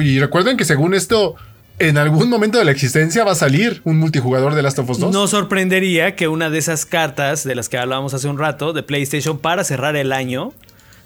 Y 0.00 0.18
recuerden 0.18 0.56
que 0.56 0.64
según 0.64 0.94
esto, 0.94 1.36
en 1.78 1.98
algún 1.98 2.30
momento 2.30 2.58
de 2.58 2.64
la 2.64 2.70
existencia 2.70 3.24
va 3.24 3.32
a 3.32 3.36
salir 3.36 3.80
un 3.84 3.98
multijugador 3.98 4.54
de 4.54 4.62
Last 4.62 4.78
of 4.78 4.90
Us 4.90 4.98
2. 4.98 5.12
No 5.12 5.26
sorprendería 5.26 6.16
que 6.16 6.28
una 6.28 6.48
de 6.48 6.58
esas 6.58 6.86
cartas 6.86 7.44
de 7.44 7.54
las 7.54 7.68
que 7.68 7.78
hablábamos 7.78 8.14
hace 8.14 8.28
un 8.28 8.38
rato 8.38 8.72
de 8.72 8.82
PlayStation 8.82 9.38
para 9.38 9.64
cerrar 9.64 9.96
el 9.96 10.12
año 10.12 10.52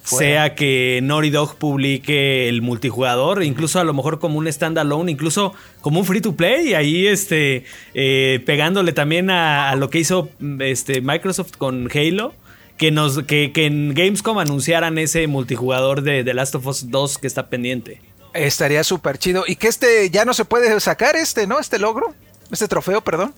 sea 0.07 0.55
que 0.55 0.99
Naughty 1.03 1.29
Dog 1.29 1.57
publique 1.57 2.47
el 2.47 2.61
multijugador, 2.61 3.43
incluso 3.43 3.79
a 3.79 3.83
lo 3.83 3.93
mejor 3.93 4.19
como 4.19 4.37
un 4.37 4.51
standalone, 4.51 5.11
incluso 5.11 5.53
como 5.81 5.99
un 5.99 6.05
free 6.05 6.21
to 6.21 6.35
play, 6.35 6.69
y 6.69 6.73
ahí 6.73 7.07
este, 7.07 7.65
eh, 7.93 8.41
pegándole 8.45 8.93
también 8.93 9.29
a, 9.29 9.69
a 9.69 9.75
lo 9.75 9.89
que 9.89 9.99
hizo 9.99 10.29
este, 10.59 11.01
Microsoft 11.01 11.57
con 11.57 11.89
Halo. 11.93 12.33
Que, 12.77 12.91
nos, 12.91 13.23
que, 13.23 13.51
que 13.53 13.65
en 13.65 13.95
Gamescom 13.95 14.37
anunciaran 14.37 14.99
ese 14.99 15.25
multijugador 15.25 16.03
de 16.03 16.23
The 16.23 16.35
Last 16.35 16.53
of 16.53 16.67
Us 16.67 16.91
2 16.91 17.17
que 17.17 17.25
está 17.25 17.49
pendiente. 17.49 18.01
Estaría 18.35 18.83
súper 18.83 19.17
chido. 19.17 19.45
Y 19.47 19.55
que 19.55 19.67
este 19.67 20.11
ya 20.11 20.25
no 20.25 20.35
se 20.35 20.45
puede 20.45 20.79
sacar, 20.79 21.15
este, 21.15 21.47
¿no? 21.47 21.59
Este 21.59 21.79
logro, 21.79 22.13
este 22.51 22.67
trofeo, 22.67 23.01
perdón. 23.01 23.33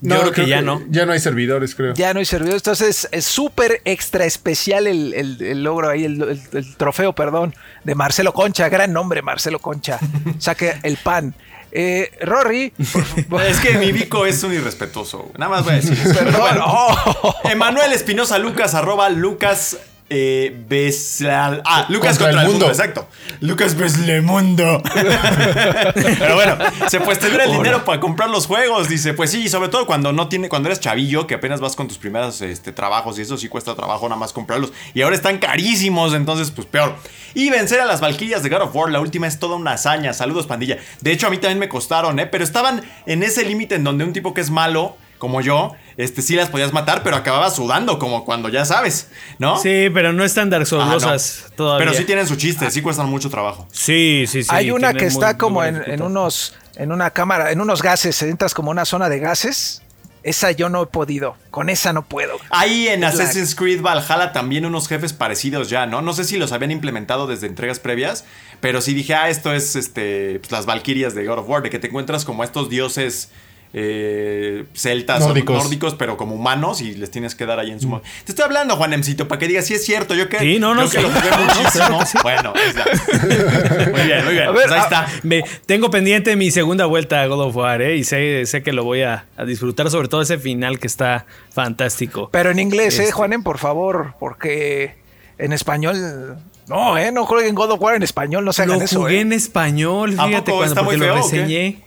Yo 0.00 0.20
creo 0.20 0.32
que 0.32 0.46
ya 0.46 0.60
no. 0.62 0.82
Ya 0.90 1.06
no 1.06 1.12
hay 1.12 1.20
servidores, 1.20 1.74
creo. 1.74 1.94
Ya 1.94 2.12
no 2.12 2.18
hay 2.20 2.24
servidores. 2.26 2.60
Entonces 2.60 3.08
es 3.10 3.24
súper 3.24 3.80
extra 3.84 4.24
especial 4.24 4.86
el, 4.86 5.14
el- 5.14 5.42
el 5.42 5.62
logro 5.64 5.88
ahí, 5.90 6.04
el, 6.04 6.20
el- 6.22 6.40
el 6.52 6.76
trofeo, 6.76 7.12
perdón, 7.14 7.54
de 7.84 7.94
Marcelo 7.94 8.32
Concha. 8.34 8.68
Gran 8.68 8.92
nombre, 8.92 9.22
Marcelo 9.22 9.58
Concha. 9.58 9.98
Saque 10.38 10.74
el 10.82 10.96
pan. 10.98 11.34
Eh, 11.76 12.12
Rory, 12.20 12.70
por 12.92 13.02
favor. 13.04 13.42
Es 13.42 13.58
que 13.58 13.76
mi 13.78 13.90
Vico 13.90 14.26
es 14.26 14.42
un 14.44 14.52
irrespetuoso. 14.54 15.32
Nada 15.36 15.50
más 15.50 15.64
voy 15.64 15.72
a 15.72 15.76
decir 15.76 15.92
eso. 15.94 16.02
Pero 16.04 16.24
Perdón. 16.26 16.40
bueno. 16.40 16.64
Oh. 16.68 17.34
Emanuel 17.50 17.92
Espinosa 17.92 18.38
Lucas, 18.38 18.74
arroba 18.74 19.08
Lucas. 19.10 19.78
Eh, 20.10 20.54
Besal- 20.68 21.62
ah, 21.64 21.86
Lucas 21.88 22.18
Contra 22.18 22.26
contra, 22.26 22.42
el 22.42 22.48
mundo. 22.48 22.66
mundo. 22.66 22.68
exacto. 22.68 23.08
Lucas 23.40 23.74
Beslemundo. 23.74 24.82
Pero 25.94 26.34
bueno, 26.34 26.58
se 26.88 27.00
pues 27.00 27.18
tener 27.18 27.40
el 27.40 27.52
dinero 27.52 27.84
para 27.84 28.00
comprar 28.00 28.28
los 28.28 28.46
juegos, 28.46 28.88
dice. 28.88 29.14
Pues 29.14 29.30
sí, 29.30 29.48
sobre 29.48 29.68
todo 29.70 29.86
cuando 29.86 30.12
no 30.12 30.28
tiene, 30.28 30.48
cuando 30.48 30.68
eres 30.68 30.80
chavillo, 30.80 31.26
que 31.26 31.34
apenas 31.34 31.60
vas 31.60 31.74
con 31.74 31.88
tus 31.88 31.98
primeros 31.98 32.40
este, 32.42 32.72
trabajos 32.72 33.18
y 33.18 33.22
eso 33.22 33.36
sí 33.38 33.48
cuesta 33.48 33.74
trabajo 33.74 34.08
nada 34.08 34.18
más 34.18 34.32
comprarlos. 34.32 34.72
Y 34.92 35.02
ahora 35.02 35.16
están 35.16 35.38
carísimos, 35.38 36.14
entonces 36.14 36.50
pues 36.50 36.66
peor. 36.66 36.94
Y 37.32 37.50
vencer 37.50 37.80
a 37.80 37.84
las 37.86 38.00
Valquirias 38.00 38.42
de 38.42 38.50
God 38.50 38.62
of 38.62 38.76
War, 38.76 38.90
la 38.92 39.00
última 39.00 39.26
es 39.26 39.38
toda 39.38 39.56
una 39.56 39.72
hazaña. 39.72 40.12
Saludos, 40.12 40.46
pandilla. 40.46 40.78
De 41.00 41.12
hecho, 41.12 41.26
a 41.26 41.30
mí 41.30 41.38
también 41.38 41.58
me 41.58 41.68
costaron, 41.68 42.18
¿eh? 42.20 42.26
Pero 42.26 42.44
estaban 42.44 42.82
en 43.06 43.22
ese 43.22 43.44
límite 43.44 43.74
en 43.76 43.84
donde 43.84 44.04
un 44.04 44.12
tipo 44.12 44.34
que 44.34 44.40
es 44.42 44.50
malo, 44.50 44.96
como 45.18 45.40
yo, 45.40 45.72
este 45.96 46.22
sí 46.22 46.34
las 46.36 46.48
podías 46.50 46.72
matar, 46.72 47.02
pero 47.02 47.16
acababa 47.16 47.50
sudando, 47.50 47.98
como 47.98 48.24
cuando 48.24 48.48
ya 48.48 48.64
sabes, 48.64 49.08
¿no? 49.38 49.56
Sí, 49.58 49.88
pero 49.94 50.12
no 50.12 50.24
están 50.24 50.50
Dark 50.50 50.64
Ajá, 50.66 50.76
no. 50.76 51.00
Soulsas 51.00 51.46
todavía. 51.56 51.86
Pero 51.86 51.96
sí 51.98 52.04
tienen 52.04 52.26
su 52.26 52.36
chiste, 52.36 52.70
sí 52.70 52.82
cuestan 52.82 53.08
mucho 53.08 53.30
trabajo. 53.30 53.66
Sí, 53.72 54.24
sí, 54.28 54.42
sí. 54.42 54.48
Hay 54.52 54.70
una 54.70 54.92
que 54.92 55.06
está 55.06 55.28
muy 55.32 55.38
como 55.38 55.64
en, 55.64 55.82
en 55.86 56.02
unos, 56.02 56.54
en 56.76 56.92
una 56.92 57.10
cámara, 57.10 57.52
en 57.52 57.60
unos 57.60 57.82
gases, 57.82 58.20
entras 58.22 58.54
como 58.54 58.70
una 58.70 58.84
zona 58.84 59.08
de 59.08 59.18
gases. 59.20 59.80
Esa 60.24 60.52
yo 60.52 60.70
no 60.70 60.82
he 60.82 60.86
podido. 60.86 61.36
Con 61.50 61.68
esa 61.68 61.92
no 61.92 62.00
puedo. 62.02 62.38
Hay 62.48 62.88
en 62.88 63.04
Es 63.04 63.14
la- 63.14 63.24
Assassin's 63.24 63.54
Creed 63.54 63.82
Valhalla 63.82 64.32
también 64.32 64.64
unos 64.64 64.88
jefes 64.88 65.12
parecidos 65.12 65.68
ya, 65.68 65.84
¿no? 65.84 66.00
No 66.00 66.14
sé 66.14 66.24
si 66.24 66.38
los 66.38 66.50
habían 66.52 66.70
implementado 66.70 67.26
desde 67.26 67.46
entregas 67.46 67.78
previas, 67.78 68.24
pero 68.60 68.80
sí 68.80 68.94
dije, 68.94 69.14
ah, 69.14 69.28
esto 69.28 69.52
es 69.52 69.76
este, 69.76 70.38
pues, 70.40 70.50
las 70.50 70.64
Valquirias 70.64 71.14
de 71.14 71.26
God 71.26 71.40
of 71.40 71.48
War, 71.50 71.62
de 71.62 71.68
que 71.68 71.78
te 71.78 71.88
encuentras 71.88 72.24
como 72.24 72.42
estos 72.42 72.70
dioses 72.70 73.28
eh, 73.76 74.64
celtas 74.72 75.20
o 75.22 75.28
Nórdicos. 75.28 75.62
nórdicos, 75.64 75.94
pero 75.96 76.16
como 76.16 76.36
humanos 76.36 76.80
y 76.80 76.94
les 76.94 77.10
tienes 77.10 77.34
que 77.34 77.44
dar 77.44 77.58
ahí 77.58 77.70
en 77.72 77.80
su... 77.80 77.88
mo- 77.88 78.02
Te 78.24 78.30
estoy 78.32 78.44
hablando, 78.44 78.76
Juanemcito, 78.76 79.26
para 79.26 79.40
que 79.40 79.48
digas 79.48 79.66
si 79.66 79.74
es 79.74 79.84
cierto. 79.84 80.14
Yo 80.14 80.28
que, 80.28 80.38
Sí, 80.38 80.58
no, 80.60 80.74
no, 80.74 80.84
yo 80.84 80.90
que 80.90 80.96
sí. 80.98 81.02
lo 81.02 81.08
jugué 81.10 81.30
muchísimo. 81.44 82.06
sí. 82.06 82.18
Bueno. 82.22 82.52
Muy 83.92 84.02
bien, 84.02 84.24
muy 84.24 84.32
bien. 84.34 84.44
A 84.48 84.50
ver, 84.52 84.52
pues 84.52 84.70
ahí 84.72 84.78
a- 84.78 84.82
está. 84.84 85.06
Me, 85.22 85.42
tengo 85.66 85.90
pendiente 85.90 86.36
mi 86.36 86.50
segunda 86.50 86.86
vuelta 86.86 87.20
a 87.22 87.26
God 87.26 87.46
of 87.48 87.56
War, 87.56 87.82
¿eh? 87.82 87.96
Y 87.96 88.04
sé, 88.04 88.46
sé 88.46 88.62
que 88.62 88.72
lo 88.72 88.84
voy 88.84 89.02
a, 89.02 89.26
a 89.36 89.44
disfrutar, 89.44 89.90
sobre 89.90 90.08
todo 90.08 90.22
ese 90.22 90.38
final 90.38 90.78
que 90.78 90.86
está 90.86 91.26
fantástico. 91.52 92.28
Pero 92.32 92.50
en 92.50 92.58
inglés, 92.60 92.98
eh, 92.98 93.02
Este. 93.02 93.12
Juanen, 93.12 93.42
por 93.42 93.58
favor, 93.58 94.14
porque 94.20 94.94
en 95.38 95.52
español. 95.52 96.36
No, 96.68 96.96
eh, 96.96 97.12
no 97.12 97.26
jueguen 97.26 97.54
God 97.54 97.72
of 97.72 97.80
War 97.80 97.94
en 97.96 98.02
español, 98.02 98.44
no 98.44 98.52
se 98.52 98.62
hagan 98.62 98.78
Lo 98.78 98.84
eso. 98.84 99.00
jugué 99.00 99.18
eh. 99.18 99.20
en 99.20 99.32
español, 99.32 100.14
¿A 100.18 100.26
fíjate, 100.28 100.52
cuando 100.52 100.74
porque 100.84 100.96
lo 100.96 101.04
feo 101.04 101.14
o 101.14 101.16
qué? 101.30 101.36
reseñé. 101.36 101.80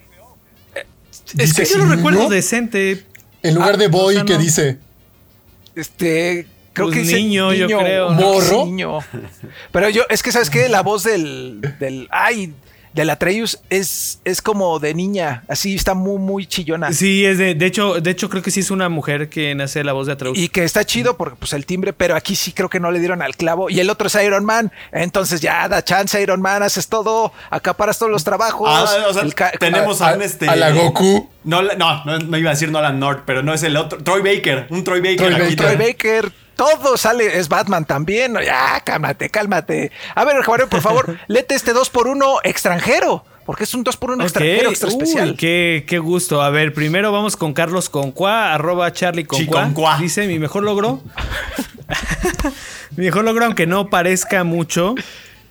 Es 1.38 1.53
que 1.53 1.65
Yo 1.65 1.78
lo 1.80 1.86
recuerdo 1.86 2.23
¿no? 2.23 2.30
decente. 2.30 3.03
En 3.43 3.55
lugar 3.55 3.75
Ah, 3.75 3.78
de 3.78 3.88
boy, 3.88 4.15
o 4.15 4.17
sea, 4.19 4.25
que 4.25 4.38
dice? 4.38 4.78
Este, 5.75 6.47
creo 6.73 6.88
Pues 6.88 6.95
que 6.97 7.03
dice 7.03 7.15
niño, 7.17 7.53
yo 7.53 7.67
creo, 7.67 8.09
¿Morro? 8.11 8.65
niño. 8.65 8.99
Pero 9.71 9.89
yo, 9.89 10.03
es 10.09 10.23
que 10.23 10.32
sabes 10.32 10.49
qué, 10.49 10.69
la 10.69 10.82
voz 10.82 11.03
del, 11.03 11.61
del, 11.80 12.07
ay, 12.11 12.53
del 12.93 13.09
Atreus 13.09 13.59
es, 13.69 14.19
es 14.25 14.41
como 14.41 14.79
de 14.79 14.93
niña, 14.93 15.43
así 15.47 15.75
está 15.75 15.93
muy, 15.93 16.17
muy 16.19 16.45
chillona. 16.45 16.91
Sí, 16.93 17.25
es 17.25 17.38
de, 17.38 17.53
de 17.55 17.65
hecho, 17.65 18.01
de 18.01 18.11
hecho 18.11 18.29
creo 18.29 18.41
que 18.41 18.51
sí 18.51 18.61
es 18.61 18.71
una 18.71 18.89
mujer 18.89 19.29
que 19.29 19.53
nace 19.55 19.83
la 19.83 19.93
voz 19.93 20.07
de 20.07 20.13
Atreus. 20.13 20.38
Y 20.38 20.49
que 20.49 20.63
está 20.63 20.83
chido 20.85 21.17
porque 21.17 21.35
pues 21.38 21.53
el 21.53 21.65
timbre, 21.65 21.93
pero 21.93 22.15
aquí 22.15 22.35
sí 22.35 22.51
creo 22.51 22.69
que 22.69 22.79
no 22.79 22.91
le 22.91 22.99
dieron 22.99 23.21
al 23.21 23.35
clavo. 23.35 23.69
Y 23.69 23.79
el 23.79 23.89
otro 23.89 24.07
es 24.07 24.15
Iron 24.15 24.45
Man. 24.45 24.71
Entonces 24.91 25.41
ya 25.41 25.67
da 25.67 25.83
chance, 25.83 26.21
Iron 26.21 26.41
Man, 26.41 26.63
haces 26.63 26.88
todo, 26.88 27.31
acaparas 27.49 27.99
todos 27.99 28.11
los 28.11 28.23
trabajos. 28.23 28.67
Ah, 28.71 28.83
o 29.09 29.13
sea, 29.13 29.51
tenemos 29.59 30.01
a, 30.01 30.09
a- 30.09 30.15
un 30.15 30.21
este. 30.21 30.47
a 30.49 30.55
la 30.55 30.71
Goku. 30.71 31.29
No, 31.43 31.61
la- 31.61 31.75
no, 31.75 32.03
no, 32.05 32.19
no 32.19 32.38
iba 32.38 32.49
a 32.49 32.53
decir 32.53 32.71
Nolan 32.71 32.99
North, 32.99 33.21
pero 33.25 33.43
no 33.43 33.53
es 33.53 33.63
el 33.63 33.77
otro. 33.77 34.03
Troy 34.03 34.21
Baker. 34.21 34.67
Un 34.69 34.83
Troy 34.83 34.99
Baker. 35.01 35.17
Troy 35.17 35.33
aquí 35.33 35.55
Baker. 35.55 35.57
Troy 35.57 35.75
Baker, 35.88 36.31
todo 36.57 36.97
sale, 36.97 37.37
es 37.39 37.47
Batman 37.47 37.85
también. 37.85 38.33
No, 38.33 38.41
Ya, 38.41 38.81
cálmate, 38.83 39.29
cálmate. 39.29 39.91
A 40.13 40.25
ver, 40.25 40.41
Javier, 40.43 40.67
por 40.67 40.81
favor, 40.81 41.17
lete 41.27 41.55
este 41.55 41.71
2 41.71 41.89
por 41.89 42.07
1 42.07 42.39
extranjero. 42.43 43.23
Porque 43.45 43.63
es 43.63 43.73
un 43.73 43.85
2 43.85 43.95
por 43.95 44.11
1 44.11 44.17
Ok, 44.17 44.23
extranjero 44.25 44.69
extra 44.69 44.89
uy, 44.89 44.93
especial. 44.95 45.37
qué, 45.37 45.85
qué 45.87 45.99
gusto. 45.99 46.41
A 46.41 46.49
ver, 46.49 46.73
primero 46.73 47.13
vamos 47.13 47.37
con 47.37 47.53
Carlos 47.53 47.89
Concua, 47.89 48.53
arroba 48.53 48.91
Charlie 48.91 49.23
Concua. 49.23 49.45
Chiconcuá. 49.61 49.97
Dice, 49.99 50.27
mi 50.27 50.37
mejor 50.37 50.63
logro. 50.63 51.01
mi 52.97 53.05
mejor 53.05 53.23
logro, 53.23 53.45
aunque 53.45 53.65
no 53.65 53.89
parezca 53.89 54.43
mucho, 54.43 54.95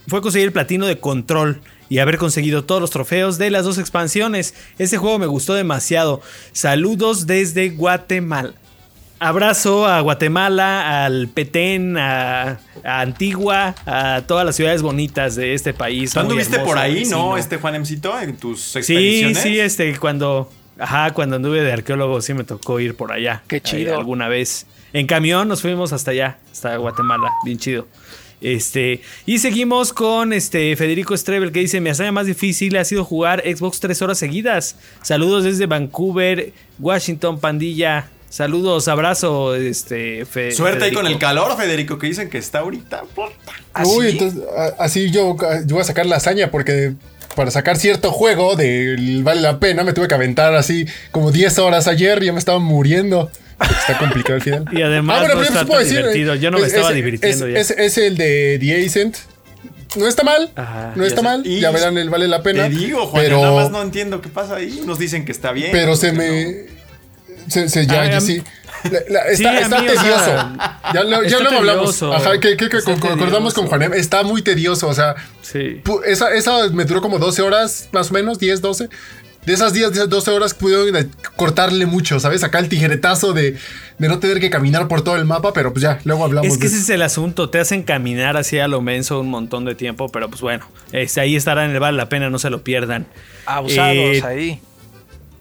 fue 0.08 0.20
conseguir 0.20 0.48
el 0.48 0.52
platino 0.52 0.86
de 0.86 0.98
control 1.00 1.62
y 1.88 2.00
haber 2.00 2.18
conseguido 2.18 2.64
todos 2.64 2.80
los 2.82 2.90
trofeos 2.90 3.38
de 3.38 3.50
las 3.50 3.64
dos 3.64 3.78
expansiones. 3.78 4.54
Ese 4.78 4.98
juego 4.98 5.18
me 5.18 5.26
gustó 5.26 5.54
demasiado. 5.54 6.20
Saludos 6.52 7.26
desde 7.26 7.70
Guatemala. 7.70 8.52
Abrazo 9.18 9.86
a 9.86 10.00
Guatemala, 10.00 11.04
al 11.06 11.28
Petén, 11.28 11.96
a, 11.96 12.60
a 12.84 13.00
Antigua, 13.00 13.74
a 13.86 14.22
todas 14.26 14.44
las 14.44 14.56
ciudades 14.56 14.82
bonitas 14.82 15.36
de 15.36 15.54
este 15.54 15.72
país. 15.72 16.12
¿Tú 16.12 16.20
anduviste 16.20 16.58
por 16.60 16.76
ahí, 16.76 16.96
vecino. 17.00 17.30
no, 17.30 17.36
este 17.38 17.56
Juan 17.56 17.76
Emcito, 17.76 18.18
en 18.20 18.36
tus 18.36 18.60
Sí, 18.60 18.78
expediciones? 18.78 19.38
sí, 19.38 19.58
este, 19.60 19.96
cuando. 19.98 20.50
Ajá, 20.78 21.14
cuando 21.14 21.36
anduve 21.36 21.62
de 21.62 21.72
arqueólogo 21.72 22.20
sí 22.20 22.34
me 22.34 22.44
tocó 22.44 22.78
ir 22.80 22.94
por 22.94 23.10
allá. 23.10 23.42
Qué 23.48 23.56
eh, 23.56 23.60
chido. 23.62 23.96
alguna 23.98 24.28
vez. 24.28 24.66
En 24.92 25.06
camión 25.06 25.48
nos 25.48 25.62
fuimos 25.62 25.94
hasta 25.94 26.10
allá, 26.10 26.38
hasta 26.52 26.76
Guatemala. 26.76 27.30
Bien 27.46 27.56
chido. 27.58 27.88
Este, 28.42 29.00
y 29.24 29.38
seguimos 29.38 29.94
con 29.94 30.34
este 30.34 30.76
Federico 30.76 31.16
Strebel 31.16 31.52
que 31.52 31.60
dice: 31.60 31.80
Mi 31.80 31.88
hazaña 31.88 32.12
más 32.12 32.26
difícil 32.26 32.76
ha 32.76 32.84
sido 32.84 33.02
jugar 33.02 33.42
Xbox 33.46 33.80
tres 33.80 34.02
horas 34.02 34.18
seguidas. 34.18 34.76
Saludos 35.00 35.44
desde 35.44 35.64
Vancouver, 35.64 36.52
Washington, 36.78 37.40
pandilla. 37.40 38.10
Saludos, 38.28 38.88
abrazo, 38.88 39.54
este. 39.54 40.24
Fe- 40.26 40.52
Suerte 40.52 40.84
ahí 40.84 40.92
con 40.92 41.06
el 41.06 41.18
calor, 41.18 41.56
Federico, 41.56 41.98
que 41.98 42.06
dicen 42.08 42.28
que 42.28 42.38
está 42.38 42.58
ahorita. 42.60 43.04
¿Así? 43.72 43.90
Uy, 43.96 44.08
entonces, 44.10 44.40
a- 44.56 44.82
así 44.84 45.10
yo, 45.10 45.36
yo 45.64 45.74
voy 45.76 45.80
a 45.80 45.84
sacar 45.84 46.06
la 46.06 46.16
hazaña 46.16 46.50
porque 46.50 46.94
para 47.34 47.50
sacar 47.50 47.76
cierto 47.76 48.10
juego 48.12 48.56
del 48.56 49.22
Vale 49.22 49.40
la 49.40 49.58
Pena 49.60 49.84
me 49.84 49.92
tuve 49.92 50.08
que 50.08 50.14
aventar 50.14 50.54
así 50.54 50.86
como 51.12 51.30
10 51.32 51.58
horas 51.58 51.86
ayer 51.86 52.22
y 52.22 52.26
ya 52.26 52.32
me 52.32 52.38
estaba 52.38 52.58
muriendo. 52.58 53.30
Está 53.60 53.96
complicado 53.98 54.34
el 54.36 54.42
final. 54.42 54.64
Y 54.72 54.82
además 54.82 55.22
no 55.22 55.28
pero 55.28 55.42
está 55.42 55.64
puedo 55.64 55.80
tan 55.80 55.88
divertido. 55.88 56.34
Yo 56.34 56.50
no 56.50 56.58
me 56.58 56.66
estaba 56.66 56.92
divirtiendo 56.92 57.46
es, 57.46 57.54
ya. 57.54 57.60
Es, 57.60 57.70
es 57.70 57.98
el 57.98 58.16
de 58.16 58.58
The 58.60 58.84
Ascent. 58.84 59.16
No 59.96 60.06
está 60.06 60.24
mal. 60.24 60.50
Ajá. 60.56 60.92
no 60.94 61.04
está 61.06 61.22
mal. 61.22 61.46
Y 61.46 61.60
ya 61.60 61.70
verán 61.70 61.96
el 61.96 62.10
Vale 62.10 62.28
la 62.28 62.42
Pena. 62.42 62.64
Te 62.64 62.70
digo, 62.74 63.06
Juan, 63.06 63.22
pero, 63.22 63.40
nada 63.40 63.54
más 63.54 63.70
no 63.70 63.80
entiendo 63.80 64.20
qué 64.20 64.28
pasa 64.28 64.56
ahí. 64.56 64.82
Nos 64.84 64.98
dicen 64.98 65.24
que 65.24 65.32
está 65.32 65.52
bien. 65.52 65.70
pero 65.72 65.96
se 65.96 66.12
me... 66.12 66.75
Se, 67.48 67.68
se- 67.68 67.86
ya, 67.86 68.04
ya 68.10 68.20
sí. 68.20 68.42
La- 68.84 69.00
la- 69.08 69.24
Sí, 69.34 69.42
está 69.44 69.50
a 69.50 69.60
está 69.60 69.80
mí, 69.80 69.88
o 69.88 69.92
sea, 69.92 70.02
tedioso. 70.02 70.56
ya 70.94 71.02
lo- 71.04 71.22
ya 71.22 71.26
está 71.28 71.40
luego 71.40 71.56
hablamos. 71.58 71.98
tedioso. 71.98 72.12
Ajá, 72.14 72.38
que, 72.40 72.56
que- 72.56 72.68
que 72.68 72.76
Está 72.76 72.92
concordamos 72.92 73.54
con 73.54 73.64
tedioso. 73.64 73.68
Juanem. 73.68 73.94
Está 73.94 74.22
muy 74.22 74.42
tedioso. 74.42 74.88
O 74.88 74.94
sea, 74.94 75.14
Sí. 75.42 75.80
pu- 75.84 76.02
esa, 76.04 76.32
esa 76.34 76.68
me 76.68 76.84
duró 76.84 77.00
como 77.00 77.18
12 77.18 77.42
horas, 77.42 77.88
más 77.92 78.10
o 78.10 78.14
menos, 78.14 78.38
10, 78.38 78.60
12. 78.60 78.88
De 79.44 79.52
esas 79.52 79.72
10, 79.72 79.92
10, 79.92 80.08
12 80.08 80.30
horas 80.32 80.54
pudieron 80.54 80.94
eh, 80.96 81.06
cortarle 81.36 81.86
mucho, 81.86 82.18
¿sabes? 82.18 82.42
Acá 82.42 82.58
el 82.58 82.68
tijeretazo 82.68 83.32
de, 83.32 83.56
de 83.96 84.08
no 84.08 84.18
tener 84.18 84.40
que 84.40 84.50
caminar 84.50 84.88
por 84.88 85.02
todo 85.02 85.14
el 85.14 85.24
mapa, 85.24 85.52
pero 85.52 85.72
pues 85.72 85.84
ya, 85.84 86.00
luego 86.02 86.24
hablamos 86.24 86.48
Es 86.52 86.58
que 86.58 86.68
de 86.68 86.74
ese 86.74 86.78
es 86.82 86.90
el 86.90 87.00
asunto, 87.02 87.48
te 87.48 87.60
hacen 87.60 87.84
caminar 87.84 88.36
así 88.36 88.58
a 88.58 88.66
lo 88.66 88.80
menso 88.82 89.20
un 89.20 89.30
montón 89.30 89.64
de 89.64 89.76
tiempo, 89.76 90.08
pero 90.08 90.28
pues 90.28 90.40
bueno, 90.40 90.68
este, 90.90 91.20
ahí 91.20 91.36
estará 91.36 91.64
en 91.64 91.70
el 91.70 91.78
vale 91.78 91.96
la 91.96 92.08
pena, 92.08 92.28
no 92.28 92.40
se 92.40 92.50
lo 92.50 92.64
pierdan. 92.64 93.06
Abusados 93.46 93.94
Eh, 93.94 94.22
ahí. 94.24 94.60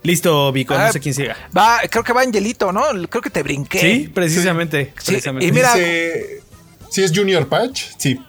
Listo, 0.05 0.51
Vico, 0.51 0.73
Ah, 0.75 0.87
no 0.87 0.93
sé 0.93 0.99
quién 0.99 1.13
siga. 1.15 1.35
Va, 1.55 1.79
creo 1.89 2.03
que 2.03 2.13
va 2.13 2.21
Angelito, 2.21 2.71
¿no? 2.71 2.83
Creo 3.09 3.21
que 3.21 3.29
te 3.29 3.43
brinqué. 3.43 3.79
Sí, 3.79 4.11
precisamente. 4.13 4.93
Sí, 4.99 5.05
precisamente. 5.11 5.45
y 5.47 5.51
mira- 5.51 5.73
Dice, 5.73 6.41
si 6.89 7.03
es 7.03 7.11
Junior 7.15 7.47
Patch, 7.47 7.83
sí. 7.97 8.19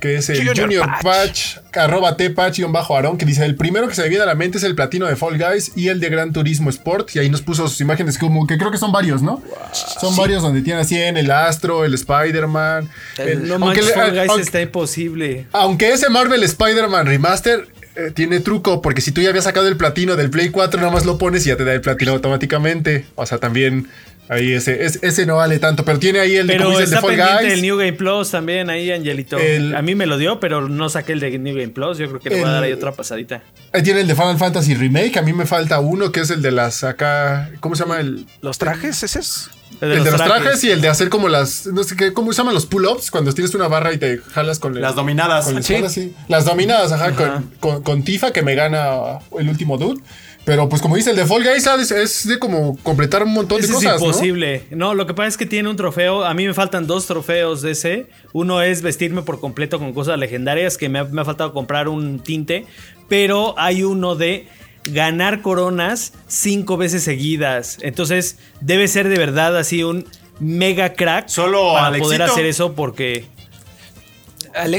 Que 0.00 0.16
es 0.16 0.28
el 0.28 0.36
Junior 0.36 0.60
Junior, 0.60 0.86
Patch. 0.86 1.02
Patch, 1.02 1.56
arroba 1.74 2.18
T-Patch 2.18 2.60
bajo 2.68 2.94
Aarón, 2.94 3.16
que 3.16 3.24
dice, 3.24 3.46
el 3.46 3.56
primero 3.56 3.88
que 3.88 3.94
se 3.94 4.02
me 4.02 4.10
viene 4.10 4.24
a 4.24 4.26
la 4.26 4.34
mente 4.34 4.58
es 4.58 4.64
el 4.64 4.74
platino 4.74 5.06
de 5.06 5.16
Fall 5.16 5.38
Guys 5.38 5.72
y 5.74 5.88
el 5.88 6.00
de 6.00 6.10
Gran 6.10 6.34
Turismo 6.34 6.68
Sport. 6.68 7.16
Y 7.16 7.18
ahí 7.20 7.30
nos 7.30 7.40
puso 7.40 7.66
sus 7.66 7.80
imágenes 7.80 8.18
como 8.18 8.46
que 8.46 8.58
creo 8.58 8.70
que 8.70 8.76
son 8.76 8.92
varios, 8.92 9.22
¿no? 9.22 9.42
Son 9.72 10.14
varios 10.14 10.42
donde 10.42 10.60
tiene 10.60 10.80
así 10.80 11.00
en 11.00 11.16
el 11.16 11.30
Astro, 11.30 11.86
el 11.86 11.94
Spider-Man. 11.94 12.90
no 13.18 13.54
aunque 13.54 13.58
manches, 13.58 13.86
le- 13.86 13.92
Fall 13.94 14.10
Guys 14.10 14.28
aunque- 14.28 14.42
está 14.42 14.60
imposible. 14.60 15.46
Aunque 15.52 15.90
ese 15.92 16.10
Marvel 16.10 16.42
Spider-Man 16.42 17.06
Remaster 17.06 17.66
eh, 17.96 18.10
tiene 18.12 18.40
truco, 18.40 18.82
porque 18.82 19.00
si 19.00 19.12
tú 19.12 19.22
ya 19.22 19.30
habías 19.30 19.44
sacado 19.44 19.68
el 19.68 19.76
platino 19.76 20.16
del 20.16 20.30
Play 20.30 20.50
4, 20.50 20.78
nada 20.80 20.92
más 20.92 21.06
lo 21.06 21.16
pones 21.16 21.46
y 21.46 21.48
ya 21.48 21.56
te 21.56 21.64
da 21.64 21.72
el 21.72 21.80
platino 21.80 22.12
automáticamente. 22.12 23.06
O 23.14 23.24
sea, 23.24 23.38
también 23.38 23.88
ahí 24.28 24.52
ese, 24.52 24.84
es- 24.84 24.98
ese 25.02 25.26
no 25.26 25.36
vale 25.36 25.58
tanto, 25.58 25.84
pero 25.84 25.98
tiene 25.98 26.18
ahí 26.20 26.36
el 26.36 26.46
Pero 26.46 26.70
dice, 26.70 26.84
el 26.84 26.90
de 26.90 26.96
está 26.96 27.00
Fall 27.00 27.16
pendiente 27.16 27.44
Guys. 27.44 27.52
el 27.54 27.62
New 27.62 27.76
Game 27.76 27.92
Plus 27.94 28.30
también 28.30 28.70
ahí, 28.70 28.90
Angelito. 28.90 29.38
El- 29.38 29.74
a 29.74 29.82
mí 29.82 29.94
me 29.94 30.06
lo 30.06 30.18
dio, 30.18 30.40
pero 30.40 30.68
no 30.68 30.88
saqué 30.88 31.12
el 31.12 31.20
de 31.20 31.38
New 31.38 31.54
Game 31.54 31.68
Plus. 31.68 31.98
Yo 31.98 32.08
creo 32.08 32.20
que 32.20 32.30
le 32.30 32.36
voy 32.40 32.48
a 32.48 32.52
dar 32.52 32.62
ahí 32.64 32.72
otra 32.72 32.92
pasadita. 32.92 33.42
Ahí 33.72 33.82
tiene 33.82 34.00
el 34.00 34.06
de 34.08 34.14
Final 34.14 34.38
Fantasy 34.38 34.74
Remake. 34.74 35.16
A 35.18 35.22
mí 35.22 35.32
me 35.32 35.46
falta 35.46 35.80
uno 35.80 36.12
que 36.12 36.20
es 36.20 36.30
el 36.30 36.42
de 36.42 36.50
las 36.50 36.84
acá. 36.84 37.50
¿Cómo 37.60 37.74
se 37.76 37.84
llama? 37.84 38.00
El, 38.00 38.26
¿Los 38.42 38.58
trajes? 38.58 39.02
¿Ese 39.02 39.18
es? 39.20 39.50
el 39.80 40.04
de 40.04 40.10
los 40.10 40.16
trajes. 40.22 40.64
y 40.64 40.70
el 40.70 40.80
de 40.80 40.88
hacer 40.88 41.10
como 41.10 41.28
las. 41.28 41.66
No 41.66 41.84
sé 41.84 41.96
qué. 41.96 42.12
¿Cómo 42.14 42.32
se 42.32 42.38
llaman 42.38 42.54
los 42.54 42.64
pull-ups? 42.64 43.10
Cuando 43.10 43.32
tienes 43.34 43.54
una 43.54 43.68
barra 43.68 43.92
y 43.92 43.98
te 43.98 44.18
jalas 44.32 44.58
con 44.58 44.74
el- 44.74 44.80
Las 44.80 44.94
dominadas. 44.94 45.44
Con 45.44 45.62
Sí. 45.62 45.74
espalda, 45.74 45.90
sí. 45.92 46.14
Las 46.28 46.46
dominadas, 46.46 46.92
ajá, 46.92 47.12
Con, 47.12 47.50
con- 47.60 47.82
con 47.82 48.02
Tifa 48.02 48.32
que 48.32 48.40
me 48.42 48.54
gana 48.54 49.18
el 49.38 49.48
último 49.50 49.76
dude. 49.76 50.00
Pero 50.46 50.68
pues 50.68 50.80
como 50.80 50.94
dice, 50.94 51.10
el 51.10 51.16
de 51.16 51.26
Fall 51.26 51.42
Guys 51.42 51.64
¿sabes? 51.64 51.90
es 51.90 52.26
de 52.28 52.38
como 52.38 52.76
completar 52.84 53.24
un 53.24 53.34
montón 53.34 53.60
de 53.60 53.66
cosas, 53.66 53.82
es 53.96 54.00
¿no? 54.00 54.06
imposible. 54.06 54.62
¿no? 54.70 54.94
lo 54.94 55.04
que 55.04 55.12
pasa 55.12 55.26
es 55.26 55.36
que 55.36 55.44
tiene 55.44 55.68
un 55.68 55.74
trofeo. 55.74 56.24
A 56.24 56.34
mí 56.34 56.46
me 56.46 56.54
faltan 56.54 56.86
dos 56.86 57.06
trofeos 57.06 57.62
de 57.62 57.72
ese. 57.72 58.06
Uno 58.32 58.62
es 58.62 58.80
vestirme 58.80 59.22
por 59.22 59.40
completo 59.40 59.80
con 59.80 59.92
cosas 59.92 60.20
legendarias, 60.20 60.78
que 60.78 60.88
me 60.88 61.00
ha, 61.00 61.04
me 61.04 61.20
ha 61.20 61.24
faltado 61.24 61.52
comprar 61.52 61.88
un 61.88 62.20
tinte. 62.20 62.64
Pero 63.08 63.56
hay 63.58 63.82
uno 63.82 64.14
de 64.14 64.46
ganar 64.84 65.42
coronas 65.42 66.12
cinco 66.28 66.76
veces 66.76 67.02
seguidas. 67.02 67.78
Entonces 67.82 68.38
debe 68.60 68.86
ser 68.86 69.08
de 69.08 69.18
verdad 69.18 69.56
así 69.58 69.82
un 69.82 70.06
mega 70.38 70.92
crack 70.92 71.26
Solo 71.26 71.72
para 71.72 71.88
Alexito. 71.88 72.06
poder 72.06 72.22
hacer 72.22 72.46
eso 72.46 72.74
porque 72.74 73.24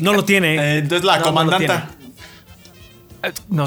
no 0.02 0.14
lo 0.14 0.24
tiene. 0.24 0.56
Eh, 0.56 0.78
entonces 0.78 1.06
la 1.06 1.18
No, 1.18 1.24
comandanta. 1.26 1.90
No 1.92 1.97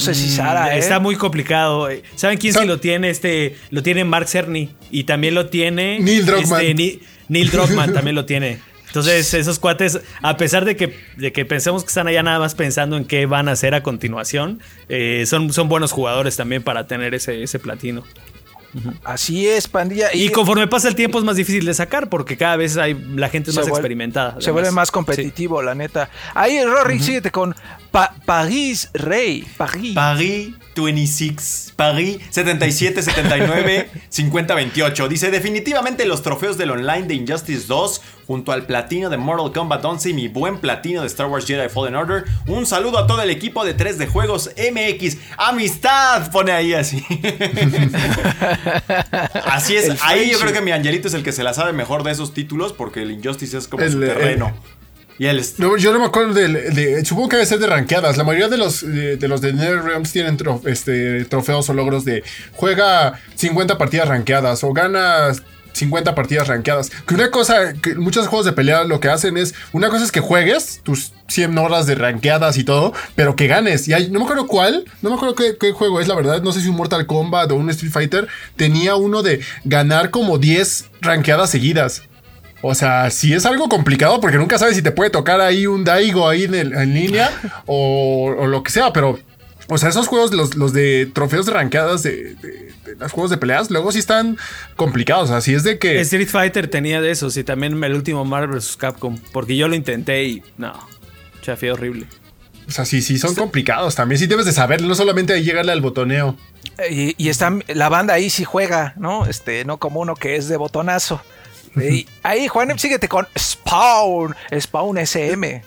sé 0.00 0.14
si 0.14 0.28
Sara, 0.30 0.74
¿eh? 0.74 0.78
Está 0.78 0.98
muy 1.00 1.16
complicado. 1.16 1.88
¿Saben 2.16 2.38
quién 2.38 2.52
Sa- 2.54 2.60
sí 2.62 2.66
lo 2.66 2.78
tiene? 2.80 3.10
Este, 3.10 3.56
lo 3.70 3.82
tiene 3.82 4.04
Mark 4.04 4.28
Cerny. 4.28 4.70
Y 4.90 5.04
también 5.04 5.34
lo 5.34 5.46
tiene. 5.46 5.98
Neil 6.00 6.26
Druckmann. 6.26 6.60
este, 6.60 6.74
Ni- 6.74 7.00
Neil 7.28 7.50
Druckmann 7.50 7.92
también 7.94 8.14
lo 8.16 8.24
tiene. 8.24 8.60
Entonces, 8.86 9.32
esos 9.34 9.60
cuates, 9.60 10.00
a 10.20 10.36
pesar 10.36 10.64
de 10.64 10.74
que, 10.74 10.96
de 11.16 11.32
que 11.32 11.44
pensemos 11.44 11.84
que 11.84 11.88
están 11.88 12.08
allá 12.08 12.24
nada 12.24 12.40
más 12.40 12.56
pensando 12.56 12.96
en 12.96 13.04
qué 13.04 13.24
van 13.26 13.48
a 13.48 13.52
hacer 13.52 13.72
a 13.76 13.84
continuación, 13.84 14.60
eh, 14.88 15.24
son, 15.26 15.52
son 15.52 15.68
buenos 15.68 15.92
jugadores 15.92 16.36
también 16.36 16.64
para 16.64 16.88
tener 16.88 17.14
ese, 17.14 17.40
ese 17.42 17.60
platino. 17.60 18.02
Así 19.02 19.48
es, 19.48 19.66
pandilla. 19.66 20.14
Y, 20.14 20.28
conforme 20.28 20.68
pasa 20.68 20.86
el 20.86 20.94
tiempo 20.94 21.18
es 21.18 21.24
más 21.24 21.34
difícil 21.34 21.64
de 21.64 21.74
sacar 21.74 22.08
porque 22.08 22.36
cada 22.36 22.54
vez 22.56 22.76
hay, 22.76 22.94
la 23.16 23.28
gente 23.28 23.50
es 23.50 23.56
más 23.56 23.66
vuelve- 23.66 23.70
experimentada. 23.78 24.36
Se 24.40 24.52
vuelve 24.52 24.70
más 24.70 24.92
competitivo, 24.92 25.60
la 25.62 25.74
neta. 25.74 26.08
Ahí, 26.34 26.62
Rory, 26.64 27.00
síguete 27.00 27.32
con 27.32 27.54
Pa- 27.90 28.14
París 28.24 28.88
Rey. 28.94 29.44
París. 29.56 29.94
Paris 29.94 30.50
26, 30.76 31.72
Paris 31.76 32.18
77, 32.30 33.02
79, 33.02 33.90
50, 34.08 34.54
28. 34.54 35.08
Dice, 35.08 35.30
definitivamente 35.30 36.06
los 36.06 36.22
trofeos 36.22 36.56
del 36.56 36.70
online 36.70 37.02
de 37.08 37.14
Injustice 37.14 37.66
2, 37.66 38.00
junto 38.26 38.52
al 38.52 38.64
platino 38.66 39.10
de 39.10 39.16
Mortal 39.16 39.52
Kombat 39.52 39.84
11 39.84 40.10
y 40.10 40.14
mi 40.14 40.28
buen 40.28 40.58
platino 40.58 41.00
de 41.00 41.08
Star 41.08 41.26
Wars 41.26 41.44
Jedi 41.46 41.68
Fallen 41.68 41.96
Order. 41.96 42.24
Un 42.46 42.64
saludo 42.66 42.98
a 42.98 43.06
todo 43.08 43.20
el 43.20 43.30
equipo 43.30 43.64
de 43.64 43.74
3 43.74 43.98
de 43.98 44.06
Juegos 44.06 44.50
MX. 44.56 45.16
Amistad, 45.36 46.30
pone 46.30 46.52
ahí 46.52 46.72
así. 46.74 47.04
así 49.44 49.76
es, 49.76 49.88
El 49.88 49.98
ahí 50.02 50.30
yo 50.30 50.38
creo 50.38 50.52
que 50.52 50.60
mi 50.60 50.70
Angelito 50.70 51.08
es 51.08 51.14
el 51.14 51.22
que 51.22 51.32
se 51.32 51.42
la 51.42 51.52
sabe 51.54 51.72
mejor 51.72 52.02
de 52.04 52.12
esos 52.12 52.32
títulos, 52.32 52.72
porque 52.72 53.02
el 53.02 53.10
Injustice 53.10 53.58
es 53.58 53.68
como 53.68 53.82
El- 53.82 53.92
su 53.92 54.02
el- 54.02 54.08
terreno. 54.08 54.52
Y 55.20 55.26
el... 55.26 55.44
No, 55.58 55.76
yo 55.76 55.92
no 55.92 55.98
me 55.98 56.06
acuerdo 56.06 56.32
de, 56.32 57.04
Supongo 57.04 57.28
que 57.28 57.36
debe 57.36 57.44
ser 57.44 57.58
de 57.58 57.66
rankeadas. 57.66 58.16
La 58.16 58.24
mayoría 58.24 58.48
de 58.48 58.56
los 58.56 58.80
de, 58.80 59.18
de 59.18 59.28
los 59.28 59.42
de 59.42 59.52
NetherRealms 59.52 60.12
tienen 60.12 60.38
este, 60.64 61.26
trofeos 61.26 61.68
o 61.68 61.74
logros 61.74 62.06
de 62.06 62.24
juega 62.52 63.20
50 63.34 63.76
partidas 63.76 64.08
rankeadas 64.08 64.64
o 64.64 64.72
gana 64.72 65.30
50 65.74 66.14
partidas 66.14 66.48
rankeadas. 66.48 66.88
Que 67.06 67.12
una 67.12 67.30
cosa, 67.30 67.74
que 67.74 67.96
muchos 67.96 68.28
juegos 68.28 68.46
de 68.46 68.52
pelea 68.52 68.84
lo 68.84 68.98
que 68.98 69.08
hacen 69.08 69.36
es. 69.36 69.54
Una 69.74 69.90
cosa 69.90 70.04
es 70.04 70.10
que 70.10 70.20
juegues 70.20 70.80
tus 70.84 71.12
100 71.28 71.58
horas 71.58 71.84
de 71.84 71.96
rankeadas 71.96 72.56
y 72.56 72.64
todo, 72.64 72.94
pero 73.14 73.36
que 73.36 73.46
ganes. 73.46 73.88
Y 73.88 73.92
hay, 73.92 74.10
no 74.10 74.20
me 74.20 74.24
acuerdo 74.24 74.46
cuál, 74.46 74.86
no 75.02 75.10
me 75.10 75.16
acuerdo 75.16 75.34
qué, 75.34 75.54
qué 75.60 75.72
juego 75.72 76.00
es, 76.00 76.08
la 76.08 76.14
verdad. 76.14 76.40
No 76.40 76.50
sé 76.52 76.62
si 76.62 76.68
un 76.68 76.76
Mortal 76.76 77.04
Kombat 77.04 77.52
o 77.52 77.56
un 77.56 77.68
Street 77.68 77.92
Fighter 77.92 78.26
tenía 78.56 78.96
uno 78.96 79.22
de 79.22 79.42
ganar 79.64 80.08
como 80.08 80.38
10 80.38 80.86
rankeadas 81.02 81.50
seguidas. 81.50 82.04
O 82.62 82.74
sea, 82.74 83.10
sí 83.10 83.32
es 83.32 83.46
algo 83.46 83.68
complicado 83.68 84.20
porque 84.20 84.36
nunca 84.36 84.58
sabes 84.58 84.76
si 84.76 84.82
te 84.82 84.90
puede 84.92 85.10
tocar 85.10 85.40
ahí 85.40 85.66
un 85.66 85.82
Daigo 85.84 86.28
ahí 86.28 86.44
en, 86.44 86.54
el- 86.54 86.72
en 86.74 86.92
línea 86.94 87.30
o, 87.66 88.34
o 88.38 88.46
lo 88.46 88.62
que 88.62 88.70
sea, 88.70 88.92
pero. 88.92 89.18
O 89.72 89.78
sea, 89.78 89.88
esos 89.88 90.08
juegos, 90.08 90.32
los, 90.34 90.56
los 90.56 90.72
de 90.72 91.08
trofeos 91.14 91.46
de 91.46 91.52
rankeadas 91.52 92.02
de, 92.02 92.34
de- 92.34 92.70
de 92.84 92.96
los 92.98 93.12
juegos 93.12 93.30
de 93.30 93.36
peleas, 93.36 93.70
luego 93.70 93.92
sí 93.92 94.00
están 94.00 94.36
complicados. 94.76 95.30
Así 95.30 95.54
es 95.54 95.62
de 95.62 95.78
que. 95.78 96.00
Street 96.00 96.28
Fighter 96.28 96.68
tenía 96.68 97.00
de 97.00 97.10
esos 97.12 97.36
y 97.36 97.44
también 97.44 97.82
el 97.82 97.94
último 97.94 98.24
Marvel 98.24 98.50
vs. 98.58 98.76
Capcom. 98.76 99.16
Porque 99.32 99.56
yo 99.56 99.68
lo 99.68 99.76
intenté 99.76 100.24
y 100.24 100.42
no, 100.58 100.72
chafé 101.40 101.70
horrible. 101.70 102.06
O 102.68 102.72
sea, 102.72 102.84
sí, 102.84 103.00
sí, 103.00 103.18
son 103.18 103.34
complicados 103.34 103.94
también. 103.94 104.18
Sí 104.18 104.26
debes 104.26 104.44
de 104.46 104.52
saber, 104.52 104.82
no 104.82 104.94
solamente 104.94 105.32
ahí 105.32 105.42
llegarle 105.44 105.72
al 105.72 105.80
botoneo. 105.80 106.36
Y, 106.90 107.14
y 107.16 107.28
está 107.28 107.52
la 107.68 107.88
banda 107.88 108.14
ahí 108.14 108.28
sí 108.30 108.44
juega, 108.44 108.94
¿no? 108.96 109.26
Este, 109.26 109.64
no 109.64 109.78
como 109.78 110.00
uno 110.00 110.14
que 110.14 110.36
es 110.36 110.48
de 110.48 110.56
botonazo. 110.56 111.22
Y 111.76 112.06
ahí, 112.22 112.48
Juan, 112.48 112.78
síguete 112.78 113.08
con 113.08 113.26
Spawn, 113.38 114.34
Spawn 114.58 114.98
SM. 114.98 115.62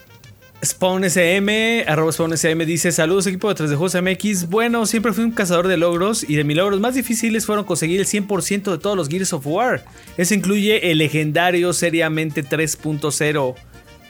Spawn 0.64 1.04
SM, 1.04 1.84
arroba 1.88 2.12
Spawn 2.12 2.34
SM 2.34 2.66
dice: 2.66 2.92
Saludos, 2.92 3.28
equipo 3.28 3.50
de 3.50 3.56
3 3.56 3.70
de 3.70 3.76
Juegos 3.76 4.02
MX. 4.02 4.50
Bueno, 4.50 4.86
siempre 4.86 5.12
fui 5.12 5.24
un 5.24 5.32
cazador 5.32 5.68
de 5.68 5.76
logros 5.76 6.24
y 6.28 6.36
de 6.36 6.46
mis 6.46 6.56
logros 6.56 6.80
más 6.80 6.96
difíciles 6.96 7.46
fueron 7.46 7.66
conseguir 7.66 8.00
el 8.00 8.06
100% 8.06 8.72
de 8.72 8.78
todos 8.78 8.96
los 8.96 9.10
Gears 9.10 9.34
of 9.34 9.46
War. 9.46 9.84
Eso 10.18 10.34
incluye 10.34 10.92
el 10.92 11.00
legendario 11.00 11.74
Seriamente 11.74 12.46
3.0. 12.46 13.56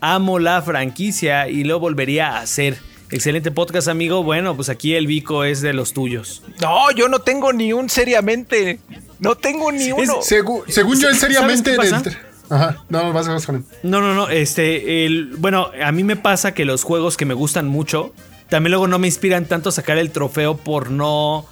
Amo 0.01 0.37
la 0.37 0.61
franquicia 0.61 1.47
y 1.47 1.63
lo 1.63 1.79
volvería 1.79 2.35
a 2.35 2.41
hacer. 2.41 2.77
Excelente 3.09 3.51
podcast, 3.51 3.87
amigo. 3.87 4.23
Bueno, 4.23 4.55
pues 4.55 4.69
aquí 4.69 4.95
el 4.95 5.07
Vico 5.07 5.43
es 5.43 5.61
de 5.61 5.73
los 5.73 5.93
tuyos. 5.93 6.43
No, 6.61 6.91
yo 6.91 7.07
no 7.07 7.19
tengo 7.19 7.53
ni 7.53 7.71
un 7.71 7.89
seriamente. 7.89 8.79
No 9.23 9.35
tengo 9.35 9.71
ni 9.71 9.91
uno. 9.91 10.21
Segu- 10.21 10.63
según 10.67 10.99
yo, 10.99 11.09
él 11.09 11.15
¿Sabes 11.17 11.61
seriamente. 11.61 12.17
Ajá, 12.49 12.83
no, 12.89 13.13
vas, 13.13 13.27
vas, 13.27 13.45
Juan. 13.45 13.65
No, 13.83 14.01
no, 14.01 14.13
no. 14.13 14.29
Este, 14.29 15.05
el, 15.05 15.33
bueno, 15.37 15.71
a 15.83 15.91
mí 15.91 16.03
me 16.03 16.15
pasa 16.15 16.53
que 16.53 16.65
los 16.65 16.83
juegos 16.83 17.17
que 17.17 17.25
me 17.25 17.33
gustan 17.33 17.67
mucho, 17.67 18.13
también 18.49 18.71
luego 18.71 18.87
no 18.87 18.99
me 18.99 19.07
inspiran 19.07 19.45
tanto 19.45 19.69
a 19.69 19.71
sacar 19.71 19.97
el 19.97 20.11
trofeo 20.11 20.57
por 20.57 20.91
no. 20.91 21.45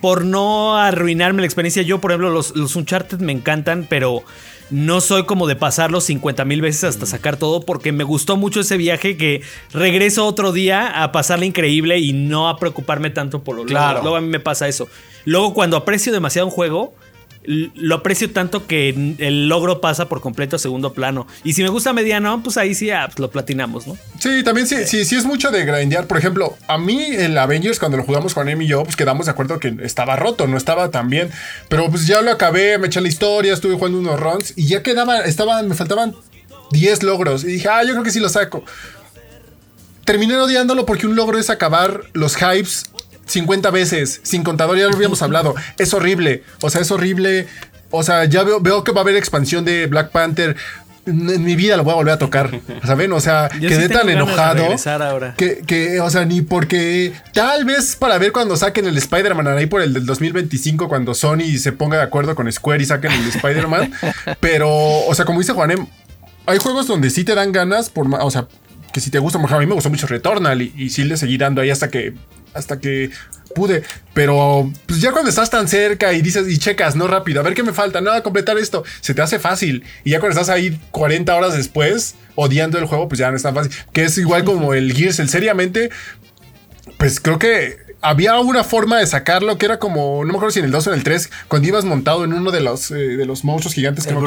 Por 0.00 0.24
no 0.24 0.76
arruinarme 0.78 1.42
la 1.42 1.46
experiencia. 1.46 1.82
Yo, 1.82 2.00
por 2.00 2.10
ejemplo, 2.10 2.30
los, 2.30 2.56
los 2.56 2.74
Uncharted 2.74 3.20
me 3.20 3.30
encantan, 3.30 3.86
pero 3.88 4.24
no 4.68 5.00
soy 5.00 5.26
como 5.26 5.46
de 5.46 5.54
pasarlos 5.54 6.02
50 6.04 6.44
mil 6.44 6.60
veces 6.60 6.82
hasta 6.82 7.06
sacar 7.06 7.36
todo, 7.36 7.60
porque 7.60 7.92
me 7.92 8.02
gustó 8.02 8.36
mucho 8.36 8.60
ese 8.60 8.76
viaje 8.78 9.16
que 9.16 9.42
regreso 9.72 10.26
otro 10.26 10.50
día 10.50 11.04
a 11.04 11.12
pasarla 11.12 11.44
increíble 11.44 11.98
y 12.00 12.14
no 12.14 12.48
a 12.48 12.58
preocuparme 12.58 13.10
tanto 13.10 13.44
por 13.44 13.54
lo 13.54 13.64
Claro. 13.64 14.00
Luego 14.02 14.16
a 14.16 14.20
mí 14.20 14.26
me 14.26 14.40
pasa 14.40 14.66
eso. 14.66 14.88
Luego, 15.24 15.54
cuando 15.54 15.76
aprecio 15.76 16.12
demasiado 16.12 16.48
un 16.48 16.52
juego, 16.52 16.94
lo 17.44 17.96
aprecio 17.96 18.30
tanto 18.30 18.66
que 18.66 18.90
el 19.18 19.48
logro 19.48 19.80
pasa 19.80 20.08
por 20.08 20.20
completo 20.20 20.56
a 20.56 20.58
segundo 20.58 20.92
plano. 20.92 21.26
Y 21.44 21.54
si 21.54 21.62
me 21.62 21.68
gusta 21.68 21.92
mediano, 21.92 22.42
pues 22.42 22.56
ahí 22.56 22.74
sí 22.74 22.90
ah, 22.90 23.06
pues 23.06 23.18
lo 23.18 23.30
platinamos, 23.30 23.86
¿no? 23.86 23.96
Sí, 24.18 24.42
también 24.44 24.66
sí, 24.66 24.76
sí, 24.86 25.04
sí 25.04 25.16
es 25.16 25.24
mucho 25.24 25.50
de 25.50 25.64
grindear. 25.64 26.06
Por 26.06 26.18
ejemplo, 26.18 26.56
a 26.68 26.78
mí 26.78 27.02
el 27.16 27.36
Avengers, 27.36 27.78
cuando 27.78 27.96
lo 27.96 28.04
jugamos 28.04 28.34
con 28.34 28.48
Em 28.48 28.62
y 28.62 28.66
yo, 28.66 28.84
pues 28.84 28.96
quedamos 28.96 29.26
de 29.26 29.32
acuerdo 29.32 29.58
que 29.58 29.74
estaba 29.82 30.16
roto, 30.16 30.46
no 30.46 30.56
estaba 30.56 30.90
tan 30.90 31.10
bien. 31.10 31.30
Pero 31.68 31.90
pues 31.90 32.06
ya 32.06 32.22
lo 32.22 32.30
acabé, 32.30 32.78
me 32.78 32.86
eché 32.86 33.00
la 33.00 33.08
historia, 33.08 33.52
estuve 33.52 33.74
jugando 33.74 33.98
unos 33.98 34.20
runs 34.20 34.52
y 34.56 34.66
ya 34.66 34.82
quedaba, 34.82 35.20
estaban, 35.20 35.68
me 35.68 35.74
faltaban 35.74 36.14
10 36.70 37.02
logros. 37.02 37.44
Y 37.44 37.48
dije, 37.48 37.68
ah, 37.68 37.82
yo 37.82 37.92
creo 37.92 38.04
que 38.04 38.10
sí 38.10 38.20
lo 38.20 38.28
saco. 38.28 38.64
Terminé 40.04 40.36
odiándolo 40.36 40.84
porque 40.84 41.06
un 41.06 41.14
logro 41.14 41.38
es 41.38 41.48
acabar 41.50 42.02
los 42.12 42.36
hypes 42.36 42.91
50 43.32 43.70
veces, 43.70 44.20
sin 44.22 44.44
contador, 44.44 44.76
ya 44.76 44.86
lo 44.86 44.94
habíamos 44.94 45.22
hablado. 45.22 45.54
Es 45.78 45.94
horrible, 45.94 46.44
o 46.60 46.70
sea, 46.70 46.80
es 46.82 46.90
horrible. 46.90 47.46
O 47.90 48.02
sea, 48.02 48.24
ya 48.24 48.42
veo, 48.42 48.60
veo 48.60 48.84
que 48.84 48.92
va 48.92 49.00
a 49.00 49.04
haber 49.04 49.16
expansión 49.16 49.64
de 49.64 49.86
Black 49.86 50.10
Panther. 50.10 50.56
En 51.04 51.44
mi 51.44 51.56
vida 51.56 51.76
lo 51.76 51.82
voy 51.84 51.92
a 51.92 51.96
volver 51.96 52.14
a 52.14 52.18
tocar, 52.18 52.50
¿saben? 52.86 53.12
O 53.12 53.20
sea, 53.20 53.50
Yo 53.58 53.68
quedé 53.68 53.88
sí 53.88 53.92
tan 53.92 54.08
enojado 54.08 54.64
ahora. 55.00 55.34
que, 55.36 55.58
que, 55.66 56.00
o 56.00 56.08
sea, 56.08 56.24
ni 56.24 56.42
porque 56.42 57.12
tal 57.34 57.64
vez 57.64 57.96
para 57.96 58.18
ver 58.18 58.32
cuando 58.32 58.56
saquen 58.56 58.86
el 58.86 58.96
Spider-Man 58.96 59.46
ahí 59.48 59.66
por 59.66 59.82
el 59.82 59.92
del 59.92 60.06
2025, 60.06 60.88
cuando 60.88 61.12
Sony 61.12 61.58
se 61.58 61.72
ponga 61.72 61.96
de 61.96 62.04
acuerdo 62.04 62.34
con 62.34 62.50
Square 62.50 62.82
y 62.82 62.86
saquen 62.86 63.12
el 63.12 63.28
Spider-Man. 63.28 63.92
pero, 64.40 64.70
o 64.70 65.14
sea, 65.14 65.24
como 65.24 65.40
dice 65.40 65.52
Juanem, 65.52 65.86
hay 66.46 66.58
juegos 66.58 66.86
donde 66.86 67.10
sí 67.10 67.24
te 67.24 67.34
dan 67.34 67.52
ganas, 67.52 67.90
por, 67.90 68.06
o 68.08 68.30
sea, 68.30 68.46
que 68.92 69.00
si 69.00 69.10
te 69.10 69.18
gusta, 69.18 69.38
por 69.38 69.46
ejemplo, 69.46 69.58
a 69.58 69.60
mí 69.60 69.66
me 69.66 69.74
gustó 69.74 69.90
mucho 69.90 70.06
Returnal 70.06 70.62
y, 70.62 70.72
y 70.76 70.90
sí 70.90 71.04
le 71.04 71.16
seguí 71.16 71.36
dando 71.36 71.60
ahí 71.60 71.70
hasta 71.70 71.90
que, 71.90 72.14
hasta 72.54 72.78
que 72.80 73.10
pude. 73.54 73.82
Pero, 74.14 74.70
pues 74.86 75.00
ya 75.00 75.12
cuando 75.12 75.30
estás 75.30 75.50
tan 75.50 75.68
cerca 75.68 76.12
y 76.12 76.22
dices 76.22 76.48
y 76.48 76.58
checas, 76.58 76.96
no 76.96 77.06
rápido, 77.06 77.40
a 77.40 77.42
ver 77.42 77.54
qué 77.54 77.62
me 77.62 77.72
falta, 77.72 78.00
nada, 78.00 78.22
completar 78.22 78.58
esto, 78.58 78.84
se 79.00 79.14
te 79.14 79.22
hace 79.22 79.38
fácil. 79.38 79.84
Y 80.04 80.10
ya 80.10 80.20
cuando 80.20 80.40
estás 80.40 80.54
ahí 80.54 80.78
40 80.90 81.34
horas 81.34 81.54
después, 81.54 82.14
odiando 82.34 82.78
el 82.78 82.86
juego, 82.86 83.08
pues 83.08 83.18
ya 83.18 83.30
no 83.30 83.36
es 83.36 83.42
tan 83.42 83.54
fácil. 83.54 83.72
Que 83.92 84.04
es 84.04 84.18
igual 84.18 84.44
como 84.44 84.74
el 84.74 84.92
Gears, 84.92 85.18
el 85.18 85.28
seriamente, 85.28 85.90
pues 86.98 87.20
creo 87.20 87.38
que 87.38 87.91
había 88.02 88.38
una 88.40 88.64
forma 88.64 88.98
de 88.98 89.06
sacarlo 89.06 89.56
que 89.56 89.66
era 89.66 89.78
como, 89.78 90.24
no 90.24 90.32
me 90.32 90.36
acuerdo 90.36 90.50
si 90.50 90.58
en 90.58 90.66
el 90.66 90.72
2 90.72 90.88
o 90.88 90.90
en 90.92 90.98
el 90.98 91.04
3, 91.04 91.30
cuando 91.48 91.68
ibas 91.68 91.84
montado 91.84 92.24
en 92.24 92.32
uno 92.32 92.50
de 92.50 92.60
los, 92.60 92.90
eh, 92.90 92.94
de 92.94 93.24
los 93.24 93.44
monstruos 93.44 93.74
gigantes 93.74 94.06
que, 94.06 94.12
no 94.12 94.20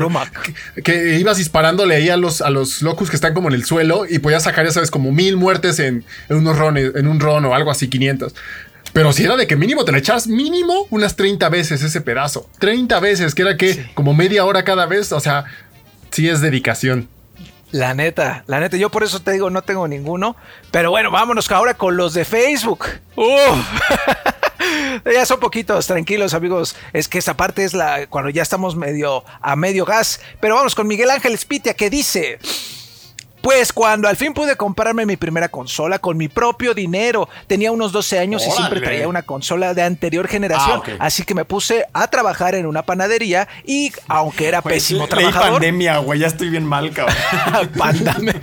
que, 0.74 0.82
que 0.82 1.20
ibas 1.20 1.38
disparándole 1.38 1.96
ahí 1.96 2.10
a 2.10 2.18
los, 2.18 2.42
a 2.42 2.50
los 2.50 2.82
locus 2.82 3.10
que 3.10 3.18
están 3.18 3.34
como 3.34 3.50
en 3.50 3.54
el 3.54 3.66
suelo 3.66 4.06
y 4.10 4.20
podías 4.20 4.44
sacar, 4.44 4.66
ya 4.66 4.72
sabes, 4.72 4.90
como 4.90 5.12
mil 5.12 5.36
muertes 5.36 5.80
en, 5.80 6.06
en, 6.30 6.38
unos 6.38 6.58
rones, 6.58 6.96
en 6.96 7.08
un 7.08 7.20
ron 7.20 7.44
o 7.46 7.54
algo 7.54 7.70
así, 7.70 7.90
500. 7.90 8.34
Pero 8.94 9.12
si 9.12 9.26
era 9.26 9.36
de 9.36 9.46
que 9.46 9.58
mínimo 9.58 9.84
te 9.84 9.92
le 9.92 9.98
echas 9.98 10.28
mínimo 10.28 10.88
unas 10.90 11.18
30 11.18 11.50
veces 11.50 11.84
ese 11.84 12.00
pedazo. 12.00 12.50
30 12.60 12.98
veces, 13.02 13.36
que 13.36 13.42
era 13.42 13.58
que 13.58 13.92
como 13.94 14.14
media 14.14 14.46
hora 14.46 14.64
cada 14.64 14.86
vez, 14.86 15.12
o 15.12 15.20
sea, 15.20 15.44
sí 16.12 16.30
es 16.30 16.40
dedicación. 16.40 17.10
La 17.76 17.94
neta, 17.94 18.46
la 18.48 18.62
neta, 18.62 18.78
yo 18.78 18.90
por 18.90 19.04
eso 19.04 19.22
te 19.22 19.34
digo, 19.34 19.50
no 19.50 19.62
tengo 19.62 19.86
ninguno. 19.86 20.38
Pero 20.72 20.92
bueno, 20.92 21.12
vámonos 21.12 21.52
ahora 21.52 21.74
con 21.74 21.98
los 21.98 22.14
de 22.14 22.24
Facebook. 22.24 22.86
¡Uf! 23.18 23.82
ya 25.14 25.26
son 25.26 25.42
poquitos, 25.42 25.86
tranquilos 25.86 26.34
amigos. 26.34 26.78
Es 26.94 27.10
que 27.10 27.18
esta 27.18 27.36
parte 27.36 27.66
es 27.66 27.74
la 27.74 28.08
cuando 28.08 28.30
ya 28.30 28.44
estamos 28.44 28.78
medio 28.78 29.26
a 29.42 29.58
medio 29.58 29.84
gas. 29.84 30.22
Pero 30.40 30.56
vamos 30.56 30.74
con 30.74 30.88
Miguel 30.88 31.10
Ángel 31.10 31.38
Spitia 31.38 31.74
que 31.74 31.90
dice. 31.90 32.40
Pues 33.46 33.72
cuando 33.72 34.08
al 34.08 34.16
fin 34.16 34.34
pude 34.34 34.56
comprarme 34.56 35.06
mi 35.06 35.18
primera 35.18 35.50
consola 35.50 36.00
con 36.00 36.18
mi 36.18 36.28
propio 36.28 36.74
dinero, 36.74 37.30
tenía 37.46 37.72
unos 37.72 37.92
12 37.92 38.18
años 38.18 38.44
y 38.48 38.50
siempre 38.50 38.82
traía 38.82 39.08
una 39.08 39.22
consola 39.22 39.76
de 39.76 39.84
anterior 39.84 40.28
generación, 40.28 40.82
Ah, 40.84 41.06
así 41.06 41.24
que 41.26 41.36
me 41.36 41.46
puse 41.46 41.86
a 41.94 42.08
trabajar 42.08 42.56
en 42.56 42.66
una 42.66 42.82
panadería 42.82 43.48
y 43.64 43.92
aunque 44.08 44.48
era 44.48 44.62
Güey, 44.62 44.78
pésimo 44.78 45.02
leí 45.02 45.10
trabajador, 45.10 45.52
pandemia, 45.52 46.00
güey, 46.00 46.22
ya 46.22 46.26
estoy 46.26 46.50
bien 46.50 46.66
mal, 46.66 46.90
cabrón. 46.90 47.16
Pándame. 47.78 48.34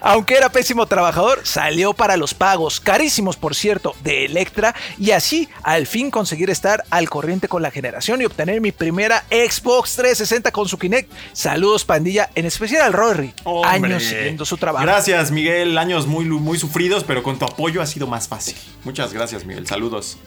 Aunque 0.00 0.36
era 0.36 0.50
pésimo 0.50 0.86
trabajador, 0.86 1.40
salió 1.42 1.94
para 1.94 2.16
los 2.16 2.32
pagos, 2.32 2.78
carísimos 2.78 3.36
por 3.36 3.56
cierto, 3.56 3.96
de 4.04 4.26
Electra 4.26 4.72
y 4.98 5.10
así 5.10 5.48
al 5.64 5.88
fin 5.88 6.12
conseguir 6.12 6.48
estar 6.48 6.84
al 6.90 7.10
corriente 7.10 7.48
con 7.48 7.60
la 7.60 7.72
generación 7.72 8.22
y 8.22 8.26
obtener 8.26 8.60
mi 8.60 8.70
primera 8.70 9.24
Xbox 9.30 9.96
360 9.96 10.52
con 10.52 10.68
su 10.68 10.78
Kinect. 10.78 11.10
Saludos 11.32 11.84
pandilla, 11.84 12.30
en 12.36 12.46
especial 12.46 12.83
al 12.84 12.92
Rory, 12.92 13.32
Hombre. 13.44 13.70
años 13.70 14.02
siguiendo 14.04 14.44
su 14.44 14.56
trabajo. 14.56 14.84
Gracias, 14.84 15.30
Miguel. 15.30 15.76
Años 15.78 16.06
muy, 16.06 16.24
muy 16.26 16.58
sufridos, 16.58 17.04
pero 17.04 17.22
con 17.22 17.38
tu 17.38 17.44
apoyo 17.44 17.82
ha 17.82 17.86
sido 17.86 18.06
más 18.06 18.28
fácil. 18.28 18.54
Muchas 18.84 19.12
gracias, 19.12 19.44
Miguel. 19.44 19.66
Saludos. 19.66 20.18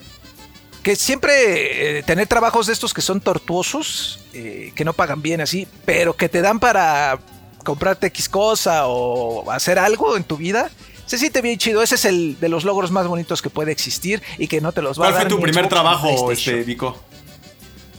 Que 0.83 0.95
siempre 0.95 1.99
eh, 1.99 2.03
tener 2.03 2.27
trabajos 2.27 2.67
de 2.67 2.73
estos 2.73 2.93
que 2.93 3.01
son 3.01 3.19
tortuosos, 3.19 4.19
eh, 4.33 4.71
que 4.75 4.85
no 4.85 4.93
pagan 4.93 5.21
bien 5.21 5.41
así, 5.41 5.67
pero 5.85 6.15
que 6.15 6.29
te 6.29 6.41
dan 6.41 6.59
para 6.59 7.19
comprarte 7.63 8.07
X 8.07 8.29
cosa 8.29 8.87
o 8.87 9.51
hacer 9.51 9.77
algo 9.79 10.15
en 10.15 10.23
tu 10.23 10.37
vida, 10.37 10.69
Se 11.05 11.17
siente 11.17 11.41
bien 11.41 11.57
chido. 11.57 11.81
Ese 11.81 11.95
es 11.95 12.03
el 12.03 12.37
de 12.39 12.49
los 12.49 12.65
logros 12.65 12.91
más 12.91 13.07
bonitos 13.07 13.41
que 13.41 13.49
puede 13.49 13.71
existir 13.71 14.21
y 14.37 14.47
que 14.47 14.59
no 14.59 14.73
te 14.73 14.81
los 14.81 14.99
va 14.99 15.05
a 15.05 15.07
¿Cuál 15.07 15.13
dar 15.13 15.21
fue 15.23 15.29
tu 15.29 15.41
primer 15.41 15.63
Xbox 15.63 15.69
trabajo, 15.73 16.31
este, 16.33 16.63
Vico? 16.63 16.97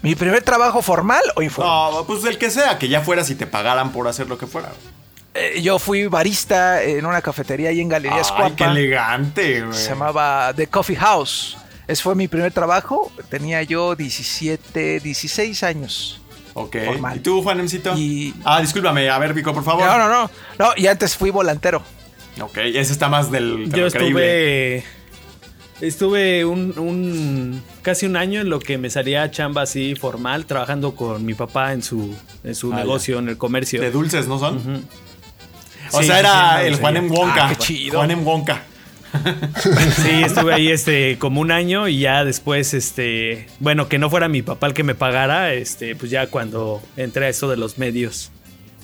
¿Mi 0.03 0.15
primer 0.15 0.43
trabajo 0.43 0.81
formal 0.83 1.23
o 1.37 1.43
informal? 1.43 1.93
No, 1.95 2.05
pues 2.07 2.25
el 2.25 2.39
que 2.39 2.51
sea, 2.51 2.79
que 2.79 2.89
ya 2.89 3.01
fueras 3.01 3.31
y 3.31 3.35
te 3.35 3.47
pagaran 3.47 3.91
por 3.93 4.07
hacer 4.09 4.29
lo 4.29 4.39
que 4.39 4.47
fuera. 4.47 4.71
Eh, 5.35 5.61
yo 5.63 5.79
fui 5.79 6.07
barista 6.07 6.83
en 6.83 7.05
una 7.05 7.21
cafetería 7.21 7.71
ahí 7.71 7.81
en 7.81 7.89
Galerías 7.89 8.33
Ay, 8.37 8.53
qué 8.57 8.65
elegante, 8.65 9.63
güey. 9.63 9.77
Se 9.79 9.91
llamaba 9.91 10.53
The 10.55 10.67
Coffee 10.69 10.97
House. 10.97 11.57
Ese 11.87 12.03
fue 12.03 12.15
mi 12.15 12.29
primer 12.29 12.53
trabajo. 12.53 13.11
Tenía 13.29 13.63
yo 13.63 13.95
17, 13.97 15.01
16 15.01 15.63
años. 15.63 16.21
Ok. 16.55 16.77
formal. 16.87 17.17
¿Y 17.17 17.21
tú, 17.21 17.43
Juanemcito? 17.43 17.95
Y- 17.97 18.35
Ah, 18.45 18.61
discúlpame. 18.61 19.09
A 19.11 19.19
ver, 19.19 19.33
Vico, 19.33 19.55
por 19.55 19.63
favor. 19.65 19.85
No, 19.87 19.97
no, 19.99 20.09
no. 20.09 20.31
No, 20.59 20.73
y 20.77 20.87
antes 20.87 21.17
fui 21.17 21.31
volantero. 21.31 21.83
Ok, 22.41 22.59
ese 22.59 22.93
está 22.93 23.09
más 23.09 23.31
del. 23.31 23.69
de 23.71 23.79
Yo 23.79 23.85
lo 23.85 23.91
creíble. 23.91 24.85
Estuve. 25.81 26.45
Un, 26.45 26.79
un- 26.79 27.63
casi 27.83 28.07
un 28.07 28.17
año 28.17 28.41
en 28.41 28.51
lo 28.51 28.59
que 28.61 28.79
me 28.79 28.91
salía 28.91 29.31
chamba 29.31 29.63
así 29.63 29.95
formal, 29.95 30.47
trabajando 30.47 30.95
con 30.95 31.25
mi 31.25 31.35
papá 31.35 31.73
en 31.73 31.83
su, 31.83 32.15
en 32.45 32.55
su 32.55 32.73
Ah, 32.73 32.77
negocio, 32.77 33.19
en 33.19 33.29
el 33.29 33.37
comercio. 33.39 33.81
De 33.81 33.91
dulces, 33.91 34.27
¿no 34.29 34.39
son? 34.39 34.85
O 35.93 36.01
Sí, 36.01 36.07
sea, 36.07 36.19
era 36.21 36.61
sí, 36.61 36.67
el 36.69 36.77
Juan. 36.77 36.97
M. 36.97 37.09
Wonka. 37.11 37.47
Ah, 37.47 37.49
qué 37.51 37.57
chido. 37.57 37.97
Juan 37.99 38.11
M. 38.11 38.23
Wonka. 38.23 38.63
Sí, 39.63 40.23
estuve 40.23 40.53
ahí 40.53 40.69
este 40.69 41.17
como 41.19 41.41
un 41.41 41.51
año 41.51 41.89
y 41.89 42.01
ya 42.01 42.25
después 42.25 42.75
este, 42.75 43.47
bueno, 43.59 43.89
que 43.89 43.99
no 43.99 44.11
fuera 44.11 44.29
mi 44.29 44.43
papá 44.43 44.67
el 44.67 44.75
que 44.75 44.83
me 44.85 44.95
pagara, 44.95 45.55
este, 45.55 45.97
pues 45.97 46.11
ya 46.11 46.27
cuando 46.27 46.83
entré 46.97 47.25
a 47.25 47.29
eso 47.31 47.49
de 47.49 47.57
los 47.57 47.79
medios. 47.79 48.31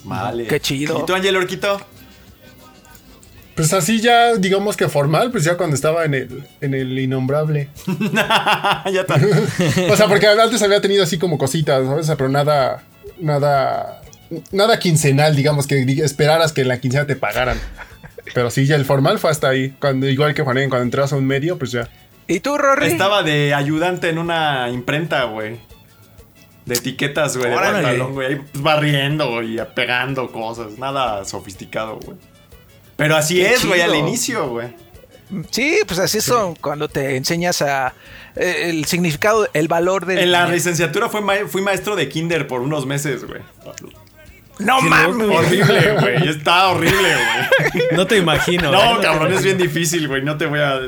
Vale. 0.03 0.47
Qué 0.47 0.61
chido. 0.61 0.99
¿Y 1.03 1.07
tú, 1.07 1.15
Angel 1.15 1.37
Orquito? 1.37 1.79
Pues 3.55 3.73
así 3.73 4.01
ya, 4.01 4.35
digamos 4.35 4.77
que 4.77 4.89
formal, 4.89 5.31
pues 5.31 5.45
ya 5.45 5.57
cuando 5.57 5.77
estaba 5.77 6.05
en 6.05 6.15
el, 6.15 6.45
en 6.61 6.75
el 6.75 6.99
innombrable. 6.99 7.69
ya 8.13 9.01
está. 9.01 9.15
O 9.91 9.97
sea, 9.97 10.09
porque 10.09 10.27
antes 10.27 10.63
había 10.63 10.81
tenido 10.81 11.05
así 11.05 11.19
como 11.19 11.39
cositas, 11.39 11.87
¿sabes? 11.87 12.11
Pero 12.17 12.29
nada, 12.29 12.83
nada, 13.21 14.03
nada 14.51 14.79
quincenal, 14.79 15.37
digamos, 15.37 15.67
que 15.67 15.81
esperaras 16.03 16.53
que 16.53 16.63
en 16.63 16.69
la 16.69 16.81
quincena 16.81 17.07
te 17.07 17.15
pagaran. 17.15 17.59
Pero 18.33 18.51
sí, 18.51 18.67
ya 18.67 18.75
el 18.75 18.85
formal 18.85 19.19
fue 19.19 19.31
hasta 19.31 19.49
ahí. 19.49 19.75
Cuando, 19.81 20.09
igual 20.09 20.35
que 20.35 20.43
Juanen, 20.43 20.69
cuando 20.69 20.85
entras 20.85 21.13
a 21.13 21.17
un 21.17 21.27
medio, 21.27 21.59
pues 21.59 21.71
ya. 21.71 21.89
¿Y 22.27 22.41
tú, 22.41 22.57
Rory? 22.57 22.87
Estaba 22.87 23.23
de 23.23 23.55
ayudante 23.55 24.09
en 24.09 24.19
una 24.19 24.69
imprenta, 24.71 25.25
güey. 25.25 25.61
De 26.65 26.75
etiquetas, 26.75 27.37
güey, 27.37 27.51
de 27.51 27.57
pantalón, 27.57 28.15
güey. 28.15 28.29
Ahí 28.29 28.37
pues, 28.37 28.63
barriendo, 28.63 29.31
güey, 29.31 29.61
y 29.61 29.63
pegando 29.75 30.33
cosas. 30.33 30.79
Nada 30.79 31.25
sofisticado, 31.25 32.01
güey. 32.01 32.17
Pero 33.05 33.17
así 33.17 33.35
Qué 33.37 33.53
es, 33.53 33.67
güey, 33.67 33.83
al 33.83 33.95
inicio, 33.95 34.49
güey. 34.49 34.69
Sí, 35.51 35.79
pues 35.87 35.99
así 36.01 36.23
son 36.23 36.55
cuando 36.55 36.89
te 36.89 37.17
enseñas 37.17 37.61
a 37.61 37.93
eh, 38.35 38.71
el 38.71 38.87
significado, 38.87 39.47
el 39.53 39.69
valor 39.69 40.07
del. 40.07 40.19
En 40.21 40.33
la 40.33 40.39
dinero. 40.39 40.55
licenciatura 40.57 41.11
fue 41.11 41.21
ma- 41.21 41.47
fui 41.47 41.61
maestro 41.61 41.97
de 41.97 42.09
kinder 42.09 42.47
por 42.47 42.63
unos 42.63 42.87
meses, 42.87 43.25
güey. 43.27 43.43
No 44.59 44.81
mames. 44.81 45.29
Horrible, 45.29 45.97
güey. 46.01 46.29
Está 46.29 46.69
horrible, 46.69 46.97
güey. 47.73 47.85
No 47.93 48.07
te 48.07 48.17
imagino. 48.17 48.71
No, 48.71 48.99
¿eh? 48.99 49.03
cabrón, 49.03 49.33
es 49.35 49.43
bien 49.43 49.59
difícil, 49.59 50.09
güey. 50.09 50.23
No 50.23 50.39
te 50.39 50.47
voy 50.47 50.61
a. 50.61 50.79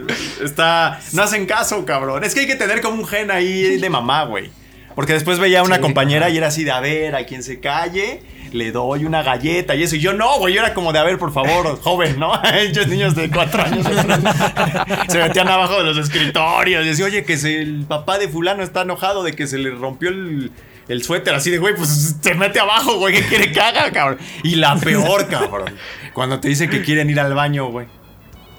Está. 0.42 1.00
No 1.12 1.22
hacen 1.22 1.44
caso, 1.46 1.84
cabrón. 1.84 2.24
Es 2.24 2.32
que 2.32 2.40
hay 2.40 2.46
que 2.46 2.56
tener 2.56 2.80
como 2.80 3.02
un 3.02 3.06
gen 3.06 3.30
ahí 3.30 3.76
de 3.78 3.90
mamá, 3.90 4.24
güey. 4.24 4.50
Porque 4.94 5.12
después 5.12 5.38
veía 5.38 5.60
a 5.60 5.62
una 5.64 5.80
compañera 5.80 6.30
y 6.30 6.38
era 6.38 6.46
así 6.46 6.64
de 6.64 6.70
a 6.70 6.80
ver, 6.80 7.14
a 7.16 7.26
quien 7.26 7.42
se 7.42 7.60
calle, 7.60 8.22
le 8.56 8.72
doy 8.72 9.04
una 9.04 9.22
galleta 9.22 9.74
y 9.74 9.82
eso. 9.82 9.96
Y 9.96 10.00
yo 10.00 10.12
no, 10.12 10.38
güey. 10.38 10.54
Yo 10.54 10.60
era 10.62 10.74
como 10.74 10.92
de 10.92 10.98
a 10.98 11.04
ver, 11.04 11.18
por 11.18 11.32
favor, 11.32 11.78
joven, 11.82 12.18
¿no? 12.18 12.32
Ellos 12.52 12.88
niños 12.88 13.14
de 13.14 13.30
cuatro 13.30 13.62
años 13.62 13.86
se 15.08 15.18
metían 15.18 15.48
abajo 15.48 15.78
de 15.78 15.84
los 15.84 15.98
escritorios. 15.98 16.84
Y 16.84 16.88
decía, 16.88 17.04
oye, 17.04 17.24
que 17.24 17.34
el 17.34 17.84
papá 17.86 18.18
de 18.18 18.28
Fulano 18.28 18.62
está 18.62 18.82
enojado 18.82 19.22
de 19.22 19.32
que 19.34 19.46
se 19.46 19.58
le 19.58 19.70
rompió 19.70 20.08
el. 20.08 20.50
El 20.88 21.02
suéter 21.02 21.34
así 21.34 21.50
de, 21.50 21.58
güey, 21.58 21.74
pues 21.74 22.14
se 22.22 22.34
mete 22.36 22.60
abajo, 22.60 22.96
güey, 22.98 23.12
¿qué 23.12 23.22
quiere 23.22 23.50
que 23.50 23.60
haga, 23.60 23.90
cabrón? 23.90 24.18
Y 24.44 24.54
la 24.54 24.76
peor, 24.76 25.26
cabrón, 25.26 25.74
cuando 26.12 26.38
te 26.38 26.46
dice 26.46 26.68
que 26.70 26.82
quieren 26.82 27.10
ir 27.10 27.18
al 27.18 27.34
baño, 27.34 27.66
güey. 27.70 27.88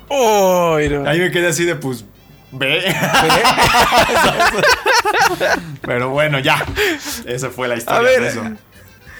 Uy, 0.09 0.89
no. 0.89 1.07
Ahí 1.07 1.19
me 1.21 1.31
quedé 1.31 1.47
así 1.47 1.63
de, 1.63 1.75
pues, 1.75 2.03
ve. 2.51 2.83
Pero 5.81 6.09
bueno, 6.09 6.39
ya. 6.39 6.65
Esa 7.25 7.49
fue 7.49 7.67
la 7.67 7.75
historia 7.75 7.99
A 7.99 8.01
ver, 8.01 8.21
de 8.21 8.27
eso. 8.27 8.43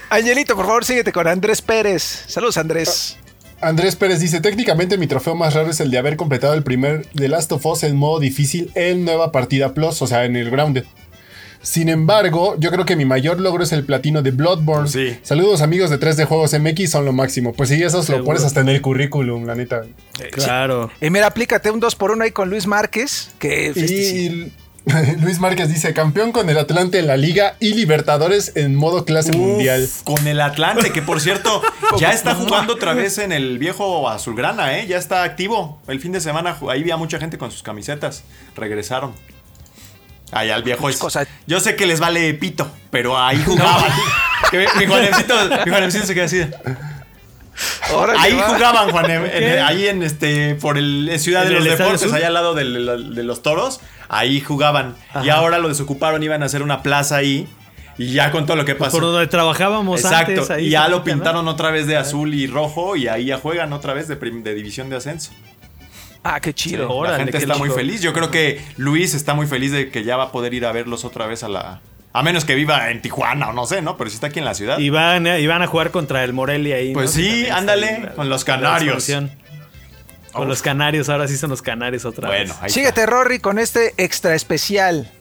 Angelito, 0.10 0.56
por 0.56 0.66
favor, 0.66 0.86
síguete 0.86 1.12
con 1.12 1.28
Andrés 1.28 1.62
Pérez. 1.62 2.24
Saludos, 2.28 2.58
Andrés. 2.58 3.18
Andrés 3.60 3.96
Pérez 3.96 4.20
dice, 4.20 4.40
técnicamente 4.40 4.98
mi 4.98 5.08
trofeo 5.08 5.36
más 5.36 5.54
raro 5.54 5.72
es 5.72 5.80
el 5.80 5.90
de 5.90 5.98
haber 5.98 6.16
completado 6.16 6.54
el 6.54 6.64
primer 6.64 7.08
The 7.16 7.28
Last 7.28 7.52
of 7.52 7.66
Us 7.66 7.84
en 7.84 7.96
modo 7.96 8.20
difícil 8.20 8.72
en 8.76 9.04
Nueva 9.04 9.32
Partida 9.32 9.74
Plus, 9.74 10.02
o 10.02 10.08
sea, 10.08 10.26
en 10.26 10.36
el 10.36 10.52
Grounded. 10.52 10.86
Sin 11.62 11.90
embargo, 11.90 12.56
yo 12.60 12.72
creo 12.72 12.86
que 12.86 12.96
mi 12.96 13.04
mayor 13.04 13.42
logro 13.42 13.64
es 13.64 13.72
el 13.72 13.84
platino 13.84 14.22
de 14.22 14.32
Bloodborne. 14.32 14.88
Sí. 14.88 15.18
Saludos 15.24 15.62
amigos 15.62 15.90
de 15.90 16.00
3D 16.00 16.26
Juegos 16.26 16.58
MX, 16.58 16.92
son 16.92 17.04
lo 17.04 17.14
máximo. 17.14 17.52
Pues 17.52 17.70
sí, 17.70 17.82
esos 17.82 18.08
lo 18.10 18.24
pones 18.24 18.44
hasta 18.44 18.62
en 18.62 18.70
el 18.70 18.82
currículum, 18.82 19.46
la 19.46 19.56
neta. 19.56 19.82
Claro. 20.32 20.92
Y 21.02 21.10
mira, 21.10 21.28
aplícate 21.28 21.72
un 21.72 21.82
2x1 21.82 22.24
ahí 22.24 22.32
con 22.32 22.50
Luis 22.50 22.68
Márquez. 22.68 23.32
Que 23.40 23.74
sí. 23.74 23.84
Y 23.86 24.52
Luis 25.22 25.40
Márquez 25.40 25.70
dice, 25.70 25.94
campeón 25.94 26.32
con 26.32 26.50
el 26.50 26.58
Atlante 26.58 27.00
en 27.00 27.08
la 27.08 27.18
liga 27.18 27.56
y 27.60 27.74
Libertadores 27.74 28.54
en 28.56 28.76
modo 28.76 29.06
clase 29.06 29.32
mundial. 29.34 29.88
Con 30.04 30.26
el 30.28 30.40
Atlante, 30.42 30.92
que 30.92 31.02
por 31.02 31.20
cierto, 31.22 31.62
ya 32.00 32.12
está 32.12 32.36
jugando 32.36 32.74
otra 32.74 32.94
vez 32.94 33.18
en 33.18 33.32
el 33.32 33.58
viejo 33.58 34.10
Azulgrana, 34.10 34.78
¿eh? 34.80 34.88
Ya 34.88 34.98
está 34.98 35.24
activo. 35.24 35.82
El 35.88 36.00
fin 36.00 36.12
de 36.12 36.22
semana 36.22 36.58
ahí 36.70 36.82
había 36.82 36.98
mucha 36.98 37.20
gente 37.20 37.38
con 37.38 37.52
sus 37.52 37.64
camisetas. 37.64 38.24
Regresaron. 38.56 39.14
Allá 40.32 40.56
al 40.56 40.64
viejo 40.64 40.90
es. 40.90 40.98
cosa. 40.98 41.26
Yo 41.48 41.60
sé 41.60 41.76
que 41.76 41.86
les 41.86 42.00
vale 42.00 42.34
pito, 42.34 42.70
pero 42.90 43.18
ahí 43.18 43.42
jugaban. 43.46 43.92
Mi 44.78 44.86
Juanemcito, 44.86 45.34
mi 45.66 45.72
Juanemcito 45.72 46.06
se 46.06 46.14
queda 46.14 46.26
así. 46.26 46.42
Órale, 47.92 48.20
Ahí 48.20 48.34
va. 48.36 48.44
jugaban, 48.50 48.92
Juan, 48.92 49.10
en- 49.10 49.60
ahí 49.64 49.88
en 49.88 50.04
este, 50.04 50.54
por 50.56 50.78
el 50.78 51.10
en 51.10 51.20
Ciudad 51.20 51.42
¿En 51.44 51.50
de 51.50 51.56
los 51.56 51.64
Deportes, 51.78 52.14
allá 52.14 52.28
al 52.28 52.34
lado 52.36 52.54
del- 52.54 53.16
de 53.16 53.24
los 53.24 53.42
toros, 53.42 53.80
ahí 54.10 54.42
jugaban. 54.42 54.96
Y 55.24 55.30
ahora 55.30 55.60
lo 55.60 55.68
desocuparon, 55.68 56.22
iban 56.24 56.44
a 56.44 56.48
hacer 56.48 56.62
una 56.62 56.84
plaza 56.84 57.18
ahí. 57.18 57.48
Y 57.98 58.14
ya 58.14 58.32
con 58.32 58.46
todo 58.46 58.56
lo 58.58 58.66
que 58.66 58.76
pasó. 58.76 58.92
Por 58.92 59.02
donde 59.02 59.26
trabajábamos 59.28 60.02
Exacto. 60.02 60.32
antes. 60.32 60.52
Ahí 60.52 60.68
y 60.68 60.70
ya 60.70 60.88
lo 60.88 61.04
pintaron 61.04 61.48
otra 61.48 61.72
vez 61.72 61.88
de 61.88 61.98
azul 61.98 62.34
y 62.34 62.46
rojo. 62.46 62.96
Y 62.96 63.08
ahí 63.08 63.26
ya 63.26 63.38
juegan 63.40 63.74
otra 63.74 63.94
vez 63.94 64.08
de, 64.08 64.16
división 64.54 64.90
de 64.90 64.98
ascenso. 64.98 65.32
Ah, 66.24 66.40
qué 66.40 66.54
chido. 66.54 66.92
Órale, 66.92 67.18
la 67.18 67.24
gente 67.24 67.38
está 67.38 67.56
muy 67.56 67.70
feliz. 67.70 68.02
Yo 68.02 68.14
creo 68.14 68.30
que 68.30 68.62
Luis 68.78 69.14
está 69.14 69.34
muy 69.34 69.48
feliz 69.48 69.72
de 69.72 69.90
que 69.90 70.04
ya 70.04 70.16
va 70.16 70.26
a 70.26 70.32
poder 70.32 70.54
ir 70.54 70.66
a 70.66 70.72
verlos 70.72 71.06
otra 71.06 71.26
vez 71.26 71.44
a 71.44 71.50
la. 71.50 71.82
A 72.14 72.24
menos 72.24 72.46
que 72.46 72.56
viva 72.56 72.90
en 72.92 73.02
Tijuana 73.02 73.50
o 73.50 73.54
no 73.54 73.66
sé, 73.66 73.82
¿no? 73.82 73.98
Pero 73.98 74.10
si 74.10 74.16
está 74.16 74.28
aquí 74.28 74.40
en 74.40 74.46
la 74.46 74.54
ciudad. 74.54 74.80
Y 74.80 74.90
van, 74.90 75.28
a- 75.28 75.40
y 75.40 75.48
van 75.48 75.62
a 75.62 75.68
jugar 75.68 75.92
contra 75.92 76.24
el 76.24 76.34
Morelia 76.34 76.78
ahí. 76.78 76.94
Pues 76.94 77.16
¿no? 77.16 77.22
sí, 77.22 77.48
ándale, 77.48 77.88
ahí 77.88 78.10
con 78.16 78.30
los 78.30 78.42
la 78.48 78.56
canarios. 78.56 79.08
Con 80.38 80.46
Uf. 80.48 80.50
los 80.50 80.62
canarios, 80.62 81.10
ahora 81.10 81.28
sí 81.28 81.38
son 81.38 81.50
los 81.50 81.62
canarios 81.62 82.06
otra 82.06 82.28
Bueno, 82.30 82.54
vez. 82.54 82.64
ahí 82.64 82.70
Síguete, 82.70 83.02
está. 83.02 83.12
Rory, 83.12 83.40
con 83.40 83.60
este 83.60 83.94
extra 83.98 84.34
especial. 84.36 85.12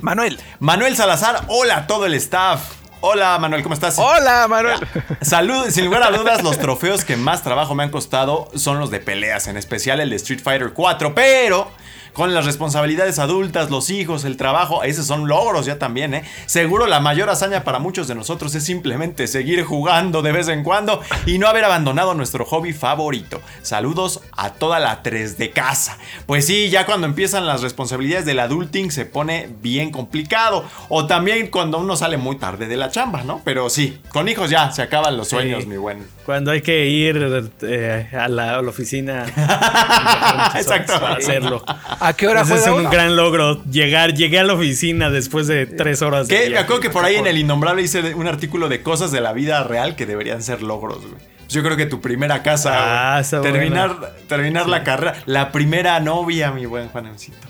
Manuel. 0.00 0.38
Manuel 0.60 0.96
Salazar, 0.96 1.42
hola 1.48 1.76
a 1.78 1.86
todo 1.86 2.06
el 2.06 2.14
staff. 2.14 2.60
Hola 3.00 3.38
Manuel, 3.38 3.62
¿cómo 3.62 3.74
estás? 3.74 3.96
Hola, 3.98 4.48
Manuel. 4.48 4.76
Salud, 5.22 5.70
sin 5.70 5.84
lugar 5.84 6.02
a 6.02 6.10
dudas, 6.10 6.42
los 6.42 6.58
trofeos 6.58 7.04
que 7.04 7.16
más 7.16 7.44
trabajo 7.44 7.74
me 7.76 7.84
han 7.84 7.90
costado 7.90 8.48
son 8.56 8.80
los 8.80 8.90
de 8.90 8.98
peleas, 8.98 9.46
en 9.46 9.56
especial 9.56 10.00
el 10.00 10.10
de 10.10 10.16
Street 10.16 10.40
Fighter 10.42 10.72
4, 10.72 11.14
pero 11.14 11.70
con 12.12 12.34
las 12.34 12.44
responsabilidades 12.46 13.18
adultas, 13.18 13.70
los 13.70 13.90
hijos, 13.90 14.24
el 14.24 14.36
trabajo, 14.36 14.82
esos 14.82 15.06
son 15.06 15.28
logros 15.28 15.66
ya 15.66 15.78
también, 15.78 16.14
¿eh? 16.14 16.24
Seguro 16.46 16.86
la 16.86 17.00
mayor 17.00 17.30
hazaña 17.30 17.64
para 17.64 17.78
muchos 17.78 18.08
de 18.08 18.14
nosotros 18.14 18.54
es 18.54 18.64
simplemente 18.64 19.26
seguir 19.26 19.64
jugando 19.64 20.22
de 20.22 20.32
vez 20.32 20.48
en 20.48 20.62
cuando 20.64 21.00
y 21.26 21.38
no 21.38 21.46
haber 21.48 21.64
abandonado 21.64 22.14
nuestro 22.14 22.44
hobby 22.44 22.72
favorito. 22.72 23.40
Saludos 23.62 24.20
a 24.36 24.50
toda 24.50 24.78
la 24.80 25.02
3 25.02 25.38
de 25.38 25.50
casa. 25.50 25.98
Pues 26.26 26.46
sí, 26.46 26.70
ya 26.70 26.86
cuando 26.86 27.06
empiezan 27.06 27.46
las 27.46 27.62
responsabilidades 27.62 28.24
del 28.26 28.40
adulting 28.40 28.90
se 28.90 29.04
pone 29.06 29.48
bien 29.60 29.90
complicado. 29.90 30.64
O 30.88 31.06
también 31.06 31.48
cuando 31.48 31.78
uno 31.78 31.96
sale 31.96 32.16
muy 32.16 32.36
tarde 32.36 32.66
de 32.66 32.76
la 32.76 32.90
chamba, 32.90 33.22
¿no? 33.22 33.40
Pero 33.44 33.68
sí, 33.70 34.00
con 34.08 34.28
hijos 34.28 34.50
ya 34.50 34.70
se 34.70 34.82
acaban 34.82 35.16
los 35.16 35.28
sueños, 35.28 35.62
Sí. 35.64 35.68
mi 35.68 35.76
buen. 35.76 36.06
Cuando 36.24 36.50
hay 36.50 36.60
que 36.62 36.86
ir 36.86 37.42
eh, 37.62 38.08
a, 38.18 38.28
la, 38.28 38.56
a 38.58 38.62
la 38.62 38.68
oficina. 38.68 39.24
Exacto. 40.56 40.94
Para 41.00 41.14
hacerlo. 41.16 41.62
¿A 42.08 42.14
qué 42.14 42.26
hora 42.26 42.40
Ese 42.40 42.54
es 42.54 42.62
juega? 42.62 42.76
un 42.76 42.90
gran 42.90 43.16
logro. 43.16 43.62
Llegar, 43.64 44.14
llegué 44.14 44.38
a 44.38 44.44
la 44.44 44.54
oficina 44.54 45.10
después 45.10 45.46
de 45.46 45.66
tres 45.66 46.00
horas. 46.00 46.26
de 46.26 46.42
Que 46.44 46.48
me 46.50 46.56
acuerdo 46.56 46.80
que 46.80 46.88
por 46.88 47.04
ahí 47.04 47.16
en 47.16 47.26
el 47.26 47.36
Innombrable 47.36 47.82
hice 47.82 48.14
un 48.14 48.26
artículo 48.26 48.70
de 48.70 48.82
cosas 48.82 49.12
de 49.12 49.20
la 49.20 49.34
vida 49.34 49.62
real 49.64 49.94
que 49.94 50.06
deberían 50.06 50.42
ser 50.42 50.62
logros, 50.62 51.00
güey. 51.02 51.12
Pues 51.18 51.48
Yo 51.48 51.62
creo 51.62 51.76
que 51.76 51.84
tu 51.84 52.00
primera 52.00 52.42
casa, 52.42 53.16
Ah, 53.18 53.22
güey, 53.30 53.42
terminar, 53.42 54.14
terminar 54.26 54.68
la 54.68 54.84
carrera, 54.84 55.16
la 55.26 55.52
primera 55.52 56.00
novia, 56.00 56.50
mi 56.50 56.64
buen 56.64 56.88
Juanemcito. 56.88 57.46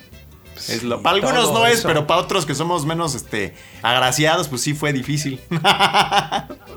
Es 0.69 0.83
lo, 0.83 1.03
para 1.03 1.15
algunos 1.15 1.53
no 1.53 1.65
es, 1.65 1.79
eso. 1.79 1.89
pero 1.89 2.09
para 2.09 2.21
otros 2.21 2.45
que 2.45 2.55
somos 2.57 2.85
menos 2.85 3.15
este, 3.15 3.55
agraciados, 3.81 4.49
pues 4.49 4.61
sí 4.63 4.75
fue 4.75 4.93
difícil. 4.93 5.41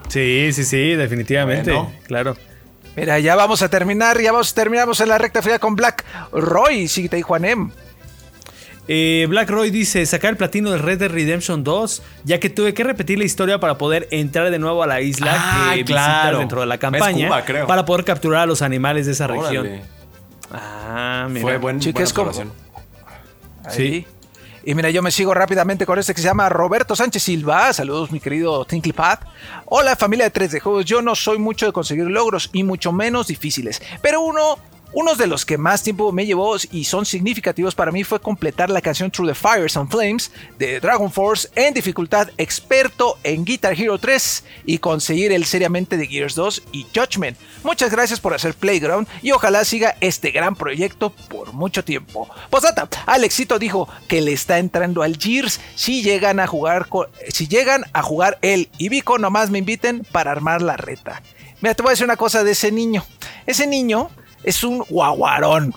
Sí, 0.10 0.50
sí, 0.52 0.66
sí, 0.66 0.90
definitivamente. 0.96 1.72
Bueno. 1.72 1.92
Claro. 2.06 2.36
Mira, 2.96 3.20
ya 3.20 3.36
vamos 3.36 3.62
a 3.62 3.70
terminar, 3.70 4.20
ya 4.20 4.32
vamos, 4.32 4.54
terminamos 4.54 5.00
en 5.00 5.10
la 5.10 5.18
recta 5.18 5.42
final 5.42 5.60
con 5.60 5.76
Black 5.76 6.04
Roy, 6.32 6.88
sí, 6.88 7.08
te 7.08 7.16
dijo 7.18 7.36
Anem. 7.36 7.72
Eh, 8.88 9.26
Black 9.30 9.50
Roy 9.50 9.70
dice, 9.70 10.06
sacar 10.06 10.32
el 10.32 10.38
platino 10.38 10.72
de 10.72 10.78
Red 10.78 11.00
Dead 11.00 11.10
Redemption 11.12 11.64
2, 11.64 12.04
ya 12.26 12.40
que 12.40 12.50
tuve 12.50 12.74
que 12.74 12.84
repetir 12.84 13.18
la 13.18 13.24
historia 13.24 13.60
para 13.60 13.78
poder 13.78 14.08
entrar 14.12 14.50
de 14.52 14.60
nuevo 14.60 14.84
a 14.84 14.88
la 14.88 15.00
isla 15.00 15.34
Ah, 15.38 15.72
que 15.76 15.86
claro. 15.86 16.40
dentro 16.40 16.60
de 16.60 16.66
la 16.68 16.78
campaña 16.78 17.28
Cuba, 17.28 17.46
creo. 17.46 17.68
para 17.68 17.86
poder 17.86 18.04
capturar 18.04 18.42
a 18.42 18.46
los 18.46 18.62
animales 18.62 19.06
de 19.06 19.14
esa 19.14 19.28
región. 19.28 19.70
Ah, 20.52 21.28
mira. 21.30 21.42
Fue 21.44 21.58
buen, 21.58 21.80
buena 21.80 22.00
es 22.04 22.12
como- 22.12 22.28
observación. 22.30 22.54
Sí. 23.70 24.06
Y 24.64 24.76
mira, 24.76 24.92
yo 24.92 25.02
me 25.02 25.10
sigo 25.10 25.34
rápidamente 25.34 25.88
con 25.88 25.98
este 25.98 26.14
que 26.14 26.22
se 26.22 26.28
llama 26.28 26.48
Roberto 26.48 26.96
Sánchez 26.96 27.24
Silva. 27.24 27.74
Saludos, 27.74 28.12
mi 28.12 28.20
querido 28.20 28.64
Tinklypad. 28.64 29.20
Hola, 29.66 29.96
familia 29.96 30.30
de 30.30 30.34
3D 30.34 30.60
Juegos. 30.60 30.86
Yo 30.86 31.02
no 31.02 31.16
soy 31.16 31.40
mucho 31.40 31.66
de 31.66 31.72
conseguir 31.72 32.06
logros 32.06 32.52
y 32.54 32.64
mucho 32.64 32.92
menos 32.92 33.28
difíciles. 33.28 33.82
Pero 34.04 34.22
uno, 34.22 34.60
unos 34.94 35.18
de 35.18 35.28
los 35.28 35.46
que 35.46 35.58
más 35.58 35.84
tiempo 35.84 36.12
me 36.12 36.26
llevó 36.26 36.56
y 36.72 36.84
son 36.84 37.06
significativos 37.06 37.76
para 37.76 37.92
mí 37.92 38.04
fue 38.04 38.20
completar 38.20 38.70
la 38.70 38.82
canción 38.82 39.10
Through 39.10 39.30
the 39.30 39.36
Fires 39.36 39.78
and 39.78 39.90
Flames 39.90 40.32
de 40.58 40.80
Dragon 40.80 41.12
Force 41.12 41.48
en 41.56 41.74
dificultad 41.74 42.30
experto 42.38 43.18
en 43.24 43.46
Guitar 43.46 43.80
Hero 43.80 43.98
3 43.98 44.44
y 44.66 44.80
conseguir 44.80 45.32
el 45.32 45.46
seriamente 45.46 45.98
de 45.98 46.08
Gears 46.08 46.36
2 46.36 46.64
y 46.74 46.86
Judgment. 46.94 47.38
Muchas 47.64 47.92
gracias 47.92 48.20
por 48.20 48.34
hacer 48.34 48.54
Playground 48.54 49.08
y 49.22 49.32
ojalá 49.32 49.64
siga 49.64 49.96
este 50.02 50.32
gran 50.32 50.56
proyecto 50.56 51.12
por 51.12 51.54
mucho 51.54 51.84
tiempo. 51.84 52.30
Posata, 52.50 52.90
Alexito 53.06 53.60
dijo 53.60 53.88
que 54.08 54.22
le 54.22 54.34
está 54.34 54.60
entrando 54.60 55.04
al 55.04 55.18
Gears 55.18 55.62
si 55.76 56.04
llegan 56.04 56.40
a 56.40 56.48
jugar 56.48 56.88
si 57.30 57.48
llegan 57.48 57.86
a 57.94 58.02
jugar 58.02 58.38
él 58.42 58.70
y 58.78 58.90
Vico 58.90 59.18
nomás 59.18 59.50
me 59.50 59.60
inviten 59.60 60.06
para 60.12 60.32
armar 60.32 60.62
la 60.62 60.76
reta. 60.76 61.22
Mira, 61.62 61.76
te 61.76 61.84
voy 61.84 61.90
a 61.90 61.92
decir 61.92 62.06
una 62.06 62.18
cosa 62.18 62.44
de 62.44 62.52
ese 62.52 62.72
niño. 62.72 63.06
Ese 63.46 63.68
niño 63.68 64.10
es 64.44 64.64
un 64.64 64.80
guaguarón. 64.90 65.74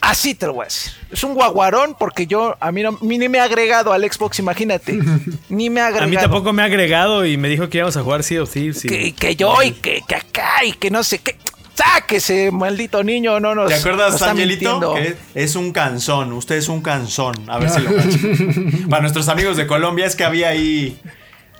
Así 0.00 0.34
te 0.34 0.46
lo 0.46 0.52
voy 0.54 0.62
a 0.62 0.64
decir. 0.66 0.92
Es 1.10 1.24
un 1.24 1.34
guaguarón 1.34 1.96
porque 1.98 2.26
yo, 2.28 2.56
a 2.60 2.70
mí, 2.70 2.82
no, 2.82 2.90
a 2.90 3.04
mí 3.04 3.18
ni 3.18 3.28
me 3.28 3.40
ha 3.40 3.44
agregado 3.44 3.92
al 3.92 4.02
Xbox, 4.10 4.38
imagínate. 4.38 4.96
Ni 5.48 5.70
me 5.70 5.80
ha 5.80 5.86
agregado. 5.88 6.06
A 6.06 6.10
mí 6.10 6.16
tampoco 6.16 6.52
me 6.52 6.62
ha 6.62 6.66
agregado 6.66 7.26
y 7.26 7.36
me 7.36 7.48
dijo 7.48 7.68
que 7.68 7.78
íbamos 7.78 7.96
a 7.96 8.02
jugar 8.02 8.22
Sea 8.22 8.42
of 8.44 8.50
Thieves. 8.52 8.84
y- 8.84 8.88
Que, 8.88 9.12
que 9.12 9.34
yo 9.36 9.60
y 9.62 9.72
que, 9.72 10.02
que 10.06 10.14
acá 10.14 10.64
y 10.64 10.72
que 10.72 10.90
no 10.90 11.02
sé 11.02 11.18
qué. 11.18 11.36
Sáquese, 11.74 12.50
maldito 12.50 13.02
niño, 13.04 13.38
no 13.40 13.54
nos. 13.54 13.68
¿Te 13.68 13.74
acuerdas, 13.76 14.20
Angelito? 14.22 14.94
Que 14.94 15.16
es 15.34 15.54
un 15.56 15.72
canzón. 15.72 16.32
Usted 16.32 16.56
es 16.56 16.68
un 16.68 16.80
canzón. 16.80 17.34
A 17.48 17.58
ver 17.58 17.70
si 17.70 17.80
lo 17.80 17.94
cachan. 17.94 18.86
Para 18.90 19.02
nuestros 19.02 19.28
amigos 19.28 19.56
de 19.56 19.66
Colombia, 19.68 20.06
es 20.06 20.16
que 20.16 20.24
había 20.24 20.48
ahí 20.48 20.98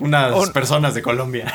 unas 0.01 0.33
Un- 0.35 0.53
personas 0.53 0.95
de 0.95 1.03
Colombia. 1.03 1.53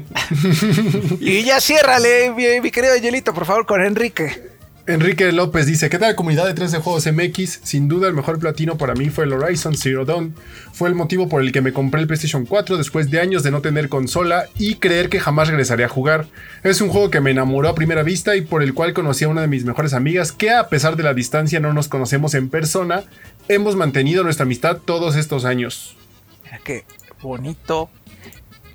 Y 1.20 1.42
ya 1.44 1.60
ciérrale, 1.60 2.30
mi, 2.30 2.60
mi 2.60 2.70
querido 2.70 2.94
Angelito, 2.94 3.34
por 3.34 3.46
favor, 3.46 3.66
con 3.66 3.82
Enrique. 3.82 4.52
Enrique 4.88 5.30
López 5.30 5.66
dice, 5.66 5.88
¿qué 5.88 5.98
tal 6.00 6.16
comunidad 6.16 6.44
de 6.44 6.54
3 6.54 6.72
de 6.72 6.78
juegos 6.78 7.06
MX? 7.06 7.60
Sin 7.62 7.86
duda 7.86 8.08
el 8.08 8.14
mejor 8.14 8.40
platino 8.40 8.76
para 8.76 8.94
mí 8.94 9.10
fue 9.10 9.24
el 9.24 9.32
Horizon 9.32 9.76
Zero 9.76 10.04
Dawn. 10.04 10.34
Fue 10.72 10.88
el 10.88 10.96
motivo 10.96 11.28
por 11.28 11.40
el 11.40 11.52
que 11.52 11.60
me 11.60 11.72
compré 11.72 12.00
el 12.00 12.08
PlayStation 12.08 12.46
4 12.46 12.78
después 12.78 13.08
de 13.08 13.20
años 13.20 13.44
de 13.44 13.52
no 13.52 13.60
tener 13.60 13.88
consola 13.88 14.46
y 14.58 14.76
creer 14.76 15.08
que 15.08 15.20
jamás 15.20 15.46
regresaría 15.46 15.86
a 15.86 15.88
jugar. 15.88 16.26
Es 16.64 16.80
un 16.80 16.88
juego 16.88 17.10
que 17.10 17.20
me 17.20 17.30
enamoró 17.30 17.68
a 17.68 17.76
primera 17.76 18.02
vista 18.02 18.34
y 18.34 18.40
por 18.40 18.60
el 18.60 18.74
cual 18.74 18.92
conocí 18.92 19.24
a 19.24 19.28
una 19.28 19.42
de 19.42 19.46
mis 19.46 19.64
mejores 19.64 19.94
amigas 19.94 20.32
que 20.32 20.50
a 20.50 20.68
pesar 20.68 20.96
de 20.96 21.04
la 21.04 21.14
distancia 21.14 21.60
no 21.60 21.72
nos 21.72 21.86
conocemos 21.86 22.34
en 22.34 22.48
persona, 22.48 23.04
hemos 23.46 23.76
mantenido 23.76 24.24
nuestra 24.24 24.46
amistad 24.46 24.78
todos 24.78 25.14
estos 25.14 25.44
años. 25.44 25.96
Mira 26.42 26.58
qué 26.64 26.84
bonito. 27.22 27.88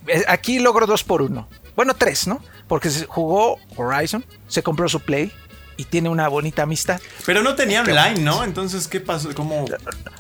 Eh, 0.07 0.23
Aquí 0.27 0.59
logro 0.59 0.85
dos 0.87 1.03
por 1.03 1.21
uno. 1.21 1.47
Bueno, 1.75 1.93
tres, 1.95 2.27
¿no? 2.27 2.41
Porque 2.67 2.89
se 2.89 3.05
jugó 3.05 3.57
Horizon, 3.75 4.25
se 4.47 4.63
compró 4.63 4.89
su 4.89 4.99
Play 5.01 5.31
y 5.77 5.83
tiene 5.85 6.09
una 6.09 6.27
bonita 6.27 6.63
amistad. 6.63 6.99
Pero 7.25 7.43
no 7.43 7.55
tenía 7.55 7.81
online, 7.81 8.19
¿no? 8.21 8.43
Entonces, 8.43 8.87
¿qué 8.87 8.99
pasó? 8.99 9.29
¿Cómo? 9.35 9.65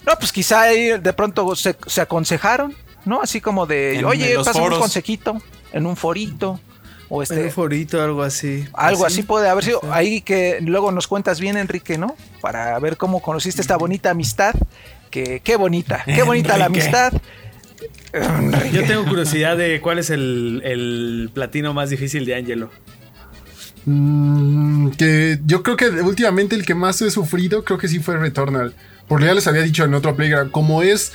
No, 0.05 0.13
pues 0.19 0.31
quizá 0.31 0.61
ahí 0.61 0.99
de 0.99 1.13
pronto 1.13 1.55
se, 1.55 1.75
se 1.87 2.01
aconsejaron, 2.01 2.75
¿no? 3.05 3.21
Así 3.21 3.41
como 3.41 3.65
de, 3.65 3.97
En- 3.99 4.05
oye, 4.05 4.31
en 4.33 4.37
pásame 4.37 4.57
un 4.59 4.63
foros. 4.65 4.79
consejito 4.79 5.41
en 5.73 5.85
un 5.85 5.95
forito. 5.95 6.59
O 7.09 7.23
este, 7.23 7.39
En 7.39 7.45
un 7.45 7.51
forito, 7.51 8.01
algo 8.03 8.21
así. 8.21 8.67
algo 8.73 9.05
¿Así? 9.05 9.15
así 9.19 9.23
puede 9.23 9.47
haber 9.49 9.63
sido. 9.63 9.79
Ahí 9.91 10.19
que 10.21 10.59
luego 10.61 10.91
nos 10.91 11.07
cuentas 11.07 11.39
bien, 11.39 11.55
Enrique, 11.57 11.97
¿no? 11.97 12.15
Para 12.41 12.77
ver 12.79 12.97
cómo 12.97 13.21
conociste 13.21 13.61
esta 13.61 13.77
bonita 13.77 14.09
amistad. 14.11 14.53
Que, 15.09 15.39
qué 15.39 15.55
bonita, 15.55 16.03
qué 16.05 16.21
bonita 16.23 16.57
la 16.57 16.65
amistad. 16.65 17.13
Yo 18.73 18.83
tengo 18.85 19.05
curiosidad 19.05 19.57
de 19.57 19.81
cuál 19.81 19.99
es 19.99 20.09
el, 20.09 20.61
el 20.63 21.29
platino 21.33 21.73
más 21.73 21.89
difícil 21.89 22.25
de 22.25 22.35
Angelo. 22.35 22.71
Mm, 23.85 24.89
que 24.91 25.39
yo 25.45 25.63
creo 25.63 25.77
que 25.77 25.87
últimamente 25.87 26.55
el 26.55 26.65
que 26.65 26.75
más 26.75 27.01
he 27.01 27.09
sufrido 27.09 27.63
creo 27.63 27.77
que 27.77 27.87
sí 27.87 27.99
fue 27.99 28.17
Returnal. 28.17 28.73
Porque 29.07 29.25
ya 29.25 29.33
les 29.33 29.47
había 29.47 29.61
dicho 29.61 29.85
en 29.85 29.93
otro 29.93 30.15
playground, 30.15 30.51
como 30.51 30.81
es 30.81 31.13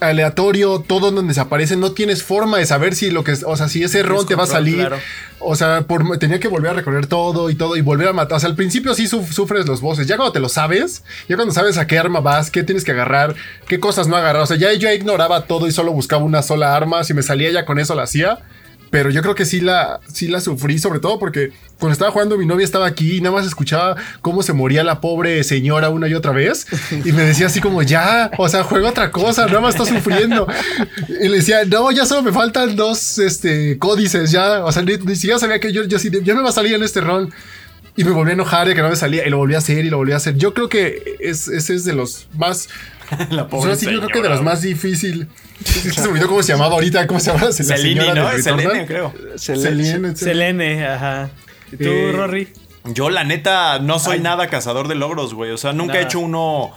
aleatorio, 0.00 0.80
todo 0.86 1.10
donde 1.10 1.34
se 1.34 1.40
aparece, 1.40 1.76
no 1.76 1.92
tienes 1.92 2.22
forma 2.22 2.58
de 2.58 2.66
saber 2.66 2.94
si 2.94 3.10
lo 3.10 3.24
que 3.24 3.32
es, 3.32 3.44
o 3.46 3.56
sea, 3.56 3.68
si 3.68 3.82
ese 3.82 4.02
ron 4.02 4.26
te 4.26 4.34
va 4.34 4.44
a 4.44 4.46
salir. 4.46 4.76
claro. 4.76 4.98
O 5.46 5.56
sea, 5.56 5.82
por, 5.82 6.16
tenía 6.18 6.40
que 6.40 6.48
volver 6.48 6.70
a 6.70 6.74
recorrer 6.74 7.06
todo 7.06 7.50
y 7.50 7.54
todo 7.54 7.76
y 7.76 7.82
volver 7.82 8.08
a 8.08 8.12
matar. 8.14 8.36
O 8.36 8.40
sea, 8.40 8.48
al 8.48 8.54
principio 8.56 8.94
sí 8.94 9.04
suf- 9.06 9.30
sufres 9.32 9.66
los 9.66 9.82
bosses. 9.82 10.06
Ya 10.06 10.16
cuando 10.16 10.32
te 10.32 10.40
lo 10.40 10.48
sabes, 10.48 11.02
ya 11.28 11.36
cuando 11.36 11.52
sabes 11.52 11.76
a 11.76 11.86
qué 11.86 11.98
arma 11.98 12.20
vas, 12.20 12.50
qué 12.50 12.62
tienes 12.62 12.82
que 12.84 12.92
agarrar, 12.92 13.34
qué 13.68 13.78
cosas 13.78 14.08
no 14.08 14.16
agarrar. 14.16 14.42
O 14.42 14.46
sea, 14.46 14.56
ya 14.56 14.72
yo 14.72 14.90
ignoraba 14.90 15.44
todo 15.46 15.66
y 15.66 15.72
solo 15.72 15.92
buscaba 15.92 16.24
una 16.24 16.40
sola 16.42 16.74
arma. 16.74 17.04
Si 17.04 17.12
me 17.12 17.22
salía 17.22 17.50
ya 17.50 17.66
con 17.66 17.78
eso 17.78 17.94
la 17.94 18.04
hacía. 18.04 18.38
Pero 18.94 19.10
yo 19.10 19.22
creo 19.22 19.34
que 19.34 19.44
sí 19.44 19.60
la, 19.60 19.98
sí 20.06 20.28
la 20.28 20.40
sufrí, 20.40 20.78
sobre 20.78 21.00
todo 21.00 21.18
porque 21.18 21.50
cuando 21.80 21.94
estaba 21.94 22.12
jugando 22.12 22.38
mi 22.38 22.46
novia 22.46 22.64
estaba 22.64 22.86
aquí 22.86 23.16
y 23.16 23.20
nada 23.20 23.34
más 23.34 23.44
escuchaba 23.44 23.96
cómo 24.20 24.44
se 24.44 24.52
moría 24.52 24.84
la 24.84 25.00
pobre 25.00 25.42
señora 25.42 25.88
una 25.88 26.06
y 26.06 26.14
otra 26.14 26.30
vez. 26.30 26.64
Y 27.04 27.10
me 27.10 27.22
decía 27.22 27.46
así 27.46 27.60
como, 27.60 27.82
ya, 27.82 28.30
o 28.38 28.48
sea, 28.48 28.62
juega 28.62 28.90
otra 28.90 29.10
cosa, 29.10 29.46
nada 29.46 29.60
más 29.60 29.74
está 29.74 29.84
sufriendo. 29.84 30.46
Y 31.08 31.26
le 31.26 31.38
decía, 31.38 31.64
no, 31.64 31.90
ya 31.90 32.06
solo 32.06 32.22
me 32.22 32.30
faltan 32.30 32.76
dos 32.76 33.18
este, 33.18 33.80
códices, 33.80 34.30
ya. 34.30 34.64
O 34.64 34.70
sea, 34.70 34.84
ni, 34.84 34.96
ni 34.96 35.16
siquiera 35.16 35.40
sabía 35.40 35.58
que 35.58 35.72
yo, 35.72 35.82
yo 35.82 35.98
ya 35.98 36.34
me 36.36 36.42
va 36.42 36.50
a 36.50 36.52
salir 36.52 36.74
en 36.74 36.84
este 36.84 37.00
rol. 37.00 37.32
Y 37.96 38.04
me 38.04 38.12
volví 38.12 38.30
a 38.30 38.34
enojar 38.34 38.68
de 38.68 38.76
que 38.76 38.82
no 38.82 38.90
me 38.90 38.96
salía 38.96 39.26
y 39.26 39.30
lo 39.30 39.38
volví 39.38 39.56
a 39.56 39.58
hacer 39.58 39.84
y 39.84 39.90
lo 39.90 39.96
volví 39.96 40.12
a 40.12 40.18
hacer. 40.18 40.36
Yo 40.36 40.54
creo 40.54 40.68
que 40.68 41.16
es, 41.18 41.48
ese 41.48 41.74
es 41.74 41.84
de 41.84 41.94
los 41.94 42.28
más... 42.38 42.68
La 43.30 43.48
pobre 43.48 43.70
ahora 43.70 43.76
sí, 43.76 43.86
yo 43.86 43.98
creo 44.00 44.08
que 44.08 44.22
de 44.22 44.28
los 44.28 44.42
más 44.42 44.62
difícil. 44.62 45.28
Es 45.64 45.82
que 45.82 45.90
se 45.92 46.02
me 46.02 46.08
olvidó 46.08 46.28
cómo 46.28 46.42
se 46.42 46.52
llamaba 46.52 46.74
ahorita, 46.74 47.06
cómo 47.06 47.20
se 47.20 47.32
llama 47.32 47.46
la 47.46 47.52
Selene, 47.52 48.14
¿no? 48.14 48.30
Selene, 48.42 48.86
creo. 48.86 49.14
Selene, 49.36 50.16
Selene, 50.16 50.86
ajá. 50.86 51.30
¿Y 51.72 51.76
tú, 51.76 51.84
Eh, 51.84 52.12
Rory? 52.12 52.48
Yo, 52.86 53.08
la 53.08 53.24
neta, 53.24 53.78
no 53.78 53.98
soy 53.98 54.20
nada 54.20 54.48
cazador 54.48 54.88
de 54.88 54.94
logros, 54.94 55.32
güey. 55.32 55.52
O 55.52 55.56
sea, 55.56 55.72
nunca 55.72 55.98
he 55.98 56.02
hecho 56.02 56.20
uno 56.20 56.72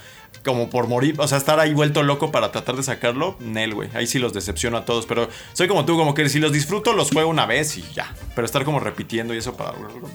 como 0.45 0.69
por 0.69 0.87
morir. 0.87 1.15
O 1.17 1.27
sea, 1.27 1.37
estar 1.37 1.59
ahí 1.59 1.73
vuelto 1.73 2.01
loco 2.03 2.31
para 2.31 2.51
tratar 2.51 2.77
de 2.77 2.83
sacarlo. 2.83 3.35
Nel, 3.41 3.73
güey. 3.73 3.89
Ahí 3.93 4.07
sí 4.07 4.17
los 4.17 4.33
decepciono 4.33 4.77
a 4.77 4.85
todos. 4.85 5.05
Pero 5.05 5.27
soy 5.53 5.67
como 5.67 5.83
tú, 5.85 5.97
como 5.97 6.13
que 6.13 6.29
si 6.29 6.39
los 6.39 6.53
disfruto, 6.53 6.93
los 6.93 7.11
juego 7.11 7.29
una 7.29 7.45
vez 7.45 7.77
y 7.77 7.83
ya. 7.93 8.13
Pero 8.35 8.45
estar 8.45 8.63
como 8.63 8.79
repitiendo 8.79 9.33
y 9.33 9.37
eso 9.39 9.57
para. 9.57 9.73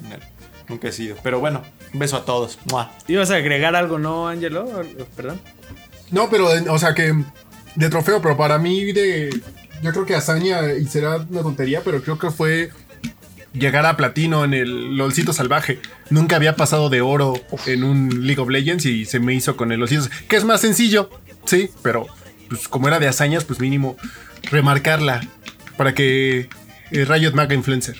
Nel. 0.08 0.20
Nunca 0.68 0.88
he 0.88 0.92
sido. 0.92 1.16
Pero 1.22 1.40
bueno, 1.40 1.62
un 1.92 1.98
beso 2.00 2.16
a 2.16 2.24
todos. 2.24 2.58
¡Mua! 2.70 2.90
¿Ibas 3.06 3.30
a 3.30 3.36
agregar 3.36 3.76
algo, 3.76 3.98
no, 3.98 4.28
Angelo? 4.28 4.66
Perdón. 5.14 5.40
No, 6.12 6.30
pero, 6.30 6.48
o 6.68 6.78
sea, 6.78 6.94
que 6.94 7.14
de 7.74 7.88
trofeo, 7.88 8.22
pero 8.22 8.36
para 8.36 8.58
mí 8.58 8.92
de... 8.92 9.30
Yo 9.82 9.90
creo 9.90 10.06
que 10.06 10.14
hazaña, 10.14 10.72
y 10.74 10.86
será 10.86 11.16
una 11.16 11.42
tontería, 11.42 11.80
pero 11.84 12.00
creo 12.02 12.16
que 12.16 12.30
fue 12.30 12.70
llegar 13.52 13.84
a 13.84 13.96
platino 13.96 14.44
en 14.44 14.54
el 14.54 14.96
LOLcito 14.96 15.32
salvaje. 15.32 15.80
Nunca 16.10 16.36
había 16.36 16.54
pasado 16.54 16.88
de 16.88 17.00
oro 17.00 17.34
en 17.66 17.82
un 17.82 18.26
League 18.26 18.40
of 18.40 18.48
Legends 18.48 18.86
y 18.86 19.04
se 19.04 19.18
me 19.18 19.34
hizo 19.34 19.56
con 19.56 19.72
el 19.72 19.80
LOLcito, 19.80 20.08
que 20.28 20.36
es 20.36 20.44
más 20.44 20.60
sencillo, 20.60 21.10
sí, 21.44 21.70
pero 21.82 22.06
pues 22.48 22.68
como 22.68 22.86
era 22.86 23.00
de 23.00 23.08
hazañas, 23.08 23.44
pues 23.44 23.58
mínimo 23.58 23.96
remarcarla 24.50 25.20
para 25.76 25.94
que 25.94 26.48
eh, 26.90 27.04
Riot 27.04 27.32
me 27.32 27.42
haga 27.42 27.54
influencer. 27.54 27.96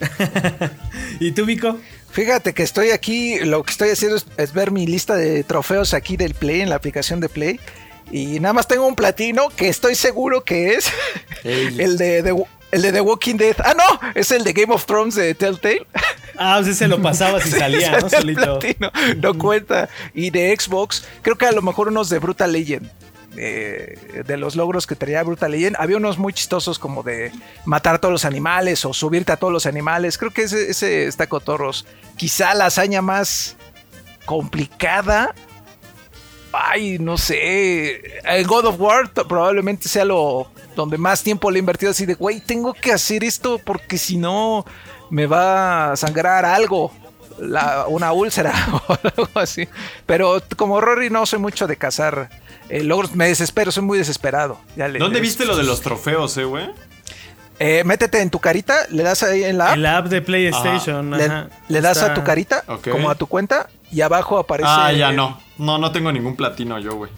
¿Y 1.20 1.32
tú, 1.32 1.44
Vico? 1.44 1.78
Fíjate 2.10 2.54
que 2.54 2.62
estoy 2.62 2.90
aquí, 2.90 3.38
lo 3.40 3.62
que 3.62 3.72
estoy 3.72 3.90
haciendo 3.90 4.16
es, 4.16 4.26
es 4.38 4.52
ver 4.52 4.70
mi 4.70 4.86
lista 4.86 5.14
de 5.16 5.44
trofeos 5.44 5.92
aquí 5.94 6.16
del 6.16 6.34
Play, 6.34 6.62
en 6.62 6.70
la 6.70 6.76
aplicación 6.76 7.20
de 7.20 7.28
Play. 7.28 7.60
Y 8.10 8.40
nada 8.40 8.52
más 8.54 8.68
tengo 8.68 8.86
un 8.86 8.94
platino 8.94 9.48
que 9.50 9.68
estoy 9.68 9.94
seguro 9.96 10.44
que 10.44 10.74
es 10.74 10.86
Ey. 11.44 11.76
el 11.80 11.98
de, 11.98 12.22
The- 12.22 12.44
el 12.72 12.82
de 12.82 12.92
The 12.92 13.00
Walking 13.00 13.34
Dead. 13.36 13.56
Ah, 13.58 13.74
no, 13.76 14.00
es 14.14 14.30
el 14.30 14.44
de 14.44 14.52
Game 14.52 14.72
of 14.72 14.86
Thrones 14.86 15.14
de 15.16 15.34
Telltale. 15.34 15.86
Ah, 16.38 16.56
pues 16.62 16.76
ese 16.76 16.88
lo 16.88 17.02
pasabas 17.02 17.44
y 17.46 17.50
salía, 17.50 17.98
¿no? 17.98 18.06
Ese 18.06 18.16
Solito. 18.20 18.58
platino, 18.58 18.90
no 19.18 19.36
cuenta. 19.36 19.88
Y 20.14 20.30
de 20.30 20.56
Xbox, 20.58 21.04
creo 21.22 21.36
que 21.36 21.46
a 21.46 21.52
lo 21.52 21.62
mejor 21.62 21.88
unos 21.88 22.08
de 22.08 22.18
Brutal 22.18 22.52
Legend. 22.52 22.88
Eh, 23.36 24.22
de 24.26 24.36
los 24.36 24.56
logros 24.56 24.86
que 24.86 24.94
traía 24.96 25.22
Brutal 25.22 25.50
Legend, 25.52 25.76
había 25.78 25.96
unos 25.96 26.18
muy 26.18 26.32
chistosos 26.32 26.78
como 26.78 27.02
de 27.02 27.32
matar 27.64 27.96
a 27.96 27.98
todos 27.98 28.12
los 28.12 28.24
animales 28.24 28.84
o 28.84 28.92
subirte 28.94 29.32
a 29.32 29.36
todos 29.36 29.52
los 29.52 29.66
animales. 29.66 30.18
Creo 30.18 30.30
que 30.32 30.42
ese, 30.42 30.70
ese 30.70 31.06
está 31.06 31.26
cotorros. 31.26 31.86
Quizá 32.16 32.54
la 32.54 32.66
hazaña 32.66 33.02
más 33.02 33.56
complicada. 34.24 35.34
Ay, 36.52 36.98
no 36.98 37.18
sé. 37.18 38.20
El 38.24 38.46
God 38.46 38.66
of 38.66 38.80
War 38.80 39.10
probablemente 39.12 39.88
sea 39.88 40.04
lo 40.04 40.50
donde 40.74 40.98
más 40.98 41.22
tiempo 41.22 41.50
le 41.50 41.58
he 41.58 41.60
invertido 41.60 41.90
así 41.90 42.04
de, 42.06 42.14
güey, 42.14 42.40
tengo 42.40 42.74
que 42.74 42.92
hacer 42.92 43.24
esto 43.24 43.58
porque 43.58 43.96
si 43.98 44.16
no 44.18 44.64
me 45.10 45.26
va 45.26 45.92
a 45.92 45.96
sangrar 45.96 46.44
algo. 46.44 46.92
la- 47.38 47.86
una 47.88 48.12
úlcera 48.12 48.52
o 48.88 48.98
algo 49.02 49.28
así. 49.34 49.68
Pero 50.06 50.42
como 50.56 50.80
Rory 50.80 51.10
no 51.10 51.26
soy 51.26 51.38
mucho 51.38 51.66
de 51.66 51.76
cazar 51.76 52.30
eh, 52.68 52.82
logros, 52.82 53.14
me 53.14 53.26
desespero, 53.28 53.70
soy 53.72 53.82
muy 53.84 53.98
desesperado. 53.98 54.58
Ya 54.76 54.88
le- 54.88 54.98
¿Dónde 54.98 55.16
le- 55.16 55.22
viste 55.22 55.44
lo 55.44 55.56
de 55.56 55.62
los 55.64 55.80
trofeos, 55.80 56.36
eh, 56.36 56.44
güey? 56.44 56.68
Eh, 57.58 57.84
métete 57.84 58.20
en 58.20 58.28
tu 58.28 58.38
carita, 58.38 58.86
le 58.90 59.02
das 59.02 59.22
ahí 59.22 59.42
en 59.44 59.56
la 59.56 59.70
app, 59.70 59.76
El 59.76 59.86
app 59.86 60.06
de 60.08 60.20
PlayStation. 60.20 61.10
le, 61.10 61.24
ajá, 61.24 61.48
le 61.68 61.80
das 61.80 61.96
está- 61.96 62.10
a 62.12 62.14
tu 62.14 62.22
carita, 62.22 62.62
como 62.90 63.08
a 63.08 63.14
tu 63.14 63.26
cuenta, 63.26 63.68
y 63.90 64.02
abajo 64.02 64.38
aparece. 64.38 64.68
Ah, 64.70 64.92
ya 64.92 65.10
no. 65.12 65.40
No, 65.56 65.78
no 65.78 65.90
tengo 65.90 66.12
ningún 66.12 66.36
platino 66.36 66.78
yo, 66.78 66.96
güey. 66.96 67.10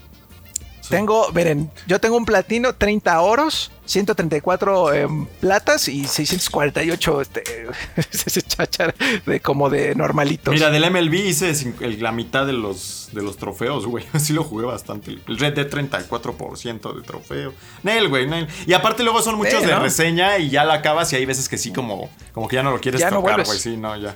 Tengo, 0.89 1.31
miren, 1.33 1.71
yo 1.87 2.01
tengo 2.01 2.17
un 2.17 2.25
platino, 2.25 2.75
30 2.75 3.21
oros, 3.21 3.71
134 3.85 4.95
em, 4.95 5.27
platas 5.41 5.89
y 5.89 6.05
648 6.05 7.21
este, 7.21 7.43
ese 7.97 8.43
cháchara 8.43 8.95
de 9.27 9.41
como 9.41 9.71
de 9.71 9.95
normalitos. 9.95 10.53
Mira, 10.53 10.71
del 10.71 10.91
MLB 10.91 11.15
hice 11.15 11.53
la 11.99 12.13
mitad 12.13 12.47
de 12.47 12.53
los, 12.55 13.11
de 13.13 13.23
los 13.23 13.37
trofeos, 13.37 13.87
güey. 13.87 14.05
Sí 14.19 14.33
lo 14.33 14.45
jugué 14.45 14.67
bastante. 14.67 15.19
El 15.27 15.39
Red 15.39 15.55
Dead 15.55 15.69
34% 15.69 16.95
de 16.95 17.03
trofeo. 17.03 17.55
Nail, 17.83 18.09
güey, 18.09 18.27
nail. 18.27 18.47
Y 18.67 18.73
aparte 18.73 19.03
luego 19.03 19.23
son 19.23 19.37
muchos 19.37 19.61
Sí, 19.61 19.67
de 19.67 19.73
¿no? 19.73 19.81
reseña 19.81 20.39
y 20.39 20.51
ya 20.51 20.65
la 20.65 20.75
acabas 20.75 21.13
y 21.13 21.17
hay 21.17 21.25
veces 21.27 21.49
que 21.49 21.59
sí 21.59 21.73
como, 21.73 22.11
como 22.33 22.49
que 22.49 22.57
ya 22.57 22.63
no 22.63 22.71
lo 22.71 22.81
quieres 22.81 23.01
Ya 23.01 23.11
no 23.11 23.17
tocar, 23.19 23.37
vuelves. 23.37 23.47
güey. 23.49 23.59
Sí, 23.59 23.77
no, 23.77 23.97
ya. 23.97 24.15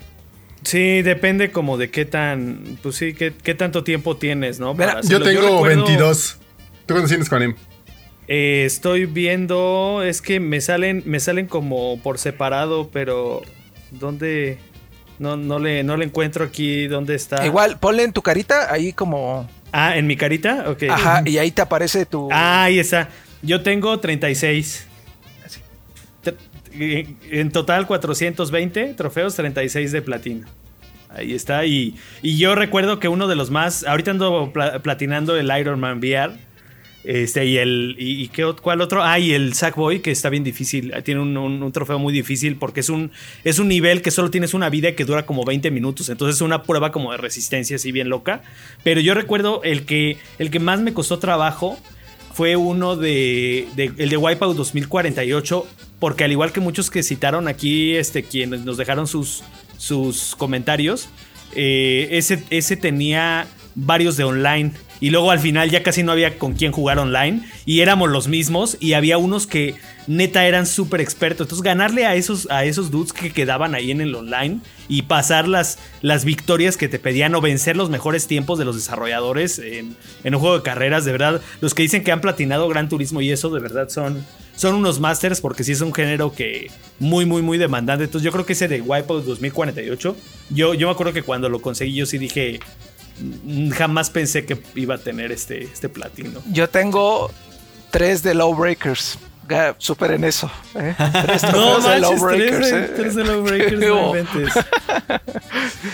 Sí, 0.64 1.02
depende 1.02 1.50
como 1.50 1.76
de 1.76 1.90
qué 1.90 2.04
tan, 2.04 2.78
pues 2.82 2.96
sí, 2.96 3.14
qué, 3.14 3.32
qué 3.34 3.54
tanto 3.54 3.82
tiempo 3.82 4.16
tienes, 4.16 4.60
¿no? 4.60 4.74
Mira, 4.74 5.00
Yo 5.02 5.20
tengo 5.20 5.40
recuerdo, 5.42 5.84
22. 5.84 6.38
¿Tú 6.86 6.94
cuántos 6.94 7.08
tienes, 7.10 7.28
Juanem? 7.28 7.54
eh, 8.28 8.64
estoy 8.66 9.06
viendo, 9.06 10.02
es 10.02 10.22
que 10.22 10.40
me 10.40 10.60
salen, 10.60 11.02
me 11.06 11.20
salen 11.20 11.46
como 11.46 11.98
por 12.02 12.18
separado, 12.18 12.88
pero 12.92 13.42
¿dónde? 13.90 14.58
No, 15.18 15.36
no 15.36 15.58
le, 15.58 15.82
no 15.84 15.96
le 15.96 16.04
encuentro 16.06 16.44
aquí 16.44 16.86
dónde 16.86 17.14
está. 17.14 17.44
Igual, 17.44 17.78
ponle 17.78 18.04
en 18.04 18.12
tu 18.12 18.22
carita, 18.22 18.72
ahí 18.72 18.92
como. 18.92 19.48
Ah, 19.72 19.96
en 19.96 20.06
mi 20.06 20.16
carita, 20.16 20.64
ok. 20.70 20.82
Ajá, 20.90 21.22
y 21.26 21.38
ahí 21.38 21.50
te 21.50 21.62
aparece 21.62 22.06
tu. 22.06 22.28
Ah, 22.32 22.64
ahí 22.64 22.78
está. 22.78 23.08
Yo 23.42 23.62
tengo 23.62 23.98
36. 24.00 24.86
Tre- 26.24 26.36
En 26.74 27.18
en 27.30 27.50
total 27.52 27.86
420 27.86 28.94
trofeos, 28.94 29.34
36 29.36 29.92
de 29.92 30.00
platino. 30.02 30.46
Ahí 31.10 31.34
está. 31.34 31.66
Y, 31.66 31.96
y 32.22 32.38
yo 32.38 32.54
recuerdo 32.54 32.98
que 32.98 33.08
uno 33.08 33.28
de 33.28 33.36
los 33.36 33.50
más. 33.50 33.84
Ahorita 33.84 34.12
ando 34.12 34.52
pla- 34.52 34.80
platinando 34.80 35.36
el 35.36 35.50
Iron 35.58 35.78
Man 35.80 35.98
VR. 35.98 36.32
Este, 37.04 37.44
y 37.46 37.58
el. 37.58 37.96
¿Y, 37.98 38.28
qué, 38.28 38.52
cuál 38.62 38.80
otro? 38.80 39.02
Ah, 39.02 39.18
y 39.18 39.32
el 39.32 39.54
Sackboy, 39.54 40.00
que 40.00 40.10
está 40.10 40.30
bien 40.30 40.44
difícil. 40.44 40.92
Tiene 41.04 41.20
un, 41.20 41.72
trofeo 41.72 41.98
muy 41.98 42.12
difícil 42.12 42.56
porque 42.56 42.80
es 42.80 42.88
un, 42.88 43.10
es 43.44 43.58
un 43.58 43.68
nivel 43.68 44.02
que 44.02 44.10
solo 44.10 44.30
tienes 44.30 44.54
una 44.54 44.70
vida 44.70 44.92
que 44.94 45.04
dura 45.04 45.26
como 45.26 45.44
20 45.44 45.70
minutos. 45.70 46.08
Entonces 46.08 46.36
es 46.36 46.42
una 46.42 46.62
prueba 46.62 46.92
como 46.92 47.10
de 47.12 47.18
resistencia 47.18 47.76
así 47.76 47.90
bien 47.90 48.08
loca. 48.08 48.42
Pero 48.84 49.00
yo 49.00 49.14
recuerdo 49.14 49.62
el 49.64 49.84
que, 49.84 50.18
el 50.38 50.50
que 50.50 50.60
más 50.60 50.80
me 50.80 50.92
costó 50.94 51.18
trabajo 51.18 51.78
fue 52.34 52.56
uno 52.56 52.96
de, 52.96 53.66
de- 53.76 53.92
el 53.98 54.08
de 54.08 54.16
Wipeout 54.16 54.56
2048, 54.56 55.66
porque 55.98 56.24
al 56.24 56.32
igual 56.32 56.52
que 56.52 56.60
muchos 56.60 56.90
que 56.90 57.02
citaron 57.02 57.48
aquí, 57.48 57.96
este, 57.96 58.22
quienes 58.22 58.64
nos 58.64 58.76
dejaron 58.76 59.06
sus, 59.06 59.42
sus 59.76 60.34
comentarios, 60.36 61.08
eh, 61.54 62.08
ese, 62.12 62.42
ese 62.48 62.76
tenía 62.76 63.46
varios 63.74 64.16
de 64.16 64.24
online. 64.24 64.72
Y 65.00 65.10
luego 65.10 65.32
al 65.32 65.40
final 65.40 65.68
ya 65.68 65.82
casi 65.82 66.04
no 66.04 66.12
había 66.12 66.38
con 66.38 66.54
quién 66.54 66.70
jugar 66.70 66.98
online. 66.98 67.42
Y 67.66 67.80
éramos 67.80 68.08
los 68.10 68.28
mismos. 68.28 68.76
Y 68.78 68.92
había 68.92 69.18
unos 69.18 69.48
que 69.48 69.74
neta 70.06 70.46
eran 70.46 70.64
súper 70.64 71.00
expertos. 71.00 71.46
Entonces 71.46 71.64
ganarle 71.64 72.06
a 72.06 72.14
esos, 72.14 72.48
a 72.50 72.64
esos 72.64 72.90
dudes 72.90 73.12
que 73.12 73.32
quedaban 73.32 73.74
ahí 73.74 73.90
en 73.90 74.00
el 74.00 74.14
online. 74.14 74.60
Y 74.88 75.02
pasar 75.02 75.48
las, 75.48 75.78
las 76.02 76.24
victorias 76.24 76.76
que 76.76 76.88
te 76.88 77.00
pedían. 77.00 77.34
O 77.34 77.40
vencer 77.40 77.76
los 77.76 77.90
mejores 77.90 78.28
tiempos 78.28 78.58
de 78.60 78.64
los 78.64 78.76
desarrolladores 78.76 79.58
en, 79.58 79.96
en 80.22 80.34
un 80.34 80.40
juego 80.40 80.58
de 80.58 80.62
carreras. 80.62 81.04
De 81.04 81.12
verdad, 81.12 81.40
los 81.60 81.74
que 81.74 81.82
dicen 81.82 82.04
que 82.04 82.12
han 82.12 82.20
platinado 82.20 82.68
Gran 82.68 82.88
Turismo 82.88 83.20
y 83.20 83.32
eso 83.32 83.50
de 83.50 83.60
verdad 83.60 83.88
son, 83.88 84.24
son 84.54 84.76
unos 84.76 85.00
masters. 85.00 85.40
Porque 85.40 85.64
sí 85.64 85.72
es 85.72 85.80
un 85.80 85.92
género 85.92 86.32
que 86.32 86.70
muy, 87.00 87.26
muy, 87.26 87.42
muy 87.42 87.58
demandante. 87.58 88.04
Entonces 88.04 88.24
yo 88.24 88.30
creo 88.30 88.46
que 88.46 88.52
ese 88.52 88.68
de 88.68 88.80
Wipeout 88.80 89.24
2048. 89.24 90.16
Yo, 90.50 90.74
yo 90.74 90.86
me 90.86 90.92
acuerdo 90.92 91.12
que 91.12 91.22
cuando 91.22 91.48
lo 91.48 91.60
conseguí 91.60 91.94
yo 91.94 92.06
sí 92.06 92.18
dije... 92.18 92.60
"Mm, 93.22 93.70
Jamás 93.70 94.10
pensé 94.10 94.44
que 94.44 94.58
iba 94.74 94.94
a 94.96 94.98
tener 94.98 95.32
este, 95.32 95.62
este 95.64 95.88
platino. 95.88 96.40
Yo 96.50 96.68
tengo 96.68 97.30
tres 97.90 98.22
de 98.22 98.34
Lowbreakers. 98.34 99.18
Ga- 99.48 99.74
Superen 99.78 100.24
eso. 100.24 100.50
¿eh? 100.76 100.94
Tres 101.26 101.42
No 101.52 101.80
de 101.80 102.00
tres 102.00 102.70
de, 102.70 102.78
¿eh? 102.78 102.90
tres 102.96 103.14
de 103.14 103.24
no 103.24 104.06
inventes. 104.06 104.54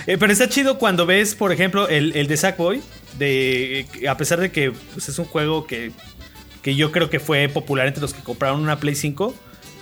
Eh, 0.07 0.17
pero 0.19 0.33
está 0.33 0.49
chido 0.49 0.79
cuando 0.79 1.07
ves, 1.07 1.35
por 1.35 1.53
ejemplo, 1.53 1.89
el, 1.89 2.15
el 2.17 2.27
de 2.27 2.37
Sackboy. 2.37 2.81
De, 3.19 3.87
a 4.09 4.17
pesar 4.17 4.39
de 4.39 4.53
que 4.53 4.71
pues, 4.95 5.09
es 5.09 5.19
un 5.19 5.25
juego 5.25 5.67
que, 5.67 5.91
que 6.63 6.75
yo 6.77 6.93
creo 6.93 7.11
que 7.11 7.19
fue 7.19 7.49
popular 7.49 7.87
entre 7.89 8.01
los 8.03 8.15
que 8.15 8.23
compraron 8.23 8.61
una 8.61 8.79
Play 8.79 8.95
5. 8.95 9.35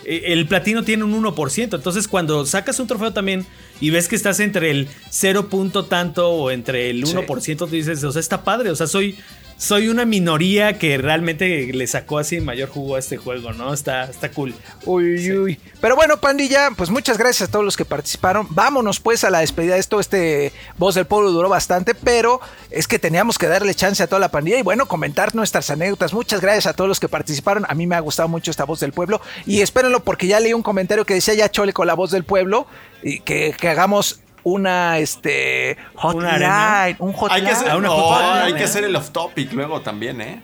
eh, 0.05 0.21
El 0.27 0.47
platino 0.47 0.83
tiene 0.83 1.03
un 1.03 1.13
1%. 1.23 1.75
Entonces, 1.75 2.07
cuando 2.07 2.45
sacas 2.45 2.79
un 2.79 2.87
trofeo 2.87 3.13
también 3.13 3.45
y 3.79 3.89
ves 3.89 4.07
que 4.07 4.15
estás 4.15 4.39
entre 4.39 4.71
el 4.71 4.87
0 5.09 5.49
punto 5.49 5.85
tanto 5.85 6.29
o 6.29 6.51
entre 6.51 6.89
el 6.89 7.05
Sí. 7.05 7.13
1%, 7.13 7.57
tú 7.57 7.67
dices, 7.67 8.03
o 8.03 8.11
sea, 8.11 8.19
está 8.19 8.43
padre. 8.43 8.69
O 8.71 8.75
sea, 8.75 8.87
soy, 8.87 9.15
soy 9.57 9.89
una 9.89 10.05
minoría 10.05 10.77
que 10.77 10.99
realmente 10.99 11.71
le 11.73 11.87
sacó 11.87 12.19
así 12.19 12.39
mayor 12.39 12.69
jugo 12.69 12.95
a 12.95 12.99
este 12.99 13.17
juego, 13.17 13.53
¿no? 13.53 13.73
Está, 13.73 14.03
está 14.03 14.29
cool. 14.29 14.53
Uy, 14.85 15.31
uy. 15.31 15.59
Pero 15.81 15.95
bueno, 15.95 16.17
pandilla, 16.17 16.69
pues 16.77 16.91
muchas 16.91 17.17
gracias 17.17 17.49
a 17.49 17.51
todos 17.51 17.65
los 17.65 17.75
que 17.75 17.83
participaron. 17.83 18.47
Vámonos 18.51 18.99
pues 18.99 19.23
a 19.23 19.31
la 19.31 19.39
despedida 19.39 19.73
de 19.73 19.79
esto. 19.79 19.99
Este 19.99 20.53
Voz 20.77 20.93
del 20.93 21.07
Pueblo 21.07 21.31
duró 21.31 21.49
bastante, 21.49 21.95
pero 21.95 22.39
es 22.69 22.87
que 22.87 22.99
teníamos 22.99 23.39
que 23.39 23.47
darle 23.47 23.73
chance 23.73 24.03
a 24.03 24.07
toda 24.07 24.19
la 24.19 24.29
pandilla 24.29 24.59
y 24.59 24.63
bueno, 24.63 24.87
comentar 24.87 25.33
nuestras 25.33 25.71
anécdotas. 25.71 26.13
Muchas 26.13 26.39
gracias 26.39 26.67
a 26.67 26.73
todos 26.73 26.87
los 26.87 26.99
que 26.99 27.09
participaron. 27.09 27.65
A 27.67 27.73
mí 27.73 27.87
me 27.87 27.95
ha 27.95 27.99
gustado 27.99 28.29
mucho 28.29 28.51
esta 28.51 28.63
Voz 28.63 28.79
del 28.79 28.93
Pueblo 28.93 29.21
y 29.47 29.61
espérenlo 29.61 30.03
porque 30.03 30.27
ya 30.27 30.39
leí 30.39 30.53
un 30.53 30.63
comentario 30.63 31.03
que 31.03 31.15
decía 31.15 31.33
ya 31.33 31.49
chole 31.49 31.73
con 31.73 31.87
la 31.87 31.95
Voz 31.95 32.11
del 32.11 32.25
Pueblo 32.25 32.67
y 33.01 33.21
que, 33.21 33.55
que 33.59 33.69
hagamos 33.69 34.19
una 34.51 34.97
este 34.99 35.77
hotline, 35.95 36.95
un 36.99 37.09
Hay 37.09 37.15
hotline. 37.15 37.45
que, 37.45 37.51
hacer, 37.51 37.69
Ah, 37.71 37.77
una 37.77 37.91
oh, 37.91 38.13
hay 38.43 38.53
que 38.53 38.63
hacer 38.63 38.83
el 38.83 38.95
off 38.95 39.09
topic 39.11 39.51
luego 39.53 39.81
también, 39.81 40.21
¿eh? 40.21 40.41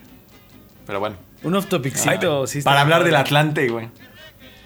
Pero 0.85 0.99
bueno. 0.99 1.15
Un 1.43 1.55
off 1.55 1.65
topicito, 1.67 2.47
sí 2.47 2.61
Para 2.61 2.81
hablar 2.81 3.03
del 3.03 3.15
Atlante, 3.15 3.67
güey. 3.69 3.89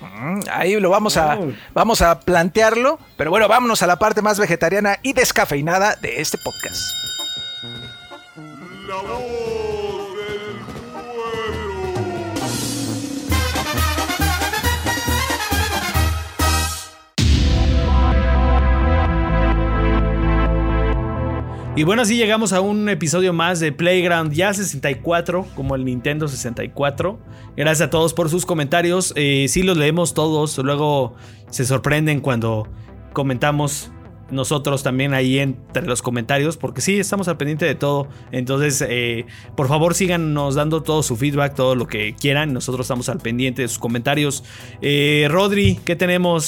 Mm, 0.02 0.42
Ahí 0.52 0.80
lo 0.80 0.90
vamos 0.90 1.18
a, 1.18 1.38
Oh. 1.38 1.52
vamos 1.74 2.02
a 2.02 2.20
plantearlo. 2.20 3.00
Pero 3.18 3.30
bueno, 3.32 3.48
vámonos 3.48 3.82
a 3.84 3.88
la 3.88 3.98
parte 3.98 4.22
más 4.22 4.40
vegetariana 4.40 4.98
y 5.02 5.14
descafeinada 5.14 5.96
de 5.96 6.22
este 6.22 6.38
podcast. 6.38 6.82
La 8.88 8.96
voz 8.96 9.57
Y 21.78 21.84
bueno, 21.84 22.02
así 22.02 22.18
llegamos 22.18 22.54
a 22.54 22.62
un 22.62 22.90
episodio 22.90 23.34
más 23.34 23.60
de 23.60 23.72
Playground 23.72 24.34
ya 24.34 24.52
64, 24.52 25.46
como 25.56 25.76
el 25.76 25.86
Nintendo 25.86 26.28
64. 26.28 27.20
Gracias 27.56 27.88
a 27.88 27.90
todos 27.92 28.16
por 28.16 28.30
sus 28.32 28.48
comentarios. 28.48 29.14
Eh, 29.16 29.46
sí 29.48 29.62
los 29.62 29.78
leemos 29.78 30.16
todos. 30.16 30.58
Luego 30.58 31.14
se 31.52 31.66
sorprenden 31.66 32.20
cuando 32.20 32.68
comentamos 33.14 33.92
nosotros 34.32 34.82
también 34.82 35.14
ahí 35.14 35.38
entre 35.38 35.86
los 35.86 36.02
comentarios, 36.02 36.58
porque 36.58 36.82
sí, 36.82 37.00
estamos 37.00 37.28
al 37.28 37.38
pendiente 37.38 37.66
de 37.66 37.76
todo. 37.76 38.08
Entonces, 38.32 38.84
eh, 38.90 39.26
por 39.56 39.68
favor, 39.68 39.94
síganos 39.94 40.56
dando 40.56 40.82
todo 40.82 41.04
su 41.04 41.16
feedback, 41.16 41.54
todo 41.54 41.76
lo 41.76 41.86
que 41.86 42.16
quieran. 42.20 42.54
Nosotros 42.54 42.86
estamos 42.88 43.08
al 43.08 43.20
pendiente 43.20 43.62
de 43.62 43.68
sus 43.68 43.78
comentarios. 43.78 44.44
Eh, 44.82 45.28
Rodri, 45.30 45.80
¿qué 45.86 45.96
tenemos? 45.96 46.46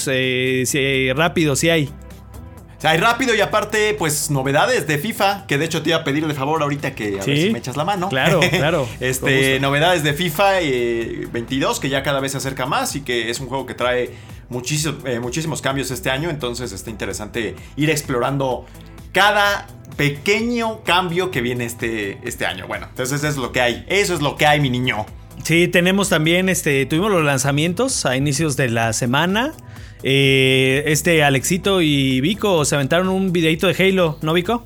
Si- 0.65 1.13
rápido, 1.13 1.55
si 1.55 1.69
hay. 1.69 1.89
O 2.79 2.81
sea, 2.81 2.91
hay 2.91 2.97
rápido 2.97 3.35
y 3.35 3.41
aparte, 3.41 3.93
pues 3.93 4.31
novedades 4.31 4.87
de 4.87 4.97
FIFA, 4.97 5.45
que 5.47 5.57
de 5.57 5.65
hecho 5.65 5.81
te 5.81 5.89
iba 5.89 5.99
a 5.99 6.05
pedir 6.05 6.25
de 6.25 6.33
favor 6.33 6.63
ahorita 6.63 6.95
que 6.95 7.19
a 7.19 7.25
ver 7.25 7.37
si 7.37 7.49
me 7.49 7.59
echas 7.59 7.75
la 7.75 7.83
mano. 7.83 8.07
Claro, 8.07 8.39
claro, 8.49 8.87
este, 9.01 9.59
novedades 9.59 10.01
de 10.01 10.13
FIFA 10.13 10.61
eh, 10.61 11.27
22, 11.29 11.81
que 11.81 11.89
ya 11.89 12.03
cada 12.03 12.21
vez 12.21 12.31
se 12.31 12.37
acerca 12.37 12.65
más 12.65 12.95
y 12.95 13.01
que 13.01 13.29
es 13.29 13.41
un 13.41 13.47
juego 13.47 13.65
que 13.65 13.73
trae 13.73 14.11
muchísimos, 14.47 15.03
eh, 15.03 15.19
muchísimos 15.19 15.61
cambios 15.61 15.91
este 15.91 16.09
año, 16.09 16.29
entonces 16.29 16.71
está 16.71 16.89
interesante 16.89 17.53
ir 17.75 17.89
explorando 17.89 18.65
cada 19.11 19.67
pequeño 19.97 20.81
cambio 20.85 21.31
que 21.31 21.41
viene 21.41 21.65
este, 21.65 22.17
este 22.23 22.45
año. 22.45 22.65
Bueno, 22.65 22.87
entonces 22.91 23.17
eso 23.17 23.27
es 23.27 23.35
lo 23.35 23.51
que 23.51 23.59
hay, 23.59 23.85
eso 23.89 24.13
es 24.13 24.21
lo 24.21 24.37
que 24.37 24.45
hay, 24.45 24.61
mi 24.61 24.69
niño. 24.69 25.05
Sí, 25.43 25.67
tenemos 25.67 26.07
también, 26.07 26.47
este, 26.47 26.85
tuvimos 26.85 27.11
los 27.11 27.25
lanzamientos 27.25 28.05
a 28.05 28.15
inicios 28.15 28.55
de 28.55 28.69
la 28.69 28.93
semana. 28.93 29.53
Eh, 30.03 30.83
este 30.85 31.23
Alexito 31.23 31.81
y 31.81 32.21
Vico 32.21 32.63
se 32.65 32.75
aventaron 32.75 33.09
un 33.09 33.31
videito 33.31 33.67
de 33.67 33.75
Halo, 33.83 34.17
¿no, 34.21 34.33
Vico? 34.33 34.65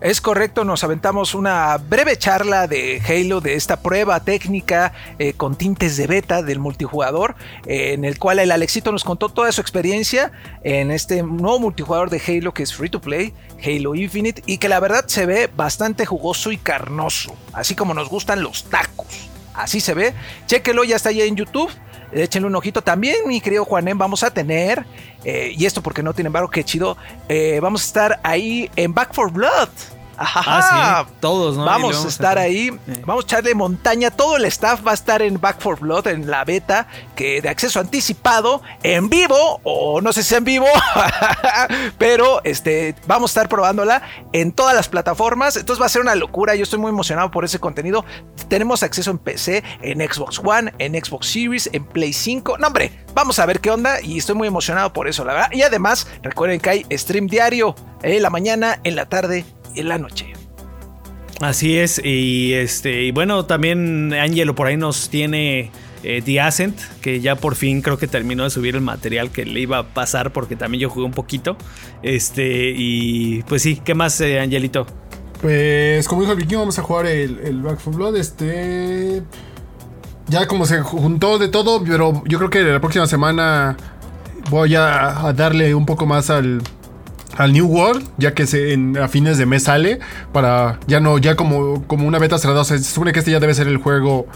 Es 0.00 0.20
correcto, 0.20 0.64
nos 0.64 0.84
aventamos 0.84 1.34
una 1.34 1.78
breve 1.78 2.18
charla 2.18 2.66
de 2.66 3.00
Halo, 3.00 3.40
de 3.40 3.54
esta 3.54 3.80
prueba 3.80 4.20
técnica 4.20 4.92
eh, 5.18 5.32
con 5.32 5.56
tintes 5.56 5.96
de 5.96 6.06
beta 6.06 6.42
del 6.42 6.58
multijugador, 6.58 7.36
eh, 7.64 7.94
en 7.94 8.04
el 8.04 8.18
cual 8.18 8.38
el 8.38 8.52
Alexito 8.52 8.92
nos 8.92 9.02
contó 9.02 9.30
toda 9.30 9.50
su 9.50 9.62
experiencia 9.62 10.30
en 10.62 10.90
este 10.90 11.22
nuevo 11.22 11.58
multijugador 11.58 12.10
de 12.10 12.20
Halo 12.20 12.52
que 12.52 12.64
es 12.64 12.74
free 12.74 12.90
to 12.90 13.00
play, 13.00 13.32
Halo 13.64 13.94
Infinite, 13.94 14.42
y 14.44 14.58
que 14.58 14.68
la 14.68 14.78
verdad 14.78 15.06
se 15.06 15.24
ve 15.24 15.48
bastante 15.56 16.04
jugoso 16.04 16.52
y 16.52 16.58
carnoso, 16.58 17.34
así 17.54 17.74
como 17.74 17.94
nos 17.94 18.10
gustan 18.10 18.42
los 18.42 18.64
tacos. 18.64 19.30
Así 19.54 19.80
se 19.80 19.94
ve. 19.94 20.12
Chéquelo, 20.46 20.84
ya 20.84 20.96
está 20.96 21.10
ahí 21.10 21.22
en 21.22 21.36
YouTube. 21.36 21.70
Échenle 22.14 22.46
un 22.46 22.54
ojito. 22.54 22.82
También, 22.82 23.16
mi 23.26 23.40
querido 23.40 23.64
Juanem, 23.64 23.98
vamos 23.98 24.22
a 24.22 24.30
tener, 24.30 24.84
eh, 25.24 25.52
y 25.56 25.66
esto 25.66 25.82
porque 25.82 26.02
no 26.02 26.14
tiene 26.14 26.28
embargo, 26.28 26.48
qué 26.48 26.64
chido, 26.64 26.96
eh, 27.28 27.58
vamos 27.60 27.82
a 27.82 27.86
estar 27.86 28.20
ahí 28.22 28.70
en 28.76 28.94
Back 28.94 29.12
for 29.12 29.32
Blood. 29.32 29.68
Ajá. 30.16 30.42
Ah, 30.46 31.04
sí, 31.08 31.14
todos, 31.20 31.56
¿no? 31.56 31.64
Vamos 31.64 32.04
a 32.04 32.08
estar 32.08 32.38
ahí, 32.38 32.68
Eh. 32.86 33.02
vamos 33.06 33.24
a 33.24 33.26
echarle 33.26 33.54
montaña. 33.54 34.10
Todo 34.10 34.36
el 34.36 34.44
staff 34.46 34.86
va 34.86 34.92
a 34.92 34.94
estar 34.94 35.22
en 35.22 35.40
Back 35.40 35.60
for 35.60 35.78
Blood, 35.80 36.06
en 36.08 36.30
la 36.30 36.44
beta, 36.44 36.86
que 37.16 37.40
de 37.40 37.48
acceso 37.48 37.80
anticipado, 37.80 38.62
en 38.82 39.08
vivo, 39.08 39.60
o 39.64 40.00
no 40.00 40.12
sé 40.12 40.22
si 40.22 40.34
en 40.34 40.44
vivo, 40.44 40.66
pero 41.98 42.42
este, 42.44 42.94
vamos 43.06 43.30
a 43.30 43.32
estar 43.32 43.48
probándola 43.48 44.02
en 44.32 44.52
todas 44.52 44.74
las 44.74 44.88
plataformas. 44.88 45.56
Entonces 45.56 45.80
va 45.80 45.86
a 45.86 45.90
ser 45.90 46.02
una 46.02 46.14
locura. 46.14 46.54
Yo 46.54 46.62
estoy 46.62 46.78
muy 46.78 46.90
emocionado 46.90 47.30
por 47.30 47.44
ese 47.44 47.58
contenido. 47.58 48.04
Tenemos 48.48 48.82
acceso 48.82 49.10
en 49.10 49.18
PC, 49.18 49.62
en 49.82 50.00
Xbox 50.00 50.40
One, 50.44 50.72
en 50.78 50.94
Xbox 51.02 51.26
Series, 51.30 51.70
en 51.72 51.84
Play 51.84 52.12
5. 52.12 52.58
No, 52.58 52.68
hombre, 52.68 52.92
vamos 53.14 53.38
a 53.38 53.46
ver 53.46 53.60
qué 53.60 53.70
onda 53.70 54.00
y 54.00 54.18
estoy 54.18 54.34
muy 54.34 54.48
emocionado 54.48 54.92
por 54.92 55.08
eso, 55.08 55.24
la 55.24 55.32
verdad. 55.34 55.48
Y 55.52 55.62
además, 55.62 56.06
recuerden 56.22 56.60
que 56.60 56.70
hay 56.70 56.86
stream 56.92 57.26
diario 57.26 57.74
en 58.02 58.22
la 58.22 58.30
mañana, 58.30 58.80
en 58.84 58.96
la 58.96 59.06
tarde 59.06 59.44
en 59.76 59.88
la 59.88 59.98
noche. 59.98 60.32
Así 61.40 61.76
es, 61.76 62.00
y 62.02 62.52
este, 62.52 63.02
y 63.02 63.10
bueno, 63.10 63.44
también 63.44 64.14
Angelo 64.14 64.54
por 64.54 64.68
ahí 64.68 64.76
nos 64.76 65.08
tiene 65.08 65.70
eh, 66.04 66.22
The 66.24 66.40
Ascent, 66.40 66.78
que 67.00 67.20
ya 67.20 67.36
por 67.36 67.56
fin 67.56 67.82
creo 67.82 67.98
que 67.98 68.06
terminó 68.06 68.44
de 68.44 68.50
subir 68.50 68.76
el 68.76 68.82
material 68.82 69.30
que 69.30 69.44
le 69.44 69.60
iba 69.60 69.78
a 69.78 69.82
pasar, 69.88 70.32
porque 70.32 70.54
también 70.54 70.82
yo 70.82 70.90
jugué 70.90 71.06
un 71.06 71.12
poquito. 71.12 71.56
Este, 72.02 72.72
y 72.76 73.42
pues 73.44 73.62
sí, 73.62 73.80
¿qué 73.84 73.94
más, 73.94 74.20
eh, 74.20 74.38
Angelito? 74.38 74.86
Pues 75.40 76.06
como 76.06 76.22
dijo 76.22 76.32
el 76.32 76.38
vikingo, 76.38 76.60
vamos 76.60 76.78
a 76.78 76.82
jugar 76.82 77.06
el, 77.06 77.38
el 77.40 77.62
Back 77.62 77.80
4 77.82 77.92
Blood. 77.92 78.16
Este. 78.16 79.22
Ya 80.28 80.46
como 80.46 80.66
se 80.66 80.80
juntó 80.80 81.38
de 81.38 81.48
todo, 81.48 81.82
pero 81.84 82.22
yo 82.26 82.38
creo 82.38 82.50
que 82.50 82.62
la 82.62 82.80
próxima 82.80 83.06
semana 83.06 83.76
voy 84.50 84.74
a, 84.74 85.26
a 85.26 85.32
darle 85.32 85.74
un 85.74 85.84
poco 85.84 86.06
más 86.06 86.30
al, 86.30 86.62
al 87.36 87.52
New 87.52 87.66
World, 87.66 88.06
ya 88.16 88.34
que 88.34 88.46
se, 88.46 88.72
en- 88.72 88.96
a 88.96 89.08
fines 89.08 89.38
de 89.38 89.46
mes 89.46 89.64
sale, 89.64 89.98
para 90.32 90.78
ya 90.86 91.00
no, 91.00 91.18
ya 91.18 91.34
como, 91.36 91.84
como 91.86 92.06
una 92.06 92.18
beta 92.18 92.38
cerrada. 92.38 92.60
O 92.60 92.64
sea, 92.64 92.78
se 92.78 92.84
supone 92.84 93.12
que 93.12 93.18
este 93.20 93.30
ya 93.30 93.40
debe 93.40 93.54
ser 93.54 93.66
el 93.68 93.78
juego, 93.78 94.26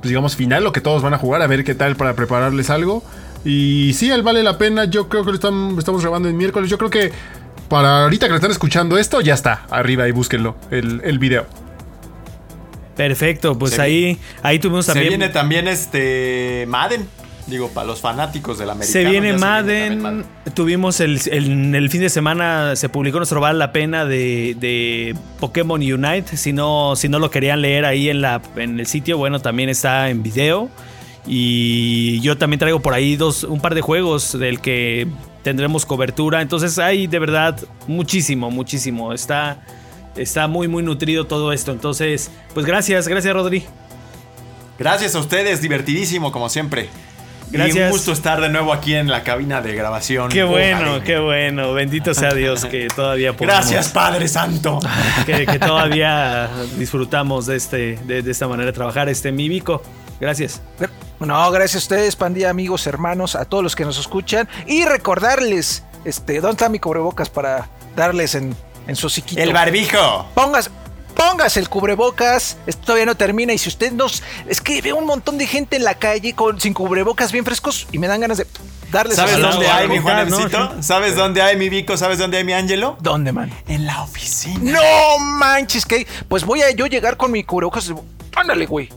pues 0.00 0.08
digamos, 0.10 0.36
final, 0.36 0.62
lo 0.64 0.72
que 0.72 0.80
todos 0.80 1.02
van 1.02 1.14
a 1.14 1.18
jugar, 1.18 1.42
a 1.42 1.46
ver 1.46 1.64
qué 1.64 1.74
tal 1.74 1.96
para 1.96 2.14
prepararles 2.14 2.70
algo. 2.70 3.02
Y 3.44 3.92
sí, 3.94 4.10
él 4.10 4.22
vale 4.22 4.42
la 4.42 4.58
pena. 4.58 4.84
Yo 4.84 5.08
creo 5.08 5.24
que 5.24 5.30
lo 5.30 5.34
están- 5.36 5.74
estamos 5.78 6.02
grabando 6.02 6.28
en 6.28 6.36
miércoles. 6.36 6.68
Yo 6.70 6.78
creo 6.78 6.90
que 6.90 7.12
para 7.68 8.02
ahorita 8.04 8.26
que 8.26 8.30
lo 8.30 8.36
están 8.36 8.50
escuchando 8.50 8.98
esto, 8.98 9.20
ya 9.20 9.34
está 9.34 9.66
arriba 9.70 10.08
y 10.08 10.12
búsquenlo, 10.12 10.56
el, 10.70 11.00
el 11.04 11.18
video. 11.18 11.46
Perfecto, 12.96 13.56
pues 13.56 13.74
Se 13.74 13.82
ahí, 13.82 14.18
ahí 14.42 14.58
tuvimos 14.58 14.86
Se 14.86 14.92
también. 14.92 15.08
viene 15.10 15.28
también 15.28 15.68
este 15.68 16.64
Madden. 16.68 17.06
Digo, 17.48 17.68
para 17.70 17.86
los 17.86 18.00
fanáticos 18.00 18.58
del 18.58 18.68
americano. 18.70 18.92
Se 18.92 19.08
viene 19.10 19.32
también 19.32 20.00
Madden. 20.02 20.24
Tuvimos 20.54 21.00
el, 21.00 21.18
el- 21.32 21.74
el 21.74 21.90
fin 21.90 22.02
de 22.02 22.10
semana, 22.10 22.76
se 22.76 22.88
publicó 22.90 23.16
nuestro 23.18 23.40
Vale 23.40 23.58
la 23.58 23.72
Pena 23.72 24.04
de, 24.04 24.54
de 24.60 25.16
Pokémon 25.40 25.80
Unite. 25.80 26.36
Si 26.36 26.52
no, 26.52 26.94
si 26.94 27.08
no 27.08 27.18
lo 27.18 27.30
querían 27.30 27.62
leer 27.62 27.84
ahí 27.86 28.10
en, 28.10 28.20
la, 28.20 28.42
en 28.56 28.78
el 28.78 28.86
sitio, 28.86 29.16
bueno, 29.16 29.40
también 29.40 29.70
está 29.70 30.10
en 30.10 30.22
video. 30.22 30.68
Y 31.26 32.20
yo 32.20 32.36
también 32.38 32.58
traigo 32.58 32.80
por 32.80 32.94
ahí 32.94 33.16
dos, 33.16 33.44
un 33.44 33.60
par 33.60 33.74
de 33.74 33.80
juegos 33.80 34.38
del 34.38 34.60
que 34.60 35.06
tendremos 35.42 35.86
cobertura. 35.86 36.42
Entonces 36.42 36.78
hay 36.78 37.06
de 37.06 37.18
verdad 37.18 37.58
muchísimo, 37.86 38.50
muchísimo. 38.50 39.12
Está, 39.12 39.62
está 40.16 40.48
muy, 40.48 40.68
muy 40.68 40.82
nutrido 40.82 41.26
todo 41.26 41.52
esto. 41.52 41.72
Entonces, 41.72 42.30
pues 42.54 42.66
gracias, 42.66 43.08
gracias 43.08 43.32
Rodri. 43.34 43.64
Gracias 44.78 45.14
a 45.14 45.18
ustedes, 45.18 45.60
divertidísimo 45.60 46.30
como 46.32 46.48
siempre. 46.48 46.88
Y 47.50 47.56
Gracias. 47.56 47.86
un 47.86 47.90
gusto 47.90 48.12
estar 48.12 48.40
de 48.40 48.48
nuevo 48.50 48.72
aquí 48.72 48.94
en 48.94 49.08
la 49.08 49.22
cabina 49.22 49.62
de 49.62 49.74
grabación. 49.74 50.28
Qué 50.28 50.44
bueno, 50.44 51.02
qué 51.02 51.18
bueno. 51.18 51.72
Bendito 51.72 52.12
sea 52.12 52.34
Dios 52.34 52.66
que 52.66 52.88
todavía 52.88 53.32
podemos. 53.32 53.56
Gracias, 53.56 53.88
Padre 53.88 54.28
Santo. 54.28 54.78
que, 55.24 55.46
que 55.46 55.58
todavía 55.58 56.50
disfrutamos 56.76 57.46
de, 57.46 57.56
este, 57.56 57.98
de, 58.04 58.22
de 58.22 58.30
esta 58.30 58.46
manera 58.48 58.66
de 58.66 58.72
trabajar. 58.74 59.08
Este, 59.08 59.32
mi 59.32 59.48
Vico, 59.48 59.82
gracias. 60.20 60.60
No, 61.20 61.50
gracias 61.50 61.76
a 61.76 61.78
ustedes, 61.78 62.16
pandilla, 62.16 62.50
amigos, 62.50 62.86
hermanos, 62.86 63.34
a 63.34 63.44
todos 63.44 63.64
los 63.64 63.74
que 63.74 63.84
nos 63.84 63.98
escuchan. 63.98 64.48
Y 64.66 64.84
recordarles, 64.84 65.84
este, 66.04 66.40
¿dónde 66.40 66.52
está 66.52 66.68
mi 66.68 66.78
cubrebocas 66.78 67.30
para 67.30 67.68
darles 67.96 68.34
en, 68.34 68.54
en 68.86 68.94
su 68.94 69.06
hociquito? 69.08 69.40
El 69.40 69.52
barbijo. 69.52 70.28
Pongas, 70.34 70.70
pongas 71.18 71.56
el 71.56 71.68
cubrebocas. 71.68 72.56
Esto 72.66 72.86
todavía 72.86 73.06
no 73.06 73.16
termina. 73.16 73.52
Y 73.52 73.58
si 73.58 73.68
usted 73.68 73.92
nos. 73.92 74.22
Es 74.46 74.60
que 74.60 74.80
veo 74.80 74.96
un 74.96 75.04
montón 75.04 75.36
de 75.36 75.46
gente 75.46 75.76
en 75.76 75.84
la 75.84 75.94
calle 75.94 76.32
con, 76.34 76.60
sin 76.60 76.72
cubrebocas 76.72 77.32
bien 77.32 77.44
frescos 77.44 77.88
y 77.92 77.98
me 77.98 78.06
dan 78.06 78.20
ganas 78.20 78.38
de 78.38 78.46
darles 78.90 79.16
¿Sabes 79.16 79.38
dónde 79.38 79.68
hay, 79.68 79.88
mi 79.88 79.96
¿no? 79.96 80.02
Juanemcito? 80.02 80.76
¿Sabes 80.82 81.16
dónde 81.16 81.42
hay 81.42 81.56
mi 81.56 81.68
Vico? 81.68 81.96
¿Sabes 81.96 82.18
dónde 82.18 82.38
hay 82.38 82.44
mi 82.44 82.52
Ángelo? 82.52 82.96
¿Dónde, 83.00 83.32
man? 83.32 83.52
En 83.66 83.84
la 83.84 84.02
oficina. 84.02 84.72
No 84.72 85.18
manches, 85.18 85.84
que. 85.84 86.06
Pues 86.28 86.44
voy 86.44 86.62
a 86.62 86.70
yo 86.70 86.86
llegar 86.86 87.16
con 87.16 87.32
mi 87.32 87.42
cubrebocas. 87.42 87.92
Ándale, 88.36 88.66
güey. 88.66 88.88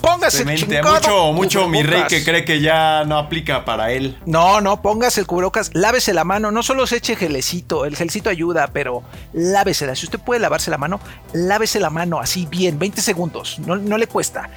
Póngase 0.00 0.42
el 0.42 0.54
chingado 0.56 0.94
Mucho, 0.94 1.32
mucho 1.32 1.68
mi 1.68 1.82
rey 1.82 2.04
que 2.08 2.24
cree 2.24 2.44
que 2.44 2.60
ya 2.60 3.04
no 3.04 3.18
aplica 3.18 3.64
para 3.64 3.92
él. 3.92 4.16
No, 4.26 4.60
no, 4.60 4.80
póngase 4.82 5.20
el 5.20 5.26
cubrebocas, 5.26 5.70
lávese 5.74 6.14
la 6.14 6.24
mano, 6.24 6.50
no 6.50 6.62
solo 6.62 6.86
se 6.86 6.96
eche 6.96 7.16
gelecito, 7.16 7.84
el 7.84 7.96
gelecito 7.96 8.30
ayuda, 8.30 8.68
pero 8.72 9.02
lávesela. 9.32 9.94
Si 9.94 10.06
usted 10.06 10.18
puede 10.18 10.40
lavarse 10.40 10.70
la 10.70 10.78
mano, 10.78 11.00
lávese 11.32 11.80
la 11.80 11.90
mano 11.90 12.20
así 12.20 12.46
bien, 12.46 12.78
20 12.78 13.00
segundos, 13.00 13.58
no, 13.60 13.76
no 13.76 13.98
le 13.98 14.06
cuesta. 14.06 14.48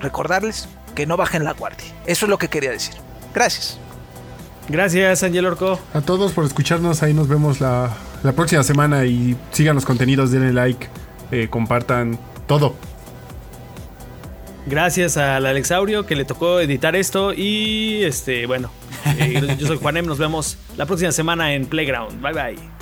Recordarles 0.00 0.68
que 0.94 1.06
no 1.06 1.16
bajen 1.16 1.44
la 1.44 1.52
guardia. 1.52 1.86
Eso 2.06 2.26
es 2.26 2.30
lo 2.30 2.38
que 2.38 2.48
quería 2.48 2.70
decir. 2.70 2.94
Gracias. 3.34 3.78
Gracias, 4.68 5.22
Angel 5.22 5.46
Orco. 5.46 5.80
A 5.94 6.00
todos 6.00 6.32
por 6.32 6.44
escucharnos, 6.44 7.02
ahí 7.02 7.12
nos 7.12 7.28
vemos 7.28 7.60
la, 7.60 7.90
la 8.22 8.32
próxima 8.32 8.62
semana 8.62 9.04
y 9.04 9.36
sigan 9.50 9.74
los 9.74 9.84
contenidos, 9.84 10.30
denle 10.30 10.52
like, 10.52 10.88
eh, 11.32 11.48
compartan 11.50 12.18
todo. 12.46 12.74
Gracias 14.66 15.16
al 15.16 15.46
Alexaurio 15.46 16.06
que 16.06 16.16
le 16.16 16.24
tocó 16.24 16.60
editar 16.60 16.94
esto. 16.96 17.32
Y 17.32 18.02
este, 18.04 18.46
bueno, 18.46 18.70
eh, 19.18 19.56
yo 19.58 19.66
soy 19.66 19.78
Juanem. 19.78 20.06
Nos 20.06 20.18
vemos 20.18 20.58
la 20.76 20.86
próxima 20.86 21.12
semana 21.12 21.54
en 21.54 21.66
Playground. 21.66 22.20
Bye 22.20 22.32
bye. 22.32 22.80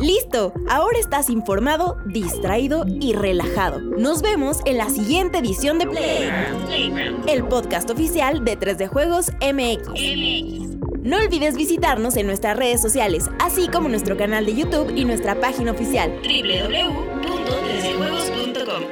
Listo, 0.00 0.52
ahora 0.70 0.96
estás 0.98 1.28
informado, 1.28 1.96
distraído 2.06 2.84
y 3.00 3.14
relajado. 3.14 3.80
Nos 3.80 4.22
vemos 4.22 4.60
en 4.64 4.78
la 4.78 4.90
siguiente 4.90 5.38
edición 5.38 5.78
de 5.80 5.88
Playground, 5.88 7.28
el 7.28 7.44
podcast 7.44 7.90
oficial 7.90 8.44
de 8.44 8.56
3D 8.56 8.86
Juegos 8.86 9.32
MX. 9.40 10.67
No 11.02 11.18
olvides 11.18 11.56
visitarnos 11.56 12.16
en 12.16 12.26
nuestras 12.26 12.56
redes 12.56 12.82
sociales, 12.82 13.30
así 13.38 13.68
como 13.68 13.88
nuestro 13.88 14.16
canal 14.16 14.46
de 14.46 14.54
YouTube 14.54 14.92
y 14.96 15.04
nuestra 15.04 15.40
página 15.40 15.70
oficial 15.72 16.10
www.3djuegos.com. 16.22 18.82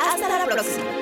Hasta 0.00 0.28
la 0.28 0.46
próxima. 0.46 0.99